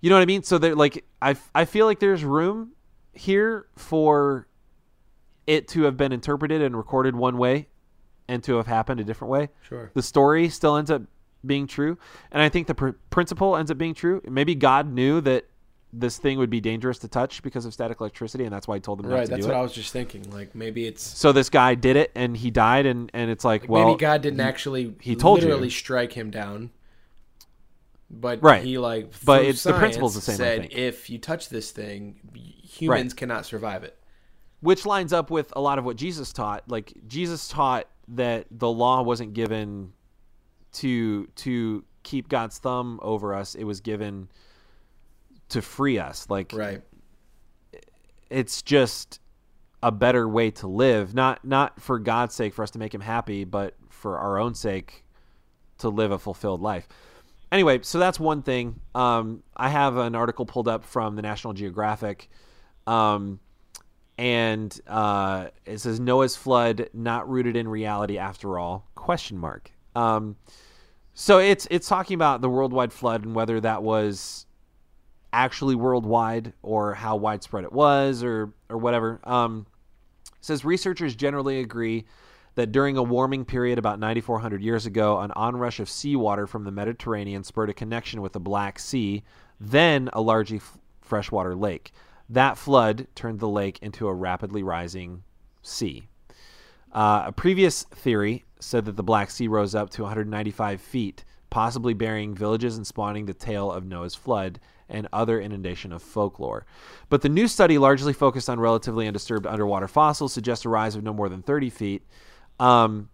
you 0.00 0.10
know 0.10 0.16
what 0.16 0.22
I 0.22 0.26
mean? 0.26 0.42
So 0.44 0.58
they're 0.58 0.76
like, 0.76 1.04
I 1.20 1.36
I 1.54 1.64
feel 1.64 1.86
like 1.86 1.98
there's 1.98 2.24
room 2.24 2.72
here 3.12 3.66
for 3.76 4.46
it 5.46 5.66
to 5.68 5.82
have 5.82 5.96
been 5.96 6.12
interpreted 6.12 6.62
and 6.62 6.76
recorded 6.76 7.16
one 7.16 7.36
way, 7.36 7.68
and 8.28 8.44
to 8.44 8.56
have 8.56 8.68
happened 8.68 9.00
a 9.00 9.04
different 9.04 9.30
way 9.32 9.48
Sure. 9.62 9.90
the 9.92 10.02
story 10.02 10.48
still 10.48 10.76
ends 10.76 10.88
up 10.88 11.02
being 11.44 11.66
true 11.66 11.98
and 12.30 12.40
i 12.40 12.48
think 12.48 12.68
the 12.68 12.74
pr- 12.76 12.90
principle 13.08 13.56
ends 13.56 13.72
up 13.72 13.76
being 13.78 13.92
true 13.94 14.20
maybe 14.28 14.54
god 14.54 14.86
knew 14.92 15.20
that 15.20 15.46
this 15.92 16.18
thing 16.18 16.38
would 16.38 16.50
be 16.50 16.60
dangerous 16.60 16.98
to 17.00 17.08
touch 17.08 17.42
because 17.42 17.64
of 17.64 17.72
static 17.72 18.00
electricity 18.00 18.44
and 18.44 18.52
that's 18.52 18.68
why 18.68 18.76
I 18.76 18.78
told 18.78 18.98
them 19.00 19.08
not 19.10 19.16
Right. 19.16 19.28
That's 19.28 19.44
what 19.46 19.54
it 19.54 19.58
I 19.58 19.62
was 19.62 19.72
just 19.72 19.92
thinking. 19.92 20.30
Like 20.30 20.54
maybe 20.54 20.86
it's 20.86 21.02
so 21.02 21.32
this 21.32 21.50
guy 21.50 21.74
did 21.74 21.96
it 21.96 22.12
and 22.14 22.36
he 22.36 22.50
died 22.50 22.86
and 22.86 23.10
and 23.12 23.30
it's 23.30 23.44
like, 23.44 23.68
well 23.68 23.86
maybe 23.88 23.98
God 23.98 24.22
didn't 24.22 24.40
actually 24.40 24.94
he 25.00 25.16
told 25.16 25.40
you. 25.40 25.46
literally 25.48 25.70
strike 25.70 26.12
him 26.12 26.30
down. 26.30 26.70
But 28.10 28.42
Right. 28.42 28.62
he 28.64 28.78
like 28.78 29.12
But 29.24 29.42
it's- 29.42 29.62
the 29.62 29.72
principle's 29.72 30.14
the 30.14 30.20
same, 30.20 30.36
Said 30.36 30.68
if 30.72 31.10
you 31.10 31.18
touch 31.18 31.48
this 31.48 31.70
thing, 31.70 32.16
humans 32.62 33.14
cannot 33.14 33.46
survive 33.46 33.82
it. 33.84 33.96
which 34.60 34.84
lines 34.86 35.12
up 35.12 35.30
with 35.30 35.52
a 35.56 35.60
lot 35.60 35.78
of 35.78 35.84
what 35.84 35.96
jesus 35.96 36.32
taught 36.32 36.62
like 36.68 36.92
jesus 37.08 37.48
taught 37.48 37.86
that 38.08 38.46
the 38.50 38.68
law 38.70 39.02
wasn't 39.02 39.32
given 39.32 39.92
to 40.72 41.26
to 41.34 41.82
keep 42.02 42.28
god's 42.28 42.58
thumb 42.58 42.98
over 43.02 43.34
us 43.34 43.54
it 43.54 43.64
was 43.64 43.80
given 43.80 44.28
to 45.50 45.62
free 45.62 45.98
us. 45.98 46.26
Like 46.28 46.52
Right. 46.54 46.82
it's 48.30 48.62
just 48.62 49.20
a 49.82 49.90
better 49.90 50.28
way 50.28 50.50
to 50.52 50.66
live. 50.66 51.14
Not 51.14 51.44
not 51.44 51.80
for 51.80 51.98
god's 51.98 52.34
sake 52.34 52.54
for 52.54 52.62
us 52.62 52.70
to 52.72 52.78
make 52.78 52.94
him 52.94 53.00
happy 53.00 53.44
but 53.44 53.74
for 53.88 54.18
our 54.18 54.38
own 54.38 54.54
sake 54.54 55.04
to 55.78 55.88
live 55.88 56.12
a 56.12 56.18
fulfilled 56.18 56.60
life. 56.60 56.88
Anyway 57.50 57.80
so 57.82 57.98
that's 57.98 58.20
one 58.20 58.42
thing. 58.42 58.80
Um, 58.94 59.42
i 59.56 59.68
have 59.68 59.96
an 59.96 60.14
article 60.14 60.46
pulled 60.46 60.68
up 60.68 60.84
from 60.84 61.16
the 61.16 61.22
national 61.22 61.54
geographic 61.54 62.28
um, 62.86 63.40
and 64.18 64.78
uh, 64.86 65.48
it 65.64 65.78
says 65.78 65.98
noah's 65.98 66.36
flood 66.36 66.90
not 66.92 67.28
rooted 67.28 67.56
in 67.56 67.66
reality 67.66 68.18
after 68.18 68.58
all? 68.58 68.86
Question 68.94 69.38
mark. 69.38 69.70
Um, 69.96 70.36
so 71.14 71.38
it's 71.38 71.66
it's 71.70 71.88
talking 71.88 72.14
about 72.14 72.40
the 72.42 72.48
worldwide 72.48 72.92
flood 72.92 73.24
and 73.24 73.34
whether 73.34 73.60
that 73.60 73.82
was 73.82 74.46
actually 75.32 75.74
worldwide 75.74 76.52
or 76.62 76.94
how 76.94 77.16
widespread 77.16 77.64
it 77.64 77.72
was 77.72 78.22
or 78.22 78.52
or 78.68 78.78
whatever. 78.78 79.20
Um, 79.24 79.66
says 80.40 80.64
researchers 80.64 81.14
generally 81.14 81.60
agree 81.60 82.06
that 82.54 82.72
during 82.72 82.96
a 82.96 83.02
warming 83.02 83.44
period 83.44 83.78
about 83.78 83.98
9,400 83.98 84.62
years 84.62 84.86
ago, 84.86 85.20
an 85.20 85.30
onrush 85.32 85.80
of 85.80 85.88
seawater 85.88 86.46
from 86.46 86.64
the 86.64 86.70
Mediterranean 86.70 87.44
spurred 87.44 87.70
a 87.70 87.74
connection 87.74 88.20
with 88.20 88.32
the 88.32 88.40
Black 88.40 88.78
Sea, 88.78 89.22
then 89.60 90.10
a 90.12 90.20
largely 90.20 90.56
f- 90.56 90.78
freshwater 91.00 91.54
lake. 91.54 91.92
That 92.28 92.58
flood 92.58 93.06
turned 93.14 93.40
the 93.40 93.48
lake 93.48 93.78
into 93.82 94.08
a 94.08 94.14
rapidly 94.14 94.62
rising 94.62 95.22
sea. 95.62 96.08
Uh, 96.92 97.24
a 97.26 97.32
previous 97.32 97.84
theory 97.84 98.44
said 98.58 98.84
that 98.84 98.96
the 98.96 99.02
Black 99.02 99.30
Sea 99.30 99.48
rose 99.48 99.74
up 99.74 99.90
to 99.90 100.02
195 100.02 100.80
feet, 100.80 101.24
possibly 101.50 101.94
burying 101.94 102.34
villages 102.34 102.76
and 102.76 102.86
spawning 102.86 103.26
the 103.26 103.34
tale 103.34 103.70
of 103.70 103.84
Noah's 103.84 104.14
flood 104.14 104.58
and 104.90 105.08
other 105.12 105.40
inundation 105.40 105.92
of 105.92 106.02
folklore. 106.02 106.66
But 107.08 107.22
the 107.22 107.28
new 107.28 107.48
study, 107.48 107.78
largely 107.78 108.12
focused 108.12 108.50
on 108.50 108.60
relatively 108.60 109.06
undisturbed 109.06 109.46
underwater 109.46 109.88
fossils, 109.88 110.32
suggests 110.32 110.64
a 110.64 110.68
rise 110.68 110.96
of 110.96 111.02
no 111.02 111.12
more 111.12 111.28
than 111.28 111.42
30 111.42 111.70
feet. 111.70 112.02
Um, 112.58 113.08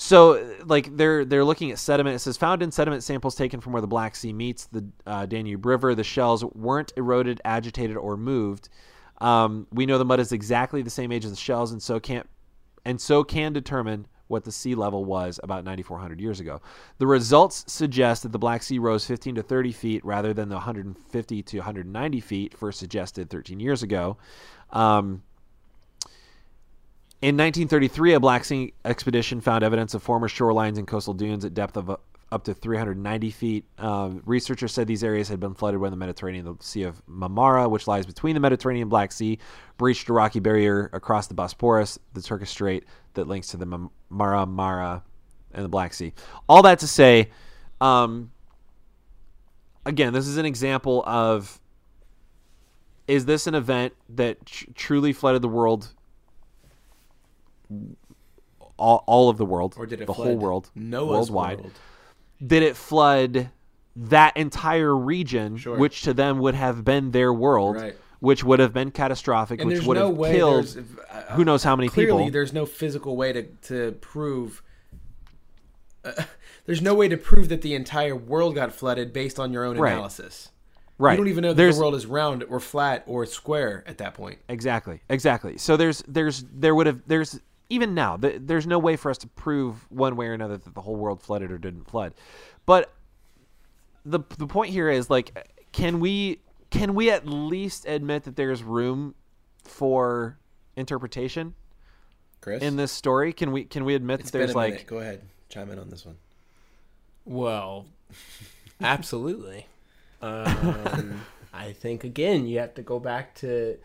so, 0.00 0.56
like 0.64 0.96
they're 0.96 1.24
they're 1.24 1.44
looking 1.44 1.72
at 1.72 1.78
sediment. 1.80 2.14
It 2.14 2.20
says 2.20 2.36
found 2.36 2.62
in 2.62 2.70
sediment 2.70 3.02
samples 3.02 3.34
taken 3.34 3.60
from 3.60 3.72
where 3.72 3.80
the 3.80 3.88
Black 3.88 4.14
Sea 4.14 4.32
meets 4.32 4.66
the 4.66 4.86
uh, 5.04 5.26
Danube 5.26 5.66
River, 5.66 5.94
the 5.96 6.04
shells 6.04 6.44
weren't 6.44 6.92
eroded, 6.96 7.40
agitated, 7.44 7.96
or 7.96 8.16
moved. 8.16 8.68
Um, 9.20 9.66
we 9.72 9.86
know 9.86 9.98
the 9.98 10.04
mud 10.04 10.20
is 10.20 10.30
exactly 10.30 10.82
the 10.82 10.90
same 10.90 11.10
age 11.10 11.24
as 11.24 11.32
the 11.32 11.36
shells, 11.36 11.72
and 11.72 11.82
so 11.82 11.98
can't 11.98 12.28
and 12.84 13.00
so 13.00 13.24
can 13.24 13.52
determine 13.52 14.06
what 14.28 14.44
the 14.44 14.52
sea 14.52 14.74
level 14.74 15.04
was 15.04 15.40
about 15.42 15.64
9,400 15.64 16.20
years 16.20 16.40
ago. 16.40 16.60
The 16.98 17.06
results 17.06 17.64
suggest 17.66 18.22
that 18.22 18.32
the 18.32 18.38
Black 18.38 18.62
Sea 18.62 18.78
rose 18.78 19.04
15 19.04 19.36
to 19.36 19.42
30 19.42 19.72
feet 19.72 20.04
rather 20.04 20.32
than 20.32 20.48
the 20.48 20.54
150 20.54 21.42
to 21.42 21.58
190 21.58 22.20
feet 22.20 22.56
first 22.56 22.78
suggested 22.78 23.30
13 23.30 23.58
years 23.58 23.82
ago. 23.82 24.16
Um, 24.70 25.22
in 27.20 27.36
1933, 27.36 28.14
a 28.14 28.20
Black 28.20 28.44
Sea 28.44 28.72
expedition 28.84 29.40
found 29.40 29.64
evidence 29.64 29.94
of 29.94 30.02
former 30.02 30.28
shorelines 30.28 30.78
and 30.78 30.86
coastal 30.86 31.14
dunes 31.14 31.44
at 31.44 31.52
depth 31.52 31.76
of 31.76 31.90
uh, 31.90 31.96
up 32.30 32.44
to 32.44 32.54
390 32.54 33.30
feet. 33.30 33.64
Um, 33.78 34.22
researchers 34.24 34.72
said 34.72 34.86
these 34.86 35.02
areas 35.02 35.28
had 35.28 35.40
been 35.40 35.54
flooded 35.54 35.80
when 35.80 35.90
the 35.90 35.96
Mediterranean, 35.96 36.44
the 36.44 36.56
Sea 36.60 36.82
of 36.82 37.04
Marmara, 37.06 37.68
which 37.68 37.86
lies 37.88 38.06
between 38.06 38.34
the 38.34 38.40
Mediterranean 38.40 38.82
and 38.82 38.90
Black 38.90 39.12
Sea, 39.12 39.38
breached 39.78 40.08
a 40.08 40.12
rocky 40.12 40.38
barrier 40.38 40.90
across 40.92 41.26
the 41.26 41.34
Bosporus, 41.34 41.98
the 42.12 42.22
Turkish 42.22 42.50
Strait 42.50 42.84
that 43.14 43.26
links 43.26 43.48
to 43.48 43.56
the 43.56 43.88
Marmara 44.12 45.02
and 45.52 45.64
the 45.64 45.68
Black 45.68 45.94
Sea. 45.94 46.12
All 46.48 46.62
that 46.62 46.78
to 46.80 46.86
say, 46.86 47.30
um, 47.80 48.30
again, 49.86 50.12
this 50.12 50.26
is 50.26 50.36
an 50.36 50.46
example 50.46 51.02
of 51.06 51.60
is 53.06 53.24
this 53.24 53.46
an 53.46 53.54
event 53.54 53.94
that 54.10 54.44
tr- 54.44 54.66
truly 54.74 55.12
flooded 55.14 55.40
the 55.40 55.48
world, 55.48 55.88
all, 58.76 59.02
all 59.06 59.28
of 59.28 59.38
the 59.38 59.44
world, 59.46 59.74
Or 59.78 59.86
did 59.86 60.00
it 60.00 60.06
the 60.06 60.12
whole 60.12 60.36
world, 60.36 60.70
Noah's 60.74 61.30
worldwide? 61.30 61.60
world? 61.60 61.72
Did 62.46 62.62
it 62.62 62.76
flood 62.76 63.50
that 63.96 64.36
entire 64.36 64.94
region, 64.94 65.56
Sure. 65.56 65.76
which 65.76 66.02
to 66.02 66.14
them 66.14 66.38
would 66.38 66.54
have 66.54 66.84
been 66.84 67.10
their 67.10 67.32
world, 67.32 67.76
Right. 67.76 67.96
which 68.20 68.44
would 68.44 68.60
have 68.60 68.72
been 68.72 68.90
catastrophic, 68.90 69.60
And 69.60 69.68
which 69.70 69.82
would 69.84 69.96
no 69.96 70.14
have 70.22 70.32
killed 70.34 70.84
who 71.30 71.44
knows 71.44 71.62
how 71.62 71.76
many 71.76 71.88
clearly 71.88 72.24
people? 72.24 72.30
there's 72.32 72.52
no 72.52 72.66
physical 72.66 73.16
way 73.16 73.32
to 73.32 73.42
to 73.42 73.92
prove. 74.00 74.62
Uh, 76.04 76.12
there's 76.66 76.82
no 76.82 76.94
way 76.94 77.08
to 77.08 77.16
prove 77.16 77.48
that 77.48 77.62
the 77.62 77.74
entire 77.74 78.14
world 78.16 78.54
got 78.54 78.72
flooded 78.72 79.12
based 79.12 79.38
on 79.38 79.52
your 79.52 79.64
own 79.64 79.78
Right. 79.78 79.92
analysis. 79.92 80.50
right. 80.98 81.12
You 81.12 81.16
don't 81.18 81.28
even 81.28 81.42
know 81.42 81.48
that 81.48 81.56
there's 81.56 81.76
the 81.76 81.82
world 81.82 81.94
is 81.94 82.06
round 82.06 82.44
or 82.44 82.60
flat 82.60 83.04
or 83.06 83.24
square 83.26 83.84
at 83.86 83.98
that 83.98 84.14
point. 84.14 84.38
Exactly. 84.48 85.00
Exactly. 85.08 85.58
So 85.58 85.76
there's 85.76 86.02
there's 86.06 86.44
there 86.52 86.74
would 86.74 86.86
have 86.86 87.02
there's 87.06 87.40
even 87.70 87.94
now, 87.94 88.16
th- 88.16 88.40
there's 88.44 88.66
no 88.66 88.78
way 88.78 88.96
for 88.96 89.10
us 89.10 89.18
to 89.18 89.26
prove 89.28 89.84
one 89.90 90.16
way 90.16 90.26
or 90.26 90.32
another 90.32 90.56
that 90.56 90.74
the 90.74 90.80
whole 90.80 90.96
world 90.96 91.20
flooded 91.20 91.50
or 91.50 91.58
didn't 91.58 91.84
flood. 91.90 92.14
But 92.64 92.90
the 94.06 94.20
the 94.38 94.46
point 94.46 94.70
here 94.72 94.88
is 94.88 95.10
like, 95.10 95.52
can 95.72 96.00
we 96.00 96.40
can 96.70 96.94
we 96.94 97.10
at 97.10 97.26
least 97.26 97.86
admit 97.86 98.24
that 98.24 98.36
there's 98.36 98.62
room 98.62 99.14
for 99.64 100.38
interpretation 100.78 101.54
Chris, 102.40 102.62
in 102.62 102.76
this 102.76 102.92
story? 102.92 103.32
Can 103.32 103.52
we 103.52 103.64
can 103.64 103.84
we 103.84 103.94
admit 103.94 104.20
it's 104.20 104.30
that 104.30 104.38
there's 104.38 104.50
been 104.50 104.56
a 104.56 104.58
like 104.58 104.72
minute. 104.72 104.86
Go 104.86 104.98
ahead, 104.98 105.22
chime 105.48 105.70
in 105.70 105.78
on 105.78 105.90
this 105.90 106.06
one. 106.06 106.16
Well, 107.24 107.86
absolutely. 108.80 109.66
Um, 110.22 111.22
I 111.52 111.72
think 111.72 112.04
again 112.04 112.46
you 112.46 112.58
have 112.58 112.74
to 112.74 112.82
go 112.82 112.98
back 112.98 113.34
to 113.36 113.78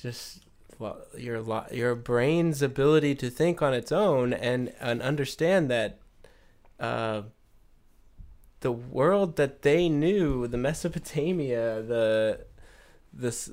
just 0.00 0.42
well 0.78 0.98
your 1.16 1.44
your 1.70 1.94
brain's 1.94 2.62
ability 2.62 3.14
to 3.16 3.30
think 3.30 3.62
on 3.62 3.74
its 3.74 3.92
own 3.92 4.32
and 4.32 4.72
and 4.80 5.02
understand 5.02 5.70
that 5.70 5.98
uh, 6.78 7.22
the 8.60 8.72
world 8.72 9.36
that 9.36 9.62
they 9.62 9.88
knew, 9.88 10.46
the 10.46 10.56
Mesopotamia, 10.56 11.82
the 11.82 12.46
this 13.12 13.50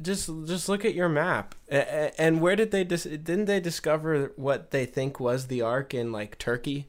just 0.00 0.30
just 0.46 0.68
look 0.68 0.84
at 0.84 0.94
your 0.94 1.08
map 1.08 1.54
A- 1.70 1.76
a- 1.76 2.20
and 2.20 2.40
where 2.40 2.56
did 2.56 2.70
they 2.70 2.84
dis- 2.84 3.04
didn't 3.04 3.44
they 3.46 3.60
discover 3.60 4.32
what 4.36 4.70
they 4.70 4.86
think 4.86 5.18
was 5.20 5.46
the 5.48 5.60
ark 5.62 5.92
in 5.94 6.12
like 6.12 6.38
Turkey? 6.38 6.88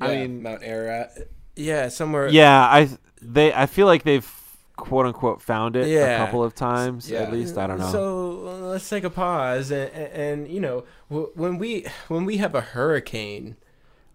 I 0.00 0.12
Yeah, 0.12 0.20
mean- 0.26 0.42
Mount 0.42 0.62
Ararat. 0.62 1.28
Yeah, 1.56 1.88
somewhere. 1.88 2.28
yeah 2.28 2.60
I 2.62 2.88
they 3.20 3.52
I 3.52 3.66
feel 3.66 3.86
like 3.86 4.02
they've 4.04 4.30
quote 4.76 5.06
unquote 5.06 5.42
found 5.42 5.76
it 5.76 5.88
Yeah. 5.88 6.14
a 6.14 6.24
couple 6.24 6.42
of 6.42 6.54
times 6.54 7.10
Yeah. 7.10 7.20
at 7.22 7.32
least. 7.32 7.58
I 7.58 7.66
don't 7.66 7.78
know. 7.78 7.90
So 7.90 8.30
let's 8.70 8.88
take 8.88 9.04
a 9.04 9.10
pause, 9.10 9.70
and, 9.70 9.90
and, 9.92 10.12
and 10.12 10.48
you 10.48 10.60
know, 10.60 10.84
when 11.08 11.58
we 11.58 11.86
when 12.08 12.24
we 12.24 12.38
have 12.38 12.54
a 12.54 12.60
hurricane, 12.62 13.56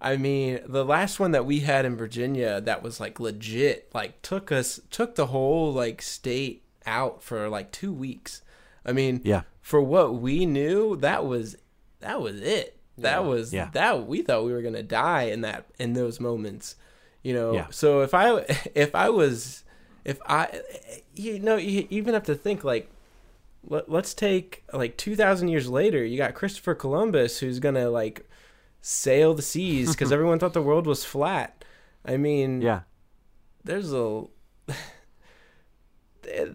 I 0.01 0.17
mean, 0.17 0.59
the 0.65 0.83
last 0.85 1.19
one 1.19 1.31
that 1.31 1.45
we 1.45 1.59
had 1.59 1.85
in 1.85 1.95
Virginia 1.95 2.59
that 2.61 2.81
was 2.81 2.99
like 2.99 3.19
legit, 3.19 3.89
like 3.93 4.21
took 4.23 4.51
us 4.51 4.79
took 4.89 5.15
the 5.15 5.27
whole 5.27 5.71
like 5.71 6.01
state 6.01 6.63
out 6.85 7.23
for 7.23 7.49
like 7.49 7.71
two 7.71 7.93
weeks. 7.93 8.41
I 8.85 8.91
mean, 8.91 9.21
yeah. 9.23 9.41
for 9.61 9.81
what 9.81 10.15
we 10.21 10.45
knew, 10.45 10.95
that 10.97 11.25
was 11.25 11.55
that 11.99 12.21
was 12.21 12.39
it. 12.41 12.77
That 12.97 13.21
Yeah. 13.21 13.27
was 13.27 13.53
Yeah. 13.53 13.69
that 13.73 14.07
we 14.07 14.21
thought 14.21 14.45
we 14.45 14.53
were 14.53 14.61
gonna 14.61 14.83
die 14.83 15.23
in 15.23 15.41
that 15.41 15.65
in 15.79 15.93
those 15.93 16.19
moments, 16.19 16.75
you 17.23 17.33
know. 17.33 17.53
Yeah. 17.53 17.67
So 17.71 18.01
if 18.01 18.13
I 18.13 18.39
if 18.75 18.93
I 18.95 19.09
was 19.09 19.63
if 20.03 20.19
I 20.25 20.61
you 21.15 21.39
know 21.39 21.55
you 21.57 21.87
even 21.89 22.13
have 22.13 22.23
to 22.25 22.35
think 22.35 22.63
like 22.63 22.89
let, 23.67 23.89
let's 23.89 24.13
take 24.13 24.63
like 24.71 24.95
2000 24.97 25.47
years 25.47 25.67
later 25.67 26.05
you 26.05 26.17
got 26.19 26.35
christopher 26.35 26.75
columbus 26.75 27.39
who's 27.39 27.57
gonna 27.59 27.89
like 27.89 28.29
sail 28.81 29.33
the 29.33 29.41
seas 29.41 29.89
because 29.93 30.11
everyone 30.11 30.37
thought 30.37 30.53
the 30.53 30.61
world 30.61 30.85
was 30.85 31.03
flat 31.03 31.65
i 32.05 32.15
mean 32.17 32.61
Yeah. 32.61 32.81
there's 33.63 33.91
a 33.91 34.25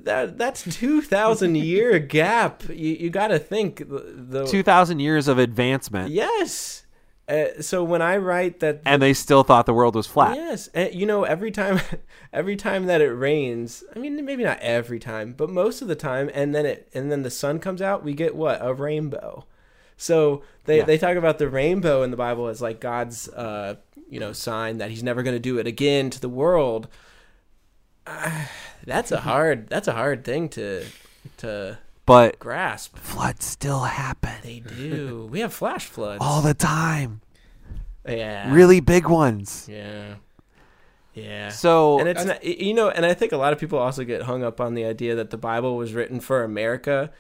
that 0.05 0.37
that's 0.39 0.63
2000 0.65 1.55
year 1.55 1.99
gap 1.99 2.63
you, 2.69 2.97
you 3.01 3.11
got 3.11 3.29
to 3.29 3.39
think 3.39 3.79
the, 3.79 4.15
the 4.17 4.47
2000 4.47 5.01
years 5.01 5.29
of 5.29 5.39
advancement 5.39 6.11
yes 6.11 6.85
uh, 7.29 7.61
so 7.61 7.85
when 7.85 8.03
i 8.03 8.17
write 8.17 8.59
that 8.61 8.81
and 8.85 9.01
they 9.01 9.15
still 9.15 9.45
thought 9.45 9.65
the 9.65 9.73
world 9.75 9.95
was 9.95 10.07
flat. 10.09 10.35
Yes, 10.37 10.69
and 10.75 10.93
you 10.93 11.07
know 11.07 11.23
every 11.23 11.53
time, 11.53 11.81
every 12.33 12.57
time 12.57 12.87
that 12.87 13.01
it 13.01 13.11
rains. 13.13 13.85
I 13.95 14.01
mean, 14.01 14.25
maybe 14.25 14.43
not 14.43 14.59
every 14.59 14.99
time, 14.99 15.35
but 15.35 15.49
most 15.49 15.81
of 15.81 15.87
the 15.87 15.95
time, 15.95 16.29
and 16.35 16.53
then 16.53 16.67
it 16.67 16.89
and 16.93 17.13
then 17.13 17.23
the 17.23 17.31
sun 17.31 17.61
comes 17.61 17.81
out, 17.81 18.03
we 18.03 18.15
get 18.15 18.35
what 18.35 18.59
a 18.61 18.75
rainbow. 18.75 19.45
So 19.97 20.43
they 20.65 20.79
Yeah. 20.79 20.87
they 20.87 20.99
talk 20.99 21.17
about 21.17 21.39
the 21.39 21.49
rainbow 21.49 22.03
in 22.03 22.11
the 22.11 22.17
Bible 22.17 22.49
as 22.49 22.61
like 22.61 22.81
God's 22.81 23.29
uh 23.29 23.77
you 24.09 24.19
know 24.19 24.33
sign 24.33 24.79
that 24.79 24.91
He's 24.91 25.05
never 25.05 25.23
going 25.23 25.37
to 25.37 25.41
do 25.41 25.59
it 25.59 25.69
again 25.69 26.11
to 26.11 26.21
the 26.21 26.29
world. 26.29 26.89
Uh, 28.11 28.31
that's 28.87 29.13
a 29.13 29.21
hard 29.21 29.69
that's 29.69 29.89
a 29.89 29.93
hard 29.93 30.25
thing 30.25 30.49
to 30.51 30.85
to 31.39 31.79
But 32.07 32.39
grasp. 32.39 32.97
floods 32.99 33.45
still 33.45 33.81
happen 33.85 34.35
They 34.43 34.61
do. 34.61 35.29
we 35.31 35.41
have 35.41 35.53
flash 35.55 35.87
floods. 35.87 36.23
all 36.25 36.43
the 36.43 36.55
time. 36.55 37.21
yeah. 38.09 38.53
Really 38.53 38.81
big 38.81 39.07
ones. 39.09 39.67
Yeah. 39.71 40.15
Yeah. 41.15 41.49
So 41.51 41.99
and 41.99 42.09
it's 42.09 42.25
not, 42.25 42.43
you 42.45 42.73
know, 42.73 42.89
and 42.89 43.05
I 43.05 43.15
think 43.15 43.33
a 43.33 43.37
lot 43.37 43.53
of 43.53 43.59
people 43.59 43.79
also 43.79 44.05
get 44.05 44.23
hung 44.23 44.43
up 44.45 44.61
on 44.61 44.75
the 44.75 44.85
idea 44.85 45.15
that 45.17 45.31
the 45.31 45.37
Bible 45.37 45.77
was 45.77 45.93
written 45.93 46.21
for 46.21 46.43
America. 46.45 47.11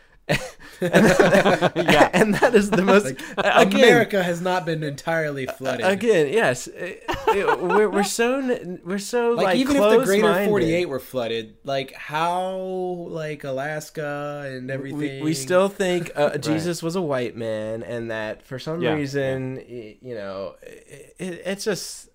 And, 0.81 1.73
Yeah. 1.77 2.11
and 2.15 2.35
that 2.37 2.55
is 2.55 2.71
the 2.71 2.83
most 2.83 3.07
again. 3.37 3.75
America 3.75 4.23
has 4.23 4.41
not 4.41 4.65
been 4.67 4.83
entirely 4.83 5.47
flooded. 5.47 5.85
Again, 5.87 6.33
yes, 6.33 6.67
It- 6.69 7.05
it- 7.29 7.61
we're, 7.61 7.89
we're 7.89 8.03
so 8.03 8.41
we're 8.85 8.99
so 8.99 9.33
like, 9.33 9.45
like, 9.47 9.57
even 9.59 9.77
if 9.77 9.83
the 9.83 10.05
greater 10.05 10.23
close-minded. 10.23 10.49
48 10.49 10.87
were 10.89 11.01
flooded, 11.01 11.57
like 11.65 11.93
how 11.95 12.51
like 12.57 13.45
Alaska 13.45 14.45
and 14.53 14.71
everything. 14.71 14.99
we, 14.99 15.23
we 15.23 15.35
still 15.35 15.69
think 15.69 16.11
uh, 16.17 16.37
Jesus 16.39 16.83
was 16.83 16.97
a 16.97 17.03
white 17.03 17.37
man, 17.37 17.83
and 17.83 18.11
that 18.11 18.43
for 18.43 18.59
some 18.59 18.81
Yeah, 18.83 18.95
reason, 18.95 19.57
y- 19.57 19.97
you 20.01 20.15
know, 20.15 20.57
it, 20.63 21.15
it's 21.45 21.65
just 21.65 22.09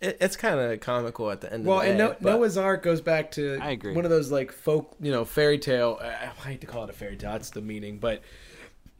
it, 0.00 0.16
it's 0.20 0.36
kind 0.36 0.58
of 0.58 0.80
comical 0.80 1.30
at 1.30 1.40
the 1.40 1.52
end. 1.52 1.64
Well, 1.66 1.78
of 1.80 1.84
the 1.84 1.90
and 1.90 1.98
day, 1.98 2.04
no, 2.04 2.16
but- 2.20 2.22
Noah's 2.22 2.56
Ark 2.56 2.82
goes 2.82 3.00
back 3.00 3.30
to 3.32 3.58
I 3.60 3.70
agree. 3.70 3.94
one 3.94 4.04
of 4.04 4.10
those 4.10 4.30
like 4.30 4.52
folk, 4.52 4.94
you 5.00 5.10
know, 5.10 5.24
fairy 5.24 5.58
tale. 5.58 5.98
I 6.02 6.06
I 6.44 6.48
hate 6.48 6.60
to 6.62 6.66
call 6.66 6.84
it 6.84 6.90
a 6.90 6.92
fairy 6.92 7.16
tale. 7.16 7.32
That's 7.32 7.50
the 7.50 7.60
meaning, 7.62 7.98
but 7.98 8.22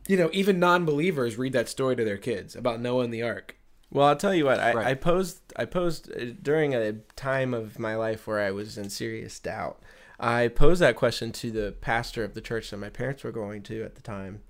you 0.07 0.17
know, 0.17 0.31
even 0.33 0.59
non-believers 0.59 1.37
read 1.37 1.53
that 1.53 1.69
story 1.69 1.95
to 1.97 2.05
their 2.05 2.17
kids 2.17 2.57
about 2.57 2.81
Noah 2.81 3.05
and 3.05 3.13
the 3.13 3.23
Ark. 3.23 3.57
Well, 3.91 4.07
I'll 4.07 4.17
tell 4.17 4.35
you 4.35 4.45
what. 4.45 4.59
I, 4.61 4.73
Right. 4.75 4.87
I 4.89 4.95
posed. 4.95 5.41
I 5.57 5.65
posed 5.65 6.11
uh, 6.13 6.33
during 6.43 6.75
a 6.75 6.93
time 7.17 7.55
of 7.55 7.79
my 7.79 7.95
life 7.97 8.27
where 8.27 8.39
I 8.41 8.51
was 8.51 8.77
in 8.79 8.91
serious 8.91 9.39
doubt. 9.39 9.81
I 10.21 10.49
posed 10.49 10.81
that 10.83 10.97
question 10.97 11.31
to 11.33 11.51
the 11.51 11.73
pastor 11.81 12.25
of 12.25 12.35
the 12.35 12.41
church 12.41 12.71
that 12.71 12.77
my 12.79 12.89
parents 12.91 13.23
were 13.23 13.31
going 13.33 13.63
to 13.65 13.83
at 13.85 13.95
the 13.95 14.03
time. 14.03 14.41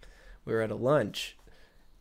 We 0.44 0.54
were 0.54 0.62
at 0.62 0.70
a 0.70 0.76
lunch, 0.76 1.36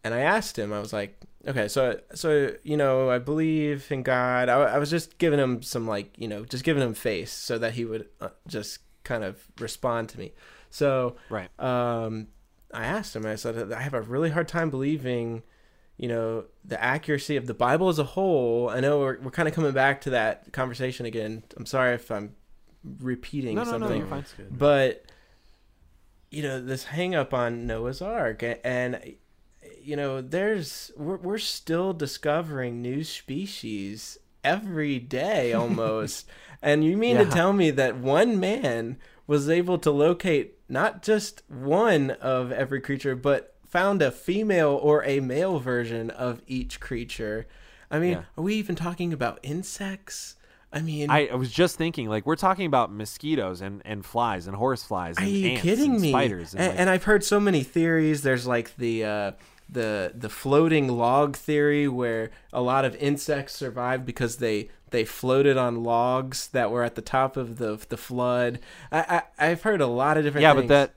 and 0.03 0.13
I 0.13 0.19
asked 0.21 0.57
him. 0.57 0.71
I 0.71 0.79
was 0.79 0.93
like, 0.93 1.19
"Okay, 1.47 1.67
so 1.67 1.99
so 2.13 2.53
you 2.63 2.77
know, 2.77 3.09
I 3.09 3.19
believe 3.19 3.91
in 3.91 4.03
God." 4.03 4.49
I, 4.49 4.55
I 4.55 4.77
was 4.77 4.89
just 4.89 5.17
giving 5.17 5.39
him 5.39 5.61
some 5.61 5.87
like 5.87 6.13
you 6.17 6.27
know, 6.27 6.45
just 6.45 6.63
giving 6.63 6.83
him 6.83 6.93
face 6.93 7.31
so 7.31 7.57
that 7.57 7.73
he 7.73 7.85
would 7.85 8.07
uh, 8.21 8.29
just 8.47 8.79
kind 9.03 9.23
of 9.23 9.47
respond 9.59 10.09
to 10.09 10.19
me. 10.19 10.33
So 10.69 11.15
right. 11.29 11.49
um, 11.59 12.27
I 12.73 12.85
asked 12.85 13.15
him, 13.15 13.25
I 13.25 13.35
said, 13.35 13.71
I 13.71 13.81
have 13.81 13.93
a 13.93 14.01
really 14.01 14.29
hard 14.29 14.47
time 14.49 14.69
believing, 14.69 15.43
you 15.95 16.09
know, 16.09 16.45
the 16.65 16.81
accuracy 16.83 17.37
of 17.37 17.47
the 17.47 17.53
Bible 17.53 17.87
as 17.89 17.99
a 17.99 18.03
whole. 18.03 18.69
I 18.69 18.81
know 18.81 18.99
we're, 18.99 19.19
we're 19.21 19.31
kind 19.31 19.47
of 19.47 19.55
coming 19.55 19.71
back 19.71 20.01
to 20.01 20.09
that 20.11 20.51
conversation 20.51 21.05
again. 21.05 21.43
I'm 21.55 21.65
sorry 21.65 21.93
if 21.95 22.11
I'm 22.11 22.35
repeating 22.99 23.55
No, 23.55 23.63
no, 23.63 23.71
no, 23.71 23.79
something, 23.79 23.97
you're 23.99 24.07
fine. 24.07 24.25
but 24.51 25.05
you 26.29 26.43
know, 26.43 26.61
this 26.61 26.83
hang 26.83 27.15
up 27.15 27.33
on 27.33 27.65
Noah's 27.65 28.01
Ark 28.01 28.43
a- 28.43 28.65
and 28.67 29.15
you 29.87 29.95
know, 29.95 30.19
there's 30.21 30.91
we're 30.97 31.15
we're 31.17 31.37
still 31.37 31.93
discovering 31.93 32.81
new 32.81 33.03
species 33.03 34.17
every 34.43 34.99
day 34.99 35.53
almost. 35.61 36.27
and 36.61 36.83
you 36.83 36.97
mean 36.97 37.15
Yeah. 37.15 37.23
to 37.23 37.29
tell 37.31 37.53
me 37.53 37.71
that 37.71 37.97
one 37.97 38.39
man 38.39 38.97
was 39.27 39.49
able 39.49 39.77
to 39.79 39.91
locate 39.91 40.55
not 40.69 41.01
just 41.03 41.41
one 41.49 42.11
of 42.11 42.51
every 42.51 42.81
creature, 42.81 43.15
but 43.15 43.55
found 43.65 44.01
a 44.01 44.11
female 44.11 44.77
or 44.81 45.03
a 45.05 45.19
male 45.21 45.59
version 45.59 46.09
of 46.09 46.41
each 46.47 46.79
creature? 46.79 47.47
I 47.89 47.99
mean, 47.99 48.11
Yeah. 48.13 48.23
are 48.37 48.43
we 48.43 48.55
even 48.55 48.75
talking 48.75 49.13
about 49.13 49.39
insects? 49.43 50.35
I 50.73 50.81
mean, 50.81 51.09
I, 51.09 51.27
I 51.27 51.35
was 51.35 51.49
just 51.49 51.77
thinking, 51.77 52.09
like, 52.09 52.25
we're 52.25 52.35
talking 52.35 52.65
about 52.65 52.91
mosquitoes 52.91 53.61
and, 53.61 53.81
and 53.85 54.05
flies 54.05 54.47
and 54.47 54.55
horse 54.57 54.83
flies 54.83 55.17
Are 55.17 55.23
you 55.23 55.57
kidding 55.57 55.93
and 55.93 56.01
me? 56.01 56.09
spiders. 56.09 56.53
And, 56.53 56.61
And, 56.61 56.69
like- 56.71 56.79
and 56.81 56.89
I've 56.89 57.03
heard 57.05 57.23
so 57.23 57.39
many 57.39 57.63
theories. 57.63 58.21
There's 58.21 58.45
like 58.45 58.75
the 58.75 59.05
uh, 59.05 59.31
the 59.69 60.13
the 60.15 60.29
floating 60.29 60.87
log 60.87 61.35
theory, 61.35 61.87
where 61.87 62.31
a 62.53 62.61
lot 62.61 62.85
of 62.85 62.95
insects 62.95 63.53
survived 63.53 64.05
because 64.05 64.37
they 64.37 64.69
they 64.91 65.03
floated 65.03 65.57
on 65.57 65.83
logs 65.83 66.47
that 66.49 66.71
were 66.71 66.83
at 66.83 66.95
the 66.95 67.01
top 67.01 67.37
of 67.37 67.57
the 67.57 67.79
the 67.89 67.97
flood. 67.97 68.59
I, 68.91 69.21
I 69.37 69.49
I've 69.49 69.63
heard 69.63 69.81
a 69.81 69.87
lot 69.87 70.17
of 70.17 70.23
different. 70.23 70.43
yeah, 70.43 70.53
things. 70.53 70.63
but 70.63 70.67
that, 70.69 70.93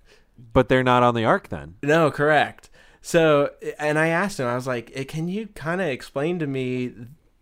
but 0.52 0.68
they're 0.68 0.84
not 0.84 1.02
on 1.02 1.14
the 1.14 1.24
ark 1.24 1.48
then. 1.48 1.76
No, 1.82 2.10
correct. 2.10 2.70
So, 3.02 3.50
and 3.78 3.98
I 3.98 4.08
asked 4.08 4.38
him, 4.38 4.46
I 4.46 4.54
was 4.54 4.66
like, 4.66 4.92
"Eh, 4.94 5.04
"Can 5.04 5.26
you 5.26 5.46
kind 5.48 5.80
of 5.80 5.88
explain 5.88 6.38
to 6.38 6.46
me 6.46 6.92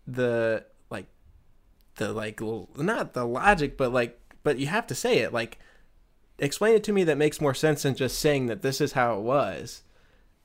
the 0.07 0.63
like, 0.89 1.07
the 1.95 2.13
like, 2.13 2.39
not 2.77 3.13
the 3.13 3.25
logic, 3.25 3.77
but 3.77 3.91
like, 3.93 4.19
but 4.43 4.57
you 4.57 4.67
have 4.67 4.87
to 4.87 4.95
say 4.95 5.19
it. 5.19 5.33
Like, 5.33 5.59
explain 6.39 6.75
it 6.75 6.83
to 6.85 6.93
me 6.93 7.03
that 7.03 7.17
makes 7.17 7.41
more 7.41 7.53
sense 7.53 7.83
than 7.83 7.95
just 7.95 8.17
saying 8.19 8.47
that 8.47 8.61
this 8.61 8.79
is 8.81 8.93
how 8.93 9.17
it 9.17 9.21
was, 9.21 9.83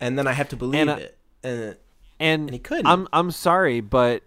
and 0.01 0.19
then 0.19 0.27
I 0.27 0.33
have 0.33 0.49
to 0.51 0.57
believe 0.57 0.81
And, 0.83 0.91
uh, 0.91 0.97
it." 0.97 1.19
And 1.43 1.61
And, 1.63 1.77
And 2.21 2.51
he 2.51 2.59
couldn't. 2.59 2.87
I'm 2.87 3.09
I'm 3.13 3.31
sorry, 3.31 3.81
but 3.81 4.23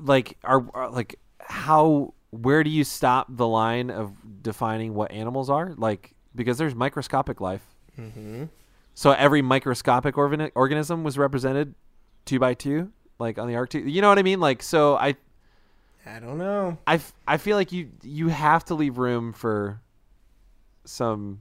like, 0.00 0.36
are, 0.44 0.64
are 0.74 0.90
like 0.90 1.18
how? 1.40 2.14
Where 2.30 2.64
do 2.64 2.70
you 2.70 2.82
stop 2.84 3.26
the 3.28 3.46
line 3.46 3.90
of 3.90 4.12
defining 4.42 4.94
what 4.94 5.12
animals 5.12 5.50
are? 5.50 5.74
Like, 5.76 6.14
because 6.34 6.56
there's 6.56 6.74
microscopic 6.74 7.40
life. 7.42 7.60
hmm 7.94 8.44
So 8.94 9.10
every 9.12 9.42
microscopic 9.42 10.16
organ- 10.16 10.50
organism 10.54 11.04
was 11.04 11.18
represented 11.18 11.74
two 12.24 12.38
by 12.38 12.54
two, 12.54 12.90
like 13.18 13.38
on 13.38 13.48
the 13.48 13.54
ark 13.56 13.68
two. 13.70 13.80
You 13.80 14.00
know 14.00 14.08
what 14.08 14.18
I 14.18 14.22
mean? 14.22 14.40
Like 14.40 14.62
so, 14.62 14.96
I 14.96 15.16
I 16.06 16.20
don't 16.20 16.38
know. 16.38 16.78
I, 16.86 16.94
f- 16.94 17.12
I 17.28 17.36
feel 17.36 17.56
like 17.56 17.70
you 17.70 17.90
you 18.02 18.28
have 18.28 18.64
to 18.66 18.74
leave 18.74 18.96
room 18.98 19.32
for 19.34 19.80
some 20.84 21.40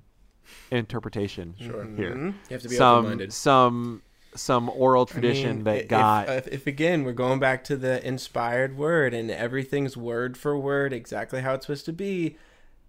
interpretation 0.72 1.56
Sure. 1.60 1.86
here. 1.95 2.15
Mhm. 2.15 2.28
You 2.49 2.53
have 2.53 2.61
to 2.61 2.69
be 2.69 2.76
Some 2.76 2.98
open-minded. 3.06 3.34
some 3.34 4.02
some 4.34 4.69
oral 4.69 5.06
I 5.10 5.11
tradition 5.11 5.56
mean, 5.57 5.64
that 5.65 5.82
if- 5.82 5.88
got 5.90 6.30
If, 6.30 6.48
if 6.48 6.65
again 6.68 7.03
we're 7.03 7.11
going 7.11 7.40
back 7.40 7.65
to 7.65 7.76
the 7.76 8.06
inspired 8.07 8.78
word 8.78 9.14
and 9.14 9.30
everything's 9.30 9.98
word 9.98 10.38
for 10.38 10.57
word 10.57 10.94
exactly 10.94 11.41
how 11.41 11.53
it's 11.56 11.65
supposed 11.65 11.84
to 11.88 11.91
be, 11.94 12.38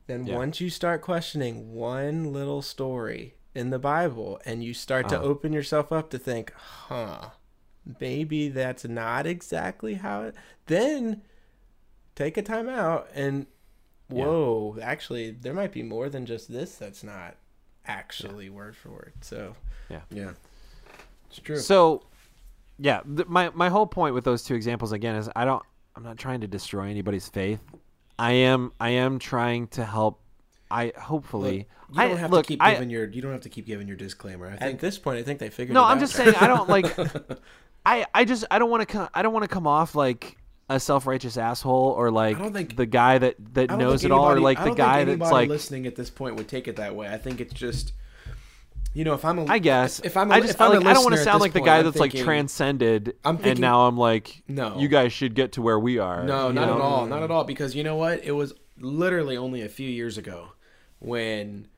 then 0.07 0.25
Yeah. 0.25 0.37
once 0.37 0.61
you 0.61 0.71
start 0.71 1.03
questioning 1.03 1.75
one 1.75 2.33
little 2.33 2.63
story 2.63 3.35
in 3.57 3.71
the 3.71 3.81
Bible 3.81 4.41
and 4.47 4.63
you 4.63 4.73
start 4.73 5.09
to 5.09 5.17
Uh-huh. 5.17 5.25
open 5.27 5.53
yourself 5.53 5.91
up 5.91 6.11
to 6.11 6.19
think, 6.19 6.53
huh, 6.53 7.31
maybe 8.01 8.49
that's 8.49 8.85
not 8.85 9.27
exactly 9.27 9.95
how 9.95 10.23
it. 10.23 10.37
Then 10.67 11.23
take 12.15 12.37
a 12.37 12.43
time 12.43 12.69
out 12.69 13.09
and 13.15 13.47
Yeah. 14.09 14.27
whoa, 14.27 14.79
actually 14.81 15.33
there 15.33 15.55
might 15.55 15.73
be 15.73 15.83
more 15.83 16.09
than 16.09 16.25
just 16.25 16.53
this 16.53 16.77
that's 16.77 17.03
not 17.03 17.35
actually 17.87 18.51
word 18.51 18.77
for 18.77 18.91
word. 18.91 19.13
So 19.21 19.55
Yeah. 19.89 20.01
Yeah, 20.11 20.31
it's 21.29 21.39
true. 21.39 21.59
So, 21.59 22.03
yeah, 22.79 23.01
th- 23.17 23.29
my 23.29 23.51
my 23.51 23.69
whole 23.69 23.87
point 23.87 24.15
with 24.15 24.25
those 24.25 24.43
two 24.43 24.55
examples 24.55 24.93
again 24.93 25.17
is 25.17 25.29
I 25.37 25.45
don't 25.45 25.63
I'm 25.95 26.03
not 26.03 26.17
trying 26.19 26.41
to 26.41 26.47
destroy 26.47 26.89
anybody's 26.89 27.29
faith. 27.29 27.61
I 28.19 28.33
am 28.33 28.73
I 28.81 28.91
am 28.91 29.19
trying 29.19 29.69
to 29.69 29.85
help. 29.85 30.21
I 30.71 30.93
hopefully 30.99 31.67
you 31.91 32.01
don't 32.01 32.13
I, 32.13 32.15
have 32.15 32.31
look, 32.31 32.47
to 32.47 32.49
keep 32.49 32.63
I, 32.63 32.73
giving 32.73 32.89
your 32.89 33.09
you 33.09 33.21
don't 33.21 33.33
have 33.33 33.43
to 33.43 33.51
keep 33.51 33.67
giving 33.67 33.87
your 33.87 33.97
disclaimer. 33.97 34.49
I 34.49 34.53
at 34.55 34.61
think 34.61 34.81
this 34.81 34.99
point, 34.99 35.19
I 35.19 35.23
think 35.23 35.39
they 35.39 35.51
figured. 35.51 35.75
No, 35.75 35.83
it 35.83 35.87
I'm 35.87 35.99
out. 35.99 36.01
just 36.01 36.15
saying 36.15 36.35
I 36.37 36.47
don't 36.47 36.69
like. 36.69 36.87
I 37.87 38.07
I 38.15 38.25
just 38.25 38.45
I 38.51 38.59
don't 38.59 38.71
want 38.71 38.81
to 38.81 38.87
come 38.87 39.09
I 39.13 39.23
don't 39.23 39.33
want 39.33 39.43
to 39.43 39.49
come 39.49 39.67
off 39.67 39.95
like 39.95 40.39
a 40.69 40.79
self 40.81 41.07
righteous 41.07 41.37
asshole 41.37 41.95
or 41.97 42.11
like 42.11 42.39
think- 42.53 42.77
the 42.77 42.87
guy 42.87 43.19
that 43.19 43.37
that 43.55 43.71
knows 43.71 44.05
it 44.05 44.11
all 44.11 44.31
or 44.31 44.41
like 44.41 44.63
the 44.63 44.75
guy 44.75 45.05
that's 45.05 45.31
like 45.31 45.49
listening 45.49 45.87
at 45.87 45.97
this 45.97 46.11
point 46.11 46.37
would 46.37 46.49
take 46.49 46.69
it 46.69 46.77
that 46.77 46.95
way. 46.95 47.09
I 47.09 47.19
think 47.19 47.41
it's 47.41 47.53
just, 47.53 47.93
you 48.95 49.05
know, 49.05 49.15
if 49.15 49.25
I'm 49.25 49.39
a, 49.39 49.45
I 49.47 49.59
guess 49.59 50.01
if 50.01 50.17
I'm 50.17 50.31
a, 50.31 50.35
I 50.35 50.41
just 50.41 50.61
I'm 50.61 50.73
like, 50.75 50.87
I 50.87 50.95
don't 50.95 51.05
want 51.05 51.17
to 51.17 51.23
sound 51.23 51.41
like 51.41 51.53
the 51.53 51.61
guy 51.61 51.79
I'm 51.79 51.85
that's 51.85 51.97
like 51.99 52.15
transcended 52.15 53.17
I'm 53.25 53.37
and 53.37 53.45
thinking- 53.45 53.61
now 53.61 53.87
I'm 53.87 53.99
like 53.99 54.43
No. 54.49 54.79
you 54.79 54.89
guys 54.89 55.13
should 55.13 55.35
get 55.35 55.53
to 55.53 55.63
where 55.63 55.79
we 55.79 55.99
are. 55.99 56.25
No, 56.25 56.51
not 56.53 56.67
know? 56.69 56.75
at 56.77 56.81
all. 56.81 57.07
Not 57.07 57.23
at 57.23 57.31
all. 57.31 57.45
Because 57.45 57.75
you 57.75 57.83
know 57.85 57.97
what? 57.97 58.23
It 58.25 58.33
was 58.33 58.53
literally 58.79 59.37
only 59.37 59.63
a 59.63 59.69
few 59.69 59.89
years 59.89 60.17
ago 60.19 60.53
when 61.01 61.69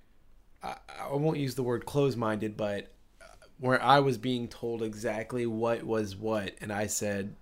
I, 0.63 0.77
I 1.11 1.15
won't 1.17 1.39
use 1.39 1.55
the 1.55 1.63
word 1.63 1.85
close 1.87 2.15
minded, 2.17 2.57
but 2.57 2.93
uh, 3.21 3.25
where 3.59 3.83
I 3.83 3.99
was 4.01 4.19
being 4.19 4.47
told 4.49 4.83
exactly 4.83 5.47
what 5.47 5.83
was 5.83 6.15
what, 6.17 6.53
and 6.61 6.73
I 6.73 6.87
said, 6.87 7.35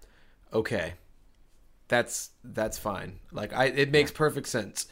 "Okay, 0.52 0.94
that's 1.93 2.31
that's 2.43 2.78
fine." 2.78 3.20
Like 3.31 3.52
I, 3.52 3.66
it 3.66 3.90
makes 3.90 4.10
perfect 4.10 4.48
sense. 4.48 4.86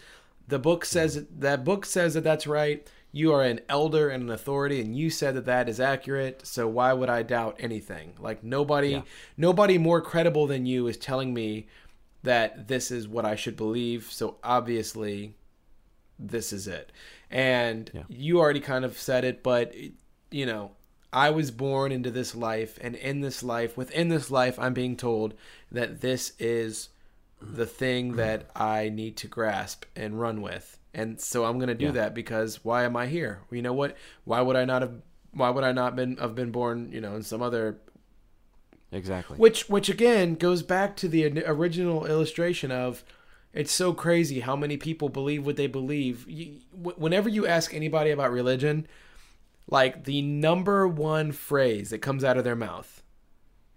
The 0.47 0.59
book 0.59 0.85
says 0.85 1.25
that 1.39 1.65
book 1.65 1.85
says 1.87 2.15
that 2.15 2.25
that's 2.25 2.47
right. 2.47 2.87
You 3.13 3.33
are 3.33 3.43
an 3.43 3.61
elder 3.69 4.09
and 4.09 4.23
an 4.25 4.31
authority, 4.31 4.81
and 4.81 4.97
you 4.97 5.11
said 5.11 5.35
that 5.35 5.47
that 5.47 5.69
is 5.69 5.81
accurate. 5.81 6.47
So 6.47 6.69
why 6.69 6.93
would 6.93 7.09
I 7.09 7.23
doubt 7.25 7.57
anything? 7.59 8.15
Like 8.21 8.45
nobody, 8.45 8.91
Yeah. 8.91 9.03
nobody 9.37 9.79
more 9.79 10.01
credible 10.01 10.47
than 10.47 10.65
you 10.67 10.87
is 10.87 10.97
telling 10.97 11.35
me 11.35 11.67
that 12.23 12.69
this 12.69 12.91
is 12.93 13.09
what 13.09 13.25
I 13.25 13.35
should 13.35 13.57
believe. 13.57 14.09
So 14.13 14.37
obviously, 14.45 15.35
this 16.21 16.53
is 16.53 16.69
it. 16.69 16.93
And 17.31 17.91
Yeah. 17.93 18.03
you 18.09 18.39
already 18.39 18.61
kind 18.61 18.85
of 18.85 18.97
said 18.99 19.25
it, 19.25 19.43
but 19.43 19.75
you 20.31 20.47
know, 20.47 20.71
I 21.12 21.31
was 21.31 21.51
born 21.51 21.91
into 21.93 22.11
this 22.11 22.35
life, 22.35 22.78
and 22.81 22.95
in 22.95 23.20
this 23.20 23.43
life, 23.43 23.77
within 23.77 24.09
this 24.09 24.31
life, 24.31 24.59
I'm 24.59 24.74
being 24.74 24.97
told 24.97 25.35
that 25.73 26.01
this 26.01 26.32
is 26.39 26.91
the 27.43 27.66
thing 27.66 28.16
that 28.16 28.49
I 28.55 28.91
need 28.91 29.16
to 29.19 29.27
grasp 29.27 29.87
and 29.97 30.20
run 30.20 30.41
with. 30.43 30.78
And 30.93 31.20
so 31.20 31.45
I'm 31.45 31.57
going 31.59 31.69
to 31.69 31.74
do 31.74 31.87
Yeah. 31.87 31.91
that 31.93 32.15
because 32.15 32.65
why 32.65 32.85
am 32.85 32.97
I 32.97 33.07
here? 33.07 33.41
You 33.51 33.62
know 33.62 33.73
what? 33.73 33.97
Why 34.24 34.41
would 34.41 34.57
I 34.57 34.65
not 34.65 34.82
have 34.82 34.93
why 35.32 35.49
would 35.51 35.62
I 35.65 35.70
not 35.73 35.95
been 35.95 36.16
have 36.16 36.35
been 36.35 36.51
born, 36.51 36.91
you 36.93 37.01
know, 37.01 37.15
in 37.15 37.23
some 37.23 37.41
other 37.41 37.78
Exactly. 38.93 39.37
which 39.39 39.69
which 39.69 39.89
again 39.89 40.35
goes 40.35 40.62
back 40.65 40.97
to 40.97 41.09
the 41.09 41.45
original 41.47 42.07
illustration 42.07 42.73
of 42.73 43.05
it's 43.53 43.73
so 43.73 43.93
crazy 43.93 44.41
how 44.41 44.57
many 44.57 44.77
people 44.77 45.09
believe 45.09 45.47
what 45.47 45.57
they 45.57 45.66
believe. 45.69 46.28
You, 46.28 46.59
whenever 46.73 47.28
you 47.28 47.47
ask 47.47 47.73
anybody 47.73 48.11
about 48.11 48.32
religion, 48.32 48.87
like 49.71 50.05
the 50.05 50.23
number 50.23 50.87
one 50.89 51.33
phrase 51.33 51.91
that 51.91 51.99
comes 51.99 52.25
out 52.25 52.37
of 52.37 52.45
their 52.45 52.57
mouth 52.57 53.03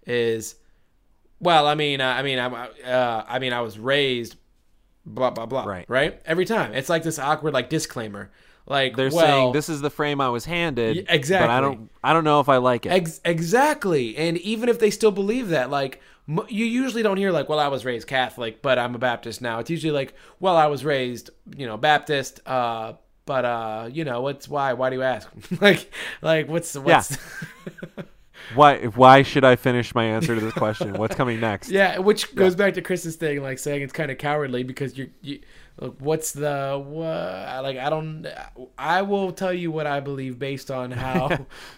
is, 0.06 0.56
"Well, 1.40 1.66
I 1.66 1.74
mean, 1.74 2.00
uh, 2.00 2.06
I 2.08 2.22
mean, 2.22 2.38
I, 2.38 2.46
uh, 2.46 3.24
I 3.26 3.38
mean, 3.38 3.52
I 3.52 3.60
was 3.60 3.78
raised, 3.78 4.36
blah 5.06 5.30
blah 5.30 5.46
blah." 5.46 5.64
Right. 5.64 5.86
Right. 5.88 6.20
Every 6.26 6.44
time 6.44 6.72
it's 6.74 6.88
like 6.88 7.02
this 7.02 7.18
awkward 7.18 7.54
like 7.54 7.68
disclaimer, 7.70 8.30
like 8.66 8.96
They're 8.96 9.10
well, 9.10 9.18
saying 9.20 9.52
this 9.52 9.68
is 9.68 9.80
the 9.80 9.90
frame 9.90 10.20
I 10.20 10.28
was 10.30 10.44
handed. 10.44 10.96
Y- 10.96 11.02
But 11.02 11.12
I 11.12 11.14
exactly. 11.16 11.60
don't 11.60 11.90
I 12.02 12.12
don't 12.12 12.24
know 12.24 12.40
if 12.40 12.48
I 12.48 12.56
like 12.58 12.86
it. 12.86 12.90
Ex- 12.90 13.20
exactly. 13.24 14.16
And 14.16 14.38
even 14.38 14.68
if 14.68 14.78
they 14.78 14.90
still 14.90 15.10
believe 15.10 15.48
that, 15.50 15.70
like, 15.70 16.00
m- 16.28 16.46
you 16.48 16.64
usually 16.64 17.02
don't 17.02 17.18
hear, 17.18 17.30
like, 17.30 17.48
well, 17.48 17.58
I 17.58 17.68
was 17.68 17.84
raised 17.84 18.06
Catholic, 18.08 18.62
but 18.62 18.78
I'm 18.78 18.94
a 18.94 18.98
Baptist 18.98 19.42
now. 19.42 19.58
It's 19.58 19.70
usually 19.70 19.92
like, 19.92 20.14
well, 20.40 20.56
I 20.56 20.66
was 20.66 20.84
raised, 20.84 21.30
you 21.56 21.66
know, 21.66 21.76
Baptist, 21.76 22.40
uh, 22.46 22.94
but, 23.26 23.44
uh, 23.44 23.88
you 23.92 24.04
know, 24.04 24.20
what's 24.22 24.48
why? 24.48 24.72
Why 24.74 24.90
do 24.90 24.96
you 24.96 25.02
ask? 25.02 25.28
like, 25.60 25.92
like, 26.22 26.48
what's, 26.48 26.72
the 26.72 26.80
what's, 26.80 27.16
Why 28.54 28.84
why 28.86 29.22
should 29.22 29.44
I 29.44 29.56
finish 29.56 29.94
my 29.94 30.04
answer 30.04 30.34
to 30.34 30.40
this 30.40 30.52
question? 30.52 30.94
What's 30.94 31.14
coming 31.14 31.40
next? 31.40 31.70
yeah, 31.70 31.98
which 31.98 32.34
goes 32.34 32.54
back 32.54 32.74
to 32.74 32.82
Chris's 32.82 33.16
thing, 33.16 33.42
like, 33.42 33.58
saying 33.58 33.82
it's 33.82 33.92
kind 33.92 34.10
of 34.10 34.18
cowardly 34.18 34.62
because 34.64 34.98
you're, 34.98 35.06
you, 35.22 35.40
look, 35.80 35.96
what's 35.98 36.32
the, 36.32 36.82
what, 36.84 37.62
like, 37.62 37.78
I 37.78 37.88
don't, 37.88 38.26
I 38.76 39.02
will 39.02 39.32
tell 39.32 39.52
you 39.52 39.70
what 39.70 39.86
I 39.86 40.00
believe 40.00 40.38
based 40.38 40.70
on 40.70 40.90
how, 40.90 41.28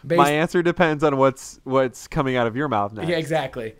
based, 0.06 0.18
My 0.18 0.30
answer 0.30 0.62
depends 0.62 1.04
on 1.04 1.16
what's 1.18 1.60
what's 1.64 2.08
coming 2.08 2.36
out 2.36 2.46
of 2.46 2.56
your 2.56 2.68
mouth 2.68 2.92
next. 2.92 3.08
yeah, 3.08 3.16
exactly. 3.16 3.76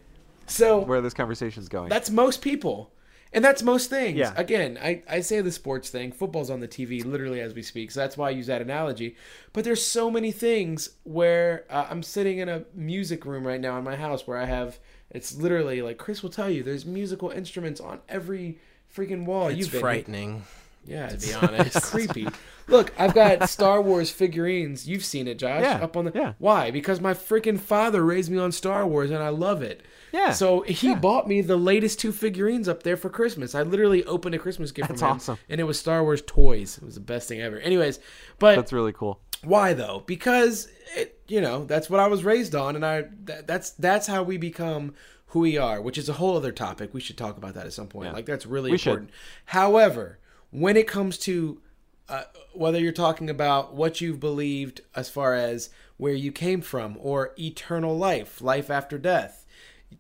So, 0.47 0.79
Where 0.81 1.01
this 1.01 1.15
conversation's 1.15 1.69
going. 1.69 1.89
That's 1.89 2.09
most 2.11 2.41
people. 2.41 2.93
And 3.32 3.44
that's 3.44 3.62
most 3.62 3.90
things. 3.90 4.16
Yeah. 4.16 4.32
Again, 4.36 4.78
I, 4.82 5.03
I 5.09 5.20
say 5.20 5.40
the 5.43 5.51
sports 5.53 5.90
thing. 5.90 6.12
Football's 6.12 6.48
on 6.48 6.61
the 6.61 6.69
TV 6.69 7.05
literally 7.05 7.40
as 7.40 7.55
we 7.55 7.62
speak. 7.62 7.90
So 7.90 8.01
that's 8.01 8.16
why 8.16 8.28
I 8.28 8.31
use 8.31 8.47
that 8.47 8.62
analogy. 8.62 9.16
But 9.53 9.65
there's 9.65 9.85
so 9.85 10.11
many 10.11 10.32
things 10.32 10.90
where 11.05 11.65
uh, 11.69 11.86
I'm 11.90 12.03
sitting 12.03 12.39
in 12.39 12.48
a 12.48 12.65
music 12.74 13.27
room 13.27 13.47
right 13.47 13.61
now 13.61 13.77
in 13.78 13.85
my 13.85 13.97
house 13.97 14.27
where 14.27 14.39
I 14.39 14.47
have, 14.47 14.78
it's 15.11 15.36
literally 15.36 15.82
like 15.82 15.98
Chris 15.98 16.23
will 16.23 16.31
tell 16.31 16.48
you, 16.48 16.62
there's 16.62 16.86
musical 16.86 17.31
instruments 17.31 17.81
on 17.81 18.01
every 18.09 18.59
freaking 18.97 19.24
wall. 19.27 19.48
It's 19.48 19.59
You've 19.59 19.73
been- 19.73 19.81
frightening. 19.81 20.43
Yeah, 20.89 21.09
to 21.09 21.16
be 21.19 21.35
honest. 21.43 21.74
it's 21.77 21.90
creepy. 21.90 22.28
Look, 22.69 22.93
I've 22.97 23.12
got 23.12 23.48
Star 23.51 23.82
Wars 23.82 24.09
figurines. 24.11 24.89
You've 24.89 25.05
seen 25.05 25.27
it, 25.27 25.36
Josh. 25.36 25.62
Yeah, 25.62 25.82
Up 25.82 25.97
on 25.97 26.05
the 26.05 26.12
yeah. 26.15 26.35
why? 26.39 26.70
Because 26.70 27.01
my 27.01 27.12
freaking 27.12 27.59
father 27.59 28.05
raised 28.05 28.31
me 28.31 28.39
on 28.39 28.53
Star 28.53 28.86
Wars, 28.86 29.11
and 29.11 29.20
I 29.20 29.31
love 29.31 29.62
it. 29.62 29.82
Yeah, 30.17 30.33
So 30.33 30.63
he 30.63 30.89
yeah. 30.89 30.95
bought 30.99 31.29
me 31.29 31.41
the 31.43 31.57
latest 31.57 32.01
two 32.01 32.11
figurines 32.13 32.69
up 32.69 32.83
there 32.83 32.97
for 32.97 33.11
Christmas. 33.11 33.55
I 33.55 33.63
literally 33.63 34.03
opened 34.05 34.35
a 34.35 34.39
Christmas 34.39 34.73
gift 34.73 34.89
That's 34.89 35.01
from 35.01 35.11
him, 35.11 35.17
awesome. 35.17 35.39
and 35.49 35.61
it 35.61 35.65
was 35.65 35.79
Star 35.79 36.03
Wars 36.03 36.23
toys. 36.27 36.79
It 36.79 36.85
was 36.85 36.95
the 36.95 37.01
best 37.01 37.29
thing 37.29 37.41
ever. 37.41 37.59
Anyways, 37.59 37.99
but 38.39 38.57
That's 38.57 38.73
really 38.73 38.93
cool. 38.93 39.21
why 39.45 39.75
though? 39.75 40.03
Because 40.07 40.69
it, 40.97 41.21
you 41.29 41.41
know, 41.41 41.65
that's 41.65 41.91
what 41.91 42.01
I 42.01 42.07
was 42.07 42.25
raised 42.25 42.55
on, 42.55 42.77
and 42.77 42.85
I 42.87 43.05
that, 43.25 43.47
that's 43.47 43.71
that's 43.71 44.07
how 44.07 44.23
we 44.23 44.37
become 44.39 44.95
who 45.31 45.41
we 45.41 45.59
are, 45.59 45.83
which 45.83 45.99
is 45.99 46.09
a 46.09 46.15
whole 46.15 46.37
other 46.37 46.53
topic. 46.53 46.95
We 46.95 47.01
should 47.01 47.19
talk 47.19 47.37
about 47.37 47.55
that 47.55 47.67
at 47.67 47.73
some 47.73 47.89
point. 47.89 48.07
Yeah. 48.09 48.13
Like 48.15 48.27
that's 48.27 48.47
really 48.47 48.71
We 48.71 48.79
should. 48.79 48.91
important. 48.91 49.11
However, 49.47 50.19
when 50.51 50.77
it 50.77 50.87
comes 50.87 51.19
to 51.19 51.61
uh, 52.09 52.23
whether 52.55 52.79
you're 52.79 52.93
talking 52.93 53.29
about 53.31 53.75
what 53.75 54.01
you've 54.01 54.21
believed 54.21 54.81
as 54.95 55.09
far 55.11 55.35
as 55.35 55.71
where 55.97 56.13
you 56.15 56.31
came 56.31 56.61
from 56.61 56.97
or 57.01 57.33
eternal 57.39 57.97
life, 57.97 58.41
life 58.41 58.71
after 58.71 58.99
death, 58.99 59.45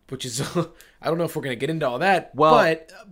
which 0.08 0.24
is 0.24 0.40
I 1.02 1.06
don't 1.06 1.18
know 1.18 1.24
if 1.24 1.36
we're 1.36 1.42
going 1.42 1.56
to 1.56 1.60
get 1.60 1.70
into 1.70 1.88
all 1.88 1.98
that, 2.00 2.34
Well, 2.34 2.54
but 2.54 2.92
uh, 2.98 3.04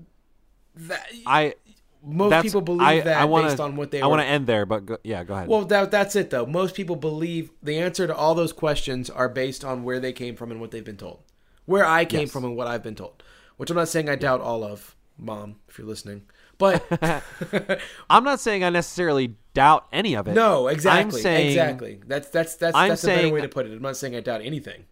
that, 0.76 1.06
I 1.26 1.54
most 2.02 2.42
people 2.42 2.60
believe 2.60 2.82
I, 2.82 3.00
that 3.00 3.16
I 3.16 3.24
wanna, 3.24 3.48
based 3.48 3.60
on 3.60 3.76
what 3.76 3.90
they 3.90 4.02
I 4.02 4.06
want 4.06 4.20
to 4.20 4.26
end 4.26 4.46
there, 4.46 4.66
but 4.66 4.84
go, 4.84 4.98
yeah, 5.04 5.24
go 5.24 5.34
ahead. 5.34 5.48
well, 5.48 5.64
that, 5.66 5.90
that's 5.90 6.14
it, 6.16 6.28
though. 6.30 6.44
Most 6.44 6.74
people 6.74 6.96
believe 6.96 7.50
the 7.62 7.78
answer 7.78 8.06
to 8.06 8.14
all 8.14 8.34
those 8.34 8.52
questions 8.52 9.08
are 9.08 9.28
based 9.28 9.64
on 9.64 9.84
where 9.84 9.98
they 10.00 10.12
came 10.12 10.36
from 10.36 10.50
and 10.50 10.60
what 10.60 10.70
they've 10.70 10.84
been 10.84 10.98
told. 10.98 11.20
Where 11.64 11.86
I 11.86 12.04
came 12.04 12.20
Yes. 12.22 12.30
from 12.30 12.44
and 12.44 12.56
what 12.56 12.66
I've 12.66 12.82
been 12.82 12.94
told. 12.94 13.22
Which 13.56 13.70
I'm 13.70 13.76
not 13.76 13.88
saying 13.88 14.10
I 14.10 14.16
doubt 14.16 14.42
all 14.42 14.64
of, 14.64 14.94
Mom, 15.16 15.56
if 15.68 15.78
you're 15.78 15.86
listening. 15.86 16.22
But 16.58 16.84
I'm 18.10 18.22
not 18.22 18.38
saying 18.38 18.62
I 18.64 18.68
necessarily 18.70 19.36
doubt 19.54 19.86
any 19.92 20.14
of 20.14 20.28
it. 20.28 20.34
no, 20.34 20.68
exactly, 20.68 21.18
I'm 21.18 21.22
saying 21.22 21.48
exactly. 21.48 22.00
That's 22.06 22.28
that's 22.28 22.56
that's 22.56 22.76
I'm 22.76 22.90
that's 22.90 23.04
a 23.04 23.06
better 23.08 23.30
way 23.30 23.40
to 23.40 23.48
put 23.48 23.66
it. 23.66 23.72
I'm 23.72 23.82
not 23.82 23.96
saying 23.96 24.14
I 24.14 24.20
doubt 24.20 24.42
anything. 24.42 24.84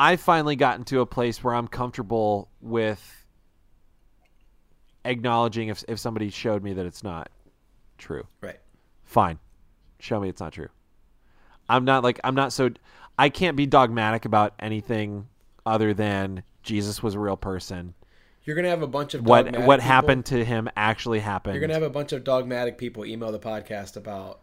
I've 0.00 0.20
finally 0.20 0.56
gotten 0.56 0.84
to 0.84 1.00
a 1.00 1.06
place 1.06 1.44
where 1.44 1.54
I'm 1.54 1.68
comfortable 1.68 2.48
with 2.62 3.26
acknowledging 5.04 5.68
if 5.68 5.84
if 5.88 5.98
somebody 5.98 6.30
showed 6.30 6.62
me 6.62 6.72
that 6.72 6.86
it's 6.86 7.02
not 7.02 7.30
true. 7.98 8.26
Right. 8.40 8.58
Fine. 9.04 9.38
Show 9.98 10.18
me 10.20 10.28
it's 10.30 10.40
not 10.40 10.52
true. 10.54 10.68
I'm 11.68 11.84
not 11.84 12.02
like 12.02 12.18
I'm 12.24 12.34
not 12.34 12.52
so 12.52 12.70
I 13.18 13.28
can't 13.28 13.56
be 13.56 13.66
dogmatic 13.66 14.24
about 14.24 14.54
anything 14.58 15.28
other 15.66 15.92
than 15.92 16.42
Jesus 16.62 17.02
was 17.02 17.14
a 17.14 17.18
real 17.18 17.36
person. 17.36 17.92
You're 18.44 18.56
gonna 18.56 18.70
have 18.70 18.82
a 18.82 18.86
bunch 18.86 19.12
of 19.12 19.26
What 19.26 19.44
what 19.44 19.54
people- 19.54 19.78
happened 19.80 20.24
to 20.26 20.42
him 20.44 20.70
actually 20.76 21.20
happened. 21.20 21.54
You're 21.54 21.60
gonna 21.60 21.74
have 21.74 21.82
a 21.82 21.90
bunch 21.90 22.12
of 22.12 22.24
dogmatic 22.24 22.78
people 22.78 23.04
email 23.04 23.30
the 23.32 23.38
podcast 23.38 23.96
about 23.96 24.40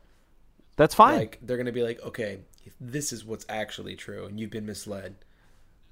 That's 0.76 0.94
fine. 0.94 1.18
like 1.18 1.40
they're 1.42 1.58
gonna 1.58 1.72
be 1.72 1.82
like, 1.84 2.00
okay, 2.04 2.42
this 2.80 3.12
is 3.12 3.26
what's 3.26 3.46
actually 3.50 3.96
true, 3.96 4.28
and 4.28 4.40
you've 4.40 4.52
been 4.52 4.68
misled. 4.68 5.16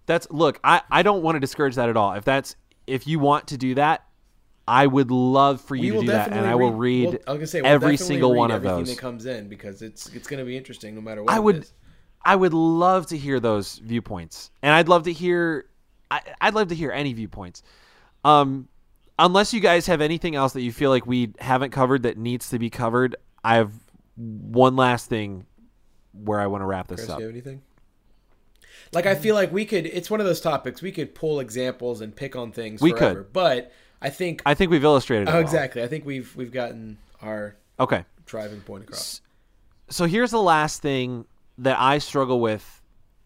That's 0.06 0.28
look, 0.30 0.60
I 0.64 0.82
I 0.90 1.04
don't 1.04 1.24
want 1.24 1.36
to 1.36 1.40
discourage 1.40 1.76
that 1.76 1.90
at 1.90 1.98
all. 1.98 2.14
If 2.14 2.24
that's 2.24 2.56
if 2.88 3.08
you 3.08 3.20
want 3.20 3.48
to 3.48 3.58
do 3.58 3.76
that, 3.76 4.06
I 4.68 4.88
would 4.88 5.12
love 5.12 5.62
for 5.62 5.76
you 5.76 5.94
to 5.94 6.00
do 6.02 6.08
that, 6.08 6.32
and 6.32 6.46
I 6.46 6.56
will 6.56 6.74
read 6.74 7.10
well, 7.10 7.18
I 7.28 7.32
was 7.32 7.38
gonna 7.38 7.48
say, 7.48 7.62
we'll 7.62 7.72
every 7.72 7.98
single 7.98 8.32
read 8.32 8.38
one 8.38 8.52
of 8.52 8.66
everything 8.66 8.86
those. 8.86 8.96
that 8.96 9.02
comes 9.02 9.26
in 9.26 9.48
because 9.48 9.82
it's 9.82 10.08
it's 10.14 10.28
gonna 10.28 10.46
be 10.46 10.58
interesting 10.58 10.96
no 10.96 11.02
matter 11.02 11.24
what. 11.24 11.32
I 11.32 11.40
would. 11.40 11.68
I 12.28 12.36
would 12.36 12.56
love 12.56 13.06
to 13.08 13.18
hear 13.18 13.40
those 13.40 13.78
viewpoints, 13.78 14.50
and 14.64 14.74
I'd 14.74 14.88
love 14.88 15.04
to 15.04 15.14
hear, 15.14 15.68
I, 16.10 16.22
I'd 16.42 16.56
love 16.56 16.70
to 16.70 16.76
hear 16.76 16.92
any 16.92 17.14
viewpoints. 17.14 17.62
Um, 18.24 18.68
unless 19.20 19.54
you 19.54 19.60
guys 19.60 19.86
have 19.86 20.02
anything 20.02 20.36
else 20.36 20.54
that 20.54 20.62
you 20.62 20.72
feel 20.72 20.90
like 20.90 21.06
we 21.06 21.34
haven't 21.38 21.70
covered 21.70 22.02
that 22.02 22.18
needs 22.18 22.50
to 22.50 22.58
be 22.58 22.72
covered, 22.72 23.16
I 23.44 23.58
have 23.58 23.72
one 24.16 24.76
last 24.76 25.08
thing 25.08 25.46
where 26.14 26.40
I 26.40 26.48
want 26.48 26.64
to 26.64 26.66
wrap 26.66 26.88
this 26.88 27.02
Chris, 27.02 27.10
up. 27.12 27.18
do 27.18 27.24
you 27.24 27.28
have 27.28 27.36
anything? 27.36 27.62
Like 28.96 29.06
I 29.06 29.16
feel 29.16 29.36
like 29.36 29.52
we 29.52 29.66
could. 29.66 29.86
It's 29.86 30.10
one 30.10 30.20
of 30.20 30.26
those 30.26 30.42
topics 30.42 30.82
we 30.82 30.92
could 30.92 31.14
pull 31.14 31.40
examples 31.40 32.02
and 32.02 32.16
pick 32.16 32.36
on 32.36 32.52
things. 32.52 32.82
We 32.82 32.92
forever, 32.92 33.24
could. 33.24 33.34
but 33.34 33.72
I 34.02 34.10
think. 34.10 34.42
I 34.46 34.54
think 34.54 34.72
we've 34.72 34.84
illustrated. 34.84 35.28
it 35.28 35.32
oh, 35.32 35.34
well. 35.34 35.42
exactly. 35.42 35.84
I 35.84 35.88
think 35.88 36.06
we've 36.06 36.34
we've 36.36 36.52
gotten 36.52 36.98
our 37.22 37.58
Okay. 37.80 38.06
driving 38.26 38.62
point 38.62 38.84
across. 38.84 39.22
so 39.90 40.06
here's 40.06 40.32
the 40.32 40.42
last 40.42 40.82
thing 40.82 41.26
that 41.58 41.78
I 41.80 41.98
struggle 41.98 42.40
with, 42.40 42.82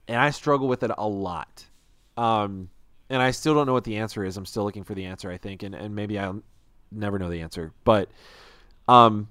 and 0.08 0.18
I 0.18 0.32
struggle 0.32 0.68
with 0.68 0.84
it 0.84 0.92
a 0.98 1.08
lot. 1.08 1.66
Um, 2.18 2.70
and 3.10 3.22
I 3.22 3.32
still 3.32 3.54
don't 3.54 3.66
know 3.66 3.74
what 3.74 3.84
the 3.86 3.98
answer 3.98 4.26
is. 4.26 4.38
I'm 4.38 4.46
still 4.46 4.64
looking 4.64 4.84
for 4.84 4.94
the 4.94 5.06
answer, 5.06 5.32
I 5.32 5.38
think, 5.38 5.64
and, 5.64 5.74
and 5.74 5.96
maybe 5.96 6.20
I'll 6.20 6.42
never 6.92 7.18
know 7.18 7.30
the 7.30 7.42
answer. 7.42 7.72
But 7.84 8.10
um, 8.88 9.30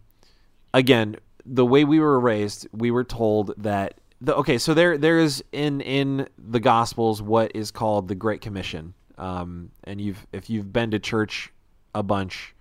again, 0.73 1.17
the 1.45 1.67
way 1.67 1.85
we 1.85 2.01
were 2.01 2.19
raised, 2.19 2.67
we 2.73 2.91
were 2.91 3.05
told 3.05 3.55
that 3.59 4.01
the 4.21 4.35
okay, 4.37 4.59
so 4.59 4.75
there 4.75 4.99
there 4.99 5.19
is 5.19 5.45
in 5.53 5.81
in 5.81 6.29
the 6.39 6.61
Gospels 6.61 7.23
what 7.23 7.53
is 7.55 7.71
called 7.71 8.09
the 8.09 8.15
Great 8.15 8.41
Commission. 8.41 8.95
Um, 9.17 9.71
and 9.85 10.01
you've 10.01 10.27
if 10.33 10.51
you've 10.51 10.73
been 10.73 10.91
to 10.91 10.99
church 10.99 11.53
a 11.95 12.03
bunch, 12.03 12.55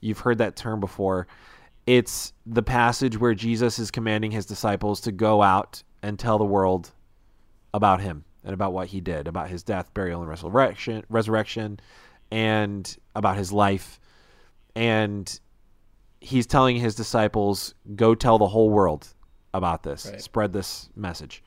you've 0.00 0.20
heard 0.20 0.38
that 0.38 0.56
term 0.56 0.80
before. 0.80 1.26
It's 1.86 2.32
the 2.44 2.62
passage 2.62 3.18
where 3.18 3.34
Jesus 3.34 3.78
is 3.78 3.90
commanding 3.90 4.30
his 4.30 4.44
disciples 4.44 5.00
to 5.02 5.12
go 5.12 5.42
out 5.42 5.82
and 6.02 6.18
tell 6.18 6.36
the 6.38 6.44
world 6.44 6.90
about 7.72 8.00
him 8.00 8.24
and 8.44 8.52
about 8.52 8.72
what 8.72 8.88
he 8.88 9.00
did, 9.00 9.26
about 9.26 9.48
his 9.48 9.62
death, 9.62 9.92
burial, 9.94 10.20
and 10.20 10.28
resurrection, 10.28 11.04
resurrection, 11.08 11.80
and 12.30 12.96
about 13.14 13.36
his 13.36 13.52
life. 13.52 14.00
And 14.76 15.40
he's 16.20 16.46
telling 16.46 16.76
his 16.76 16.94
disciples, 16.94 17.74
"Go 17.96 18.14
tell 18.14 18.38
the 18.38 18.48
whole 18.48 18.70
world 18.70 19.08
about 19.54 19.82
this. 19.82 20.06
Right. 20.06 20.20
Spread 20.20 20.52
this 20.52 20.88
message." 20.96 21.42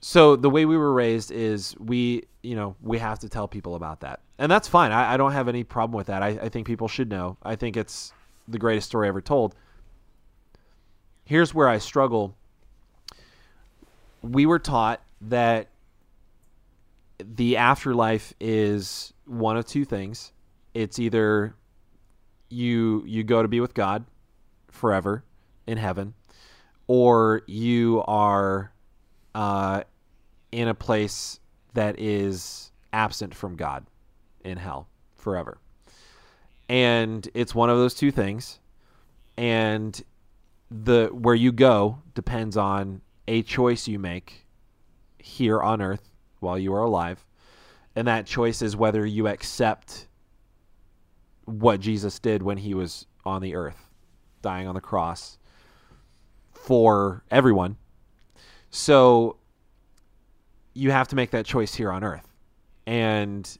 So 0.00 0.36
the 0.36 0.50
way 0.50 0.66
we 0.66 0.76
were 0.76 0.92
raised 0.92 1.30
is 1.30 1.74
we, 1.78 2.24
you 2.42 2.56
know, 2.56 2.76
we 2.82 2.98
have 2.98 3.20
to 3.20 3.28
tell 3.28 3.48
people 3.48 3.74
about 3.74 4.00
that, 4.00 4.20
and 4.38 4.52
that's 4.52 4.68
fine. 4.68 4.92
I, 4.92 5.14
I 5.14 5.16
don't 5.16 5.32
have 5.32 5.48
any 5.48 5.64
problem 5.64 5.96
with 5.96 6.08
that. 6.08 6.22
I, 6.22 6.28
I 6.28 6.48
think 6.50 6.66
people 6.66 6.88
should 6.88 7.08
know. 7.08 7.38
I 7.42 7.56
think 7.56 7.76
it's 7.76 8.12
the 8.46 8.58
greatest 8.58 8.88
story 8.88 9.08
ever 9.08 9.22
told. 9.22 9.54
Here's 11.24 11.54
where 11.54 11.68
I 11.68 11.78
struggle. 11.78 12.36
We 14.20 14.44
were 14.44 14.58
taught 14.58 15.00
that 15.22 15.68
the 17.18 17.56
afterlife 17.56 18.34
is 18.40 19.12
one 19.24 19.56
of 19.56 19.66
two 19.66 19.84
things. 19.84 20.32
It's 20.74 20.98
either 20.98 21.54
you 22.50 23.02
you 23.06 23.24
go 23.24 23.40
to 23.42 23.48
be 23.48 23.60
with 23.60 23.74
God 23.74 24.04
forever 24.70 25.24
in 25.66 25.78
heaven, 25.78 26.14
or 26.86 27.42
you 27.46 28.02
are 28.06 28.72
uh, 29.34 29.82
in 30.52 30.68
a 30.68 30.74
place 30.74 31.40
that 31.74 31.98
is 31.98 32.70
absent 32.92 33.34
from 33.34 33.56
God 33.56 33.86
in 34.44 34.58
hell 34.58 34.88
forever. 35.16 35.58
And 36.68 37.28
it's 37.34 37.54
one 37.54 37.70
of 37.70 37.78
those 37.78 37.94
two 37.94 38.10
things. 38.10 38.60
And 39.36 40.00
the 40.70 41.08
where 41.12 41.34
you 41.34 41.52
go 41.52 41.98
depends 42.14 42.56
on 42.56 43.00
a 43.26 43.42
choice 43.42 43.88
you 43.88 43.98
make 43.98 44.46
here 45.18 45.60
on 45.60 45.82
earth 45.82 46.10
while 46.40 46.58
you 46.58 46.72
are 46.74 46.84
alive. 46.84 47.24
And 47.96 48.06
that 48.06 48.26
choice 48.26 48.62
is 48.62 48.76
whether 48.76 49.04
you 49.06 49.28
accept 49.28 50.08
what 51.44 51.80
Jesus 51.80 52.18
did 52.18 52.42
when 52.42 52.58
he 52.58 52.74
was 52.74 53.06
on 53.24 53.40
the 53.42 53.54
earth, 53.54 53.88
dying 54.42 54.66
on 54.66 54.74
the 54.74 54.80
cross 54.80 55.38
for 56.64 57.22
everyone. 57.30 57.76
So 58.70 59.36
you 60.72 60.90
have 60.90 61.08
to 61.08 61.16
make 61.16 61.30
that 61.30 61.46
choice 61.46 61.74
here 61.74 61.92
on 61.92 62.02
earth. 62.02 62.26
And 62.86 63.58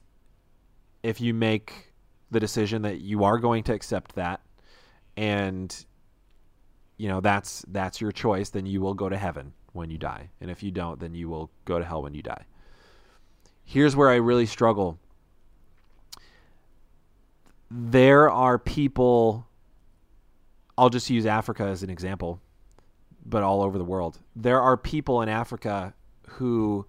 if 1.03 1.21
you 1.21 1.33
make 1.33 1.93
the 2.31 2.39
decision 2.39 2.81
that 2.81 3.01
you 3.01 3.23
are 3.23 3.37
going 3.37 3.63
to 3.63 3.73
accept 3.73 4.15
that 4.15 4.41
and 5.15 5.85
you 6.97 7.07
know 7.07 7.21
that's 7.21 7.63
that's 7.69 8.01
your 8.01 8.11
choice 8.11 8.49
then 8.49 8.65
you 8.65 8.81
will 8.81 8.93
go 8.93 9.07
to 9.07 9.15
heaven 9.15 9.53
when 9.73 9.89
you 9.89 9.97
die 9.97 10.29
and 10.41 10.49
if 10.49 10.63
you 10.63 10.71
don't 10.71 10.99
then 10.99 11.13
you 11.13 11.29
will 11.29 11.49
go 11.63 11.77
to 11.77 11.85
hell 11.85 12.01
when 12.01 12.13
you 12.13 12.21
die 12.21 12.43
here's 13.63 13.95
where 13.95 14.09
i 14.09 14.15
really 14.15 14.45
struggle 14.45 14.99
there 17.69 18.29
are 18.29 18.57
people 18.57 19.47
I'll 20.77 20.89
just 20.89 21.09
use 21.09 21.25
Africa 21.25 21.63
as 21.63 21.83
an 21.83 21.89
example, 21.89 22.41
but 23.25 23.43
all 23.43 23.61
over 23.61 23.77
the 23.77 23.83
world. 23.83 24.19
There 24.35 24.61
are 24.61 24.77
people 24.77 25.21
in 25.21 25.29
Africa 25.29 25.93
who 26.27 26.85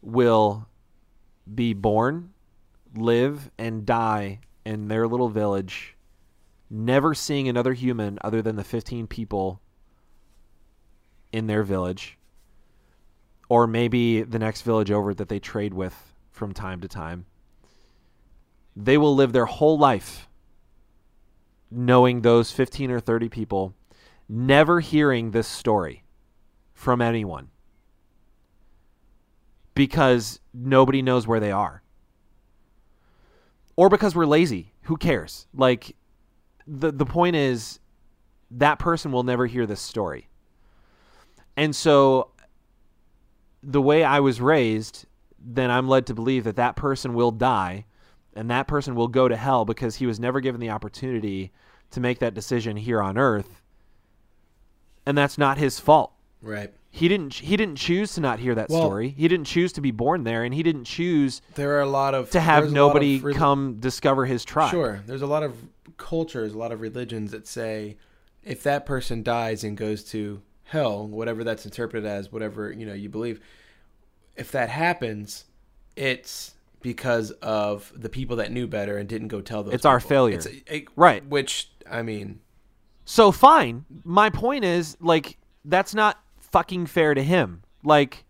will 0.00 0.66
be 1.52 1.74
born, 1.74 2.32
live, 2.94 3.50
and 3.58 3.84
die 3.84 4.40
in 4.64 4.88
their 4.88 5.06
little 5.06 5.28
village, 5.28 5.96
never 6.70 7.14
seeing 7.14 7.48
another 7.48 7.72
human 7.74 8.18
other 8.22 8.42
than 8.42 8.56
the 8.56 8.64
15 8.64 9.06
people 9.06 9.60
in 11.32 11.46
their 11.46 11.62
village, 11.62 12.18
or 13.48 13.66
maybe 13.66 14.22
the 14.22 14.38
next 14.38 14.62
village 14.62 14.90
over 14.90 15.14
that 15.14 15.28
they 15.28 15.38
trade 15.38 15.74
with 15.74 16.14
from 16.30 16.52
time 16.52 16.80
to 16.80 16.88
time. 16.88 17.26
They 18.74 18.98
will 18.98 19.14
live 19.14 19.32
their 19.32 19.46
whole 19.46 19.78
life 19.78 20.28
knowing 21.70 22.22
those 22.22 22.52
15 22.52 22.90
or 22.90 23.00
30 23.00 23.28
people, 23.28 23.74
never 24.28 24.80
hearing 24.80 25.30
this 25.30 25.46
story 25.46 26.04
from 26.74 27.00
anyone 27.00 27.48
because 29.74 30.40
nobody 30.52 31.02
knows 31.02 31.26
where 31.26 31.40
they 31.40 31.52
are. 31.52 31.82
Or 33.76 33.88
because 33.88 34.14
we're 34.14 34.26
lazy. 34.26 34.72
Who 34.82 34.96
cares? 34.96 35.46
Like 35.54 35.94
the 36.66 36.90
the 36.90 37.04
point 37.04 37.36
is 37.36 37.78
that 38.50 38.78
person 38.78 39.12
will 39.12 39.22
never 39.22 39.46
hear 39.46 39.66
this 39.66 39.80
story. 39.80 40.28
And 41.56 41.74
so 41.74 42.30
the 43.62 43.82
way 43.82 44.04
I 44.04 44.20
was 44.20 44.40
raised, 44.40 45.06
then 45.38 45.70
I'm 45.70 45.88
led 45.88 46.06
to 46.06 46.14
believe 46.14 46.44
that 46.44 46.56
that 46.56 46.76
person 46.76 47.14
will 47.14 47.30
die 47.30 47.84
and 48.34 48.50
that 48.50 48.68
person 48.68 48.94
will 48.94 49.08
go 49.08 49.28
to 49.28 49.36
hell 49.36 49.64
because 49.64 49.96
he 49.96 50.06
was 50.06 50.20
never 50.20 50.40
given 50.40 50.60
the 50.60 50.70
opportunity 50.70 51.52
to 51.90 52.00
make 52.00 52.18
that 52.18 52.34
decision 52.34 52.76
here 52.76 53.02
on 53.02 53.18
earth. 53.18 53.62
And 55.06 55.16
that's 55.16 55.38
not 55.38 55.58
his 55.58 55.78
fault. 55.80 56.12
Right. 56.42 56.72
He 56.90 57.08
didn't 57.08 57.34
he 57.34 57.56
didn't 57.56 57.76
choose 57.76 58.14
to 58.14 58.20
not 58.20 58.38
hear 58.40 58.54
that 58.54 58.68
Well- 58.68 58.80
story. 58.82 59.10
He 59.10 59.28
didn't 59.28 59.46
choose 59.46 59.72
to 59.74 59.80
be 59.80 59.90
born 59.90 60.24
there 60.24 60.44
and 60.44 60.54
he 60.54 60.62
didn't 60.62 60.84
choose 60.84 61.42
There 61.54 61.72
are 61.76 61.80
a 61.82 61.88
lot 61.88 62.14
of 62.14 62.30
to 62.30 62.40
have 62.40 62.64
lot 62.64 62.68
of 62.68 62.72
nobody 62.72 63.20
come 63.34 63.76
discover 63.80 64.24
his 64.26 64.44
tribe. 64.44 64.70
Sure. 64.70 65.02
There's 65.06 65.22
a 65.22 65.26
lot 65.26 65.42
of 65.42 65.54
cultures, 65.98 66.52
a 66.54 66.58
lot 66.58 66.72
of 66.72 66.80
religions 66.80 67.30
that 67.32 67.46
say 67.46 67.96
if 68.42 68.62
that 68.62 68.86
person 68.86 69.22
dies 69.22 69.62
and 69.64 69.76
goes 69.76 70.04
to 70.04 70.40
hell, 70.64 71.06
whatever 71.06 71.44
that's 71.44 71.64
interpreted 71.64 72.06
as, 72.08 72.32
whatever, 72.32 72.72
you 72.72 72.86
know, 72.86 72.94
you 72.94 73.08
believe, 73.08 73.40
if 74.36 74.50
that 74.52 74.68
happens, 74.68 75.44
it's 75.96 76.54
because 76.82 77.30
of 77.42 77.92
the 77.94 78.08
people 78.08 78.36
that 78.36 78.50
knew 78.52 78.66
better 78.66 78.96
and 78.98 79.08
didn't 79.08 79.28
go 79.28 79.40
tell 79.40 79.62
those 79.64 79.74
It's 79.74 79.84
our 79.84 80.00
failure. 80.00 80.36
It's 80.36 80.46
a- 80.46 80.74
a- 80.74 80.86
Right. 80.96 81.26
Which 81.26 81.70
I 81.90 82.02
mean, 82.02 82.40
So 83.06 83.32
fine. 83.32 83.86
My 84.04 84.28
point 84.28 84.64
is 84.64 84.96
like 85.00 85.38
that's 85.64 85.94
not 85.94 86.20
fucking 86.38 86.86
fair 86.86 87.14
to 87.14 87.22
him. 87.22 87.62
Like 87.82 88.24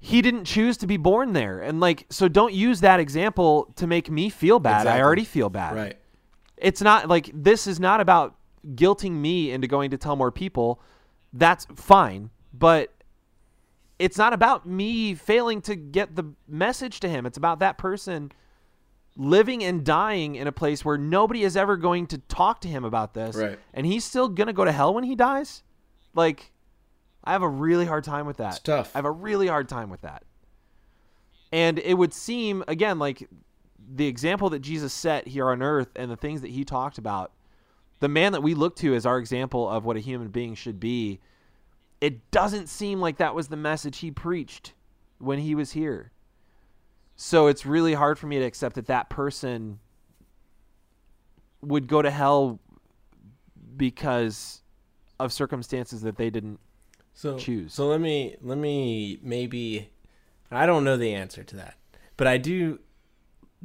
he 0.00 0.22
didn't 0.22 0.46
choose 0.46 0.78
to 0.78 0.86
be 0.86 0.96
born 0.96 1.34
there. 1.34 1.60
And 1.60 1.78
like 1.78 2.06
so 2.10 2.26
don't 2.26 2.54
use 2.54 2.80
that 2.80 3.00
example 3.00 3.72
to 3.76 3.86
make 3.86 4.10
me 4.10 4.30
feel 4.30 4.58
bad. 4.58 4.86
I 4.86 5.00
already 5.00 5.24
feel 5.24 5.50
bad. 5.50 5.76
right. 5.76 5.98
It's 6.56 6.80
not 6.80 7.08
like 7.08 7.30
this 7.34 7.66
is 7.66 7.78
not 7.78 8.00
about 8.00 8.34
guilting 8.74 9.12
me 9.12 9.52
into 9.52 9.66
going 9.66 9.90
to 9.90 9.98
tell 9.98 10.16
more 10.16 10.32
people. 10.32 10.80
that's 11.34 11.66
fine, 11.76 12.30
but 12.52 12.94
it's 13.98 14.16
not 14.16 14.32
about 14.32 14.66
me 14.66 15.14
failing 15.14 15.60
to 15.62 15.74
get 15.74 16.16
the 16.16 16.32
message 16.48 17.00
to 17.00 17.08
him. 17.08 17.26
It's 17.26 17.36
about 17.36 17.58
that 17.58 17.76
person 17.76 18.32
living 19.16 19.62
and 19.62 19.84
dying 19.84 20.34
in 20.34 20.46
a 20.46 20.52
place 20.52 20.84
where 20.84 20.98
nobody 20.98 21.44
is 21.44 21.56
ever 21.56 21.76
going 21.76 22.06
to 22.08 22.18
talk 22.18 22.60
to 22.62 22.68
him 22.68 22.84
about 22.84 23.14
this. 23.14 23.36
Right. 23.36 23.58
And 23.72 23.86
he's 23.86 24.04
still 24.04 24.28
going 24.28 24.48
to 24.48 24.52
go 24.52 24.64
to 24.64 24.72
hell 24.72 24.94
when 24.94 25.04
he 25.04 25.14
dies? 25.14 25.62
Like 26.14 26.52
I 27.22 27.32
have 27.32 27.42
a 27.42 27.48
really 27.48 27.86
hard 27.86 28.04
time 28.04 28.26
with 28.26 28.38
that. 28.38 28.54
It's 28.54 28.58
tough. 28.60 28.90
I 28.94 28.98
have 28.98 29.04
a 29.04 29.10
really 29.10 29.46
hard 29.46 29.68
time 29.68 29.90
with 29.90 30.02
that. 30.02 30.24
And 31.52 31.78
it 31.78 31.94
would 31.94 32.12
seem 32.12 32.64
again 32.66 32.98
like 32.98 33.28
the 33.86 34.06
example 34.06 34.50
that 34.50 34.60
Jesus 34.60 34.92
set 34.92 35.28
here 35.28 35.48
on 35.50 35.62
earth 35.62 35.88
and 35.94 36.10
the 36.10 36.16
things 36.16 36.40
that 36.40 36.50
he 36.50 36.64
talked 36.64 36.98
about, 36.98 37.32
the 38.00 38.08
man 38.08 38.32
that 38.32 38.42
we 38.42 38.54
look 38.54 38.76
to 38.76 38.94
as 38.94 39.06
our 39.06 39.18
example 39.18 39.68
of 39.68 39.84
what 39.84 39.96
a 39.96 40.00
human 40.00 40.28
being 40.28 40.54
should 40.54 40.80
be, 40.80 41.20
it 42.00 42.30
doesn't 42.30 42.68
seem 42.68 43.00
like 43.00 43.18
that 43.18 43.34
was 43.34 43.48
the 43.48 43.56
message 43.56 43.98
he 43.98 44.10
preached 44.10 44.72
when 45.18 45.38
he 45.38 45.54
was 45.54 45.72
here. 45.72 46.10
So 47.16 47.46
it's 47.46 47.64
really 47.64 47.94
hard 47.94 48.18
for 48.18 48.26
me 48.26 48.38
to 48.38 48.44
accept 48.44 48.74
that 48.74 48.86
that 48.86 49.08
person 49.08 49.78
would 51.62 51.86
go 51.86 52.02
to 52.02 52.10
hell 52.10 52.58
because 53.76 54.62
of 55.18 55.32
circumstances 55.32 56.02
that 56.02 56.16
they 56.16 56.30
didn't 56.30 56.60
so 57.14 57.38
choose. 57.38 57.72
So 57.72 57.86
let 57.86 58.00
me 58.00 58.36
let 58.42 58.58
me 58.58 59.18
maybe 59.22 59.90
I 60.50 60.66
don't 60.66 60.84
know 60.84 60.96
the 60.96 61.14
answer 61.14 61.44
to 61.44 61.56
that, 61.56 61.76
but 62.16 62.26
I 62.26 62.36
do 62.38 62.80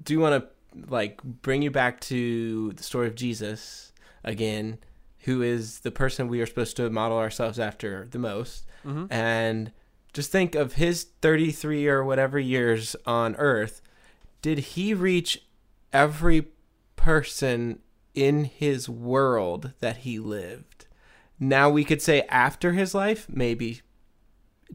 do 0.01 0.19
want 0.19 0.43
to 0.43 0.89
like 0.91 1.21
bring 1.23 1.61
you 1.61 1.71
back 1.71 1.99
to 2.01 2.71
the 2.73 2.83
story 2.83 3.07
of 3.07 3.15
Jesus 3.15 3.91
again, 4.23 4.77
who 5.19 5.41
is 5.41 5.79
the 5.79 5.91
person 5.91 6.27
we 6.27 6.39
are 6.41 6.45
supposed 6.45 6.77
to 6.77 6.89
model 6.89 7.17
ourselves 7.17 7.59
after 7.59 8.07
the 8.11 8.19
most, 8.19 8.65
Mhm. 8.85 9.07
and 9.11 9.71
just 10.13 10.31
think 10.31 10.55
of 10.55 10.73
his 10.73 11.07
33 11.21 11.87
or 11.87 12.03
whatever 12.03 12.39
years 12.39 12.95
on 13.05 13.35
earth. 13.35 13.81
Did 14.41 14.59
he 14.59 14.93
reach 14.93 15.43
every 15.93 16.47
person 16.95 17.79
in 18.15 18.45
his 18.45 18.89
world 18.89 19.73
that 19.79 19.97
he 19.97 20.19
lived? 20.19 20.85
Now 21.39 21.69
we 21.69 21.83
could 21.83 22.01
say 22.01 22.21
after 22.29 22.73
his 22.73 22.93
life 22.93 23.27
maybe 23.29 23.81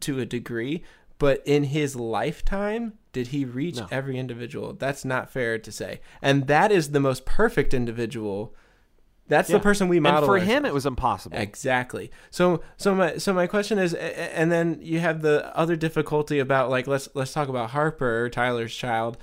to 0.01 0.19
a 0.19 0.27
degree 0.27 0.82
but 1.19 1.40
in 1.47 1.65
his 1.65 1.94
lifetime 1.94 2.94
did 3.12 3.28
he 3.28 3.44
reach 3.44 3.77
No. 3.77 3.86
every 3.90 4.19
individual? 4.19 4.73
That's 4.73 5.05
not 5.05 5.31
fair 5.31 5.59
to 5.59 5.70
say. 5.70 6.01
And 6.20 6.48
that 6.48 6.73
is 6.73 6.90
the 6.90 6.98
most 7.01 7.24
perfect 7.24 7.73
individual 7.73 8.55
that's 9.29 9.49
Yeah. 9.49 9.57
the 9.57 9.63
person 9.63 9.89
we 9.89 9.97
and 9.99 10.05
model 10.05 10.29
for 10.29 10.39
him 10.39 10.65
it 10.65 10.75
was 10.75 10.87
impossible. 10.87 11.37
Exactly. 11.39 12.11
So 12.31 12.63
so 12.77 12.95
my 12.95 13.17
so 13.17 13.33
my 13.33 13.47
question 13.47 13.79
is, 13.79 13.95
and 13.95 14.51
then 14.53 14.79
you 14.83 15.01
have 15.01 15.23
the 15.23 15.55
other 15.57 15.77
difficulty 15.77 16.39
about 16.39 16.71
like 16.71 16.87
let's 16.87 17.09
let's 17.15 17.33
talk 17.33 17.49
about 17.49 17.71
Harper, 17.71 18.29
Tyler's 18.31 18.75
child. 18.75 19.17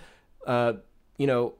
Uh, 0.47 0.73
you 1.17 1.27
know, 1.27 1.53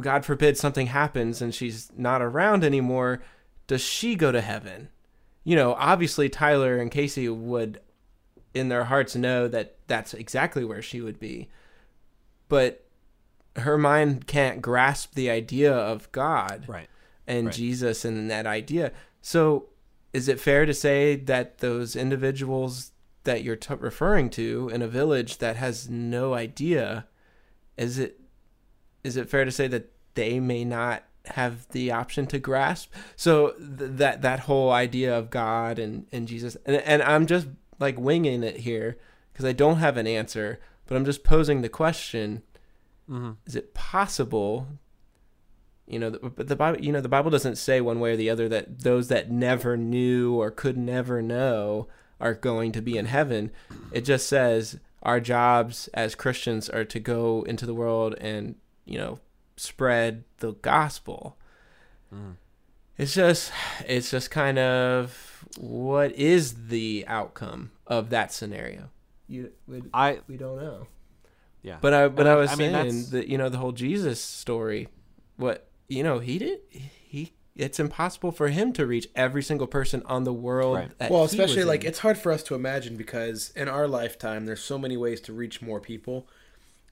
God 0.00 0.24
forbid 0.24 0.56
something 0.56 0.86
happens 0.88 1.42
and 1.42 1.54
she's 1.54 1.90
not 1.96 2.22
around 2.22 2.62
anymore. 2.64 3.22
Does 3.66 3.80
she 3.80 4.14
go 4.14 4.30
to 4.30 4.40
heaven? 4.40 4.88
You 5.42 5.56
know, 5.56 5.74
obviously 5.74 6.28
Tyler 6.28 6.78
and 6.78 6.90
Casey 6.90 7.28
would, 7.28 7.80
in 8.54 8.68
their 8.68 8.84
hearts, 8.84 9.14
know 9.16 9.46
that 9.48 9.76
that's 9.88 10.14
exactly 10.14 10.64
where 10.64 10.80
she 10.80 11.00
would 11.00 11.18
be, 11.20 11.48
but 12.48 12.86
her 13.56 13.76
mind 13.78 14.26
can't 14.26 14.60
grasp 14.62 15.14
the 15.14 15.30
idea 15.30 15.72
of 15.72 16.10
God 16.12 16.64
Right. 16.68 16.88
And 17.26 17.46
Right. 17.46 17.54
Jesus 17.54 18.04
and 18.04 18.30
that 18.30 18.46
idea. 18.46 18.92
So, 19.22 19.66
is 20.12 20.28
it 20.28 20.38
fair 20.40 20.64
to 20.66 20.74
say 20.74 21.16
that 21.16 21.58
those 21.58 21.96
individuals 21.96 22.92
that 23.24 23.42
you're 23.42 23.56
t- 23.56 23.74
referring 23.74 24.30
to 24.30 24.70
in 24.72 24.82
a 24.82 24.86
village 24.88 25.38
that 25.38 25.56
has 25.56 25.88
no 25.88 26.34
idea, 26.34 27.06
is 27.76 27.98
it 27.98 28.20
is 29.02 29.16
it 29.16 29.28
fair 29.28 29.44
to 29.44 29.50
say 29.50 29.66
that 29.68 29.90
they 30.14 30.38
may 30.40 30.64
not 30.64 31.02
have 31.26 31.66
the 31.70 31.90
option 31.90 32.26
to 32.26 32.38
grasp? 32.38 32.92
So 33.16 33.50
th- 33.52 33.92
that 33.98 34.22
that 34.22 34.40
whole 34.40 34.70
idea 34.70 35.16
of 35.18 35.30
God 35.30 35.78
and 35.78 36.06
and 36.12 36.28
Jesus, 36.28 36.56
and 36.66 36.76
and 36.76 37.02
I'm 37.02 37.26
just 37.26 37.48
like 37.80 37.98
winging 37.98 38.42
it 38.44 38.58
here 38.58 38.98
because 39.32 39.44
I 39.46 39.52
don't 39.52 39.78
have 39.78 39.96
an 39.96 40.06
answer, 40.06 40.60
but 40.86 40.96
I'm 40.96 41.04
just 41.04 41.24
posing 41.24 41.62
the 41.62 41.68
question 41.68 42.42
Mm-hmm. 43.10 43.32
is 43.46 43.54
it 43.54 43.74
possible 43.74 44.66
you 45.86 45.98
know 45.98 46.10
the, 46.10 46.18
but 46.18 46.48
the 46.48 46.56
bible 46.56 46.80
you 46.80 46.90
know 46.92 47.00
the 47.00 47.08
bible 47.08 47.30
doesn't 47.30 47.56
say 47.56 47.80
one 47.80 48.00
way 48.00 48.12
or 48.12 48.16
the 48.16 48.30
other 48.30 48.48
that 48.48 48.80
those 48.80 49.08
that 49.08 49.30
never 49.30 49.76
knew 49.76 50.34
or 50.40 50.50
could 50.50 50.76
never 50.78 51.20
know 51.20 51.86
are 52.20 52.34
going 52.34 52.72
to 52.72 52.80
be 52.80 52.96
in 52.96 53.06
heaven 53.06 53.50
it 53.92 54.00
just 54.02 54.26
says 54.28 54.78
our 55.02 55.20
jobs 55.20 55.88
as 55.94 56.14
christians 56.14 56.70
are 56.70 56.84
to 56.84 56.98
go 56.98 57.42
into 57.42 57.66
the 57.66 57.74
world 57.74 58.14
and 58.20 58.54
you 58.86 58.96
know 58.98 59.18
spread 59.56 60.24
the 60.38 60.52
gospel 60.54 61.36
Mm. 62.12 62.36
it's 62.96 63.14
just 63.14 63.50
it's 63.88 64.10
just 64.10 64.30
kind 64.30 64.58
of 64.58 65.44
what 65.58 66.12
is 66.12 66.68
the 66.68 67.04
outcome 67.08 67.72
of 67.86 68.10
that 68.10 68.32
scenario 68.32 68.88
you 69.26 69.50
we, 69.66 69.82
I 69.92 70.20
we 70.28 70.36
don't 70.36 70.58
know 70.58 70.86
yeah. 71.62 71.78
but 71.80 71.92
I 71.94 72.08
but 72.08 72.26
I 72.26 72.32
I- 72.32 72.36
was 72.36 72.50
I 72.52 72.56
mean, 72.56 72.72
saying 72.72 72.72
that's- 72.72 73.08
that 73.10 73.28
you 73.28 73.36
know 73.38 73.48
the 73.48 73.56
whole 73.58 73.72
Jesus 73.72 74.20
story, 74.20 74.88
what 75.36 75.66
you 75.88 76.02
know 76.02 76.18
he 76.18 76.38
did 76.38 76.60
he 76.70 77.32
it's 77.56 77.78
impossible 77.78 78.32
for 78.32 78.48
him 78.48 78.72
to 78.72 78.84
reach 78.84 79.06
every 79.14 79.42
single 79.42 79.68
person 79.68 80.02
on 80.06 80.24
the 80.24 80.32
world. 80.32 80.76
Right. 80.76 80.98
that 80.98 81.10
well, 81.10 81.22
especially 81.22 81.62
like 81.62 81.82
in. 81.82 81.88
it's 81.90 82.00
hard 82.00 82.18
for 82.18 82.32
us 82.32 82.42
to 82.44 82.56
imagine 82.56 82.96
because 82.96 83.52
in 83.54 83.68
our 83.68 83.86
lifetime, 83.86 84.44
there's 84.44 84.60
so 84.64 84.76
many 84.76 84.96
ways 84.96 85.20
to 85.22 85.32
reach 85.32 85.62
more 85.62 85.78
people. 85.80 86.26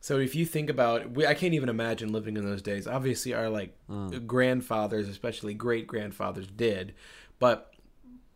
So 0.00 0.18
if 0.18 0.36
you 0.36 0.44
think 0.46 0.70
about, 0.70 1.10
we, 1.12 1.26
I 1.26 1.34
can't 1.34 1.54
even 1.54 1.68
imagine 1.68 2.12
living 2.12 2.36
in 2.36 2.44
those 2.44 2.62
days. 2.62 2.86
Obviously, 2.86 3.34
our 3.34 3.48
like 3.48 3.76
Mm. 3.90 4.24
grandfathers, 4.26 5.08
especially 5.08 5.52
great 5.54 5.88
grandfathers, 5.88 6.46
did, 6.46 6.94
but 7.40 7.74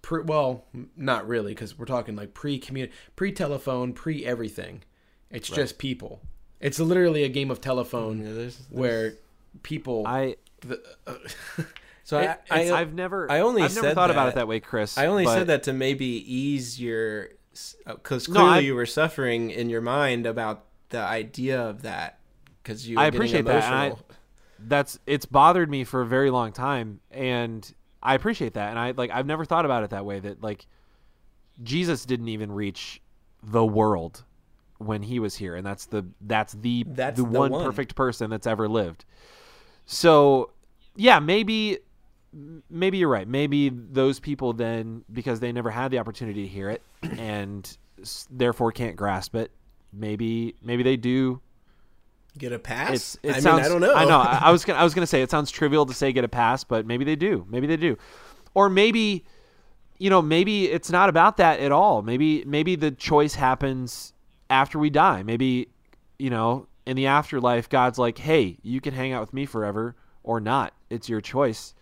pre, 0.02 0.22
well, 0.24 0.64
not 0.96 1.28
really 1.28 1.52
because 1.54 1.78
we're 1.78 1.84
talking 1.86 2.16
like 2.16 2.34
pre 2.34 2.58
commun 2.58 2.88
pre 3.14 3.30
telephone, 3.30 3.92
pre 3.92 4.26
everything. 4.26 4.82
It's 5.30 5.48
just 5.48 5.78
people. 5.78 6.22
It's 6.60 6.80
literally 6.80 7.22
a 7.22 7.28
game 7.28 7.52
of 7.52 7.60
telephone 7.60 8.24
Yeah, 8.26 8.32
there's- 8.32 8.62
where 8.70 9.14
people. 9.62 10.02
I 10.08 10.36
the, 10.60 10.82
uh, 11.06 11.14
so 12.04 12.18
it- 12.18 12.40
I, 12.50 12.70
I, 12.70 12.80
I've 12.80 12.94
never 12.94 13.30
I 13.30 13.40
only 13.40 13.62
I've 13.62 13.74
never 13.74 13.94
thought 13.94 14.10
about 14.10 14.28
it 14.28 14.34
that 14.36 14.48
way, 14.48 14.60
Chris. 14.60 14.96
I 14.98 15.06
only 15.06 15.24
but- 15.24 15.34
said 15.34 15.46
that 15.48 15.62
to 15.64 15.72
maybe 15.72 16.06
ease 16.06 16.80
your 16.80 17.28
because 17.86 18.26
clearly 18.26 18.48
I- 18.50 18.58
you 18.60 18.74
were 18.74 18.86
suffering 18.86 19.50
in 19.50 19.70
your 19.70 19.80
mind 19.80 20.26
about 20.26 20.64
the 20.90 20.98
idea 21.00 21.60
of 21.60 21.82
that 21.82 22.18
because 22.62 22.88
you. 22.88 22.96
Were 22.96 23.02
I 23.02 23.06
appreciate 23.06 23.44
that, 23.46 23.64
I- 23.72 23.94
that's 24.58 24.98
it's 25.06 25.26
bothered 25.26 25.68
me 25.70 25.84
for 25.84 26.00
a 26.00 26.06
very 26.06 26.30
long 26.30 26.50
time 26.52 27.00
and 27.10 27.74
I 28.02 28.14
appreciate 28.14 28.54
that 28.54 28.70
and 28.70 28.78
I 28.78 28.92
like 28.92 29.10
I've 29.10 29.26
never 29.26 29.44
thought 29.44 29.64
about 29.66 29.84
it 29.84 29.90
that 29.90 30.06
way 30.06 30.18
that 30.20 30.42
like 30.42 30.66
Jesus 31.62 32.04
didn't 32.06 32.28
even 32.28 32.50
reach 32.52 33.00
the 33.42 33.64
world 33.64 34.24
when 34.78 35.02
he 35.02 35.18
was 35.18 35.34
here 35.36 35.54
and 35.56 35.66
that's 35.66 35.86
the 35.86 36.06
that's 36.22 36.52
the 36.54 36.84
That's 36.88 37.16
the, 37.18 37.22
the 37.24 37.38
one, 37.38 37.50
one. 37.52 37.64
perfect 37.66 37.94
person 37.94 38.30
that's 38.30 38.46
ever 38.46 38.68
lived. 38.68 39.04
So, 39.86 40.50
yeah, 40.96 41.20
maybe 41.20 41.78
maybe 42.68 42.98
you're 42.98 43.08
right. 43.08 43.26
Maybe 43.26 43.70
those 43.70 44.20
people 44.20 44.52
then 44.52 45.04
because 45.12 45.40
they 45.40 45.52
never 45.52 45.70
had 45.70 45.90
the 45.90 45.98
opportunity 45.98 46.42
to 46.42 46.48
hear 46.48 46.70
it 46.70 46.82
and 47.02 47.76
therefore 48.30 48.72
can't 48.72 48.96
grasp 48.96 49.34
it, 49.34 49.50
maybe 49.92 50.54
maybe 50.62 50.82
they 50.82 50.96
do 50.96 51.40
get 52.38 52.52
a 52.52 52.58
pass. 52.58 52.92
it's, 52.92 53.18
it 53.22 53.36
I 53.36 53.40
sounds, 53.40 53.56
mean, 53.56 53.64
I 53.64 53.68
don't 53.68 53.80
know. 53.80 53.94
I 53.94 54.04
know. 54.04 54.18
I, 54.20 54.40
I 54.44 54.50
was 54.50 54.64
gonna, 54.64 54.78
I 54.78 54.84
was 54.84 54.94
gonna 54.94 55.06
say 55.06 55.22
it 55.22 55.30
sounds 55.30 55.50
trivial 55.50 55.86
to 55.86 55.94
say 55.94 56.12
get 56.12 56.24
a 56.24 56.28
pass, 56.28 56.64
but 56.64 56.86
maybe 56.86 57.04
they 57.04 57.16
do. 57.16 57.46
Maybe 57.48 57.66
they 57.66 57.76
do, 57.76 57.96
or 58.54 58.68
maybe, 58.68 59.24
you 59.98 60.10
know, 60.10 60.20
maybe 60.20 60.66
it's 60.70 60.90
not 60.90 61.08
about 61.08 61.38
that 61.38 61.60
at 61.60 61.72
all. 61.72 62.02
Maybe 62.02 62.44
maybe 62.44 62.76
the 62.76 62.90
choice 62.90 63.34
happens 63.34 64.12
after 64.50 64.78
we 64.78 64.90
die. 64.90 65.22
Maybe, 65.22 65.68
you 66.18 66.30
know, 66.30 66.66
in 66.86 66.96
the 66.96 67.06
afterlife, 67.06 67.68
God's 67.68 67.98
like, 67.98 68.18
hey, 68.18 68.58
you 68.62 68.80
can 68.80 68.94
hang 68.94 69.12
out 69.12 69.20
with 69.20 69.34
me 69.34 69.44
forever 69.44 69.96
or 70.22 70.40
not. 70.40 70.72
It's 70.88 71.08
your 71.08 71.20
choice, 71.20 71.74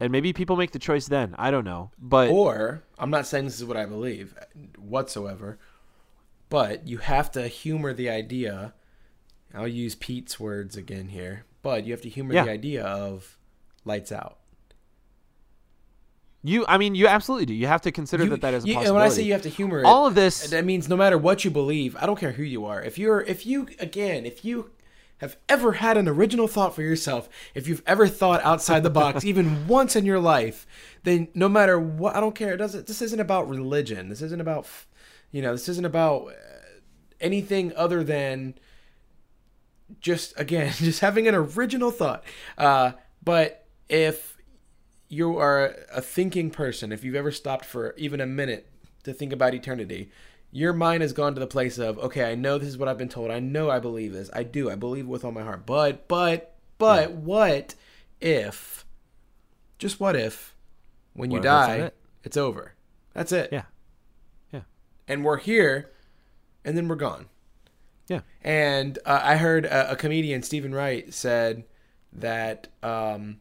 and 0.00 0.12
maybe 0.12 0.32
people 0.32 0.56
make 0.56 0.72
the 0.72 0.78
choice 0.78 1.06
then. 1.08 1.34
I 1.38 1.50
don't 1.50 1.64
know, 1.64 1.90
but 1.98 2.30
Or 2.30 2.82
I'm 2.98 3.10
not 3.10 3.26
saying 3.26 3.44
this 3.46 3.58
is 3.58 3.64
what 3.64 3.76
I 3.76 3.86
believe 3.86 4.34
whatsoever, 4.76 5.58
but 6.48 6.86
you 6.86 6.98
have 6.98 7.30
to 7.32 7.46
humor 7.48 7.92
the 7.92 8.10
idea. 8.10 8.74
I'll 9.54 9.68
use 9.68 9.94
Pete's 9.94 10.38
words 10.38 10.76
again 10.76 11.08
here, 11.08 11.44
but 11.62 11.84
you 11.84 11.92
have 11.92 12.02
to 12.02 12.08
humor 12.08 12.34
Yeah. 12.34 12.44
the 12.44 12.50
idea 12.50 12.84
of 12.84 13.38
lights 13.84 14.12
out. 14.12 14.37
You, 16.44 16.64
I 16.68 16.78
mean, 16.78 16.94
you 16.94 17.06
absolutely 17.08 17.46
do. 17.46 17.54
You 17.54 17.66
have 17.66 17.82
to 17.82 17.92
consider 17.92 18.24
You- 18.24 18.30
that 18.30 18.40
that 18.42 18.54
is 18.54 18.64
a 18.64 18.68
you- 18.68 18.74
possibility. 18.74 18.88
and 18.88 18.94
when 18.96 19.04
I 19.04 19.08
say 19.08 19.22
you 19.22 19.32
have 19.32 19.42
to 19.42 19.48
humor 19.48 19.80
it, 19.80 19.84
all 19.84 20.06
of 20.06 20.14
this, 20.14 20.48
that 20.50 20.64
means 20.64 20.88
no 20.88 20.96
matter 20.96 21.18
what 21.18 21.44
you 21.44 21.50
believe, 21.50 21.96
I 21.96 22.06
don't 22.06 22.18
care 22.18 22.32
who 22.32 22.42
you 22.42 22.64
are. 22.64 22.82
If 22.82 22.96
you're, 22.98 23.20
if 23.22 23.44
you, 23.44 23.68
again, 23.80 24.24
if 24.24 24.44
you 24.44 24.70
have 25.18 25.36
ever 25.48 25.72
had 25.72 25.96
an 25.96 26.06
original 26.06 26.46
thought 26.46 26.76
for 26.76 26.82
yourself, 26.82 27.28
if 27.54 27.66
you've 27.66 27.82
ever 27.86 28.06
thought 28.06 28.40
outside 28.44 28.84
the 28.84 28.90
box 28.90 29.24
even 29.26 29.66
once 29.66 29.96
in 29.96 30.06
your 30.06 30.20
life, 30.20 30.64
then 31.02 31.26
no 31.34 31.48
matter 31.48 31.78
what, 31.78 32.14
I 32.14 32.20
don't 32.20 32.36
care. 32.36 32.54
It 32.54 32.58
doesn't. 32.58 32.86
This 32.86 33.02
isn't 33.02 33.18
about 33.20 33.48
religion. 33.48 34.08
This 34.08 34.22
isn't 34.22 34.40
about, 34.40 34.66
you 35.32 35.42
know, 35.42 35.52
this 35.52 35.68
isn't 35.68 35.84
about 35.84 36.28
uh, 36.28 36.32
anything 37.20 37.72
other 37.74 38.04
than 38.04 38.54
just 40.00 40.38
again 40.38 40.72
just 40.76 41.00
having 41.00 41.26
an 41.26 41.34
original 41.34 41.90
thought. 41.90 42.22
Uh, 42.56 42.92
but 43.24 43.66
if 43.88 44.37
you 45.08 45.38
are 45.38 45.74
a 45.92 46.02
thinking 46.02 46.50
person, 46.50 46.92
if 46.92 47.02
you've 47.02 47.14
ever 47.14 47.32
stopped 47.32 47.64
for 47.64 47.94
even 47.96 48.20
a 48.20 48.26
minute 48.26 48.68
to 49.04 49.12
think 49.12 49.32
about 49.32 49.54
eternity, 49.54 50.10
your 50.50 50.72
mind 50.72 51.02
has 51.02 51.12
gone 51.12 51.34
to 51.34 51.40
the 51.40 51.46
place 51.46 51.78
of, 51.78 51.98
okay, 51.98 52.30
I 52.30 52.34
know 52.34 52.58
this 52.58 52.68
is 52.68 52.78
what 52.78 52.88
I've 52.88 52.98
been 52.98 53.08
told. 53.08 53.30
I 53.30 53.40
know 53.40 53.70
I 53.70 53.78
believe 53.78 54.12
this. 54.12 54.30
I 54.32 54.42
do. 54.42 54.70
I 54.70 54.74
believe 54.74 55.06
with 55.06 55.24
all 55.24 55.32
my 55.32 55.42
heart. 55.42 55.66
But, 55.66 56.08
but, 56.08 56.56
but, 56.78 57.10
yeah. 57.10 57.16
what 57.16 57.74
if, 58.20 58.84
just 59.78 60.00
what 60.00 60.16
if, 60.16 60.54
when 61.14 61.30
you 61.30 61.38
what 61.38 61.44
die, 61.44 61.76
it? 61.76 61.96
it's 62.24 62.36
over? 62.36 62.74
That's 63.14 63.32
it. 63.32 63.50
Yeah. 63.52 63.64
Yeah. 64.52 64.62
And 65.06 65.24
we're 65.24 65.38
here, 65.38 65.90
and 66.64 66.76
then 66.76 66.88
we're 66.88 66.96
gone. 66.96 67.26
Yeah. 68.08 68.20
And 68.42 68.98
uh, 69.04 69.20
I 69.22 69.36
heard 69.36 69.66
a, 69.66 69.92
a, 69.92 69.96
comedian, 69.96 70.42
Steven 70.42 70.74
Wright, 70.74 71.12
said 71.12 71.64
that 72.12 72.68
um, 72.82 73.40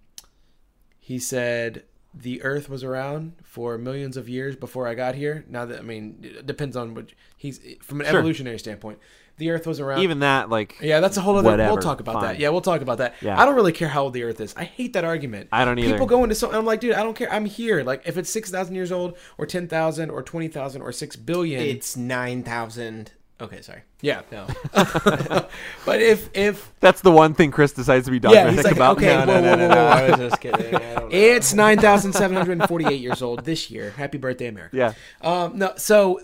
he 1.07 1.19
said 1.19 1.83
the 2.13 2.43
Earth 2.43 2.67
was 2.67 2.83
around 2.83 3.31
for 3.41 3.77
millions 3.77 4.17
of 4.17 4.27
years 4.27 4.57
before 4.57 4.89
I 4.89 4.93
got 4.93 5.15
here. 5.15 5.45
Now 5.47 5.63
that 5.63 5.79
I 5.79 5.81
mean, 5.81 6.19
it 6.21 6.45
depends 6.45 6.75
on 6.75 6.95
what 6.95 7.13
he's 7.37 7.61
from 7.81 8.01
an 8.01 8.07
sure. 8.07 8.19
evolutionary 8.19 8.59
standpoint. 8.59 8.99
The 9.37 9.51
Earth 9.51 9.65
was 9.65 9.79
around. 9.79 10.01
Even 10.01 10.19
that, 10.19 10.49
like, 10.49 10.75
yeah, 10.81 10.99
that's 10.99 11.15
a 11.15 11.21
whole 11.21 11.37
other. 11.37 11.49
Whatever, 11.49 11.71
we'll 11.71 11.81
talk 11.81 12.01
about 12.01 12.15
fine. 12.15 12.23
that. 12.23 12.39
Yeah, 12.39 12.49
we'll 12.49 12.59
talk 12.59 12.81
about 12.81 12.97
that. 12.97 13.15
Yeah. 13.21 13.39
I 13.41 13.45
don't 13.45 13.55
really 13.55 13.71
care 13.71 13.87
how 13.87 14.03
old 14.03 14.11
the 14.11 14.23
Earth 14.23 14.41
is. 14.41 14.53
I 14.57 14.65
hate 14.65 14.91
that 14.93 15.05
argument. 15.05 15.47
I 15.53 15.63
don't 15.63 15.79
either. 15.79 15.93
People 15.93 16.07
go 16.07 16.23
into 16.23 16.35
so 16.35 16.51
I'm 16.51 16.65
like, 16.65 16.81
dude, 16.81 16.95
I 16.95 17.03
don't 17.03 17.15
care. 17.15 17.31
I'm 17.31 17.45
here. 17.45 17.83
Like, 17.83 18.01
if 18.05 18.17
it's 18.17 18.29
six 18.29 18.51
thousand 18.51 18.75
years 18.75 18.91
old, 18.91 19.17
or 19.37 19.45
ten 19.45 19.69
thousand, 19.69 20.09
or 20.09 20.21
twenty 20.23 20.49
thousand, 20.49 20.81
or 20.81 20.91
six 20.91 21.15
billion, 21.15 21.61
it's 21.61 21.95
nine 21.95 22.43
thousand. 22.43 23.13
Okay, 23.39 23.61
sorry. 23.61 23.81
Yeah, 24.01 24.21
no. 24.31 24.47
but 24.73 26.01
if 26.01 26.35
if 26.35 26.73
that's 26.79 27.01
the 27.01 27.11
one 27.11 27.35
thing 27.35 27.51
Chris 27.51 27.71
decides 27.71 28.05
to 28.05 28.11
be 28.11 28.19
dogmatic 28.19 28.55
yeah, 28.55 28.61
like, 28.61 28.75
about. 28.75 28.97
Okay, 28.97 29.15
no, 29.15 29.25
whoa, 29.25 29.41
no, 29.41 29.57
whoa, 29.57 29.57
whoa, 29.57 29.75
whoa, 29.75 29.75
I 29.75 30.09
was 30.09 30.19
just 30.19 30.41
kidding. 30.41 30.79
It's 31.11 31.53
nine 31.53 31.77
thousand 31.77 32.13
seven 32.13 32.35
hundred 32.35 32.59
and 32.59 32.67
forty-eight 32.67 32.99
years 32.99 33.21
old 33.21 33.45
this 33.45 33.69
year. 33.69 33.91
Happy 33.91 34.17
birthday, 34.17 34.47
America. 34.47 34.75
Yeah. 34.75 34.93
Um. 35.21 35.59
No. 35.59 35.73
So, 35.77 36.19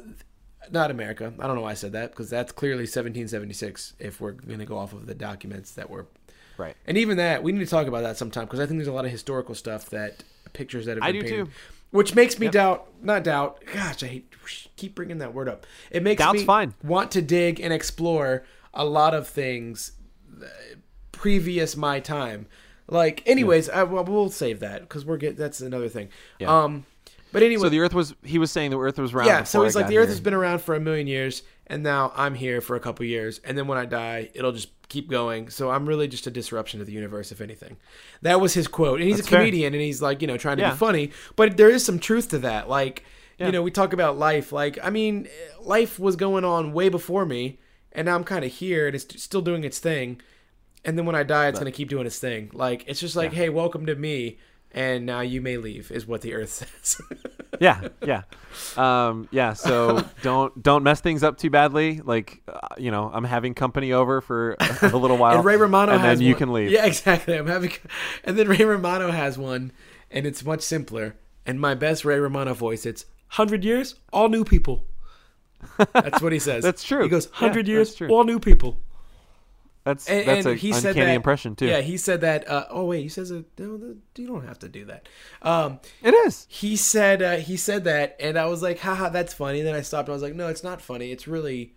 not 0.71 0.89
America. 0.89 1.31
I 1.37 1.45
don't 1.45 1.55
know 1.55 1.61
why 1.61 1.71
I 1.71 1.75
said 1.75 1.91
that 1.91 2.09
because 2.11 2.31
that's 2.31 2.51
clearly 2.51 2.87
seventeen 2.87 3.27
seventy-six. 3.27 3.93
If 3.99 4.19
we're 4.19 4.31
gonna 4.31 4.65
go 4.65 4.79
off 4.79 4.93
of 4.93 5.05
the 5.05 5.15
documents 5.15 5.71
that 5.71 5.89
were. 5.89 6.07
Right. 6.57 6.75
And 6.85 6.97
even 6.97 7.17
that, 7.17 7.41
we 7.41 7.51
need 7.51 7.59
to 7.59 7.65
talk 7.65 7.87
about 7.87 8.03
that 8.03 8.17
sometime 8.17 8.45
because 8.45 8.59
I 8.59 8.65
think 8.65 8.77
there's 8.77 8.87
a 8.87 8.93
lot 8.93 9.05
of 9.05 9.11
historical 9.11 9.55
stuff 9.55 9.89
that 9.89 10.23
pictures 10.53 10.85
that 10.85 10.97
have 10.97 11.01
been 11.01 11.09
I 11.09 11.11
do 11.11 11.21
painted. 11.21 11.45
too 11.45 11.51
which 11.93 12.15
makes 12.15 12.39
me 12.39 12.47
yep. 12.47 12.53
doubt 12.53 12.87
not 13.01 13.23
doubt 13.23 13.63
gosh 13.71 14.03
i 14.03 14.07
hate 14.07 14.33
keep 14.75 14.95
bringing 14.95 15.19
that 15.19 15.33
word 15.33 15.47
up 15.47 15.65
it 15.91 16.03
makes 16.03 16.19
Doubt's 16.19 16.39
me 16.39 16.45
fine. 16.45 16.73
want 16.83 17.11
to 17.11 17.21
dig 17.21 17.61
and 17.61 17.71
explore 17.71 18.43
a 18.73 18.83
lot 18.83 19.13
of 19.13 19.27
things 19.27 19.93
uh, 20.41 20.45
previous 21.11 21.77
my 21.77 21.99
time 21.99 22.47
like 22.87 23.23
anyways 23.25 23.67
yeah. 23.67 23.81
I, 23.81 23.83
well, 23.83 24.03
we'll 24.03 24.29
save 24.29 24.59
that 24.59 24.81
because 24.81 25.05
we're 25.05 25.17
get 25.17 25.37
that's 25.37 25.61
another 25.61 25.87
thing 25.87 26.09
yeah. 26.39 26.63
um 26.63 26.85
but 27.31 27.43
anyway 27.43 27.63
so 27.63 27.69
the 27.69 27.79
earth 27.79 27.93
was 27.93 28.15
he 28.23 28.37
was 28.39 28.51
saying 28.51 28.71
the 28.71 28.79
earth 28.79 28.97
was 28.97 29.13
round 29.13 29.27
yeah 29.27 29.43
so 29.43 29.63
he's 29.63 29.75
I 29.75 29.81
like 29.81 29.89
the 29.89 29.97
earth 29.97 30.07
here. 30.07 30.13
has 30.13 30.19
been 30.19 30.33
around 30.33 30.61
for 30.61 30.75
a 30.75 30.79
million 30.79 31.07
years 31.07 31.43
and 31.73 31.83
now 31.83 32.11
i'm 32.15 32.35
here 32.35 32.61
for 32.61 32.75
a 32.75 32.79
couple 32.79 33.05
years 33.05 33.39
and 33.43 33.57
then 33.57 33.67
when 33.67 33.77
i 33.77 33.85
die 33.85 34.29
it'll 34.33 34.51
just 34.51 34.69
keep 34.93 35.09
going. 35.09 35.49
So 35.49 35.71
I'm 35.71 35.87
really 35.87 36.07
just 36.07 36.27
a 36.27 36.31
disruption 36.31 36.79
to 36.79 36.85
the 36.85 36.91
universe, 36.91 37.31
if 37.31 37.41
anything. 37.41 37.77
That 38.21 38.39
was 38.39 38.53
his 38.53 38.67
quote. 38.67 38.99
And 38.99 39.09
he's 39.09 39.17
That's 39.17 39.27
a 39.27 39.37
comedian 39.37 39.71
fair. 39.71 39.79
and 39.79 39.85
he's 39.85 40.01
like, 40.01 40.21
you 40.21 40.27
know, 40.27 40.37
trying 40.37 40.57
to 40.57 40.63
yeah. 40.63 40.71
be 40.71 40.77
funny. 40.77 41.11
But 41.35 41.57
there 41.57 41.69
is 41.69 41.83
some 41.83 41.97
truth 41.97 42.29
to 42.29 42.39
that. 42.39 42.69
Like, 42.69 43.03
yeah. 43.39 43.47
you 43.47 43.51
know, 43.51 43.63
we 43.63 43.71
talk 43.71 43.91
about 43.91 44.19
life. 44.19 44.51
Like, 44.51 44.77
I 44.83 44.91
mean, 44.91 45.27
life 45.59 45.99
was 45.99 46.15
going 46.15 46.45
on 46.45 46.73
way 46.73 46.89
before 46.89 47.25
me. 47.25 47.59
And 47.91 48.05
now 48.05 48.15
I'm 48.15 48.23
kind 48.23 48.45
of 48.45 48.51
here 48.51 48.85
and 48.85 48.95
it's 48.95 49.21
still 49.21 49.41
doing 49.41 49.63
its 49.63 49.79
thing. 49.79 50.21
And 50.85 50.97
then 50.97 51.05
when 51.05 51.15
I 51.15 51.23
die, 51.23 51.47
it's 51.47 51.59
going 51.59 51.71
to 51.71 51.75
keep 51.75 51.89
doing 51.89 52.05
its 52.05 52.19
thing. 52.19 52.51
Like, 52.53 52.83
it's 52.87 52.99
just 52.99 53.15
like, 53.15 53.31
yeah. 53.31 53.39
hey, 53.39 53.49
welcome 53.49 53.87
to 53.87 53.95
me 53.95 54.37
and 54.73 55.05
now 55.05 55.21
you 55.21 55.41
may 55.41 55.57
leave 55.57 55.91
is 55.91 56.07
what 56.07 56.21
the 56.21 56.33
earth 56.33 56.49
says. 56.81 57.01
Yeah 57.59 57.87
yeah. 58.05 58.23
Um, 58.77 59.27
yeah 59.31 59.53
so 59.53 60.05
don't 60.21 60.61
don't 60.61 60.83
mess 60.83 61.01
things 61.01 61.23
up 61.23 61.37
too 61.37 61.49
badly. 61.49 62.01
Like 62.03 62.41
uh, 62.47 62.59
you 62.77 62.91
know 62.91 63.09
i'm 63.13 63.23
having 63.23 63.53
company 63.53 63.93
over 63.93 64.21
for 64.21 64.55
a, 64.59 64.89
a 64.93 64.97
little 64.97 65.17
while 65.23 65.35
and 65.35 65.45
ray 65.45 65.57
romano 65.57 65.93
and 65.93 66.03
then 66.03 66.21
you 66.21 66.33
one. 66.33 66.39
can 66.39 66.53
leave. 66.53 66.71
Yeah 66.71 66.85
exactly. 66.85 67.37
I'm 67.37 67.47
having 67.47 67.71
and 68.23 68.37
then 68.37 68.47
ray 68.47 68.63
romano 68.63 69.11
has 69.11 69.37
one 69.37 69.71
and 70.11 70.25
it's 70.25 70.43
much 70.43 70.61
simpler. 70.61 71.15
And 71.45 71.59
my 71.59 71.75
best 71.75 72.05
ray 72.05 72.19
romano 72.19 72.53
voice 72.53 72.85
it's 72.85 73.05
100 73.35 73.63
years 73.63 73.95
all 74.11 74.29
new 74.29 74.43
people. 74.43 74.85
That's 75.93 76.21
what 76.21 76.33
he 76.33 76.39
says. 76.39 76.63
That's 76.63 76.83
true. 76.83 77.03
He 77.03 77.09
goes 77.09 77.27
100 77.27 77.67
yeah, 77.67 77.73
years 77.73 78.01
all 78.01 78.23
new 78.23 78.39
people 78.39 78.79
that's 79.83 80.07
and, 80.07 80.27
that's 80.27 80.45
and 80.45 80.55
a 80.55 80.57
he 80.57 80.71
uncanny 80.71 80.93
that, 80.93 81.15
impression 81.15 81.55
too. 81.55 81.67
Yeah, 81.67 81.81
he 81.81 81.97
said 81.97 82.21
that. 82.21 82.49
Uh, 82.49 82.65
oh 82.69 82.85
wait, 82.85 83.01
he 83.01 83.09
says. 83.09 83.31
No, 83.31 83.43
you 83.57 84.27
don't 84.27 84.47
have 84.47 84.59
to 84.59 84.69
do 84.69 84.85
that. 84.85 85.09
Um, 85.41 85.79
it 86.01 86.13
is. 86.13 86.47
He 86.49 86.77
said 86.77 87.21
uh, 87.21 87.37
he 87.37 87.57
said 87.57 87.83
that, 87.83 88.15
and 88.19 88.37
I 88.37 88.45
was 88.45 88.61
like, 88.61 88.79
haha, 88.79 89.09
that's 89.09 89.33
funny. 89.33 89.59
And 89.59 89.67
then 89.67 89.75
I 89.75 89.81
stopped. 89.81 90.07
and 90.07 90.13
I 90.13 90.15
was 90.15 90.23
like, 90.23 90.35
no, 90.35 90.47
it's 90.47 90.63
not 90.63 90.81
funny. 90.81 91.11
It's 91.11 91.27
really, 91.27 91.75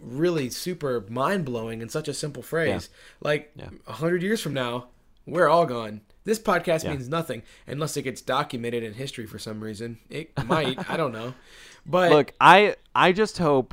really 0.00 0.50
super 0.50 1.04
mind 1.08 1.44
blowing 1.44 1.80
and 1.80 1.90
such 1.90 2.08
a 2.08 2.14
simple 2.14 2.42
phrase. 2.42 2.88
Yeah. 2.90 3.28
Like 3.28 3.52
a 3.56 3.62
yeah. 3.62 3.92
hundred 3.92 4.22
years 4.22 4.40
from 4.40 4.54
now, 4.54 4.88
we're 5.24 5.48
all 5.48 5.66
gone. 5.66 6.00
This 6.24 6.40
podcast 6.40 6.82
yeah. 6.82 6.90
means 6.90 7.08
nothing 7.08 7.42
unless 7.68 7.96
it 7.96 8.02
gets 8.02 8.20
documented 8.20 8.82
in 8.82 8.94
history 8.94 9.26
for 9.26 9.38
some 9.38 9.62
reason. 9.62 9.98
It 10.10 10.32
might. 10.44 10.90
I 10.90 10.96
don't 10.96 11.12
know. 11.12 11.34
But 11.90 12.10
look, 12.10 12.34
I 12.38 12.76
I 12.94 13.12
just 13.12 13.38
hope 13.38 13.72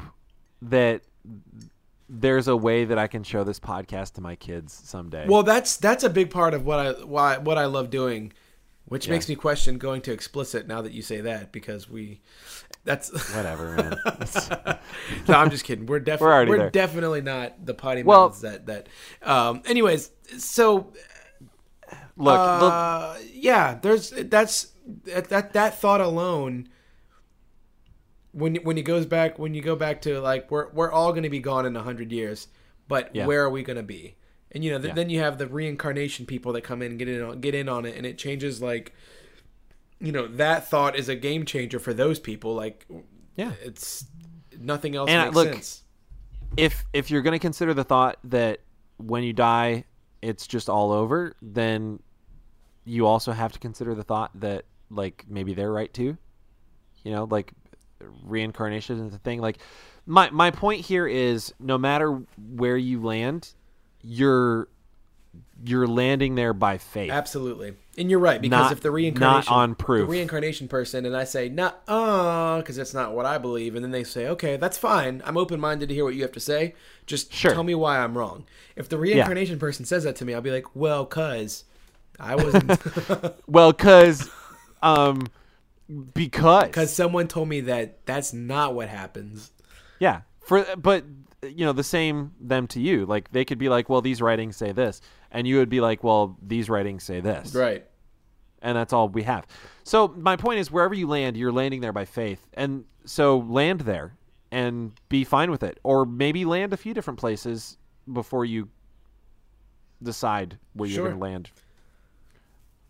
that 0.61 1.01
there's 2.07 2.47
a 2.47 2.55
way 2.55 2.85
that 2.85 2.97
I 2.97 3.07
can 3.07 3.23
show 3.23 3.43
this 3.43 3.59
podcast 3.59 4.13
to 4.13 4.21
my 4.21 4.35
kids 4.35 4.73
someday. 4.73 5.25
Well, 5.27 5.43
that's 5.43 5.77
that's 5.77 6.03
a 6.03 6.09
big 6.09 6.29
part 6.29 6.53
of 6.53 6.65
what 6.65 6.79
I 6.79 6.91
why 7.03 7.37
what 7.37 7.57
I 7.57 7.65
love 7.65 7.89
doing, 7.89 8.33
which 8.85 9.07
yeah. 9.07 9.13
makes 9.13 9.27
me 9.27 9.35
question 9.35 9.77
going 9.77 10.01
to 10.01 10.11
explicit 10.11 10.67
now 10.67 10.81
that 10.81 10.91
you 10.91 11.01
say 11.01 11.21
that 11.21 11.51
because 11.51 11.89
we 11.89 12.21
that's 12.83 13.09
whatever, 13.35 13.75
man. 13.75 13.97
no, 15.27 15.35
I'm 15.35 15.49
just 15.49 15.63
kidding. 15.63 15.87
We're 15.87 15.99
definitely 15.99 16.49
we're, 16.49 16.65
we're 16.65 16.69
definitely 16.69 17.21
not 17.21 17.65
the 17.65 17.73
potty 17.73 18.03
well, 18.03 18.27
mouths 18.27 18.41
that 18.41 18.67
that. 18.67 18.87
Um. 19.23 19.63
Anyways, 19.65 20.11
so 20.37 20.93
look, 22.17 22.39
uh, 22.39 23.17
yeah, 23.33 23.79
there's 23.81 24.11
that's 24.11 24.73
that 25.05 25.29
that 25.29 25.53
that 25.53 25.79
thought 25.79 26.01
alone 26.01 26.69
when 28.35 28.55
when 28.57 28.75
he 28.75 28.83
goes 28.83 29.05
back 29.05 29.39
when 29.39 29.53
you 29.53 29.61
go 29.61 29.75
back 29.75 30.01
to 30.01 30.19
like 30.19 30.51
we're 30.51 30.69
we're 30.71 30.91
all 30.91 31.11
going 31.11 31.23
to 31.23 31.29
be 31.29 31.39
gone 31.39 31.65
in 31.65 31.75
a 31.75 31.81
hundred 31.81 32.11
years, 32.11 32.49
but 32.87 33.15
yeah. 33.15 33.25
where 33.25 33.41
are 33.41 33.49
we 33.49 33.63
going 33.63 33.77
to 33.77 33.83
be? 33.83 34.15
And 34.51 34.63
you 34.63 34.71
know, 34.71 34.77
th- 34.77 34.89
yeah. 34.89 34.93
then 34.93 35.09
you 35.09 35.21
have 35.21 35.37
the 35.37 35.47
reincarnation 35.47 36.25
people 36.25 36.51
that 36.53 36.61
come 36.61 36.81
in 36.81 36.91
and 36.91 36.99
get 36.99 37.07
in 37.07 37.21
on 37.21 37.39
get 37.39 37.55
in 37.55 37.69
on 37.69 37.85
it, 37.85 37.95
and 37.95 38.05
it 38.05 38.17
changes 38.17 38.61
like, 38.61 38.93
you 39.99 40.11
know, 40.11 40.27
that 40.27 40.67
thought 40.67 40.97
is 40.97 41.07
a 41.07 41.15
game 41.15 41.45
changer 41.45 41.79
for 41.79 41.93
those 41.93 42.19
people. 42.19 42.53
Like, 42.53 42.85
yeah, 43.37 43.53
it's 43.63 44.05
nothing 44.59 44.95
else 44.95 45.09
and 45.09 45.21
uh, 45.21 45.25
makes 45.25 45.35
look, 45.35 45.53
sense. 45.53 45.83
If 46.57 46.85
if 46.91 47.09
you're 47.09 47.21
going 47.21 47.33
to 47.33 47.39
consider 47.39 47.73
the 47.73 47.85
thought 47.85 48.19
that 48.25 48.59
when 48.97 49.23
you 49.23 49.31
die, 49.31 49.85
it's 50.21 50.45
just 50.45 50.69
all 50.69 50.91
over, 50.91 51.35
then 51.41 52.01
you 52.83 53.05
also 53.07 53.31
have 53.31 53.53
to 53.53 53.59
consider 53.59 53.95
the 53.95 54.03
thought 54.03 54.31
that 54.41 54.65
like 54.89 55.23
maybe 55.29 55.53
they're 55.53 55.71
right 55.71 55.93
too. 55.93 56.17
You 57.03 57.11
know, 57.11 57.27
like 57.29 57.53
reincarnation 58.23 59.05
is 59.05 59.13
a 59.13 59.19
thing. 59.19 59.41
Like 59.41 59.59
my 60.05 60.29
my 60.29 60.51
point 60.51 60.85
here 60.85 61.07
is 61.07 61.53
no 61.59 61.77
matter 61.77 62.21
where 62.37 62.77
you 62.77 63.01
land, 63.01 63.53
you're 64.01 64.67
you're 65.63 65.87
landing 65.87 66.35
there 66.35 66.53
by 66.53 66.77
faith. 66.77 67.11
Absolutely. 67.11 67.73
And 67.97 68.09
you're 68.09 68.19
right 68.19 68.41
because 68.41 68.65
not, 68.65 68.71
if 68.73 68.81
the 68.81 68.91
reincarnation 68.91 69.51
not 69.51 69.55
on 69.55 69.75
proof. 69.75 70.07
the 70.07 70.11
reincarnation 70.11 70.67
person 70.67 71.05
and 71.05 71.15
I 71.15 71.23
say 71.23 71.47
not 71.47 71.81
uh 71.87 72.57
because 72.57 72.75
that's 72.75 72.93
not 72.93 73.13
what 73.13 73.25
I 73.25 73.37
believe 73.37 73.75
and 73.75 73.83
then 73.83 73.91
they 73.91 74.03
say 74.03 74.27
okay 74.27 74.57
that's 74.57 74.77
fine 74.77 75.21
I'm 75.25 75.37
open 75.37 75.61
minded 75.61 75.89
to 75.89 75.95
hear 75.95 76.03
what 76.03 76.13
you 76.13 76.21
have 76.23 76.33
to 76.33 76.39
say 76.41 76.75
just 77.05 77.33
sure. 77.33 77.53
tell 77.53 77.63
me 77.63 77.73
why 77.73 77.99
I'm 77.99 78.17
wrong. 78.17 78.45
If 78.75 78.89
the 78.89 78.97
reincarnation 78.97 79.55
yeah. 79.55 79.59
person 79.59 79.85
says 79.85 80.03
that 80.03 80.17
to 80.17 80.25
me 80.25 80.33
I'll 80.33 80.41
be 80.41 80.51
like 80.51 80.75
well 80.75 81.05
cuz 81.05 81.63
I 82.19 82.35
wasn't 82.35 82.79
well 83.47 83.71
cuz 83.71 84.29
um 84.83 85.27
because 86.13 86.65
because 86.65 86.93
someone 86.93 87.27
told 87.27 87.47
me 87.47 87.61
that 87.61 88.05
that's 88.05 88.33
not 88.33 88.73
what 88.73 88.89
happens. 88.89 89.51
Yeah, 89.99 90.21
for 90.41 90.65
but 90.77 91.05
you 91.43 91.65
know 91.65 91.73
the 91.73 91.83
same 91.83 92.31
them 92.39 92.67
to 92.67 92.79
you. 92.79 93.05
Like 93.05 93.31
they 93.31 93.45
could 93.45 93.57
be 93.57 93.69
like, 93.69 93.89
well, 93.89 94.01
these 94.01 94.21
writings 94.21 94.57
say 94.57 94.71
this, 94.71 95.01
and 95.31 95.47
you 95.47 95.57
would 95.57 95.69
be 95.69 95.81
like, 95.81 96.03
well, 96.03 96.37
these 96.41 96.69
writings 96.69 97.03
say 97.03 97.21
this, 97.21 97.53
right? 97.53 97.85
And 98.61 98.75
that's 98.75 98.93
all 98.93 99.09
we 99.09 99.23
have. 99.23 99.45
So 99.83 100.07
my 100.17 100.35
point 100.35 100.59
is, 100.59 100.71
wherever 100.71 100.95
you 100.95 101.07
land, 101.07 101.37
you're 101.37 101.51
landing 101.51 101.81
there 101.81 101.93
by 101.93 102.05
faith, 102.05 102.47
and 102.53 102.85
so 103.05 103.39
land 103.39 103.81
there 103.81 104.15
and 104.51 104.93
be 105.09 105.23
fine 105.23 105.51
with 105.51 105.63
it, 105.63 105.79
or 105.83 106.05
maybe 106.05 106.45
land 106.45 106.73
a 106.73 106.77
few 106.77 106.93
different 106.93 107.19
places 107.19 107.77
before 108.11 108.45
you 108.45 108.69
decide 110.01 110.57
where 110.73 110.89
you're 110.89 111.03
going 111.03 111.17
to 111.17 111.21
land 111.21 111.49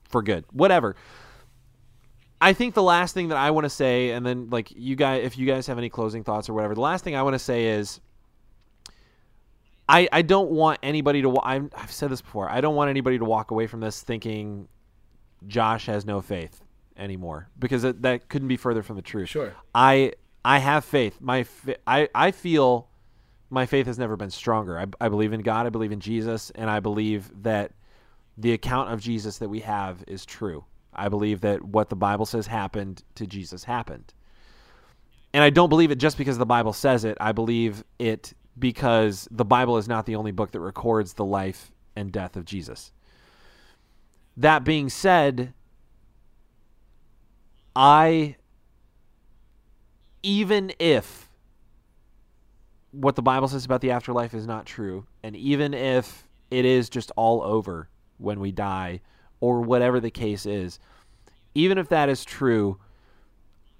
for 0.08 0.22
good. 0.22 0.46
Whatever. 0.52 0.96
I 2.46 2.54
think 2.54 2.76
the 2.76 2.84
last 2.84 3.16
thing 3.16 3.30
that 3.30 3.40
I 3.40 3.50
want 3.50 3.66
to 3.66 3.72
say, 3.72 4.12
and 4.12 4.24
then 4.24 4.52
like 4.52 4.72
you 4.76 4.96
guys, 4.96 5.26
if 5.26 5.36
you 5.36 5.48
guys 5.48 5.66
have 5.66 5.80
any 5.80 5.90
closing 5.90 6.24
thoughts 6.24 6.48
or 6.48 6.54
whatever, 6.54 6.76
the 6.76 6.82
last 6.82 7.04
thing 7.04 7.16
I 7.16 7.24
want 7.24 7.34
to 7.34 7.40
say 7.40 7.66
is, 7.70 8.00
I 9.90 10.08
I 10.12 10.22
don't 10.22 10.52
want 10.52 10.78
anybody 10.84 11.24
to. 11.24 11.40
I'm, 11.42 11.72
I've 11.76 11.92
said 11.92 12.12
this 12.12 12.22
before. 12.22 12.48
I 12.48 12.62
don't 12.62 12.76
want 12.76 12.92
anybody 12.92 13.18
to 13.18 13.26
walk 13.26 13.50
away 13.50 13.66
from 13.66 13.80
this 13.80 14.00
thinking 14.00 14.68
Josh 15.48 15.88
has 15.88 16.06
no 16.06 16.22
faith 16.22 16.62
anymore 16.96 17.50
because 17.58 17.82
that, 17.82 18.04
that 18.04 18.30
couldn't 18.30 18.48
be 18.48 18.58
further 18.58 18.84
from 18.84 18.96
the 18.96 19.02
truth. 19.02 19.30
Sure. 19.30 19.56
I 19.74 20.14
I 20.44 20.60
have 20.60 20.86
faith. 20.86 21.20
My 21.20 21.48
I 21.88 22.10
I 22.14 22.30
feel 22.30 22.90
my 23.50 23.66
faith 23.66 23.88
has 23.88 23.98
never 23.98 24.16
been 24.16 24.30
stronger. 24.30 24.80
I, 24.80 24.86
I 25.02 25.10
believe 25.10 25.34
in 25.34 25.42
God. 25.42 25.66
I 25.66 25.70
believe 25.70 25.92
in 25.92 26.00
Jesus, 26.00 26.52
and 26.54 26.70
I 26.70 26.80
believe 26.80 27.32
that 27.42 27.72
the 28.38 28.54
account 28.54 28.94
of 28.94 29.02
Jesus 29.02 29.40
that 29.40 29.50
we 29.50 29.62
have 29.62 30.04
is 30.06 30.28
true. 30.28 30.64
I 30.96 31.10
believe 31.10 31.42
that 31.42 31.64
what 31.64 31.90
the 31.90 31.96
Bible 31.96 32.26
says 32.26 32.48
happened 32.48 33.04
to 33.16 33.28
Jesus 33.28 33.64
happened. 33.64 34.14
And 35.34 35.44
I 35.44 35.50
don't 35.50 35.70
believe 35.70 35.92
it 35.92 35.98
just 35.98 36.18
because 36.18 36.38
the 36.38 36.46
Bible 36.46 36.74
says 36.74 37.04
it. 37.04 37.18
I 37.20 37.32
believe 37.32 37.84
it 38.00 38.34
because 38.58 39.28
the 39.32 39.46
Bible 39.46 39.78
is 39.78 39.88
not 39.88 40.06
the 40.06 40.16
only 40.16 40.32
book 40.32 40.52
that 40.52 40.62
records 40.62 41.14
the 41.14 41.26
life 41.26 41.72
and 41.96 42.12
death 42.12 42.36
of 42.38 42.46
Jesus. 42.46 42.92
That 44.38 44.64
being 44.64 44.90
said, 44.90 45.54
I 47.76 48.38
even 50.24 50.72
if 50.80 51.30
what 52.92 53.16
the 53.16 53.22
Bible 53.22 53.48
says 53.48 53.66
about 53.66 53.82
the 53.82 53.92
afterlife 53.92 54.34
is 54.34 54.48
not 54.48 54.66
true, 54.66 55.06
and 55.22 55.36
even 55.36 55.74
if 55.74 56.28
it 56.50 56.66
is 56.66 56.90
just 56.90 57.12
all 57.16 57.44
over 57.44 57.90
when 58.18 58.40
we 58.40 58.52
die, 58.52 59.02
or 59.40 59.62
whatever 59.62 59.99
the 59.99 60.12
case 60.12 60.45
is, 60.45 60.80
even 61.53 61.78
if 61.78 61.90
that 61.90 62.10
is 62.10 62.26
true, 62.26 62.80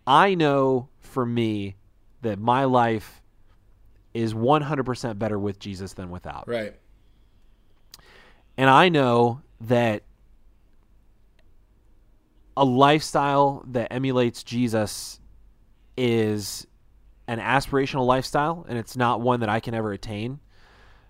I 0.08 0.36
know 0.36 0.90
for 1.00 1.26
me 1.26 1.76
that 2.22 2.40
my 2.40 2.66
life 2.66 3.22
is 4.14 4.34
100% 4.34 5.20
better 5.20 5.38
with 5.38 5.60
Jesus 5.60 5.94
than 5.94 6.10
without. 6.10 6.48
Right. 6.48 6.74
And 8.58 8.70
I 8.70 8.90
know 8.90 9.42
that 9.62 10.04
a 12.56 12.64
lifestyle 12.64 13.66
that 13.68 13.92
emulates 13.92 14.44
Jesus 14.44 15.20
is 15.98 16.66
an 17.28 17.40
aspirational 17.40 18.06
lifestyle, 18.06 18.66
and 18.70 18.78
it's 18.78 18.96
not 18.96 19.20
one 19.20 19.42
that 19.42 19.50
I 19.50 19.60
can 19.60 19.74
ever 19.74 19.92
attain. 19.92 20.40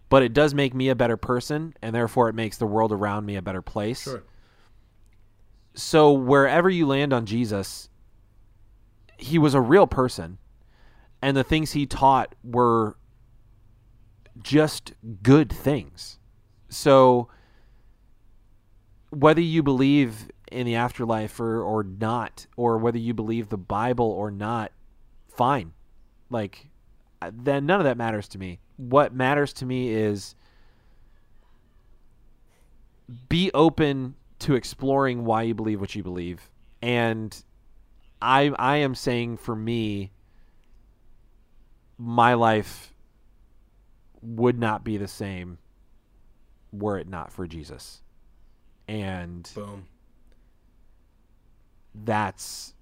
But 0.09 0.23
it 0.23 0.34
does 0.34 0.53
make 0.53 0.73
me 0.73 0.89
a 0.89 0.95
better 0.95 1.17
person, 1.17 1.76
and 1.81 1.93
therefore 1.93 2.30
it 2.30 2.34
makes 2.34 2.57
the 2.57 2.65
world 2.65 2.91
around 2.91 3.26
me 3.26 3.35
a 3.35 3.41
better 3.41 3.61
place. 3.61 4.03
Sure. 4.03 4.23
So 5.76 6.11
wherever 6.11 6.69
you 6.69 6.88
land 6.88 7.14
on 7.14 7.26
Jesus, 7.26 7.89
he 9.18 9.38
was 9.38 9.53
a 9.53 9.61
real 9.61 9.88
person, 9.88 10.38
and 11.22 11.35
the 11.35 11.43
things 11.43 11.73
he 11.73 11.85
taught 11.85 12.34
were 12.43 12.97
just 14.41 14.93
good 15.22 15.52
things. 15.52 16.18
So 16.69 17.30
whether 19.10 19.41
you 19.41 19.64
believe 19.64 20.30
in 20.52 20.65
the 20.65 20.76
afterlife 20.76 21.39
or, 21.39 21.61
or 21.61 21.84
not, 21.84 22.47
or 22.56 22.77
whether 22.77 22.97
you 22.97 23.14
believe 23.14 23.49
the 23.49 23.57
Bible 23.57 24.10
or 24.10 24.31
not, 24.31 24.72
fine. 25.27 25.73
Like, 26.30 26.68
uh, 27.22 27.31
then 27.34 27.65
none 27.65 27.80
of 27.80 27.85
that 27.85 27.97
matters 27.97 28.27
to 28.30 28.38
me. 28.38 28.60
What 28.77 29.14
matters 29.14 29.53
to 29.53 29.65
me 29.65 29.89
is 29.89 30.35
be 33.30 33.52
open 33.53 34.15
to 34.39 34.55
exploring 34.55 35.25
why 35.25 35.43
you 35.43 35.53
believe 35.53 35.79
what 35.79 35.95
you 35.95 36.03
believe. 36.03 36.49
And 36.81 37.35
I 38.21 38.51
I 38.57 38.77
am 38.77 38.95
saying 38.95 39.37
for 39.37 39.55
me 39.55 40.11
my 41.97 42.33
life 42.33 42.93
would 44.21 44.59
not 44.59 44.83
be 44.83 44.97
the 44.97 45.07
same 45.07 45.57
were 46.71 46.97
it 46.97 47.07
not 47.07 47.31
for 47.31 47.47
Jesus. 47.47 48.01
And 48.87 49.49
Boom. 49.55 49.87
that's 52.03 52.73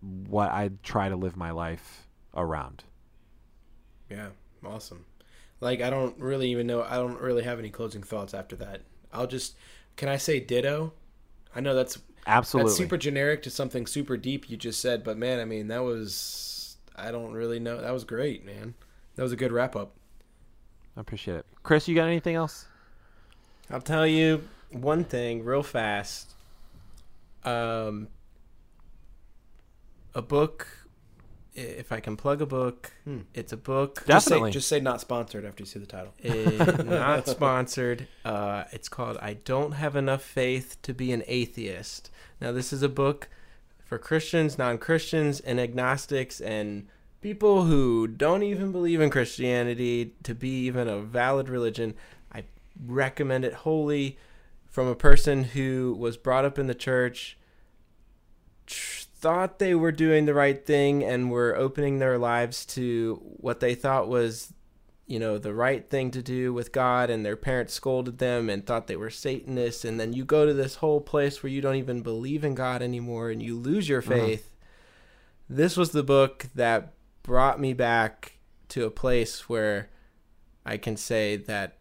what 0.00 0.50
I 0.50 0.70
try 0.82 1.08
to 1.08 1.16
live 1.16 1.36
my 1.36 1.50
life 1.50 2.08
around. 2.34 2.84
Yeah. 4.08 4.30
Awesome. 4.64 5.04
Like 5.60 5.80
I 5.80 5.90
don't 5.90 6.18
really 6.18 6.50
even 6.50 6.66
know. 6.66 6.82
I 6.82 6.96
don't 6.96 7.20
really 7.20 7.42
have 7.44 7.58
any 7.58 7.70
closing 7.70 8.02
thoughts 8.02 8.34
after 8.34 8.56
that. 8.56 8.82
I'll 9.12 9.26
just. 9.26 9.56
Can 10.00 10.08
I 10.08 10.16
say 10.16 10.40
ditto? 10.40 10.94
I 11.54 11.60
know 11.60 11.74
that's 11.74 11.98
Absolutely. 12.26 12.70
that's 12.70 12.78
super 12.78 12.96
generic 12.96 13.42
to 13.42 13.50
something 13.50 13.86
super 13.86 14.16
deep 14.16 14.48
you 14.48 14.56
just 14.56 14.80
said, 14.80 15.04
but 15.04 15.18
man, 15.18 15.38
I 15.40 15.44
mean 15.44 15.68
that 15.68 15.82
was. 15.82 16.78
I 16.96 17.10
don't 17.10 17.34
really 17.34 17.60
know. 17.60 17.78
That 17.82 17.92
was 17.92 18.04
great, 18.04 18.42
man. 18.42 18.72
That 19.16 19.22
was 19.24 19.32
a 19.32 19.36
good 19.36 19.52
wrap 19.52 19.76
up. 19.76 19.92
I 20.96 21.02
appreciate 21.02 21.36
it. 21.36 21.46
Chris, 21.64 21.86
you 21.86 21.94
got 21.94 22.06
anything 22.06 22.34
else? 22.34 22.64
I'll 23.68 23.82
tell 23.82 24.06
you 24.06 24.48
one 24.70 25.04
thing 25.04 25.44
real 25.44 25.62
fast. 25.62 26.32
Um, 27.44 28.08
a 30.14 30.22
book. 30.22 30.66
I- 31.56 31.60
If 31.60 31.92
I 31.92 32.00
can 32.00 32.16
plug 32.16 32.40
a 32.42 32.46
book, 32.46 32.92
Hmm. 33.04 33.20
it's 33.34 33.52
a 33.52 33.56
book. 33.56 34.04
Definitely. 34.06 34.50
Just 34.52 34.68
say, 34.68 34.76
just 34.76 34.78
say 34.78 34.80
not 34.80 35.00
sponsored 35.00 35.44
after 35.44 35.62
you 35.62 35.66
see 35.66 35.78
the 35.80 35.86
title. 35.86 36.14
eh, 36.22 36.82
not 36.84 37.26
sponsored. 37.28 38.06
Uh, 38.24 38.64
it's 38.72 38.88
called 38.88 39.16
"I 39.20 39.34
Don't 39.34 39.72
Have 39.72 39.96
Enough 39.96 40.22
Faith 40.22 40.76
to 40.82 40.94
Be 40.94 41.12
an 41.12 41.22
Atheist." 41.26 42.10
Now, 42.40 42.52
this 42.52 42.72
is 42.72 42.82
a 42.82 42.88
book 42.88 43.28
for 43.84 43.98
Christians, 43.98 44.56
non-Christians, 44.58 45.40
and 45.40 45.58
agnostics, 45.60 46.40
and 46.40 46.86
people 47.20 47.64
who 47.64 48.06
don't 48.06 48.42
even 48.44 48.70
believe 48.72 49.00
in 49.00 49.10
Christianity 49.10 50.14
to 50.22 50.34
be 50.34 50.66
even 50.66 50.88
a 50.88 51.00
valid 51.00 51.48
religion. 51.48 51.94
I 52.32 52.44
recommend 52.86 53.44
it 53.44 53.52
wholly 53.52 54.16
from 54.68 54.86
a 54.86 54.94
person 54.94 55.42
who 55.44 55.94
was 55.98 56.16
brought 56.16 56.44
up 56.44 56.58
in 56.58 56.66
the 56.68 56.74
church, 56.74 57.36
tr- 58.66 59.06
thought 59.20 59.58
they 59.58 59.74
were 59.74 59.92
doing 59.92 60.24
the 60.26 60.34
right 60.34 60.64
thing, 60.64 61.04
and 61.04 61.30
were 61.30 61.54
opening 61.56 61.98
their 61.98 62.18
lives 62.18 62.64
to 62.66 63.20
what 63.22 63.60
they 63.60 63.74
thought 63.74 64.08
was 64.08 64.52
you 65.06 65.18
know 65.18 65.38
the 65.38 65.52
right 65.52 65.90
thing 65.90 66.12
to 66.12 66.22
do 66.22 66.52
with 66.54 66.70
God 66.70 67.10
and 67.10 67.26
their 67.26 67.34
parents 67.34 67.74
scolded 67.74 68.18
them 68.18 68.48
and 68.48 68.64
thought 68.64 68.86
they 68.86 68.94
were 68.94 69.10
satanists 69.10 69.84
and 69.84 69.98
then 69.98 70.12
you 70.12 70.24
go 70.24 70.46
to 70.46 70.54
this 70.54 70.76
whole 70.76 71.00
place 71.00 71.42
where 71.42 71.50
you 71.50 71.60
don't 71.60 71.74
even 71.74 72.00
believe 72.00 72.44
in 72.44 72.54
God 72.54 72.80
anymore 72.80 73.28
and 73.28 73.42
you 73.42 73.56
lose 73.56 73.88
your 73.88 73.98
Uh-huh. 73.98 74.10
faith. 74.14 74.54
This 75.48 75.76
was 75.76 75.90
the 75.90 76.04
book 76.04 76.46
that 76.54 76.92
brought 77.24 77.58
me 77.58 77.72
back 77.72 78.38
to 78.68 78.84
a 78.84 78.90
place 78.90 79.48
where 79.48 79.88
I 80.64 80.76
can 80.76 80.96
say 80.96 81.36
that 81.36 81.78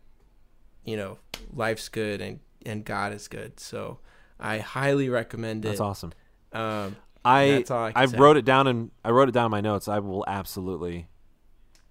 you 0.84 0.98
know 0.98 1.20
life's 1.54 1.88
good 1.88 2.22
and 2.22 2.40
and 2.66 2.84
God 2.84 3.14
is 3.14 3.28
good. 3.28 3.60
So 3.60 4.00
I 4.40 4.58
highly 4.58 5.08
recommend 5.08 5.66
it. 5.66 5.70
That's 5.70 5.80
awesome. 5.82 6.14
Um, 6.52 6.96
I 7.26 7.48
That's 7.52 7.72
all 7.72 7.86
I 7.86 7.92
can 7.92 8.02
I 8.02 8.06
say. 8.06 8.18
wrote 8.18 8.38
it 8.38 8.46
down 8.46 8.68
and 8.68 8.92
I 9.04 9.12
wrote 9.12 9.30
it 9.30 9.34
down 9.34 9.46
in 9.46 9.52
my 9.52 9.62
notes. 9.62 9.88
I 9.88 10.00
will 10.00 10.24
absolutely 10.28 11.08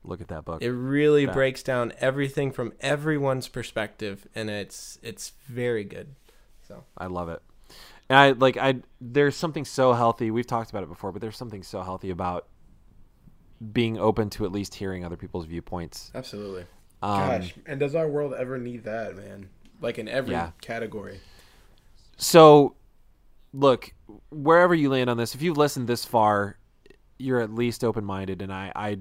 look 0.04 0.20
at 0.20 0.28
that 0.28 0.44
book. 0.44 0.62
it 0.62 0.70
really 0.72 1.24
Yeah. 1.24 1.32
breaks 1.32 1.62
down 1.62 1.92
everything 1.98 2.50
from 2.52 2.72
everyone's 2.80 3.48
perspective 3.48 4.26
and 4.34 4.48
it's 4.48 4.98
it's 5.02 5.32
very 5.46 5.84
good. 5.84 6.14
So 6.66 6.84
I 6.96 7.06
love 7.06 7.28
it. 7.28 7.42
And 8.08 8.18
I 8.18 8.30
like 8.32 8.56
I 8.56 8.76
there's 9.00 9.36
something 9.36 9.64
so 9.66 9.92
healthy. 9.92 10.30
We've 10.30 10.46
talked 10.46 10.70
about 10.70 10.82
it 10.82 10.88
before, 10.88 11.12
but 11.12 11.20
there's 11.20 11.36
something 11.36 11.62
so 11.62 11.82
healthy 11.82 12.10
about 12.10 12.46
being 13.72 13.98
open 13.98 14.30
to 14.30 14.44
at 14.44 14.52
least 14.52 14.76
hearing 14.76 15.04
other 15.04 15.16
people's 15.16 15.44
viewpoints. 15.46 16.10
Absolutely. 16.14 16.64
Um, 17.02 17.18
Gosh, 17.40 17.54
and 17.66 17.78
does 17.80 17.94
our 17.94 18.08
world 18.08 18.32
ever 18.34 18.56
need 18.56 18.84
that, 18.84 19.16
man? 19.16 19.50
Like 19.80 19.98
in 19.98 20.08
every 20.08 20.32
Yeah. 20.32 20.52
category. 20.60 21.20
So, 22.16 22.74
look, 23.52 23.92
wherever 24.30 24.74
you 24.74 24.90
land 24.90 25.10
on 25.10 25.16
this, 25.16 25.34
if 25.34 25.42
you've 25.42 25.56
listened 25.56 25.88
this 25.88 26.04
far, 26.04 26.56
you're 27.18 27.40
at 27.40 27.52
least 27.52 27.84
open 27.84 28.04
minded. 28.04 28.42
And 28.42 28.52
I, 28.52 28.72
I 28.74 28.98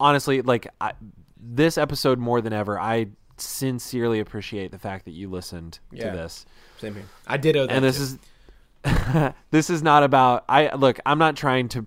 honestly, 0.00 0.42
like, 0.42 0.68
I, 0.80 0.92
this 1.40 1.78
episode 1.78 2.18
more 2.18 2.40
than 2.40 2.52
ever, 2.52 2.78
I 2.80 3.06
sincerely 3.36 4.20
appreciate 4.20 4.70
the 4.72 4.78
fact 4.78 5.04
that 5.04 5.12
you 5.12 5.30
listened 5.30 5.78
Yeah. 5.92 6.10
to 6.10 6.16
this. 6.16 6.44
Same 6.78 6.94
here. 6.94 7.04
I 7.26 7.36
did 7.36 7.56
owe 7.56 7.66
that. 7.66 7.72
and 7.72 7.84
this 7.84 7.96
too. 7.96 8.02
is 8.84 9.32
this 9.50 9.70
is 9.70 9.82
not 9.82 10.02
about 10.02 10.44
I 10.48 10.74
look, 10.74 10.98
I'm 11.06 11.18
not 11.18 11.36
trying 11.36 11.68
to 11.70 11.86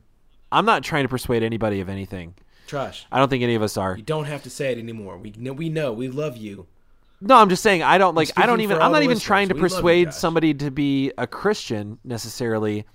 I'm 0.52 0.66
not 0.66 0.84
trying 0.84 1.04
to 1.04 1.10
persuade 1.10 1.44
anybody 1.44 1.80
of 1.82 1.90
anything. 1.90 2.36
Trash. 2.68 3.06
I 3.12 3.20
don't 3.20 3.28
think 3.30 3.44
any 3.44 3.56
of 3.56 3.62
us 3.62 3.76
are. 3.78 3.96
You 3.98 4.04
don't 4.04 4.26
have 4.26 4.44
to 4.44 4.50
say 4.50 4.72
it 4.72 4.78
anymore. 4.78 5.18
We 5.18 5.34
know. 5.38 5.52
We 5.54 5.68
know. 5.70 5.92
We 5.94 6.08
love 6.10 6.38
you. 6.38 6.68
No, 7.22 7.36
I'm 7.36 7.50
just 7.50 7.62
saying 7.62 7.84
I 7.84 7.98
don't 8.00 8.16
like 8.16 8.32
I 8.36 8.46
don't 8.48 8.62
even 8.62 8.78
I'm 8.82 8.92
not 8.92 9.04
even 9.04 9.16
listeners. 9.16 9.24
trying 9.24 9.48
to 9.50 9.54
We 9.54 9.62
persuade 9.62 10.14
somebody 10.14 10.54
to 10.56 10.72
be 10.72 11.12
a 11.18 11.28
Christian 11.28 12.00
necessarily. 12.04 12.86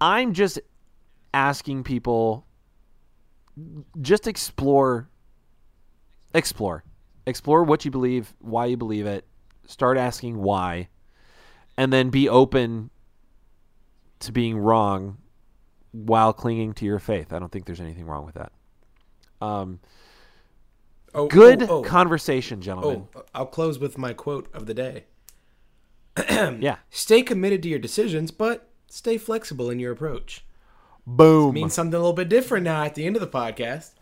I'm 0.00 0.32
just 0.32 0.60
asking 1.34 1.82
people 1.84 2.46
just 4.00 4.26
explore 4.26 5.08
explore. 6.32 6.84
explore 7.26 7.64
what 7.64 7.84
you 7.84 7.90
believe, 7.90 8.34
why 8.38 8.66
you 8.66 8.76
believe 8.76 9.04
it, 9.06 9.26
start 9.66 9.98
asking 9.98 10.38
why, 10.38 10.88
and 11.76 11.92
then 11.92 12.10
be 12.10 12.28
open 12.28 12.90
to 14.20 14.32
being 14.32 14.58
wrong 14.58 15.18
while 15.92 16.32
clinging 16.32 16.72
to 16.74 16.84
your 16.84 17.00
faith. 17.00 17.32
I 17.32 17.40
don't 17.40 17.50
think 17.50 17.64
there's 17.66 17.80
anything 17.80 18.06
wrong 18.06 18.24
with 18.24 18.36
that. 18.36 18.52
Um, 19.40 19.80
Oh, 21.14 21.26
good 21.26 21.64
oh, 21.64 21.78
oh, 21.78 21.82
conversation, 21.82 22.60
gentlemen. 22.60 23.06
oh, 23.16 23.24
I'll 23.34 23.46
close 23.46 23.78
with 23.78 23.98
my 23.98 24.12
quote 24.12 24.48
of 24.54 24.66
the 24.66 24.74
day. 24.74 25.04
Yeah. 26.60 26.76
Stay 26.90 27.22
committed 27.22 27.62
to 27.64 27.68
your 27.68 27.78
decisions, 27.78 28.30
but 28.30 28.68
stay 28.88 29.16
flexible 29.18 29.70
in 29.70 29.78
your 29.78 29.92
approach. 29.92 30.44
Boom. 31.06 31.54
Means 31.54 31.74
something 31.74 31.94
a 31.94 31.98
little 31.98 32.12
bit 32.12 32.28
different 32.28 32.64
now 32.64 32.84
at 32.84 32.94
the 32.94 33.06
end 33.06 33.16
of 33.16 33.20
the 33.22 33.28
podcast. 33.28 33.92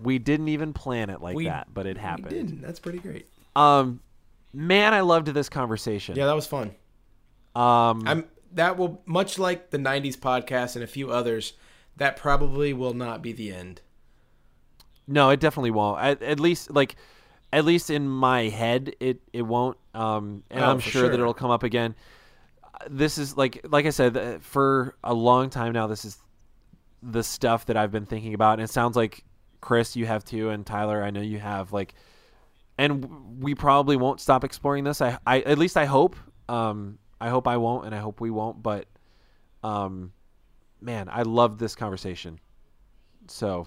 we 0.00 0.18
didn't 0.18 0.48
even 0.48 0.72
plan 0.72 1.10
it 1.10 1.20
like 1.20 1.36
We- 1.36 1.44
that, 1.46 1.68
but 1.72 1.86
it 1.86 1.96
We 1.96 2.02
happened. 2.02 2.28
didn't. 2.30 2.60
That's 2.62 2.80
pretty 2.80 2.98
great. 2.98 3.26
Um, 3.56 4.00
man, 4.52 4.92
I 4.94 5.00
loved 5.00 5.28
this 5.28 5.48
conversation. 5.48 6.16
Yeah, 6.16 6.26
that 6.26 6.34
was 6.36 6.46
fun. 6.46 6.74
Um, 7.54 8.02
I'm 8.06 8.24
that 8.52 8.76
will 8.78 9.02
much 9.06 9.38
like 9.38 9.70
the 9.70 9.78
'90s 9.78 10.16
podcast 10.16 10.74
and 10.74 10.82
a 10.84 10.86
few 10.86 11.10
others. 11.10 11.54
That 11.96 12.16
probably 12.16 12.72
will 12.72 12.94
not 12.94 13.22
be 13.22 13.32
the 13.32 13.52
end. 13.52 13.80
No, 15.08 15.30
it 15.30 15.40
definitely 15.40 15.70
won't. 15.72 16.00
At, 16.00 16.22
at 16.22 16.38
least, 16.38 16.70
like, 16.70 16.94
at 17.52 17.64
least 17.64 17.88
in 17.90 18.08
my 18.08 18.42
head, 18.50 18.94
it 19.00 19.20
it 19.32 19.42
won't. 19.42 19.78
Um, 19.94 20.44
and 20.50 20.62
Oh, 20.62 20.70
I'm 20.70 20.80
for 20.80 20.90
sure, 20.90 21.08
that 21.08 21.18
it'll 21.18 21.34
come 21.34 21.50
up 21.50 21.62
again. 21.62 21.94
This 22.88 23.18
is 23.18 23.36
like, 23.36 23.66
like 23.68 23.86
I 23.86 23.90
said, 23.90 24.16
uh, 24.16 24.38
for 24.40 24.94
a 25.02 25.14
long 25.14 25.50
time 25.50 25.72
now. 25.72 25.86
This 25.86 26.04
is 26.04 26.18
the 27.02 27.22
stuff 27.22 27.66
that 27.66 27.76
I've 27.76 27.90
been 27.90 28.06
thinking 28.06 28.34
about, 28.34 28.58
and 28.60 28.62
it 28.62 28.70
sounds 28.70 28.96
like 28.96 29.24
Chris, 29.60 29.96
you 29.96 30.06
have 30.06 30.24
too, 30.24 30.50
and 30.50 30.64
Tyler, 30.64 31.02
I 31.02 31.10
know 31.10 31.20
you 31.22 31.38
have. 31.38 31.72
Like, 31.72 31.94
and 32.76 33.40
we 33.42 33.54
probably 33.54 33.96
won't 33.96 34.20
stop 34.20 34.44
exploring 34.44 34.84
this. 34.84 35.00
I, 35.00 35.18
I 35.26 35.40
at 35.40 35.58
least 35.58 35.76
I 35.76 35.86
hope. 35.86 36.16
Um, 36.48 36.98
I 37.20 37.30
hope 37.30 37.48
I 37.48 37.56
won't, 37.56 37.86
and 37.86 37.94
I 37.94 37.98
hope 37.98 38.20
we 38.20 38.30
won't. 38.30 38.62
But, 38.62 38.86
um, 39.64 40.12
man, 40.80 41.08
I 41.10 41.22
loved 41.22 41.58
this 41.58 41.74
conversation. 41.74 42.38
So, 43.26 43.66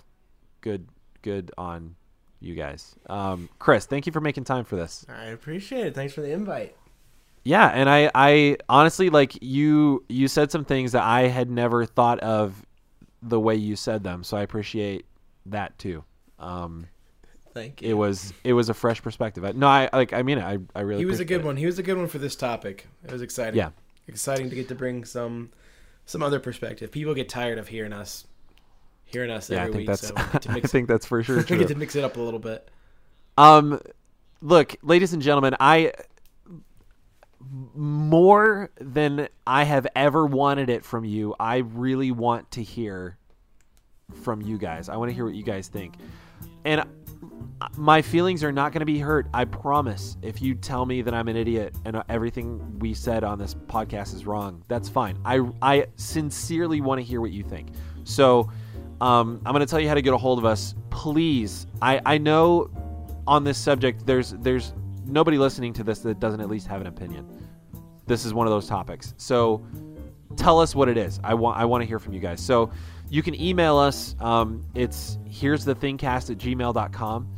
good, 0.62 0.88
good 1.22 1.52
on 1.58 1.96
you 2.40 2.56
guys. 2.56 2.96
Um, 3.08 3.50
Chris, 3.60 3.86
thank 3.86 4.06
you 4.06 4.12
for 4.12 4.22
making 4.22 4.44
time 4.44 4.66
for 4.66 4.76
this. 4.76 5.06
I 5.10 5.26
appreciate 5.26 5.88
it. 5.88 5.96
Thanks 5.96 6.14
for 6.14 6.22
the 6.22 6.32
invite. 6.32 6.76
Yeah, 7.44 7.68
and 7.68 7.90
I, 7.90 8.12
I 8.14 8.58
honestly 8.70 9.10
like 9.10 9.42
you. 9.42 10.04
You 10.10 10.28
said 10.28 10.52
some 10.52 10.66
things 10.66 10.92
that 10.92 11.04
I 11.04 11.28
had 11.28 11.50
never 11.50 11.86
thought 11.86 12.20
of 12.20 12.66
the 13.22 13.40
way 13.40 13.56
you 13.56 13.76
said 13.76 14.04
them, 14.04 14.24
so 14.24 14.38
I 14.38 14.42
appreciate 14.42 15.06
that 15.48 15.78
too. 15.80 16.04
Um, 16.38 16.88
Thank 17.54 17.82
you. 17.82 17.90
it 17.90 17.94
was 17.94 18.34
it 18.44 18.54
was 18.54 18.70
a 18.70 18.74
fresh 18.74 19.02
perspective. 19.02 19.44
I, 19.44 19.52
no, 19.54 19.68
I 19.68 19.90
like. 19.92 20.14
I 20.14 20.22
mean, 20.22 20.38
it. 20.38 20.44
I 20.44 20.60
I 20.76 20.82
really. 20.82 21.02
He 21.02 21.06
was 21.06 21.20
a 21.20 21.26
good 21.26 21.42
it. 21.42 21.46
one. 21.46 21.58
He 21.58 21.66
was 21.66 21.80
a 21.80 21.84
good 21.84 21.98
one 21.98 22.08
for 22.08 22.20
this 22.20 22.36
topic. 22.36 22.88
It 23.04 23.12
was 23.12 23.22
exciting. 23.24 23.58
Yeah. 23.58 23.70
exciting 24.08 24.50
to 24.50 24.56
get 24.56 24.68
to 24.68 24.76
bring 24.76 25.04
some 25.04 25.50
some 26.06 26.22
other 26.22 26.40
perspective. 26.40 26.92
People 26.92 27.14
get 27.16 27.28
tired 27.28 27.58
of 27.58 27.68
hearing 27.68 27.94
us 27.94 28.26
hearing 29.12 29.30
us 29.32 29.50
Yeah, 29.50 29.58
I 29.58 29.62
every 29.62 29.74
think 29.74 29.80
week, 29.82 29.88
that's. 29.88 30.08
so 30.08 30.14
we 30.16 30.62
I 30.64 30.68
think 30.68 30.88
that's 30.88 31.06
for 31.06 31.22
sure 31.24 31.38
we 31.50 31.58
get 31.58 31.68
to 31.68 31.76
mix 31.76 31.96
it 31.96 32.04
up 32.04 32.18
a 32.18 32.22
little 32.22 32.40
bit. 32.40 32.70
Um, 33.38 33.80
look, 34.42 34.76
ladies 34.84 35.14
and 35.14 35.22
gentlemen, 35.22 35.56
I 35.60 35.94
more 37.76 38.70
than 38.80 39.28
I 39.46 39.64
have 39.64 39.88
ever 39.96 40.26
wanted 40.26 40.70
it 40.70 40.86
from 40.86 41.04
you. 41.06 41.36
I 41.40 41.58
really 41.58 42.12
want 42.12 42.52
to 42.52 42.64
hear 42.64 43.18
from 44.24 44.42
you 44.42 44.58
guys. 44.58 44.90
I 44.90 44.98
want 44.98 45.10
to 45.10 45.16
hear 45.16 45.26
what 45.26 45.34
you 45.34 45.44
guys 45.44 45.68
think, 45.68 45.96
and 46.66 46.84
my 47.78 48.02
feelings 48.02 48.44
are 48.44 48.52
not 48.52 48.72
going 48.72 48.80
to 48.80 48.86
be 48.86 49.00
hurt. 49.00 49.28
I 49.34 49.46
promise. 49.46 50.18
If 50.22 50.42
you 50.42 50.56
tell 50.56 50.86
me 50.86 51.02
that 51.02 51.14
I'm 51.14 51.28
an 51.28 51.36
idiot 51.36 51.76
and 51.86 52.02
everything 52.10 52.80
we 52.80 52.94
said 52.94 53.24
on 53.24 53.38
this 53.40 53.54
podcast 53.54 54.14
is 54.16 54.26
wrong, 54.26 54.64
that's 54.68 54.90
fine. 54.90 55.18
I 55.26 55.42
I 55.62 55.88
sincerely 55.96 56.82
want 56.82 57.00
to 57.00 57.04
hear 57.04 57.22
what 57.22 57.32
you 57.32 57.44
think. 57.44 57.70
So. 58.04 58.50
Um, 59.02 59.42
I'm 59.46 59.52
going 59.52 59.66
to 59.66 59.70
tell 59.70 59.80
you 59.80 59.88
how 59.88 59.96
to 59.96 60.02
get 60.02 60.14
a 60.14 60.18
hold 60.18 60.38
of 60.38 60.46
us. 60.46 60.76
Please, 60.92 61.66
I, 61.82 62.00
I 62.06 62.18
know 62.20 62.70
on 63.26 63.44
this 63.44 63.58
subject 63.58 64.06
there's 64.06 64.32
there's 64.34 64.74
nobody 65.06 65.40
listening 65.40 65.74
to 65.74 65.84
this 65.84 66.00
that 66.00 66.20
doesn't 66.20 66.40
at 66.40 66.48
least 66.48 66.68
have 66.68 66.82
an 66.82 66.88
opinion. 66.88 67.28
This 68.06 68.26
is 68.26 68.34
one 68.34 68.46
of 68.46 68.52
those 68.52 68.68
topics. 68.68 69.16
So 69.18 69.66
tell 70.38 70.60
us 70.60 70.76
what 70.76 70.88
it 70.88 70.98
is. 70.98 71.20
I 71.24 71.34
want 71.34 71.58
I 71.58 71.66
want 71.66 71.82
to 71.82 71.88
hear 71.88 71.98
from 71.98 72.14
you 72.14 72.20
guys. 72.20 72.40
So 72.40 72.72
you 73.10 73.24
can 73.24 73.40
email 73.42 73.76
us. 73.78 74.16
Um, 74.20 74.64
it's 74.76 75.18
here's 75.26 75.66
the 75.66 75.74
thingcast 75.74 76.30
at 76.30 76.38
gmail.com. 76.38 77.36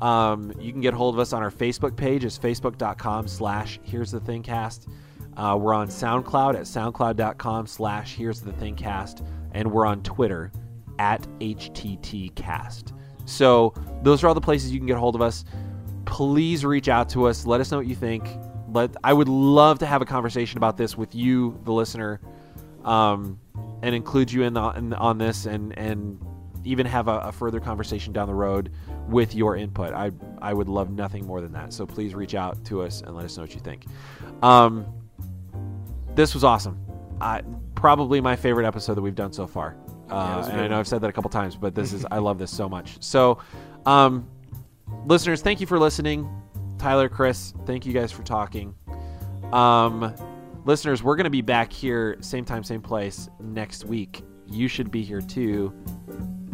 Um, 0.00 0.52
you 0.58 0.72
can 0.72 0.80
get 0.80 0.94
a 0.94 0.96
hold 0.96 1.14
of 1.14 1.20
us 1.20 1.32
on 1.32 1.44
our 1.44 1.50
Facebook 1.52 1.96
page. 1.96 2.24
It's 2.24 2.36
facebook.com 2.36 3.28
slash 3.28 3.78
here's 3.84 4.10
the 4.10 4.20
thingcast. 4.20 4.88
Uh, 5.36 5.56
we're 5.60 5.74
on 5.74 5.88
SoundCloud 5.88 6.56
at 6.56 6.62
soundcloud.com 6.62 7.68
slash 7.68 8.16
here's 8.16 8.40
the 8.40 8.52
thingcast. 8.52 9.24
And 9.52 9.70
we're 9.70 9.86
on 9.86 10.02
Twitter 10.02 10.50
at 10.98 11.22
HTTcast. 11.40 12.92
So 13.26 13.74
those 14.02 14.22
are 14.22 14.28
all 14.28 14.34
the 14.34 14.40
places 14.40 14.70
you 14.72 14.78
can 14.78 14.86
get 14.86 14.96
a 14.96 15.00
hold 15.00 15.14
of 15.14 15.22
us. 15.22 15.44
Please 16.04 16.64
reach 16.64 16.88
out 16.88 17.08
to 17.10 17.26
us. 17.26 17.46
Let 17.46 17.60
us 17.60 17.70
know 17.70 17.78
what 17.78 17.86
you 17.86 17.94
think. 17.94 18.28
Let 18.68 18.94
I 19.02 19.12
would 19.12 19.28
love 19.28 19.78
to 19.80 19.86
have 19.86 20.02
a 20.02 20.04
conversation 20.04 20.58
about 20.58 20.76
this 20.76 20.96
with 20.96 21.14
you, 21.14 21.58
the 21.64 21.72
listener, 21.72 22.20
um, 22.84 23.38
and 23.82 23.94
include 23.94 24.30
you 24.30 24.42
in, 24.42 24.54
the, 24.54 24.68
in 24.70 24.92
on 24.94 25.18
this, 25.18 25.46
and 25.46 25.76
and 25.78 26.18
even 26.64 26.86
have 26.86 27.08
a, 27.08 27.18
a 27.18 27.32
further 27.32 27.60
conversation 27.60 28.12
down 28.12 28.26
the 28.26 28.34
road 28.34 28.72
with 29.08 29.34
your 29.34 29.56
input. 29.56 29.94
I 29.94 30.10
I 30.42 30.52
would 30.52 30.68
love 30.68 30.90
nothing 30.90 31.26
more 31.26 31.40
than 31.40 31.52
that. 31.52 31.72
So 31.72 31.86
please 31.86 32.14
reach 32.14 32.34
out 32.34 32.62
to 32.66 32.82
us 32.82 33.00
and 33.00 33.14
let 33.14 33.24
us 33.24 33.36
know 33.36 33.44
what 33.44 33.54
you 33.54 33.60
think. 33.60 33.86
Um, 34.42 34.86
this 36.14 36.34
was 36.34 36.44
awesome. 36.44 36.78
I, 37.20 37.42
probably 37.74 38.20
my 38.20 38.36
favorite 38.36 38.66
episode 38.66 38.94
that 38.94 39.02
we've 39.02 39.14
done 39.14 39.32
so 39.32 39.46
far. 39.46 39.76
Yeah, 40.08 40.14
uh, 40.14 40.48
and 40.50 40.60
I 40.60 40.68
know 40.68 40.78
I've 40.78 40.88
said 40.88 41.00
that 41.00 41.08
a 41.08 41.12
couple 41.12 41.30
times, 41.30 41.56
but 41.56 41.74
this 41.74 41.92
is 41.92 42.04
I 42.10 42.18
love 42.18 42.38
this 42.38 42.50
so 42.50 42.68
much. 42.68 43.02
So, 43.02 43.38
um, 43.86 44.28
listeners, 45.06 45.42
thank 45.42 45.60
you 45.60 45.66
for 45.66 45.78
listening. 45.78 46.28
Tyler, 46.78 47.08
Chris, 47.08 47.54
thank 47.66 47.86
you 47.86 47.92
guys 47.92 48.12
for 48.12 48.22
talking. 48.22 48.74
Um, 49.52 50.14
listeners, 50.64 51.02
we're 51.02 51.16
going 51.16 51.24
to 51.24 51.30
be 51.30 51.42
back 51.42 51.72
here, 51.72 52.16
same 52.20 52.44
time, 52.44 52.62
same 52.64 52.82
place 52.82 53.28
next 53.40 53.84
week. 53.84 54.22
You 54.46 54.68
should 54.68 54.90
be 54.90 55.02
here 55.02 55.20
too. 55.20 55.72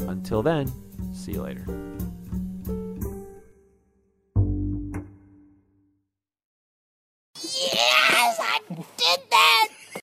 Until 0.06 0.42
then, 0.42 0.70
see 1.12 1.32
you 1.32 1.42
later. 1.42 1.64
did 8.96 9.20
that! 9.30 9.69